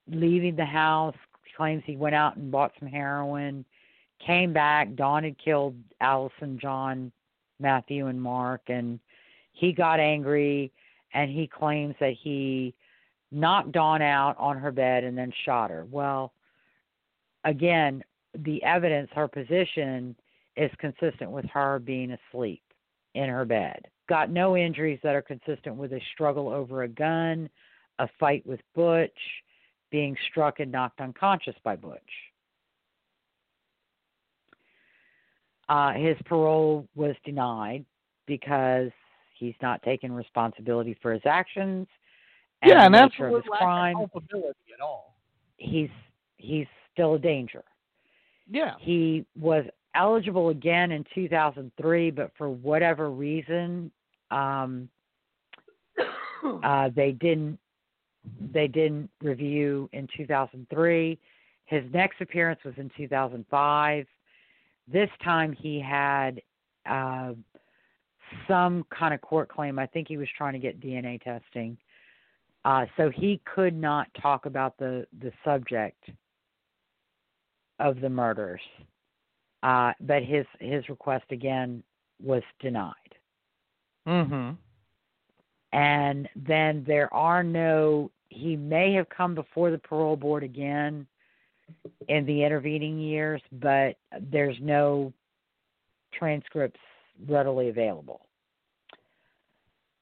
leaving 0.09 0.57
the 0.57 0.65
house, 0.65 1.15
claims 1.57 1.83
he 1.87 1.97
went 1.97 2.15
out 2.15 2.37
and 2.37 2.51
bought 2.51 2.73
some 2.79 2.89
heroin, 2.89 3.65
came 4.25 4.53
back, 4.53 4.95
Dawn 4.95 5.25
had 5.25 5.37
killed 5.39 5.75
Allison, 6.01 6.59
John, 6.61 7.13
Matthew, 7.59 8.07
and 8.07 8.21
Mark, 8.21 8.63
and 8.69 8.99
he 9.53 9.73
got 9.73 10.01
angry 10.01 10.73
and 11.15 11.31
he 11.31 11.47
claims 11.47 11.95
that 12.01 12.15
he 12.23 12.75
knocked 13.31 13.73
Dawn 13.73 14.03
out 14.03 14.37
on 14.39 14.59
her 14.59 14.73
bed 14.73 15.05
and 15.05 15.17
then 15.17 15.33
shot 15.45 15.71
her. 15.71 15.87
Well, 15.91 16.33
again, 17.45 18.03
the 18.35 18.63
evidence, 18.63 19.11
her 19.15 19.29
position 19.29 20.17
is 20.57 20.71
consistent 20.79 21.31
with 21.31 21.45
her 21.47 21.79
being 21.79 22.13
asleep 22.13 22.63
in 23.15 23.29
her 23.29 23.45
bed. 23.45 23.87
Got 24.09 24.31
no 24.31 24.57
injuries 24.57 25.01
that 25.03 25.15
are 25.15 25.23
consistent 25.23 25.77
with 25.77 25.93
a 25.93 26.01
struggle 26.13 26.49
over 26.49 26.83
a 26.83 26.89
gun, 26.89 27.49
a 27.99 28.09
fight 28.19 28.47
with 28.47 28.61
Butch, 28.75 29.11
being 29.93 30.17
struck 30.31 30.59
and 30.59 30.73
knocked 30.73 31.01
unconscious 31.01 31.55
by 31.63 31.77
Butch. 31.77 32.01
Uh, 35.69 35.93
his 35.93 36.17
parole 36.25 36.89
was 36.97 37.15
denied 37.25 37.85
because 38.27 38.91
he's 39.39 39.55
not 39.63 39.81
taking 39.85 40.13
responsibility 40.13 40.97
for 41.01 41.13
his 41.13 41.23
actions 41.25 41.87
and 42.63 42.71
yeah, 42.71 42.87
and 42.87 42.95
that's 42.95 43.15
of 43.19 43.35
his 43.35 43.43
crime. 43.45 43.95
culpability 43.97 44.59
at 44.73 44.81
all. 44.81 45.15
He's 45.57 45.91
he's 46.37 46.67
still 46.93 47.15
a 47.15 47.19
danger. 47.19 47.65
Yeah. 48.51 48.75
He 48.81 49.25
was 49.39 49.65
eligible 49.95 50.51
again 50.51 50.93
in 50.93 51.05
2003, 51.15 52.11
but 52.11 52.31
for 52.37 52.51
whatever 52.51 53.11
reason, 53.11 53.91
um, 54.31 54.89
uh, 56.63 56.91
they 56.95 57.13
didn't 57.13 57.59
they 58.53 58.69
didn't 58.69 59.11
review 59.21 59.89
in 59.93 60.09
2003. 60.17 61.19
His 61.67 61.83
next 61.93 62.21
appearance 62.21 62.61
was 62.65 62.75
in 62.77 62.91
2005. 62.97 64.07
This 64.93 65.09
time 65.25 65.53
he 65.53 65.81
had 65.81 66.41
uh, 66.87 67.33
some 68.49 68.85
kind 68.97 69.15
of 69.15 69.21
court 69.21 69.49
claim. 69.49 69.79
I 69.79 69.87
think 69.87 70.09
he 70.09 70.17
was 70.17 70.29
trying 70.37 70.53
to 70.55 70.59
get 70.59 70.81
DNA 70.81 71.21
testing. 71.23 71.77
Uh, 72.65 72.87
so 72.97 73.11
he 73.11 73.41
could 73.45 73.75
not 73.75 74.07
talk 74.21 74.47
about 74.47 74.77
the, 74.79 75.07
the 75.21 75.33
subject 75.45 76.11
of 77.81 78.01
the 78.01 78.09
murders. 78.09 78.61
Uh, 79.63 79.93
but 80.01 80.25
his 80.25 80.45
his 80.59 80.89
request 80.89 81.25
again 81.31 81.85
was 82.21 82.43
denied. 82.61 82.95
Mm-hmm. 84.09 84.51
And 85.73 86.29
then 86.37 86.85
there 86.87 87.13
are 87.15 87.43
no 87.43 88.11
he 88.33 88.57
may 88.57 88.95
have 88.95 89.09
come 89.09 89.35
before 89.35 89.71
the 89.71 89.79
parole 89.79 90.17
board 90.17 90.43
again 90.43 91.07
in 92.09 92.27
the 92.27 92.43
intervening 92.45 92.99
years, 92.99 93.43
but 93.53 93.97
there's 94.31 94.57
no 94.61 95.13
transcripts 96.19 96.81
readily 97.29 97.69
available. 97.69 98.27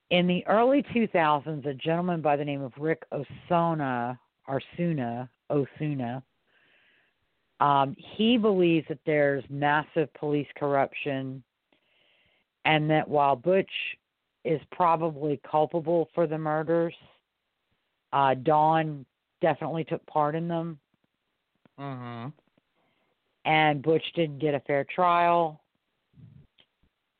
In 0.09 0.27
the 0.27 0.45
early 0.47 0.83
2000s, 0.93 1.65
a 1.65 1.73
gentleman 1.73 2.21
by 2.21 2.35
the 2.35 2.43
name 2.43 2.61
of 2.61 2.73
Ric 2.77 3.03
Osuna, 3.11 4.19
Arsuna, 4.47 5.29
Osuna, 5.49 6.23
um, 7.59 7.95
he 8.17 8.37
believes 8.37 8.87
that 8.89 8.99
there's 9.05 9.43
massive 9.49 10.13
police 10.15 10.47
corruption 10.57 11.43
and 12.65 12.89
that 12.89 13.07
while 13.07 13.35
Butch 13.35 13.71
is 14.43 14.61
probably 14.71 15.39
culpable 15.49 16.09
for 16.15 16.27
the 16.27 16.37
murders, 16.37 16.93
uh, 18.13 18.33
Dawn 18.35 19.05
definitely 19.41 19.83
took 19.83 20.05
part 20.05 20.35
in 20.35 20.47
them, 20.47 20.79
Mm-hmm. 21.79 22.29
and 23.45 23.81
Butch 23.81 24.03
didn't 24.13 24.39
get 24.39 24.53
a 24.53 24.59
fair 24.61 24.85
trial. 24.93 25.61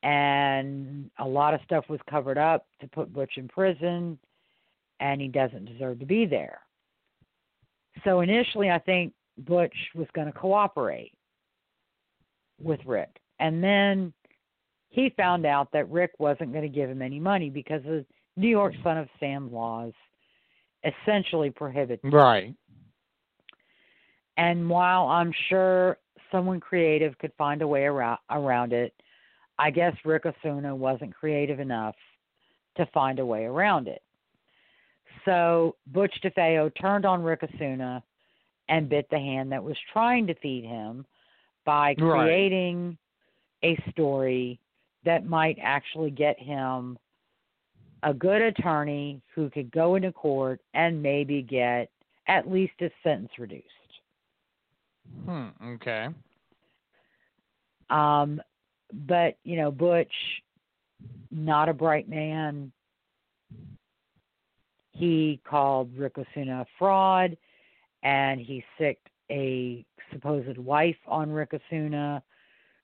And 0.04 1.10
a 1.18 1.26
lot 1.26 1.54
of 1.54 1.60
stuff 1.64 1.84
was 1.88 2.00
covered 2.10 2.38
up 2.38 2.66
to 2.80 2.88
put 2.88 3.12
Butch 3.12 3.32
in 3.36 3.48
prison, 3.48 4.18
and 5.00 5.20
he 5.20 5.28
doesn't 5.28 5.64
deserve 5.64 6.00
to 6.00 6.06
be 6.06 6.26
there. 6.26 6.60
So 8.04 8.20
initially, 8.20 8.70
I 8.70 8.78
think 8.78 9.12
Butch 9.38 9.74
was 9.94 10.08
going 10.14 10.26
to 10.26 10.32
cooperate 10.32 11.12
with 12.60 12.80
Ric. 12.84 13.10
And 13.38 13.62
then 13.62 14.12
he 14.92 15.12
found 15.16 15.46
out 15.46 15.72
that 15.72 15.90
Ric 15.90 16.12
wasn't 16.18 16.52
going 16.52 16.62
to 16.62 16.68
give 16.68 16.88
him 16.88 17.00
any 17.02 17.18
money 17.18 17.48
because 17.48 17.82
the 17.82 18.04
New 18.36 18.48
York 18.48 18.74
Son 18.84 18.98
of 18.98 19.08
Sam 19.18 19.52
laws 19.52 19.92
essentially 20.84 21.50
prohibit 21.50 22.00
Right. 22.04 22.54
and 24.36 24.68
while 24.68 25.06
I'm 25.08 25.32
sure 25.48 25.98
someone 26.30 26.60
creative 26.60 27.16
could 27.18 27.32
find 27.38 27.62
a 27.62 27.66
way 27.66 27.84
around, 27.84 28.18
around 28.30 28.72
it, 28.72 28.92
I 29.58 29.70
guess 29.70 29.94
Ric 30.04 30.24
Osuna 30.26 30.74
wasn't 30.74 31.14
creative 31.14 31.60
enough 31.60 31.94
to 32.76 32.86
find 32.86 33.18
a 33.18 33.26
way 33.26 33.44
around 33.44 33.88
it. 33.88 34.02
So 35.24 35.76
Butch 35.86 36.14
DeFeo 36.24 36.70
turned 36.80 37.06
on 37.06 37.22
Ric 37.22 37.42
Osuna 37.44 38.02
and 38.68 38.88
bit 38.88 39.08
the 39.10 39.18
hand 39.18 39.52
that 39.52 39.62
was 39.62 39.76
trying 39.92 40.26
to 40.26 40.34
feed 40.34 40.64
him 40.64 41.06
by 41.64 41.94
Right. 41.98 42.24
creating 42.24 42.98
a 43.62 43.76
story 43.90 44.58
that 45.04 45.26
might 45.26 45.58
actually 45.60 46.10
get 46.10 46.38
him 46.38 46.98
a 48.02 48.12
good 48.12 48.42
attorney 48.42 49.20
who 49.34 49.48
could 49.50 49.70
go 49.70 49.94
into 49.94 50.12
court 50.12 50.60
and 50.74 51.02
maybe 51.02 51.42
get 51.42 51.90
at 52.26 52.50
least 52.50 52.72
a 52.80 52.90
sentence 53.02 53.30
reduced. 53.38 53.66
Hmm. 55.24 55.48
Okay. 55.64 56.08
Um, 57.90 58.40
but 59.06 59.36
you 59.44 59.56
know, 59.56 59.70
Butch, 59.70 60.12
not 61.30 61.68
a 61.68 61.74
bright 61.74 62.08
man. 62.08 62.72
He 64.92 65.40
called 65.48 65.90
Ric 65.96 66.16
Osuna 66.18 66.62
a 66.62 66.66
fraud, 66.78 67.36
and 68.02 68.40
he 68.40 68.64
sicked 68.78 69.08
a 69.30 69.84
supposed 70.12 70.58
wife 70.58 70.96
on 71.06 71.30
Ric 71.30 71.52
Osuna, 71.54 72.22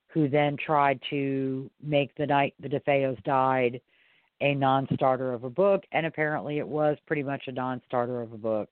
who 0.09 0.27
then 0.27 0.57
tried 0.57 0.99
to 1.09 1.69
make 1.81 2.15
the 2.15 2.25
night 2.25 2.53
the 2.59 2.67
DeFeos 2.67 3.23
died 3.23 3.79
a 4.41 4.55
non-starter 4.55 5.33
of 5.33 5.43
a 5.43 5.49
book, 5.49 5.83
and 5.91 6.05
apparently 6.05 6.59
it 6.59 6.67
was 6.67 6.97
pretty 7.05 7.23
much 7.23 7.43
a 7.47 7.51
non-starter 7.51 8.21
of 8.21 8.33
a 8.33 8.37
book. 8.37 8.69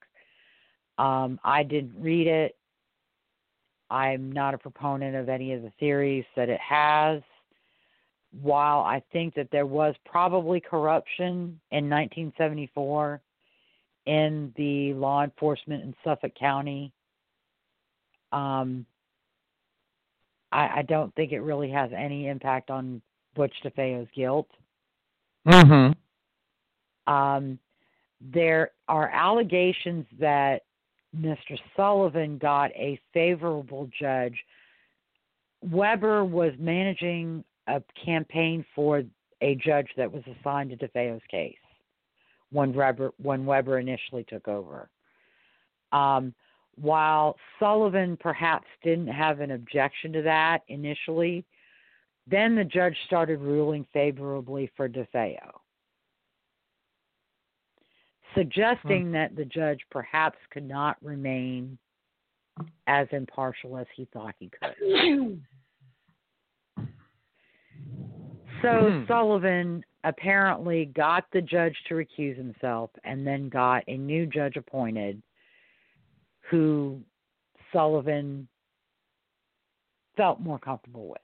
Um, 0.98 1.40
I 1.44 1.64
didn't 1.64 1.94
read 2.00 2.28
it. 2.28 2.56
I'm 3.90 4.32
not 4.32 4.54
a 4.54 4.58
proponent 4.58 5.16
of 5.16 5.30
any 5.30 5.54
of 5.54 5.62
the 5.62 5.72
theories 5.80 6.26
that 6.36 6.50
it 6.50 6.60
has. 6.60 7.22
While 8.42 8.82
I 8.82 9.02
think 9.14 9.36
that 9.36 9.50
there 9.52 9.66
was 9.66 9.96
probably 10.06 10.60
corruption 10.60 11.60
in 11.72 11.90
1974 11.90 13.22
in 14.06 14.54
the 14.58 14.94
law 14.94 15.24
enforcement 15.24 15.84
in 15.84 15.96
Suffolk 16.04 16.34
County, 16.36 16.92
um, 18.32 18.86
I, 20.52 20.80
I 20.80 20.82
don't 20.84 21.14
think 21.16 21.32
it 21.32 21.42
really 21.42 21.70
has 21.72 21.92
any 21.96 22.28
impact 22.28 22.70
on 22.70 23.02
Butch 23.36 23.54
DeFeo's 23.64 24.08
guilt. 24.16 24.50
Mm-hmm. 25.48 27.14
Um, 27.14 27.60
there 28.22 28.72
are 28.88 29.10
allegations 29.10 30.06
that 30.20 30.64
Mr. 31.16 31.58
Sullivan 31.76 32.38
got 32.38 32.72
a 32.72 33.00
favorable 33.14 33.90
judge. 34.00 34.36
Weber 35.62 36.26
was 36.26 36.54
managing 36.60 37.44
a 37.68 37.82
campaign 38.06 38.66
for 38.76 39.04
a 39.42 39.56
judge 39.56 39.88
that 39.98 40.12
was 40.12 40.24
assigned 40.40 40.72
to 40.72 40.78
DeFeo's 40.78 41.22
case 41.30 41.56
when 42.52 42.74
Weber 42.74 43.12
when 43.22 43.46
Weber 43.46 43.80
initially 43.80 44.26
took 44.28 44.48
over. 44.48 44.90
Um, 45.92 46.34
while 46.80 47.36
Sullivan 47.60 48.18
perhaps 48.18 48.68
didn't 48.84 49.08
have 49.08 49.40
an 49.40 49.52
objection 49.52 50.14
to 50.14 50.22
that 50.22 50.60
initially, 50.68 51.46
then 52.30 52.56
the 52.56 52.64
judge 52.64 52.96
started 53.06 53.40
ruling 53.40 53.86
favorably 53.94 54.72
for 54.76 54.88
DeFeo, 54.88 55.52
suggesting 58.36 59.12
that 59.12 59.36
the 59.36 59.46
judge 59.46 59.80
perhaps 59.90 60.38
could 60.52 60.68
not 60.68 60.98
remain 61.02 61.78
as 62.88 63.08
impartial 63.12 63.78
as 63.78 63.88
he 63.96 64.06
thought 64.14 64.36
he 64.40 64.50
could. 64.50 65.40
So 68.62 68.90
Hmm. 68.90 69.06
Sullivan 69.08 69.84
apparently 70.04 70.86
got 70.86 71.26
the 71.32 71.42
judge 71.42 71.76
to 71.88 71.94
recuse 71.94 72.36
himself 72.36 72.90
and 73.04 73.26
then 73.26 73.50
got 73.50 73.84
a 73.88 73.98
new 73.98 74.26
judge 74.26 74.56
appointed 74.56 75.22
who 76.50 77.00
Sullivan 77.74 78.48
felt 80.16 80.40
more 80.40 80.60
comfortable 80.60 81.08
with. 81.08 81.22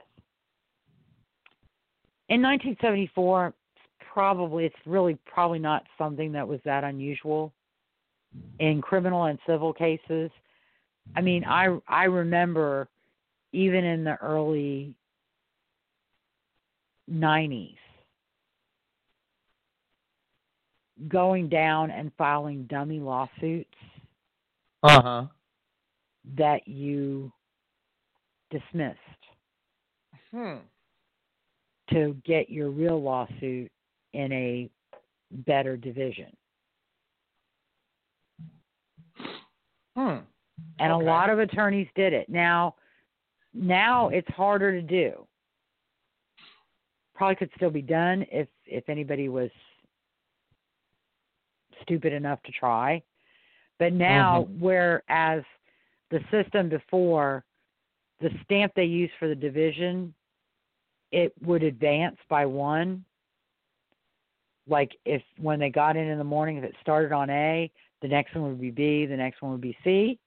In 2.30 2.42
1974, 2.42 3.54
probably 4.14 4.66
it's 4.66 4.76
really 4.86 5.18
probably 5.26 5.60
not 5.60 5.84
something 5.98 6.32
that 6.32 6.48
was 6.48 6.60
that 6.66 6.84
unusual 6.84 7.52
in 8.60 8.82
criminal 8.82 9.26
and 9.26 9.40
civil 9.48 9.74
cases. 9.74 10.30
I 11.16 11.22
mean, 11.22 11.44
I 11.44 11.78
I 11.88 12.06
remember 12.06 12.88
even 13.52 13.84
in 13.84 14.04
the 14.04 14.16
early 14.22 14.96
90s 17.12 17.76
going 21.08 21.50
down 21.50 21.92
and 21.92 22.12
filing 22.18 22.64
dummy 22.64 23.00
lawsuits 23.00 23.76
Uh 24.84 25.02
huh. 25.02 25.26
that 26.36 26.68
you 26.68 27.32
dismissed 28.50 29.00
Hmm. 30.32 30.58
to 31.90 32.14
get 32.26 32.50
your 32.50 32.70
real 32.70 33.02
lawsuit 33.02 33.72
in 34.14 34.32
a 34.32 34.70
better 35.32 35.78
division. 35.78 36.36
Hmm. 39.96 40.20
And 40.80 40.92
Okay. 40.94 41.06
a 41.06 41.10
lot 41.10 41.30
of 41.30 41.40
attorneys 41.40 41.88
did 41.96 42.14
it. 42.14 42.30
Now 42.30 42.76
now 43.54 44.10
it's 44.10 44.28
harder 44.30 44.72
to 44.72 44.82
do. 44.82 45.28
Probably 47.16 47.36
could 47.36 47.52
still 47.56 47.70
be 47.72 47.82
done 47.82 48.26
if 48.32 48.48
if 48.66 48.90
anybody 48.90 49.30
was 49.30 49.52
stupid 51.84 52.14
enough 52.14 52.42
to 52.44 52.52
try. 52.52 53.02
But 53.84 53.92
now 53.92 54.48
whereas 54.60 55.44
the 56.10 56.22
system 56.32 56.70
before 56.70 57.44
the 58.22 58.30
stamp 58.46 58.72
they 58.78 58.86
used 58.86 59.12
for 59.20 59.28
the 59.28 59.36
division 59.36 60.14
it 61.12 61.34
would 61.42 61.64
advance 61.64 62.16
by 62.30 62.46
one 62.46 63.04
like 64.70 64.94
if 65.04 65.22
when 65.38 65.60
they 65.60 65.70
got 65.70 65.98
in 65.98 66.08
in 66.08 66.18
the 66.18 66.24
morning 66.24 66.56
if 66.56 66.64
it 66.64 66.76
started 66.80 67.12
on 67.12 67.30
A, 67.30 67.70
the 68.02 68.08
next 68.08 68.34
one 68.34 68.46
would 68.46 68.62
be 68.62 68.72
B, 68.72 69.06
the 69.06 69.18
next 69.18 69.42
one 69.42 69.52
would 69.52 69.60
be 69.60 69.76
C. 69.84 70.18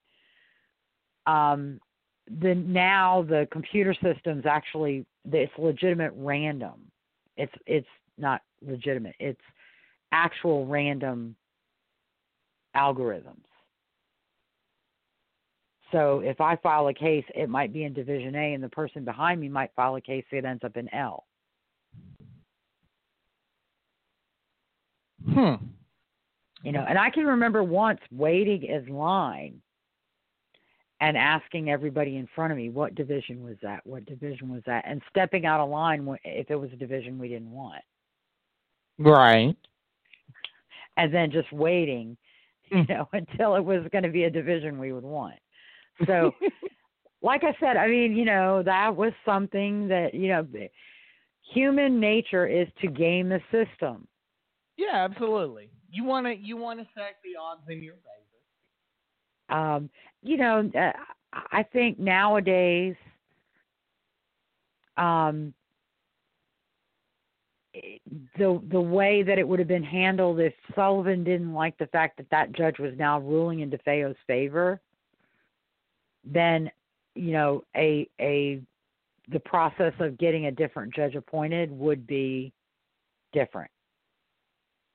Um, 1.27 1.81
the 2.43 2.57
now 2.57 3.25
the 3.27 3.49
computer 3.51 3.95
systems 4.03 4.45
actually 4.45 5.07
it's 5.33 5.53
legitimate 5.57 6.13
random. 6.15 6.75
It's 7.39 7.55
it's 7.65 7.89
not 8.19 8.43
legitimate. 8.61 9.15
It's 9.19 9.41
actual 10.13 10.67
random 10.67 11.37
algorithms. 12.77 13.43
So 15.93 16.21
if 16.21 16.41
I 16.41 16.57
file 16.57 16.89
a 16.89 16.95
case, 16.95 17.25
it 17.35 17.49
might 17.49 17.73
be 17.73 17.85
in 17.85 17.93
Division 17.93 18.35
A, 18.35 18.55
and 18.55 18.63
the 18.63 18.69
person 18.69 19.05
behind 19.05 19.41
me 19.41 19.49
might 19.49 19.71
file 19.75 19.97
a 19.97 20.01
case 20.01 20.25
that 20.33 20.45
ends 20.45 20.65
up 20.65 20.77
in 20.77 20.93
L. 20.93 21.25
Hmm. 25.33 25.55
You 26.63 26.73
know, 26.73 26.85
and 26.89 26.99
I 26.99 27.11
can 27.11 27.27
remember 27.27 27.63
once 27.63 28.01
waiting 28.11 28.65
in 28.65 28.89
line 28.89 29.63
and 31.01 31.17
asking 31.17 31.71
everybody 31.71 32.17
in 32.17 32.27
front 32.35 32.53
of 32.53 32.57
me 32.57 32.71
what 32.71 32.95
division 32.95 33.45
was 33.45 33.57
that, 33.63 33.87
what 33.87 34.07
division 34.07 34.49
was 34.49 34.63
that, 34.67 34.85
and 34.87 35.03
stepping 35.11 35.47
out 35.47 35.61
of 35.61 35.69
line 35.69 36.17
if 36.25 36.51
it 36.51 36.57
was 36.57 36.73
a 36.73 36.77
division 36.77 37.19
we 37.19 37.29
didn't 37.29 37.51
want, 37.51 37.83
Right. 38.99 39.57
and 40.97 41.13
then 41.13 41.31
just 41.31 41.53
waiting, 41.53 42.17
you 42.71 42.85
know, 42.89 43.09
until 43.13 43.55
it 43.57 43.65
was 43.65 43.87
going 43.93 44.05
to 44.05 44.11
be 44.11 44.25
a 44.25 44.31
division 44.31 44.79
we 44.79 44.93
would 44.93 45.05
want. 45.05 45.37
So, 46.07 46.33
like 47.23 47.43
I 47.45 47.55
said, 47.61 47.77
I 47.77 47.89
mean, 47.89 48.17
you 48.17 48.25
know, 48.25 48.63
that 48.63 48.95
was 48.95 49.13
something 49.25 49.89
that 49.89 50.15
you 50.15 50.29
know, 50.29 50.47
human 51.55 52.01
nature 52.01 52.47
is 52.47 52.69
to 52.81 52.89
game 52.89 53.29
the 53.29 53.41
system. 53.51 54.07
Yeah, 54.77 55.05
absolutely. 55.05 55.71
You 55.91 56.05
want 56.05 56.27
to 56.27 56.35
you 56.35 56.57
want 56.57 56.81
to 56.81 56.87
stack 56.93 57.17
the 57.25 57.39
odds 57.41 57.63
in 57.69 57.83
your 57.83 57.95
favor. 57.95 59.59
um, 59.59 59.91
you 60.23 60.37
know, 60.37 60.71
uh, 60.79 60.93
I 61.33 61.63
think 61.63 61.99
nowadays, 61.99 62.95
um, 64.97 65.55
the 68.39 68.63
the 68.71 68.81
way 68.81 69.23
that 69.23 69.39
it 69.39 69.47
would 69.47 69.59
have 69.59 69.69
been 69.69 69.83
handled 69.83 70.41
if 70.41 70.55
Sullivan 70.75 71.25
didn't 71.25 71.53
like 71.53 71.77
the 71.79 71.87
fact 71.89 72.17
that 72.19 72.31
that 72.31 72.53
judge 72.53 72.79
was 72.79 72.93
now 72.99 73.21
ruling 73.21 73.61
in 73.61 73.71
DeFeo's 73.71 74.17
favor, 74.27 74.81
then 76.25 76.71
you 77.15 77.33
know 77.33 77.65
a 77.77 78.09
a 78.21 78.61
the 79.29 79.41
process 79.41 79.93
of 80.01 80.19
getting 80.19 80.47
a 80.47 80.53
different 80.53 80.95
judge 80.95 81.15
appointed 81.15 81.71
would 81.71 82.07
be 82.07 82.53
different. 83.33 83.71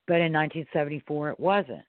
But 0.08 0.22
in 0.22 0.34
1974, 0.34 1.32
it 1.32 1.40
wasn't 1.40 1.84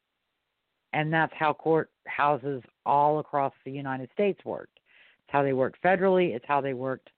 and 0.93 1.13
that's 1.13 1.33
how 1.39 1.53
court 1.53 1.91
houses 2.07 2.63
all 2.85 3.19
across 3.19 3.53
the 3.65 3.71
United 3.71 4.11
States 4.13 4.39
worked. 4.45 4.79
It's 5.25 5.33
how 5.33 5.43
they 5.43 5.53
worked 5.53 5.83
federally. 5.83 6.35
It's 6.35 6.45
how 6.47 6.61
they 6.61 6.75
worked, 6.75 7.11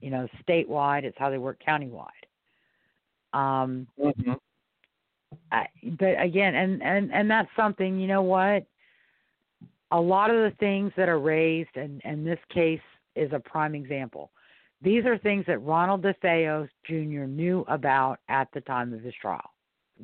you 0.00 0.10
know, 0.10 0.28
statewide. 0.46 1.04
It's 1.04 1.18
how 1.18 1.30
they 1.30 1.38
worked 1.38 1.64
countywide. 1.64 2.08
Um, 3.36 3.86
I, 5.52 5.66
but 5.98 6.20
again, 6.20 6.54
and 6.54 6.82
and 6.82 7.12
and 7.12 7.30
that's 7.30 7.50
something. 7.56 8.00
You 8.00 8.06
know 8.06 8.22
what? 8.22 8.64
A 9.92 10.00
lot 10.00 10.30
of 10.30 10.36
the 10.36 10.56
things 10.58 10.92
that 10.96 11.08
are 11.08 11.18
raised, 11.18 11.76
and 11.76 12.00
and 12.04 12.26
this 12.26 12.38
case 12.52 12.80
is 13.14 13.30
a 13.32 13.38
prime 13.38 13.74
example. 13.74 14.30
These 14.82 15.04
are 15.04 15.18
things 15.18 15.44
that 15.46 15.58
Ronald 15.58 16.02
DeFeo 16.02 16.68
Jr. 16.86 17.26
knew 17.26 17.64
about 17.68 18.18
at 18.28 18.48
the 18.54 18.60
time 18.62 18.92
of 18.92 19.00
his 19.00 19.14
trial. 19.20 19.50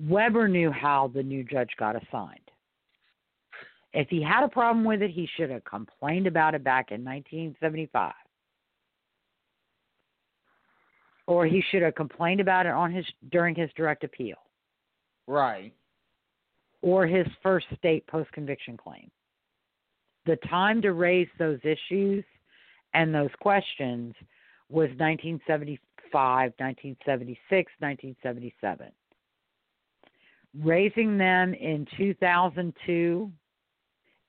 Weber 0.08 0.48
knew 0.48 0.70
how 0.70 1.10
the 1.14 1.22
new 1.22 1.44
judge 1.44 1.70
got 1.78 1.96
assigned. 1.96 2.38
If 3.94 4.08
he 4.08 4.22
had 4.22 4.44
a 4.44 4.48
problem 4.48 4.84
with 4.84 5.02
it, 5.02 5.10
he 5.10 5.28
should 5.36 5.50
have 5.50 5.64
complained 5.64 6.26
about 6.26 6.54
it 6.54 6.64
back 6.64 6.90
in 6.90 7.04
1975. 7.04 8.12
Or 11.32 11.46
he 11.46 11.62
should 11.70 11.80
have 11.80 11.94
complained 11.94 12.40
about 12.40 12.66
it 12.66 12.72
on 12.72 12.92
his 12.92 13.06
during 13.30 13.54
his 13.54 13.70
direct 13.74 14.04
appeal 14.04 14.36
Right. 15.26 15.72
or 16.82 17.06
his 17.06 17.26
first 17.42 17.66
state 17.78 18.06
post 18.06 18.30
conviction 18.32 18.76
claim. 18.76 19.10
The 20.26 20.36
time 20.50 20.82
to 20.82 20.92
raise 20.92 21.28
those 21.38 21.58
issues 21.64 22.22
and 22.92 23.14
those 23.14 23.30
questions 23.40 24.14
was 24.68 24.88
1975, 24.98 26.52
1976, 26.58 27.72
1977. 27.78 28.92
Raising 30.60 31.16
them 31.16 31.54
in 31.54 31.86
2002 31.96 33.32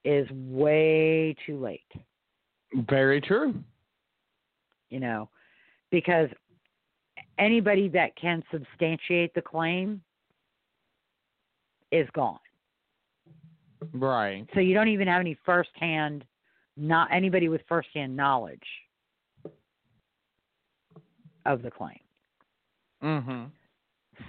is 0.06 0.26
way 0.32 1.36
too 1.46 1.60
late, 1.60 1.92
Very 2.74 3.20
true. 3.20 3.62
you 4.90 5.02
know, 5.02 5.30
because 5.92 6.30
anybody 7.38 7.90
that 7.90 8.16
can 8.16 8.44
substantiate 8.52 9.34
the 9.34 9.42
claim 9.42 10.02
is 11.92 12.08
gone. 12.14 12.40
Right. 13.94 14.48
So 14.54 14.60
you 14.60 14.74
don't 14.74 14.88
even 14.88 15.08
have 15.08 15.20
any 15.20 15.38
firsthand, 15.46 16.26
not 16.78 17.10
anybody 17.12 17.50
with 17.50 17.62
firsthand 17.68 18.16
knowledge 18.16 18.60
of 21.46 21.62
the 21.62 21.70
claim. 21.70 22.00
Mhm. 23.02 23.52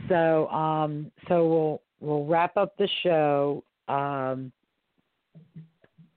So, 0.08 0.48
um, 0.48 1.12
so 1.28 1.46
we'll 1.46 1.82
we'll 2.00 2.26
wrap 2.26 2.56
up 2.56 2.76
the 2.76 2.88
show. 3.02 3.62
Um, 3.86 4.52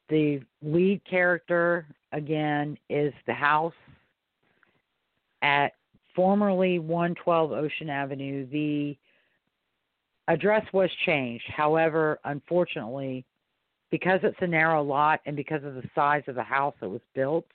the 0.09 0.41
lead 0.61 1.03
character 1.05 1.85
again 2.11 2.77
is 2.89 3.13
the 3.25 3.33
house 3.33 3.73
at 5.41 5.73
formerly 6.17 6.79
112 6.79 7.51
Ocean 7.51 7.89
Avenue. 7.91 8.47
The 8.47 8.97
address 10.27 10.65
was 10.73 10.89
changed. 11.05 11.45
However, 11.55 12.19
unfortunately, 12.25 13.23
because 13.91 14.19
it's 14.23 14.35
a 14.41 14.47
narrow 14.47 14.81
lot 14.81 15.21
and 15.27 15.35
because 15.35 15.63
of 15.63 15.75
the 15.75 15.83
size 15.93 16.23
of 16.27 16.33
the 16.33 16.43
house 16.43 16.73
that 16.81 16.89
was 16.89 17.03
built, 17.13 17.45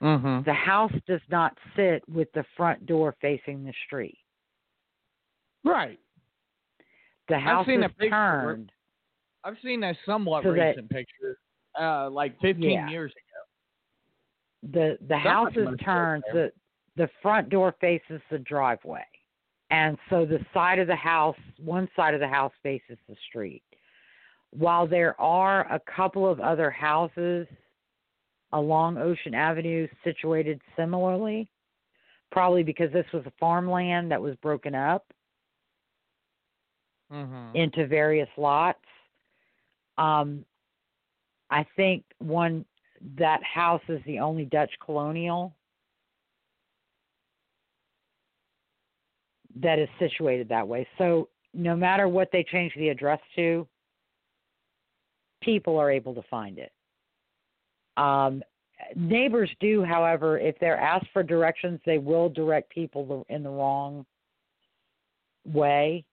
Mhm. 0.00 0.44
the 0.44 0.54
house 0.54 0.92
does 1.06 1.20
not 1.28 1.58
sit 1.74 2.08
with 2.08 2.30
the 2.32 2.44
front 2.56 2.86
door 2.86 3.12
facing 3.20 3.64
the 3.64 3.72
street. 3.84 4.18
Right. 5.64 5.98
The 7.26 7.38
house 7.40 7.66
is 7.66 7.84
turned. 8.08 8.70
I've 9.42 9.58
seen 9.58 9.82
a 9.82 9.94
somewhat 10.06 10.44
So 10.44 10.52
that- 10.52 10.68
recent 10.76 10.90
picture, 10.90 11.38
uh, 11.74 12.08
like 12.10 12.38
15 12.40 12.70
Yeah. 12.70 12.88
years 12.88 13.10
ago. 13.12 13.22
the 14.62 14.98
the 15.02 15.18
house 15.18 15.52
Somebody 15.54 15.74
is 15.74 15.80
turned 15.80 16.24
the 16.32 16.52
the 16.96 17.08
front 17.22 17.48
door 17.48 17.74
faces 17.80 18.20
the 18.30 18.38
driveway 18.38 19.04
and 19.70 19.98
so 20.10 20.24
the 20.24 20.44
side 20.54 20.78
of 20.78 20.86
the 20.86 20.96
house 20.96 21.36
one 21.58 21.88
side 21.96 22.14
of 22.14 22.20
the 22.20 22.28
house 22.28 22.52
faces 22.62 22.98
the 23.08 23.16
street 23.28 23.62
while 24.50 24.86
there 24.86 25.20
are 25.20 25.70
a 25.72 25.80
couple 25.80 26.28
of 26.28 26.40
other 26.40 26.70
houses 26.70 27.46
along 28.52 28.96
ocean 28.96 29.34
avenue 29.34 29.86
situated 30.04 30.60
similarly 30.76 31.50
probably 32.32 32.62
because 32.62 32.92
this 32.92 33.06
was 33.12 33.24
a 33.26 33.32
farmland 33.38 34.10
that 34.10 34.20
was 34.20 34.34
broken 34.36 34.74
up 34.74 35.04
Mhm. 37.10 37.54
into 37.54 37.86
various 37.86 38.28
lots. 38.36 38.84
Um, 39.96 40.44
I 41.50 41.64
think 41.76 42.04
one 42.18 42.64
that 43.16 43.42
house 43.44 43.82
is 43.88 44.02
the 44.04 44.18
only 44.18 44.46
Dutch 44.46 44.72
colonial 44.80 45.54
that 49.62 49.78
is 49.78 49.88
situated 49.98 50.48
that 50.48 50.66
way. 50.66 50.86
So 50.98 51.28
no 51.54 51.76
matter 51.76 52.08
what 52.08 52.28
they 52.32 52.44
change 52.44 52.72
the 52.76 52.88
address 52.88 53.20
to, 53.36 53.66
people 55.42 55.78
are 55.78 55.90
able 55.90 56.14
to 56.14 56.22
find 56.30 56.58
it. 56.58 56.72
Um, 57.96 58.42
neighbors 58.94 59.50
do, 59.60 59.82
however, 59.82 60.38
if 60.38 60.58
they're 60.58 60.78
asked 60.78 61.06
for 61.12 61.22
directions, 61.22 61.80
they 61.86 61.98
will 61.98 62.28
direct 62.28 62.70
people 62.70 63.24
in 63.28 63.42
the 63.42 63.50
wrong 63.50 64.04
way 65.46 66.04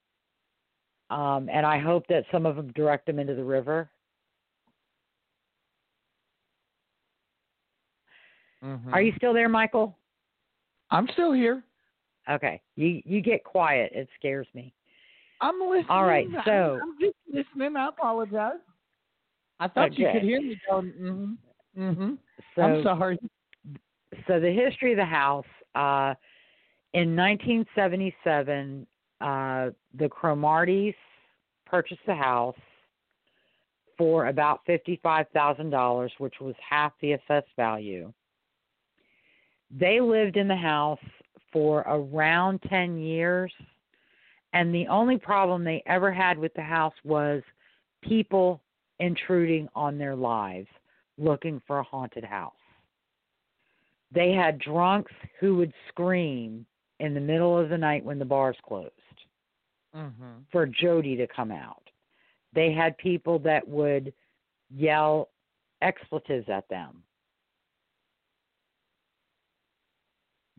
um, 1.14 1.48
and 1.52 1.64
I 1.64 1.78
hope 1.78 2.07
that 2.07 2.26
some 2.32 2.48
of 2.48 2.56
them 2.56 2.72
direct 2.74 3.06
them 3.06 3.20
into 3.20 3.36
the 3.36 3.44
river. 3.44 3.90
Mhm. 8.64 8.91
Are 8.91 9.02
you 9.02 9.14
still 9.18 9.34
there, 9.34 9.49
Michael? 9.49 9.95
I'm 10.90 11.07
still 11.10 11.32
here. 11.32 11.64
Okay, 12.29 12.61
you 12.75 13.01
you 13.05 13.21
get 13.21 13.43
quiet. 13.43 13.91
It 13.93 14.07
scares 14.17 14.47
me. 14.53 14.73
I'm 15.41 15.59
listening. 15.59 15.85
All 15.89 16.05
right, 16.05 16.27
so- 16.45 16.79
I'm 16.81 16.95
just 16.99 17.15
listening. 17.31 17.75
I 17.75 17.89
apologize. 17.89 18.59
I 19.59 19.67
thought 19.67 19.97
you 19.97 20.07
could 20.11 20.21
hear 20.23 20.41
me 20.41 20.57
going. 20.69 20.91
Mhm. 20.93 21.37
Mhm. 21.77 22.17
So 22.55 22.61
I'm 22.61 22.83
sorry. 22.83 23.19
so 24.27 24.39
the 24.39 24.51
history 24.51 24.91
of 24.91 24.97
the 24.97 25.05
house 25.05 25.45
uh, 25.75 26.13
in 26.93 27.15
1977 27.15 28.85
uh, 29.21 29.71
the 29.95 30.07
cromarties 30.09 30.93
purchased 31.65 32.05
the 32.05 32.13
house 32.15 32.55
for 33.97 34.27
about 34.27 34.63
$55,000 34.65 36.09
which 36.19 36.39
was 36.41 36.55
half 36.67 36.93
the 37.01 37.13
assessed 37.13 37.47
value 37.55 38.11
they 39.71 39.99
lived 39.99 40.37
in 40.37 40.47
the 40.47 40.55
house 40.55 40.99
for 41.53 41.80
around 41.88 42.59
10 42.69 42.97
years 42.97 43.53
and 44.53 44.75
the 44.75 44.88
only 44.88 45.17
problem 45.17 45.63
they 45.63 45.81
ever 45.85 46.11
had 46.11 46.38
with 46.38 46.53
the 46.55 46.61
house 46.61 46.93
was 47.05 47.41
people 48.01 48.61
intruding 48.99 49.69
on 49.75 49.97
their 49.97 50.15
lives 50.15 50.67
looking 51.17 51.61
for 51.65 51.80
a 51.80 51.84
haunted 51.84 52.25
house 52.25 52.51
they 54.11 54.31
had 54.31 54.59
drunks 54.59 55.13
who 55.39 55.55
would 55.55 55.73
scream 55.89 56.65
in 56.99 57.13
the 57.13 57.19
middle 57.19 57.57
of 57.57 57.69
the 57.69 57.77
night 57.77 58.03
when 58.03 58.19
the 58.19 58.25
bars 58.25 58.57
closed 58.63 58.91
Mhm. 59.93 60.45
for 60.51 60.65
Jody 60.65 61.15
to 61.17 61.27
come 61.27 61.51
out. 61.51 61.89
They 62.53 62.71
had 62.71 62.97
people 62.97 63.39
that 63.39 63.67
would 63.67 64.13
yell 64.69 65.30
expletives 65.81 66.49
at 66.49 66.67
them. 66.67 67.03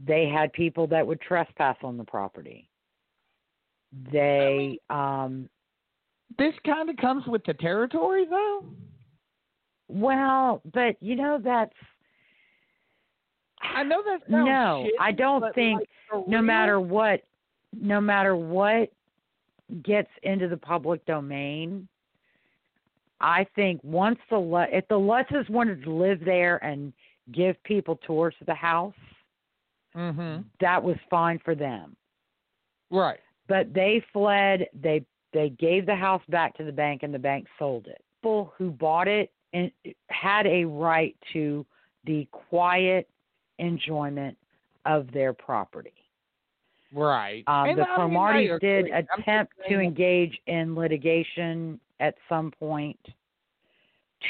They 0.03 0.27
had 0.29 0.53
people 0.53 0.87
that 0.89 1.07
would 1.07 1.21
trespass 1.21 1.77
on 1.83 1.97
the 1.97 2.05
property. 2.05 2.69
They 4.13 4.79
um 4.91 5.49
This 6.39 6.55
kind 6.67 6.91
of 6.91 6.97
comes 6.97 7.27
with 7.27 7.45
the 7.45 7.55
territory, 7.55 8.27
though. 8.29 8.65
well, 9.89 10.63
but 10.73 10.97
you 11.01 11.15
know 11.17 11.39
that's 11.43 11.73
I 13.63 13.83
know 13.83 14.03
that's 14.05 14.25
no, 14.29 14.45
shitty, 14.45 14.89
I 15.01 15.13
don't 15.13 15.55
think 15.55 15.81
like, 16.13 16.29
no 16.29 16.39
real? 16.39 16.43
matter 16.43 16.81
what 16.81 17.23
no 17.81 18.01
matter 18.01 18.37
what 18.37 18.91
gets 19.83 20.11
into 20.23 20.47
the 20.49 20.57
public 20.57 21.05
domain 21.07 21.89
i 23.21 23.47
think 23.57 23.81
once 23.83 24.19
the 24.31 24.67
if 24.71 24.87
the 24.89 24.95
Lutzes 24.95 25.49
wanted 25.49 25.83
to 25.83 25.91
live 25.93 26.21
there 26.25 26.63
and 26.63 26.93
give 27.33 27.61
people 27.65 27.97
tours 28.07 28.35
of 28.41 28.47
the 28.47 28.55
house 28.55 28.95
Mhm. 29.97 30.45
that 30.61 30.83
was 30.83 30.97
fine 31.11 31.39
for 31.39 31.55
them 31.55 31.97
Right. 32.91 33.21
but 33.47 33.73
they 33.73 34.01
fled 34.13 34.69
they 34.75 35.05
they 35.33 35.51
gave 35.51 35.87
the 35.87 35.97
house 35.97 36.23
back 36.29 36.55
to 36.57 36.65
the 36.65 36.73
bank 36.73 37.03
and 37.03 37.13
the 37.13 37.19
bank 37.19 37.47
sold 37.59 37.87
it 37.87 38.03
people 38.21 38.53
who 38.57 38.71
bought 38.71 39.09
it 39.09 39.33
and 39.53 39.71
had 40.11 40.47
a 40.47 40.65
right 40.65 41.17
to 41.33 41.65
the 42.05 42.27
quiet 42.33 43.09
enjoyment 43.59 44.37
of 44.85 45.11
their 45.13 45.33
property 45.33 45.93
Right. 46.93 47.43
Um, 47.49 47.71
And 47.71 47.79
the 47.79 47.87
Cromarties 47.87 48.61
did. 48.61 48.87
Attempt 48.91 49.53
to 49.69 49.81
engage 49.81 50.41
in 50.47 50.77
litigation 50.77 51.81
at 51.99 52.15
some 52.29 52.53
point 52.53 52.99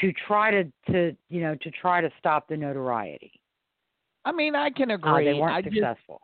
to 0.01 0.11
try 0.13 0.49
to, 0.49 0.63
to 0.91 1.15
you 1.29 1.41
know 1.41 1.53
to 1.55 1.69
try 1.71 2.01
to 2.01 2.11
stop 2.17 2.47
the 2.47 2.57
notoriety. 2.57 3.39
I 4.25 4.31
mean, 4.31 4.55
I 4.55 4.69
can 4.71 4.91
oh, 4.91 4.95
agree. 4.95 5.25
they 5.25 5.33
weren't 5.39 5.53
I 5.53 5.61
just, 5.61 5.75
successful. 5.75 6.21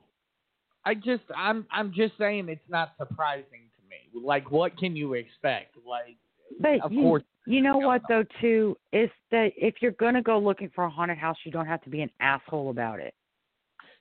I 0.85 0.95
just, 0.95 1.23
I'm, 1.37 1.65
I'm 1.71 1.93
just 1.93 2.17
saying 2.17 2.49
it's 2.49 2.61
not 2.69 2.93
surprising 2.97 3.69
to 3.75 3.81
me 3.89 4.25
Like, 4.25 4.51
what 4.51 4.77
can 4.77 4.95
you 4.95 5.13
expect? 5.13 5.77
Like, 5.87 6.17
But 6.59 6.81
of 6.81 6.91
you, 6.91 7.01
course, 7.01 7.23
you 7.45 7.61
know 7.61 7.77
what 7.77 8.01
though 8.09 8.25
too 8.39 8.75
is 8.91 9.09
that 9.31 9.51
if 9.55 9.75
you're 9.81 9.91
gonna 9.93 10.21
go 10.21 10.39
looking 10.39 10.69
for 10.75 10.83
a 10.85 10.89
haunted 10.89 11.17
house, 11.17 11.37
you 11.45 11.51
don't 11.51 11.67
have 11.67 11.81
to 11.83 11.89
be 11.89 12.01
an 12.01 12.09
asshole 12.19 12.69
about 12.71 12.99
it. 12.99 13.13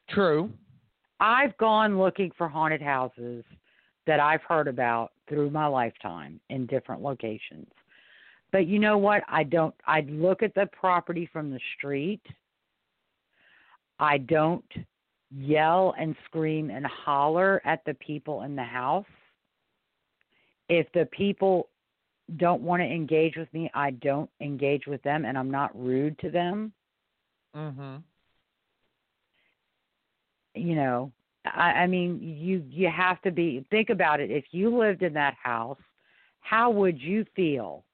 true. 0.09 0.51
I've 1.20 1.56
gone 1.59 1.98
looking 1.98 2.31
for 2.39 2.48
haunted 2.48 2.81
houses 2.82 3.44
that 4.06 4.20
I've 4.20 4.43
heard 4.43 4.68
about 4.68 5.12
through 5.28 5.51
my 5.51 5.66
lifetime 5.66 6.40
in 6.48 6.66
different 6.66 7.02
locations. 7.02 7.68
But 8.52 8.66
you 8.66 8.78
know 8.78 8.98
what? 8.98 9.22
I 9.28 9.44
don't 9.44 9.74
I 9.86 10.01
look 10.09 10.43
at 10.43 10.55
the 10.55 10.66
property 10.72 11.28
from 11.32 11.51
the 11.51 11.60
street. 11.77 12.22
I 14.01 14.18
don't 14.18 14.64
yell 15.31 15.94
and 15.98 16.16
scream 16.24 16.70
and 16.70 16.85
holler 16.86 17.60
at 17.64 17.85
the 17.85 17.94
people 17.94 18.43
in 18.43 18.56
the 18.56 18.64
house. 18.64 19.06
If 20.68 20.90
the 20.93 21.06
people 21.12 21.68
don't 22.36 22.62
want 22.62 22.81
to 22.81 22.86
engage 22.86 23.36
with 23.36 23.52
me, 23.52 23.70
I 23.74 23.90
don't 23.90 24.31
engage 24.40 24.86
with 24.86 25.02
them 25.02 25.24
and 25.24 25.36
I'm 25.36 25.51
not 25.51 25.70
rude 25.78 26.18
to 26.20 26.31
them. 26.31 26.72
Mhm. 27.55 28.02
you 30.55 30.74
know 30.74 31.12
I, 31.44 31.72
I 31.72 31.86
mean 31.86 32.18
you 32.20 32.64
you 32.68 32.89
have 32.89 33.20
to 33.22 33.31
be 33.31 33.64
think 33.70 33.90
about 33.90 34.20
it 34.20 34.31
if 34.31 34.44
you 34.52 34.77
lived 34.77 35.02
in 35.02 35.12
that 35.14 35.35
house 35.35 35.78
how 36.40 36.70
would 36.70 37.01
you 37.01 37.24
feel 37.36 37.85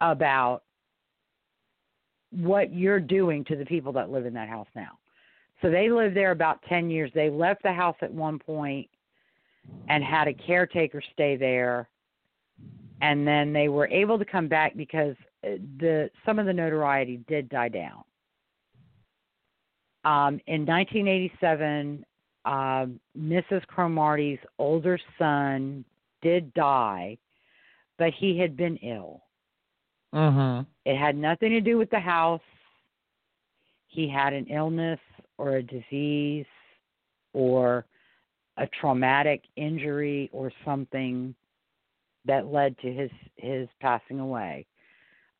about 0.00 0.62
what 2.36 2.74
you're 2.74 3.00
doing 3.00 3.44
to 3.44 3.56
the 3.56 3.64
people 3.64 3.92
that 3.92 4.10
live 4.10 4.26
in 4.26 4.34
that 4.34 4.48
house 4.48 4.68
now 4.74 4.98
so 5.62 5.70
they 5.70 5.88
lived 5.88 6.16
there 6.16 6.32
about 6.32 6.62
10 6.68 6.90
years 6.90 7.10
they 7.14 7.30
left 7.30 7.62
the 7.62 7.72
house 7.72 7.96
at 8.02 8.12
one 8.12 8.38
point 8.38 8.88
and 9.88 10.04
had 10.04 10.28
a 10.28 10.34
caretaker 10.34 11.02
stay 11.12 11.36
there 11.36 11.88
and 13.00 13.26
then 13.26 13.52
they 13.52 13.68
were 13.68 13.88
able 13.88 14.18
to 14.18 14.24
come 14.24 14.48
back 14.48 14.76
because 14.76 15.14
uh, 15.44 15.50
the 15.78 16.10
some 16.24 16.38
of 16.38 16.46
the 16.46 16.52
notoriety 16.52 17.20
did 17.28 17.48
die 17.48 17.68
down 17.68 18.04
um, 20.06 20.40
in 20.46 20.64
1987, 20.64 22.04
um, 22.44 23.00
Mrs. 23.18 23.66
Cromarty's 23.66 24.38
older 24.56 25.00
son 25.18 25.84
did 26.22 26.54
die, 26.54 27.18
but 27.98 28.12
he 28.16 28.38
had 28.38 28.56
been 28.56 28.76
ill. 28.76 29.22
Mhm. 30.16 30.66
It 30.86 30.96
had 30.96 31.14
nothing 31.14 31.50
to 31.50 31.60
do 31.60 31.76
with 31.76 31.90
the 31.90 32.00
house. 32.00 32.40
He 33.88 34.08
had 34.08 34.32
an 34.32 34.46
illness 34.46 34.98
or 35.36 35.56
a 35.56 35.62
disease 35.62 36.46
or 37.34 37.84
a 38.56 38.66
traumatic 38.80 39.42
injury 39.56 40.30
or 40.32 40.50
something 40.64 41.34
that 42.24 42.46
led 42.46 42.78
to 42.78 42.90
his 42.92 43.10
his 43.36 43.68
passing 43.80 44.20
away. 44.20 44.66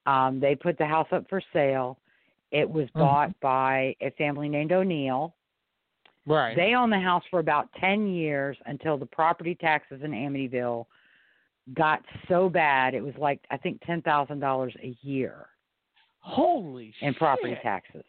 Um, 0.05 0.39
they 0.41 0.55
put 0.55 0.77
the 0.77 0.87
house 0.87 1.09
up 1.11 1.27
for 1.29 1.41
sale. 1.53 1.99
It 2.51 2.69
was 2.71 2.89
Mhm. 2.91 3.01
bought 3.01 3.41
by 3.41 3.97
a 4.01 4.11
family 4.11 4.49
named 4.49 4.73
O'Neill. 4.73 5.35
Right. 6.27 6.55
They 6.55 6.75
owned 6.75 6.93
the 6.93 7.01
house 7.01 7.25
for 7.31 7.39
about 7.39 7.73
10 7.75 8.07
years 8.09 8.59
until 8.67 8.99
the 8.99 9.07
property 9.07 9.55
taxes 9.55 10.03
in 10.03 10.11
Amityville 10.13 10.87
got 11.75 12.05
so 12.29 12.49
bad 12.49 12.95
it 12.95 13.03
was 13.03 13.15
like 13.19 13.41
I 13.51 13.57
think 13.57 13.81
$10,000 13.83 14.77
a 14.83 14.97
year 15.07 15.47
Holy 16.21 16.93
in 17.01 17.15
property 17.15 17.57
taxes. 17.63 18.05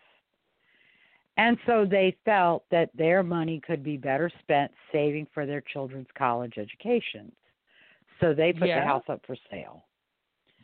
And 1.37 1.57
so 1.67 1.85
they 1.85 2.15
felt 2.25 2.63
that 2.71 2.89
their 2.95 3.21
money 3.21 3.61
could 3.65 3.83
be 3.83 3.95
better 3.95 4.31
spent 4.39 4.71
saving 4.91 5.27
for 5.33 5.45
their 5.45 5.61
children's 5.61 6.07
college 6.17 6.53
educations. 6.57 7.33
So 8.19 8.33
they 8.33 8.53
put 8.53 8.69
Yeah. 8.69 8.79
the 8.79 8.85
house 8.87 9.03
up 9.07 9.23
for 9.25 9.35
sale. 9.51 9.85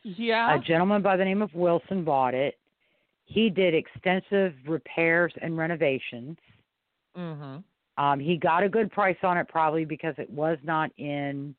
Yeah. 0.02 0.56
A 0.56 0.60
gentleman 0.60 1.04
by 1.04 1.16
the 1.16 1.24
name 1.24 1.44
of 1.44 1.54
Wilson 1.54 2.04
bought 2.04 2.34
it. 2.34 2.58
He 3.26 3.50
did 3.52 3.74
extensive 3.76 4.56
repairs 4.68 5.34
and 5.42 5.58
renovations. 5.58 6.38
mhm. 7.16 7.64
Um, 7.98 8.20
he 8.20 8.38
got 8.38 8.64
a 8.64 8.70
good 8.70 8.92
price 8.92 9.24
on 9.24 9.38
it 9.38 9.48
probably 9.48 9.86
because 9.86 10.16
it 10.18 10.30
was 10.32 10.58
not 10.64 10.92
in 10.98 11.56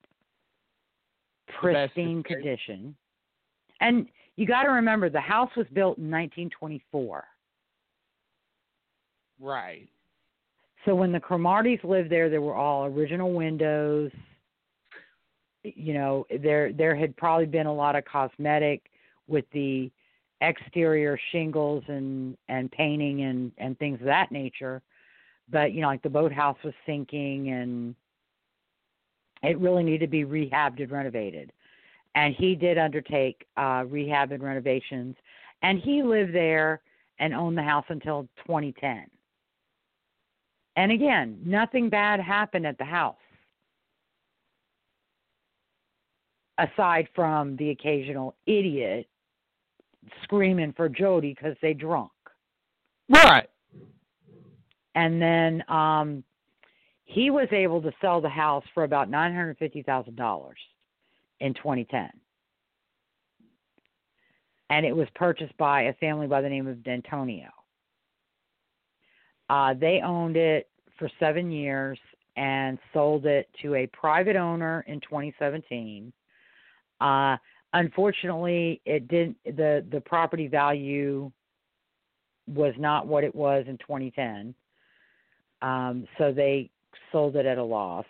pristine 1.61 2.23
condition. 2.23 2.95
And 3.81 4.07
you 4.37 4.47
got 4.47 4.65
to 4.65 4.71
remember 4.71 5.09
the 5.09 5.21
house 5.21 5.51
was 5.57 5.67
built 5.73 5.99
in 5.99 6.05
1924. 6.05 7.25
Right. 9.41 9.89
So 10.85 10.95
when 10.95 11.13
the 11.13 11.21
Cromartys 11.21 11.83
lived 11.83 12.11
there, 12.11 12.29
there 12.29 12.41
were 12.41 12.55
all 12.55 12.87
original 12.87 13.33
windows. 13.33 14.11
You 15.63 15.95
know, 15.95 16.27
there 16.43 16.73
there 16.73 16.95
had 16.95 17.17
probably 17.17 17.47
been 17.47 17.67
a 17.67 17.75
lot 17.75 17.97
of 17.97 18.05
cosmetic 18.05 18.91
with 19.27 19.47
the 19.53 19.91
exterior 20.41 21.19
shingles 21.33 21.85
and 21.89 22.37
and 22.49 22.71
painting 22.71 23.23
and 23.23 23.53
and 23.57 23.79
things 23.79 23.99
of 24.01 24.07
that 24.07 24.31
nature. 24.31 24.83
But 25.51 25.73
you 25.73 25.81
know, 25.81 25.89
like 25.89 26.03
the 26.03 26.11
boathouse 26.11 26.59
was 26.65 26.75
sinking 26.85 27.51
and 27.51 27.95
it 29.45 29.59
really 29.59 29.83
needed 29.83 30.01
to 30.01 30.11
be 30.11 30.25
rehabbed 30.25 30.83
and 30.83 30.91
renovated. 30.91 31.53
And 32.15 32.35
he 32.35 32.55
did 32.55 32.79
undertake 32.79 33.47
uh 33.57 33.85
rehab 33.89 34.33
and 34.33 34.43
renovations 34.43 35.17
and 35.63 35.81
he 35.81 36.03
lived 36.03 36.35
there 36.35 36.83
and 37.19 37.33
owned 37.35 37.57
the 37.57 37.63
house 37.63 37.87
until 37.89 38.29
2010. 38.47 39.07
And 40.77 40.93
again, 40.93 41.39
nothing 41.45 41.89
bad 41.89 42.21
happened 42.21 42.67
at 42.67 42.77
the 42.77 42.85
house. 42.85 43.17
Aside 46.59 47.09
from 47.15 47.57
the 47.57 47.71
occasional 47.71 48.35
idiot 48.47 49.09
screaming 50.23 50.73
for 50.77 50.89
Jody 50.89 51.35
because 51.35 51.57
they 51.63 51.73
drunk. 51.73 52.13
Right. 53.09 53.49
And 54.95 55.21
then 55.21 55.65
um 55.69 56.25
he 57.15 57.31
was 57.31 57.47
able 57.53 57.81
to 57.81 57.93
sell 58.01 58.21
the 58.21 58.29
house 58.29 58.65
for 58.75 58.83
about 58.83 59.09
nine 59.09 59.33
hundred 59.33 59.57
fifty 59.59 59.83
thousand 59.83 60.17
dollars 60.17 60.59
in 61.39 61.55
twenty 61.55 61.85
ten. 61.85 62.11
And 64.69 64.85
it 64.85 64.95
was 64.95 65.07
purchased 65.15 65.57
by 65.57 65.83
a 65.83 65.93
family 65.95 66.27
by 66.27 66.41
the 66.41 66.49
name 66.49 66.67
of 66.67 66.83
D'Antonio. 66.83 67.51
Uh, 69.49 69.75
they 69.75 70.01
owned 70.05 70.37
it 70.37 70.69
for 70.99 71.09
seven 71.21 71.53
years 71.53 71.99
and 72.37 72.79
sold 72.93 73.27
it 73.27 73.49
to 73.63 73.77
a 73.77 73.87
private 73.89 74.35
owner 74.35 74.85
in 74.89 74.99
2017. 75.01 76.13
Uh, 77.01 77.37
unfortunately, 77.75 78.81
it 78.85 79.07
didn't. 79.07 79.37
the 79.45 79.87
The 79.93 80.01
property 80.01 80.49
value 80.49 81.31
was 82.49 82.75
not 82.77 83.07
what 83.07 83.23
it 83.23 83.35
was 83.35 83.67
in 83.69 83.79
2010. 83.79 84.53
Um, 85.63 86.09
so 86.19 86.33
they 86.33 86.71
sold 87.13 87.37
it 87.37 87.47
at 87.47 87.59
a 87.59 87.63
loss. 87.63 88.07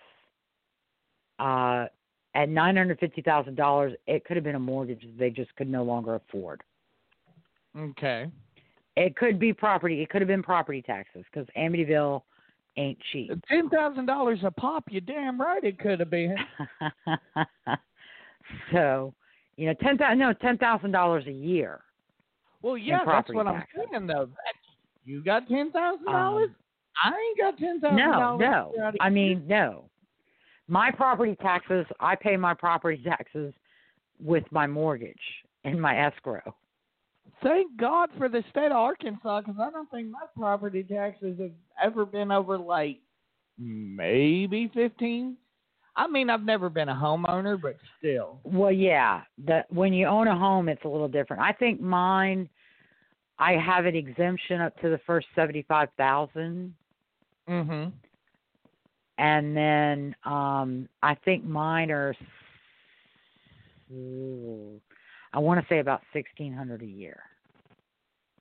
Uh, 1.39 1.86
at 2.35 2.48
nine 2.48 2.77
hundred 2.77 2.98
fifty 2.98 3.23
thousand 3.23 3.56
dollars, 3.56 3.93
it 4.06 4.24
could 4.24 4.36
have 4.36 4.44
been 4.44 4.55
a 4.55 4.61
mortgage 4.61 5.02
that 5.02 5.19
they 5.19 5.31
just 5.31 5.55
could 5.56 5.69
no 5.69 5.82
longer 5.82 6.15
afford. 6.15 6.62
Okay. 7.77 8.27
It 8.97 9.16
could 9.16 9.39
be 9.39 9.52
property. 9.52 10.02
It 10.02 10.11
could 10.11 10.20
have 10.20 10.28
been 10.28 10.43
property 10.43 10.82
taxes 10.82 11.24
because 11.32 11.48
Amityville 11.56 12.23
ain't 12.77 12.98
cheap. 13.12 13.32
Ten 13.48 13.69
thousand 13.69 14.06
dollars 14.06 14.40
a 14.44 14.51
pop. 14.51 14.85
You 14.90 15.01
damn 15.01 15.40
right 15.40 15.62
it 15.62 15.78
could 15.78 16.01
have 16.01 16.11
been. 16.11 16.36
so, 18.73 19.15
you 19.56 19.66
know, 19.66 19.74
ten 19.82 19.98
thousand 19.98 20.19
no 20.19 20.32
ten 20.32 20.59
thousand 20.59 20.93
dollars 20.93 21.24
a 21.27 21.32
year. 21.32 21.81
Well, 22.62 22.78
yeah, 22.78 23.01
that's 23.05 23.32
what 23.32 23.44
taxes. 23.44 23.81
I'm 23.81 23.89
saying 23.90 24.06
though. 24.06 24.27
That's, 24.27 24.59
you 25.05 25.23
got 25.23 25.48
ten 25.48 25.70
thousand 25.70 26.06
dollars. 26.06 26.51
I 27.03 27.09
ain't 27.09 27.39
got 27.39 27.59
ten 27.59 27.81
thousand 27.81 27.97
no, 27.97 28.12
dollars. 28.12 28.73
no. 28.77 28.93
I 29.01 29.11
mean, 29.11 29.45
no. 29.47 29.91
My 30.69 30.91
property 30.91 31.37
taxes. 31.43 31.87
I 32.01 32.15
pay 32.15 32.37
my 32.37 32.55
property 32.55 33.03
taxes 33.05 33.53
with 34.21 34.45
my 34.51 34.66
mortgage 34.66 35.16
and 35.65 35.81
my 35.81 35.99
escrow. 35.99 36.55
thank 37.43 37.77
God 37.77 38.11
for 38.16 38.29
the 38.29 38.43
state 38.51 38.66
of 38.66 38.73
Arkansas 38.73 39.41
because 39.41 39.57
I 39.61 39.71
don't 39.71 39.91
think 39.91 40.09
my 40.11 40.27
property 40.37 40.83
taxes 40.83 41.39
have 41.41 41.51
ever 41.83 42.07
been 42.07 42.31
over 42.31 42.57
like 42.59 43.01
maybe 43.59 44.71
fifteen. 44.75 45.37
I 45.97 46.09
mean, 46.09 46.29
I've 46.29 46.43
never 46.43 46.69
been 46.69 46.89
a 46.89 46.95
homeowner, 46.95 47.61
but 47.61 47.77
still. 47.99 48.41
Well, 48.43 48.73
yeah. 48.73 49.23
The 49.47 49.65
when 49.69 49.93
you 49.93 50.07
own 50.07 50.27
a 50.27 50.37
home, 50.37 50.69
it's 50.69 50.85
a 50.85 50.89
little 50.89 51.09
different. 51.09 51.43
I 51.43 51.53
think 51.53 51.81
mine. 51.81 52.49
I 53.37 53.53
have 53.55 53.85
an 53.85 53.97
exemption 53.97 54.61
up 54.61 54.81
to 54.81 54.89
the 54.91 55.01
first 55.07 55.27
seventy-five 55.35 55.89
thousand, 55.97 56.73
Mhm. 57.49 57.93
and 59.19 59.57
then 59.57 60.16
um 60.25 60.89
I 61.03 61.15
think 61.25 61.45
mine 61.45 61.91
are. 61.91 62.15
ooh, 63.93 64.81
I 65.33 65.39
want 65.39 65.61
to 65.61 65.66
say 65.69 65.79
about 65.79 66.03
sixteen 66.12 66.53
hundred 66.53 66.83
a 66.83 66.87
year. 66.87 67.21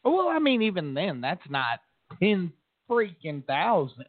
Well, 0.04 0.28
I 0.30 0.40
mean, 0.40 0.62
even 0.62 0.94
then, 0.94 1.22
that's 1.22 1.48
not 1.50 1.80
ten 2.20 2.52
freaking 2.90 3.46
thousand. 3.46 4.06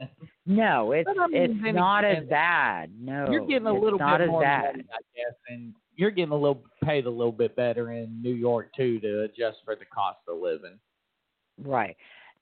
No, 0.47 0.93
it's 0.93 1.09
I 1.09 1.27
mean, 1.27 1.63
it's 1.65 1.75
not 1.75 2.05
as 2.05 2.27
bad. 2.27 2.91
No, 3.01 3.27
you're 3.31 3.47
getting 3.47 3.67
a 3.67 3.73
little 3.73 3.99
not 3.99 4.19
bit 4.19 4.25
as 4.25 4.31
more 4.31 4.43
bad. 4.43 4.77
money, 4.77 4.85
I 4.93 5.01
guess, 5.17 5.35
and 5.49 5.73
you're 5.97 6.11
getting 6.11 6.33
a 6.33 6.37
little 6.37 6.63
paid 6.83 7.07
a 7.07 7.11
little 7.11 7.33
bit 7.33 7.57
better 7.57 7.93
in 7.93 8.21
New 8.21 8.35
York 8.35 8.71
too 8.77 9.01
to 9.01 9.23
adjust 9.23 9.59
for 9.65 9.75
the 9.77 9.87
cost 9.87 10.19
of 10.29 10.39
living. 10.39 10.79
Right. 11.63 11.97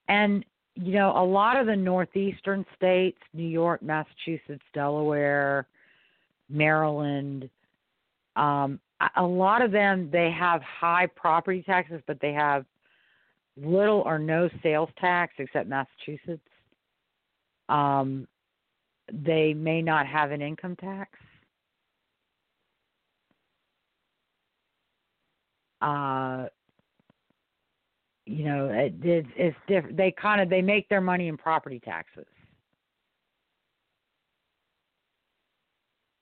And 0.09 0.43
you 0.75 0.93
know, 0.93 1.11
a 1.15 1.23
lot 1.25 1.59
of 1.59 1.67
the 1.67 1.75
northeastern 1.75 2.65
states, 2.75 3.19
New 3.33 3.47
York, 3.47 3.81
Massachusetts, 3.83 4.63
Delaware, 4.73 5.67
Maryland, 6.49 7.49
um 8.35 8.79
a- 9.17 9.23
lot 9.25 9.61
of 9.61 9.71
them 9.71 10.09
they 10.11 10.31
have 10.31 10.61
high 10.63 11.07
property 11.07 11.61
taxes, 11.63 12.01
but 12.07 12.19
they 12.21 12.33
have 12.33 12.65
little 13.57 14.01
or 14.05 14.17
no 14.19 14.49
sales 14.63 14.89
tax 14.99 15.33
except 15.37 15.69
Massachusetts. 15.69 16.41
Um 17.69 18.27
they 19.11 19.53
may 19.53 19.81
not 19.81 20.07
have 20.07 20.31
an 20.31 20.41
income 20.41 20.75
tax. 20.77 21.11
Uh 25.81 26.47
you 28.25 28.45
know 28.45 28.69
it, 28.69 28.93
it's 29.01 29.27
it's 29.35 29.57
different 29.67 29.97
they 29.97 30.11
kind 30.11 30.39
of 30.41 30.49
they 30.49 30.61
make 30.61 30.87
their 30.89 31.01
money 31.01 31.27
in 31.27 31.37
property 31.37 31.79
taxes. 31.79 32.25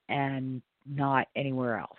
And 0.10 0.61
not 0.86 1.28
anywhere 1.36 1.78
else. 1.78 1.98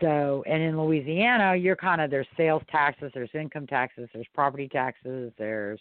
So 0.00 0.42
and 0.46 0.62
in 0.62 0.80
louisiana 0.80 1.56
you're 1.56 1.76
kind 1.76 2.00
of 2.00 2.10
there's 2.10 2.26
sales 2.36 2.62
taxes 2.70 3.10
there's 3.14 3.30
income 3.34 3.66
taxes 3.66 4.08
there's 4.14 4.26
property 4.32 4.68
taxes 4.68 5.32
there's 5.38 5.80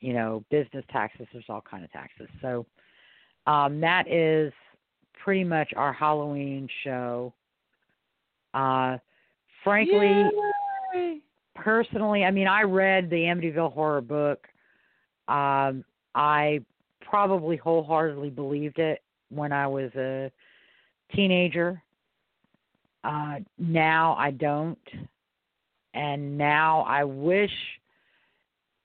you 0.00 0.12
know 0.12 0.44
business 0.50 0.84
taxes 0.90 1.26
there's 1.32 1.44
all 1.48 1.62
kind 1.62 1.84
of 1.84 1.90
taxes. 1.92 2.28
So 2.42 2.66
um 3.46 3.80
that 3.80 4.06
is 4.08 4.52
pretty 5.14 5.44
much 5.44 5.72
our 5.76 5.92
halloween 5.92 6.68
show. 6.84 7.32
Uh 8.52 8.98
frankly 9.64 10.30
Yay! 10.94 11.20
Personally, 11.62 12.24
I 12.24 12.30
mean, 12.30 12.46
I 12.46 12.62
read 12.62 13.10
the 13.10 13.16
Amityville 13.16 13.72
horror 13.72 14.00
book. 14.00 14.46
Um, 15.28 15.84
I 16.14 16.60
probably 17.00 17.56
wholeheartedly 17.56 18.30
believed 18.30 18.78
it 18.78 19.02
when 19.30 19.52
I 19.52 19.66
was 19.66 19.90
a 19.94 20.30
teenager. 21.14 21.82
Uh, 23.04 23.36
now 23.58 24.14
I 24.18 24.30
don't. 24.30 24.78
And 25.94 26.36
now 26.36 26.80
I 26.88 27.04
wish 27.04 27.50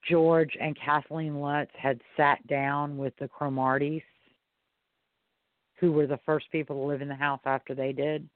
George 0.09 0.57
and 0.59 0.77
Kathleen 0.77 1.39
Lutz 1.39 1.71
had 1.77 2.01
sat 2.17 2.45
down 2.47 2.97
with 2.97 3.13
the 3.19 3.27
Cromarties, 3.27 4.01
who 5.79 5.91
were 5.91 6.07
the 6.07 6.19
first 6.25 6.45
people 6.51 6.75
to 6.75 6.87
live 6.87 7.01
in 7.01 7.07
the 7.07 7.15
house 7.15 7.41
after 7.45 7.73
they 7.73 7.93
did 7.93 8.27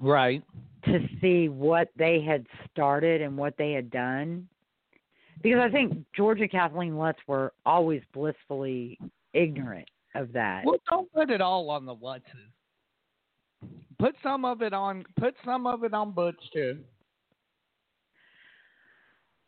Right. 0.00 0.42
to 0.84 1.06
see 1.20 1.48
what 1.48 1.88
they 1.96 2.20
had 2.20 2.46
started 2.70 3.20
and 3.20 3.36
what 3.36 3.56
they 3.58 3.72
had 3.72 3.90
done. 3.90 4.48
Because 5.42 5.60
I 5.60 5.70
think 5.70 6.04
George 6.16 6.40
and 6.40 6.50
Kathleen 6.50 6.96
Lutz 6.98 7.18
were 7.26 7.52
always 7.64 8.02
blissfully 8.12 8.98
ignorant 9.34 9.88
of 10.14 10.32
that. 10.32 10.64
Well, 10.64 10.78
don't 10.88 11.12
put 11.12 11.30
it 11.30 11.40
all 11.40 11.70
on 11.70 11.84
the 11.84 11.94
Lutzes. 11.94 12.22
Put 13.98 14.14
some 14.22 14.44
of 14.44 14.62
it 14.62 14.72
on. 14.72 15.04
Put 15.18 15.34
some 15.44 15.66
of 15.66 15.84
it 15.84 15.92
on 15.92 16.12
Butch 16.12 16.38
too. 16.52 16.78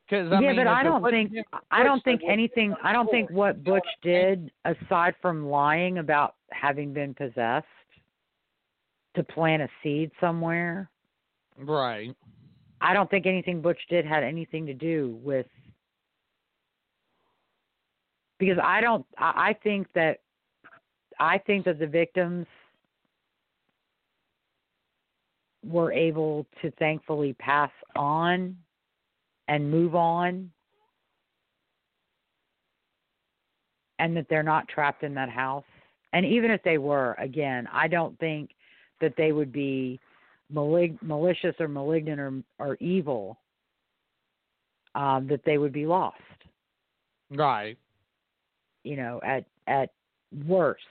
Because 0.09 0.33
I 0.33 0.41
yeah, 0.41 0.49
mean, 0.49 0.57
but 0.57 0.67
I 0.67 0.83
don't 0.83 1.09
think 1.09 1.33
him, 1.33 1.45
I 1.71 1.85
don't 1.85 1.99
Butch, 1.99 2.05
there 2.05 2.13
think 2.13 2.23
wouldn't 2.23 2.33
anything 2.33 2.75
I 2.83 2.93
don't 2.93 3.09
think 3.11 3.31
what 3.31 3.59
You 3.59 3.63
Butch 3.63 3.85
what 4.03 4.11
I'm 4.11 4.13
saying? 4.13 4.51
did 4.65 4.77
aside 4.83 5.15
from 5.23 5.49
lying 5.49 5.99
about 5.99 6.35
having 6.51 6.93
been 6.93 7.15
possessed 7.15 7.67
to 9.15 9.23
plant 9.23 9.63
a 9.63 9.69
seed 9.83 10.11
somewhere. 10.21 10.91
Right. 11.59 12.15
I 12.81 12.95
don't 12.95 13.11
think 13.11 13.27
anything 13.27 13.61
Butch 13.61 13.81
did 13.89 14.07
had 14.07 14.23
anything 14.23 14.67
to 14.67 14.75
do 14.75 15.19
with 15.23 15.47
because 18.39 18.59
I 18.63 18.81
don't 18.81 19.05
I 19.19 19.55
think 19.63 19.87
that 19.95 20.21
I 21.19 21.39
think 21.39 21.67
that 21.67 21.79
the 21.79 21.87
victims 21.87 22.47
were 25.63 25.93
able 25.93 26.47
to 26.63 26.71
thankfully 26.73 27.35
pass 27.35 27.71
on 27.95 28.57
and 29.49 29.71
move 29.71 29.95
on 29.95 30.51
and 33.99 34.17
that 34.17 34.27
they're 34.31 34.43
not 34.43 34.67
trapped 34.69 35.03
in 35.03 35.13
that 35.15 35.29
house. 35.29 35.65
And 36.15 36.25
even 36.25 36.51
if 36.51 36.63
they 36.63 36.79
were, 36.79 37.15
again, 37.19 37.69
I 37.71 37.87
don't 37.87 38.19
think 38.19 38.51
that 39.01 39.15
they 39.17 39.33
would 39.33 39.53
be 39.53 39.99
malig- 40.53 41.01
malicious 41.03 41.55
or 41.61 41.69
malignant 41.69 42.21
or 42.21 42.43
or 42.59 42.77
evil 42.81 43.39
um 44.95 45.27
that 45.29 45.41
they 45.45 45.59
would 45.59 45.73
be 45.73 45.87
lost. 45.87 46.17
Right. 47.31 47.79
you 48.83 48.97
know 48.97 49.21
at 49.25 49.45
at 49.67 49.91
worst. 50.47 50.83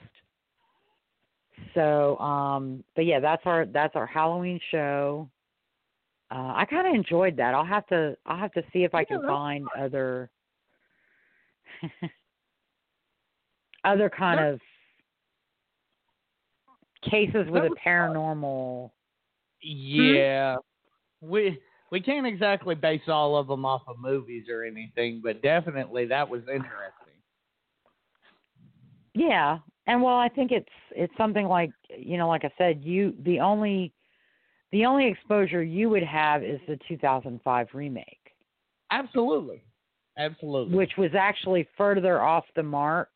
So 1.74 2.16
um 2.18 2.82
but 2.96 3.04
yeah 3.04 3.20
that's 3.20 3.42
our 3.44 3.66
that's 3.66 3.96
our 3.96 4.06
halloween 4.06 4.58
show. 4.70 5.28
Uh 6.30 6.52
i 6.56 6.64
kind 6.64 6.86
of 6.88 6.94
enjoyed 6.94 7.36
that. 7.36 7.54
I'll 7.54 7.64
have 7.64 7.86
to 7.88 8.16
i'll 8.26 8.38
have 8.38 8.52
to 8.52 8.62
see 8.72 8.84
if 8.84 8.94
i 8.94 9.04
can 9.04 9.20
find 9.22 9.66
other 9.78 10.30
other 13.84 14.10
kind 14.10 14.40
of 14.40 14.60
cases 17.08 17.46
with 17.50 17.62
that 17.62 17.66
a 17.66 17.70
was 17.70 17.78
paranormal 17.84 18.90
hmm? 18.90 18.96
Yeah. 19.62 20.56
We 21.20 21.58
we 21.90 22.00
can't 22.00 22.26
exactly 22.26 22.74
base 22.74 23.02
all 23.08 23.36
of 23.36 23.48
them 23.48 23.64
off 23.64 23.82
of 23.86 23.98
movies 23.98 24.46
or 24.48 24.64
anything, 24.64 25.20
but 25.22 25.42
definitely 25.42 26.06
that 26.06 26.28
was 26.28 26.42
interesting. 26.42 26.66
Yeah, 29.14 29.58
and 29.86 30.02
well, 30.02 30.16
I 30.16 30.28
think 30.28 30.52
it's 30.52 30.68
it's 30.92 31.12
something 31.18 31.46
like 31.46 31.70
you 31.96 32.16
know, 32.16 32.28
like 32.28 32.44
I 32.44 32.52
said, 32.56 32.82
you 32.84 33.14
the 33.24 33.40
only 33.40 33.92
the 34.72 34.86
only 34.86 35.08
exposure 35.08 35.62
you 35.62 35.90
would 35.90 36.04
have 36.04 36.44
is 36.44 36.60
the 36.68 36.78
2005 36.88 37.68
remake, 37.74 38.06
Absolutely. 38.90 39.62
Absolutely. 40.16 40.76
which 40.76 40.92
was 40.98 41.10
actually 41.18 41.66
further 41.76 42.20
off 42.20 42.44
the 42.54 42.62
mark 42.62 43.08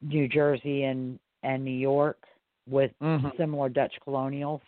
New 0.00 0.28
Jersey 0.28 0.84
and 0.84 1.18
and 1.42 1.64
New 1.64 1.70
York 1.70 2.18
with 2.68 2.92
Mhm. 3.00 3.36
similar 3.36 3.68
Dutch 3.68 3.94
colonials. 4.02 4.62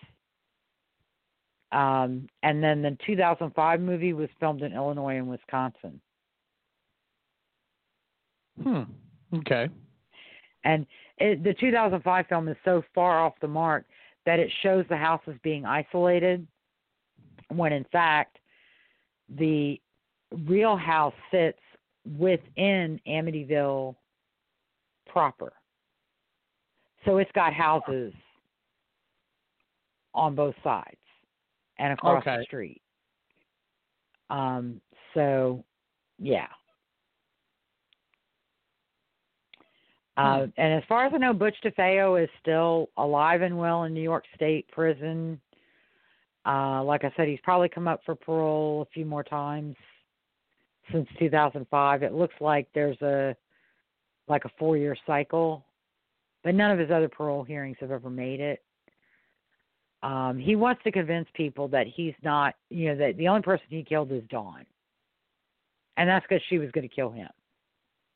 Um 1.74 2.28
and 2.42 2.62
then 2.62 2.80
the 2.82 2.96
2005 3.04 3.80
movie 3.80 4.12
was 4.12 4.28
filmed 4.40 4.62
in 4.62 4.72
Illinois 4.72 5.16
and 5.16 5.28
Wisconsin. 5.28 6.00
Hmm. 8.62 8.82
Okay. 9.34 9.68
And 10.64 10.86
it, 11.18 11.42
the 11.42 11.54
2005 11.54 12.26
film 12.28 12.48
is 12.48 12.56
so 12.64 12.82
far 12.94 13.22
off 13.22 13.34
the 13.40 13.48
mark 13.48 13.84
that 14.24 14.38
it 14.38 14.50
shows 14.62 14.84
the 14.88 14.96
house 14.96 15.20
as 15.26 15.34
being 15.42 15.64
isolated, 15.66 16.46
when 17.48 17.72
in 17.72 17.84
fact, 17.92 18.38
the 19.36 19.80
real 20.46 20.76
house 20.76 21.14
sits 21.30 21.58
within 22.18 23.00
Amityville 23.06 23.94
proper. 25.06 25.52
So 27.04 27.18
it's 27.18 27.30
got 27.32 27.52
houses 27.52 28.14
on 30.14 30.34
both 30.34 30.54
sides 30.62 30.96
and 31.78 31.92
across 31.92 32.22
Okay. 32.22 32.38
the 32.38 32.44
street. 32.44 32.82
Um, 34.30 34.80
so, 35.12 35.64
yeah. 36.18 36.48
Uh, 40.16 40.46
and 40.56 40.74
as 40.74 40.82
far 40.88 41.06
as 41.06 41.12
I 41.12 41.18
know, 41.18 41.32
Butch 41.32 41.56
DeFeo 41.64 42.22
is 42.22 42.30
still 42.40 42.88
alive 42.96 43.42
and 43.42 43.58
well 43.58 43.84
in 43.84 43.92
New 43.92 44.02
York 44.02 44.24
State 44.34 44.68
prison. 44.68 45.40
Uh, 46.46 46.84
like 46.84 47.04
I 47.04 47.12
said, 47.16 47.26
he's 47.26 47.40
probably 47.42 47.68
come 47.68 47.88
up 47.88 48.00
for 48.04 48.14
parole 48.14 48.82
a 48.82 48.92
few 48.92 49.04
more 49.04 49.24
times 49.24 49.74
since 50.92 51.08
2005. 51.18 52.02
It 52.02 52.12
looks 52.12 52.34
like 52.40 52.68
there's 52.74 53.00
a 53.02 53.34
like 54.28 54.44
a 54.44 54.50
four-year 54.58 54.96
cycle, 55.06 55.66
but 56.44 56.54
none 56.54 56.70
of 56.70 56.78
his 56.78 56.90
other 56.90 57.08
parole 57.08 57.44
hearings 57.44 57.76
have 57.80 57.90
ever 57.90 58.08
made 58.08 58.40
it. 58.40 58.62
Um, 60.04 60.38
he 60.38 60.54
wants 60.54 60.82
to 60.84 60.92
convince 60.92 61.26
people 61.32 61.66
that 61.68 61.86
he's 61.86 62.12
not, 62.22 62.54
you 62.68 62.88
know, 62.88 62.96
that 62.96 63.16
the 63.16 63.26
only 63.26 63.40
person 63.40 63.64
he 63.70 63.82
killed 63.82 64.12
is 64.12 64.22
Dawn, 64.28 64.66
and 65.96 66.06
that's 66.06 66.26
because 66.28 66.42
she 66.50 66.58
was 66.58 66.70
going 66.72 66.86
to 66.86 66.94
kill 66.94 67.10
him. 67.10 67.30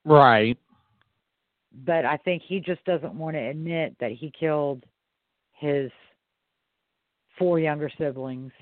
Right. 0.04 0.58
But 1.86 2.04
I 2.04 2.18
think 2.18 2.42
he 2.46 2.60
just 2.60 2.84
doesn't 2.84 3.14
want 3.14 3.36
to 3.36 3.40
admit 3.40 3.96
that 4.00 4.12
he 4.12 4.30
killed 4.38 4.84
his 5.52 5.90
four 7.38 7.58
younger 7.58 7.90
siblings 7.96 8.52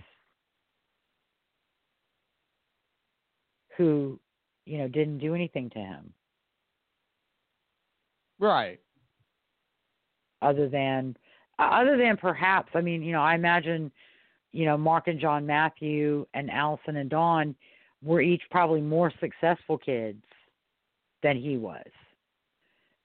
who, 3.76 4.20
you 4.66 4.78
know, 4.78 4.86
didn't 4.86 5.18
do 5.18 5.34
anything 5.34 5.68
to 5.70 5.78
him 5.80 6.12
Right. 8.38 8.78
other 10.42 10.68
than 10.68 11.16
other 11.58 11.96
than 11.96 12.16
perhaps 12.16 12.70
I 12.74 12.80
mean, 12.80 13.02
you 13.02 13.12
know, 13.12 13.22
I 13.22 13.34
imagine, 13.34 13.90
you 14.52 14.64
know, 14.64 14.76
Mark 14.76 15.08
and 15.08 15.20
John 15.20 15.46
Matthew 15.46 16.26
and 16.34 16.50
Allison 16.50 16.96
and 16.96 17.10
Dawn 17.10 17.54
were 18.02 18.20
each 18.20 18.42
probably 18.50 18.80
more 18.80 19.12
successful 19.20 19.78
kids 19.78 20.22
than 21.22 21.36
he 21.36 21.56
was. 21.56 21.86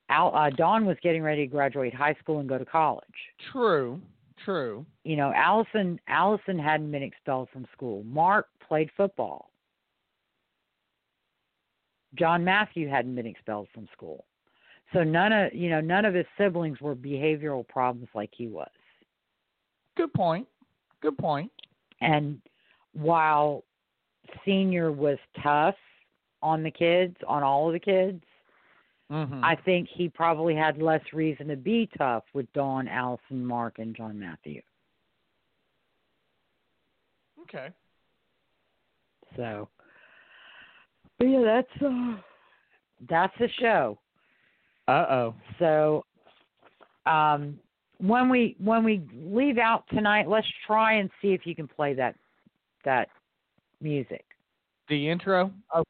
Al, 0.10 0.36
uh, 0.36 0.49
Dawn 0.49 0.86
was 0.86 0.98
getting 1.02 1.23
ready 1.23 1.48
to 1.48 1.52
graduate 1.52 1.94
high 1.94 2.15
school 2.22 2.40
and 2.40 2.49
go 2.49 2.57
to 2.57 2.65
college. 2.65 3.06
True. 3.52 4.02
True. 4.44 4.86
You 5.03 5.15
know, 5.15 5.32
Allison 5.36 5.99
Allison 6.07 6.57
hadn't 6.57 6.91
been 6.91 7.03
expelled 7.03 7.49
from 7.53 7.65
school. 7.72 8.03
Mark 8.03 8.48
played 8.68 8.90
football. 8.98 9.52
John 12.15 12.44
Matthew 12.44 12.90
hadn't 12.90 13.15
been 13.15 13.26
expelled 13.28 13.68
from 13.73 13.88
school. 13.94 14.26
So 14.93 15.03
none 15.03 15.31
of 15.31 15.53
you 15.53 15.69
know 15.69 15.81
none 15.81 16.05
of 16.05 16.13
his 16.13 16.26
siblings 16.38 16.81
were 16.81 16.95
behavioral 16.95 17.68
problems 17.68 18.09
like 18.13 18.31
he 18.35 18.47
was. 18.47 18.69
Good 19.95 20.13
point. 20.13 20.47
Good 21.01 21.18
point. 21.18 21.51
And 22.01 22.41
while 22.93 23.63
senior 24.45 24.91
was 24.91 25.18
tough 25.43 25.76
on 26.41 26.63
the 26.63 26.72
kids, 26.72 27.15
on 27.27 27.43
all 27.43 27.68
of 27.68 27.73
the 27.73 27.80
kids, 27.80 28.23
Mm-hmm. 29.11 29.43
I 29.43 29.57
think 29.65 29.89
he 29.93 30.07
probably 30.07 30.55
had 30.55 30.81
less 30.81 31.01
reason 31.11 31.49
to 31.49 31.57
be 31.57 31.89
tough 31.97 32.23
with 32.34 32.51
Dawn, 32.53 32.88
Allison, 32.88 33.45
Mark, 33.45 33.77
and 33.77 33.93
John 33.93 34.18
Matthew. 34.18 34.61
okay. 37.41 37.69
So, 39.35 39.68
but 41.18 41.26
yeah, 41.26 41.41
that's 41.43 41.84
uh, 41.84 42.15
that's 43.09 43.34
the 43.38 43.49
show. 43.59 43.99
Uh 44.91 45.05
oh. 45.09 45.35
So, 45.57 46.05
um, 47.09 47.57
when 47.99 48.27
we 48.27 48.57
when 48.59 48.84
we 48.84 49.01
leave 49.13 49.57
out 49.57 49.85
tonight, 49.93 50.27
let's 50.27 50.47
try 50.68 50.95
and 50.95 51.09
see 51.22 51.30
if 51.30 51.45
you 51.45 51.55
can 51.55 51.65
play 51.65 51.93
that 51.93 52.15
that 52.84 53.07
music. 53.80 54.26
The 54.89 55.09
intro. 55.09 55.53
Okay. 55.73 55.89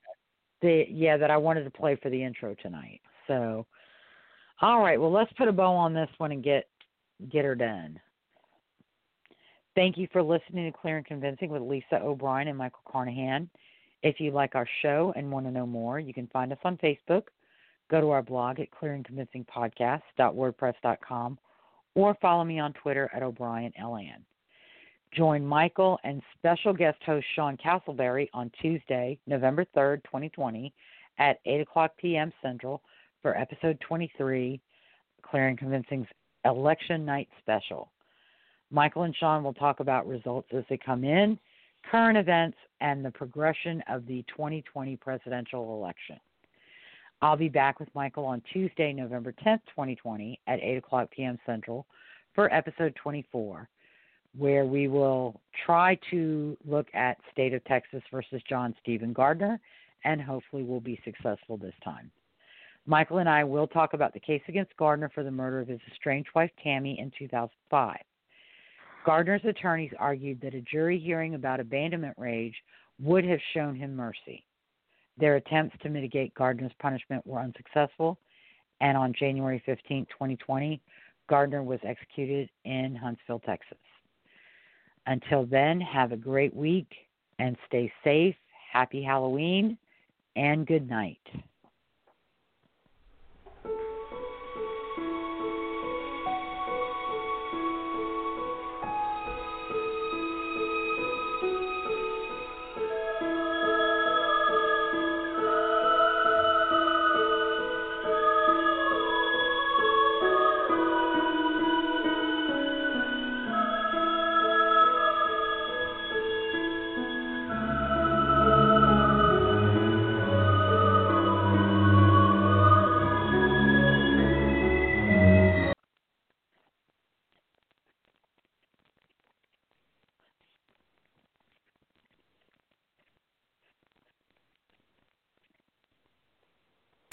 The 0.61 0.85
yeah 0.87 1.17
that 1.17 1.31
I 1.31 1.37
wanted 1.37 1.63
to 1.63 1.71
play 1.71 1.95
for 1.95 2.11
the 2.11 2.23
intro 2.23 2.55
tonight. 2.61 3.01
So, 3.25 3.65
all 4.61 4.83
right, 4.83 5.01
well 5.01 5.11
let's 5.11 5.33
put 5.33 5.47
a 5.47 5.51
bow 5.51 5.73
on 5.73 5.95
this 5.95 6.09
one 6.19 6.31
and 6.31 6.43
get 6.43 6.67
get 7.31 7.43
her 7.43 7.55
done. 7.55 7.99
Thank 9.73 9.97
you 9.97 10.07
for 10.11 10.21
listening 10.21 10.71
to 10.71 10.77
Clear 10.77 10.97
and 10.97 11.05
Convincing 11.07 11.49
with 11.49 11.63
Lisa 11.63 11.95
O'Brien 12.03 12.49
and 12.49 12.57
Michael 12.57 12.81
Carnahan. 12.87 13.49
If 14.03 14.19
you 14.19 14.29
like 14.29 14.53
our 14.53 14.67
show 14.83 15.11
and 15.15 15.31
want 15.31 15.47
to 15.47 15.51
know 15.51 15.65
more, 15.65 15.99
you 15.99 16.13
can 16.13 16.27
find 16.27 16.51
us 16.51 16.59
on 16.63 16.77
Facebook. 16.77 17.23
Go 17.91 18.01
to 18.01 18.09
our 18.11 18.23
blog 18.23 18.61
at 18.61 18.69
clearandconvincingpodcast.wordpress.com 18.71 21.39
or 21.93 22.15
follow 22.21 22.45
me 22.45 22.57
on 22.57 22.71
Twitter 22.73 23.11
at 23.13 23.21
O'BrienLN. 23.21 24.23
Join 25.13 25.45
Michael 25.45 25.99
and 26.05 26.21
special 26.37 26.73
guest 26.73 26.99
host 27.05 27.25
Sean 27.35 27.57
Castleberry 27.57 28.29
on 28.33 28.49
Tuesday, 28.61 29.19
November 29.27 29.65
3rd, 29.75 30.01
2020 30.05 30.73
at 31.19 31.39
8 31.45 31.59
o'clock 31.59 31.91
p.m. 31.97 32.31
Central 32.41 32.81
for 33.21 33.37
episode 33.37 33.77
23, 33.85 34.61
Clear 35.21 35.49
and 35.49 35.57
Convincing's 35.57 36.07
Election 36.45 37.05
Night 37.05 37.27
Special. 37.41 37.91
Michael 38.71 39.03
and 39.03 39.13
Sean 39.17 39.43
will 39.43 39.53
talk 39.53 39.81
about 39.81 40.07
results 40.07 40.47
as 40.55 40.63
they 40.69 40.77
come 40.77 41.03
in, 41.03 41.37
current 41.91 42.17
events, 42.17 42.57
and 42.79 43.03
the 43.03 43.11
progression 43.11 43.83
of 43.89 44.05
the 44.05 44.23
2020 44.29 44.95
presidential 44.95 45.75
election. 45.75 46.15
I'll 47.23 47.37
be 47.37 47.49
back 47.49 47.79
with 47.79 47.89
Michael 47.93 48.25
on 48.25 48.41
Tuesday, 48.51 48.93
November 48.93 49.31
10th, 49.45 49.61
2020, 49.69 50.39
at 50.47 50.59
8 50.59 50.77
o'clock 50.77 51.11
p.m. 51.11 51.37
Central 51.45 51.85
for 52.33 52.51
episode 52.51 52.95
24, 52.95 53.69
where 54.35 54.65
we 54.65 54.87
will 54.87 55.39
try 55.65 55.99
to 56.09 56.57
look 56.65 56.87
at 56.95 57.17
State 57.31 57.53
of 57.53 57.63
Texas 57.65 58.01
versus 58.11 58.41
John 58.49 58.73
Stephen 58.81 59.13
Gardner, 59.13 59.59
and 60.03 60.19
hopefully 60.19 60.63
we'll 60.63 60.79
be 60.79 60.99
successful 61.05 61.57
this 61.57 61.75
time. 61.83 62.09
Michael 62.87 63.19
and 63.19 63.29
I 63.29 63.43
will 63.43 63.67
talk 63.67 63.93
about 63.93 64.13
the 64.15 64.19
case 64.19 64.41
against 64.47 64.75
Gardner 64.77 65.11
for 65.13 65.23
the 65.23 65.29
murder 65.29 65.59
of 65.59 65.67
his 65.67 65.79
estranged 65.91 66.29
wife 66.33 66.49
Tammy 66.63 66.99
in 66.99 67.11
2005. 67.19 67.97
Gardner's 69.05 69.45
attorneys 69.45 69.91
argued 69.99 70.41
that 70.41 70.55
a 70.55 70.61
jury 70.61 70.97
hearing 70.97 71.35
about 71.35 71.59
abandonment 71.59 72.15
rage 72.17 72.55
would 72.99 73.25
have 73.25 73.39
shown 73.53 73.75
him 73.75 73.95
mercy. 73.95 74.43
Their 75.21 75.35
attempts 75.35 75.77
to 75.83 75.89
mitigate 75.89 76.33
Gardner's 76.33 76.71
punishment 76.79 77.25
were 77.27 77.39
unsuccessful, 77.39 78.17
and 78.81 78.97
on 78.97 79.13
January 79.13 79.61
15, 79.67 80.07
2020, 80.07 80.81
Gardner 81.29 81.61
was 81.61 81.79
executed 81.83 82.49
in 82.65 82.95
Huntsville, 82.95 83.39
Texas. 83.39 83.77
Until 85.05 85.45
then, 85.45 85.79
have 85.79 86.11
a 86.11 86.17
great 86.17 86.55
week 86.55 86.87
and 87.37 87.55
stay 87.67 87.93
safe. 88.03 88.35
Happy 88.73 89.03
Halloween 89.03 89.77
and 90.35 90.65
good 90.65 90.89
night. 90.89 91.21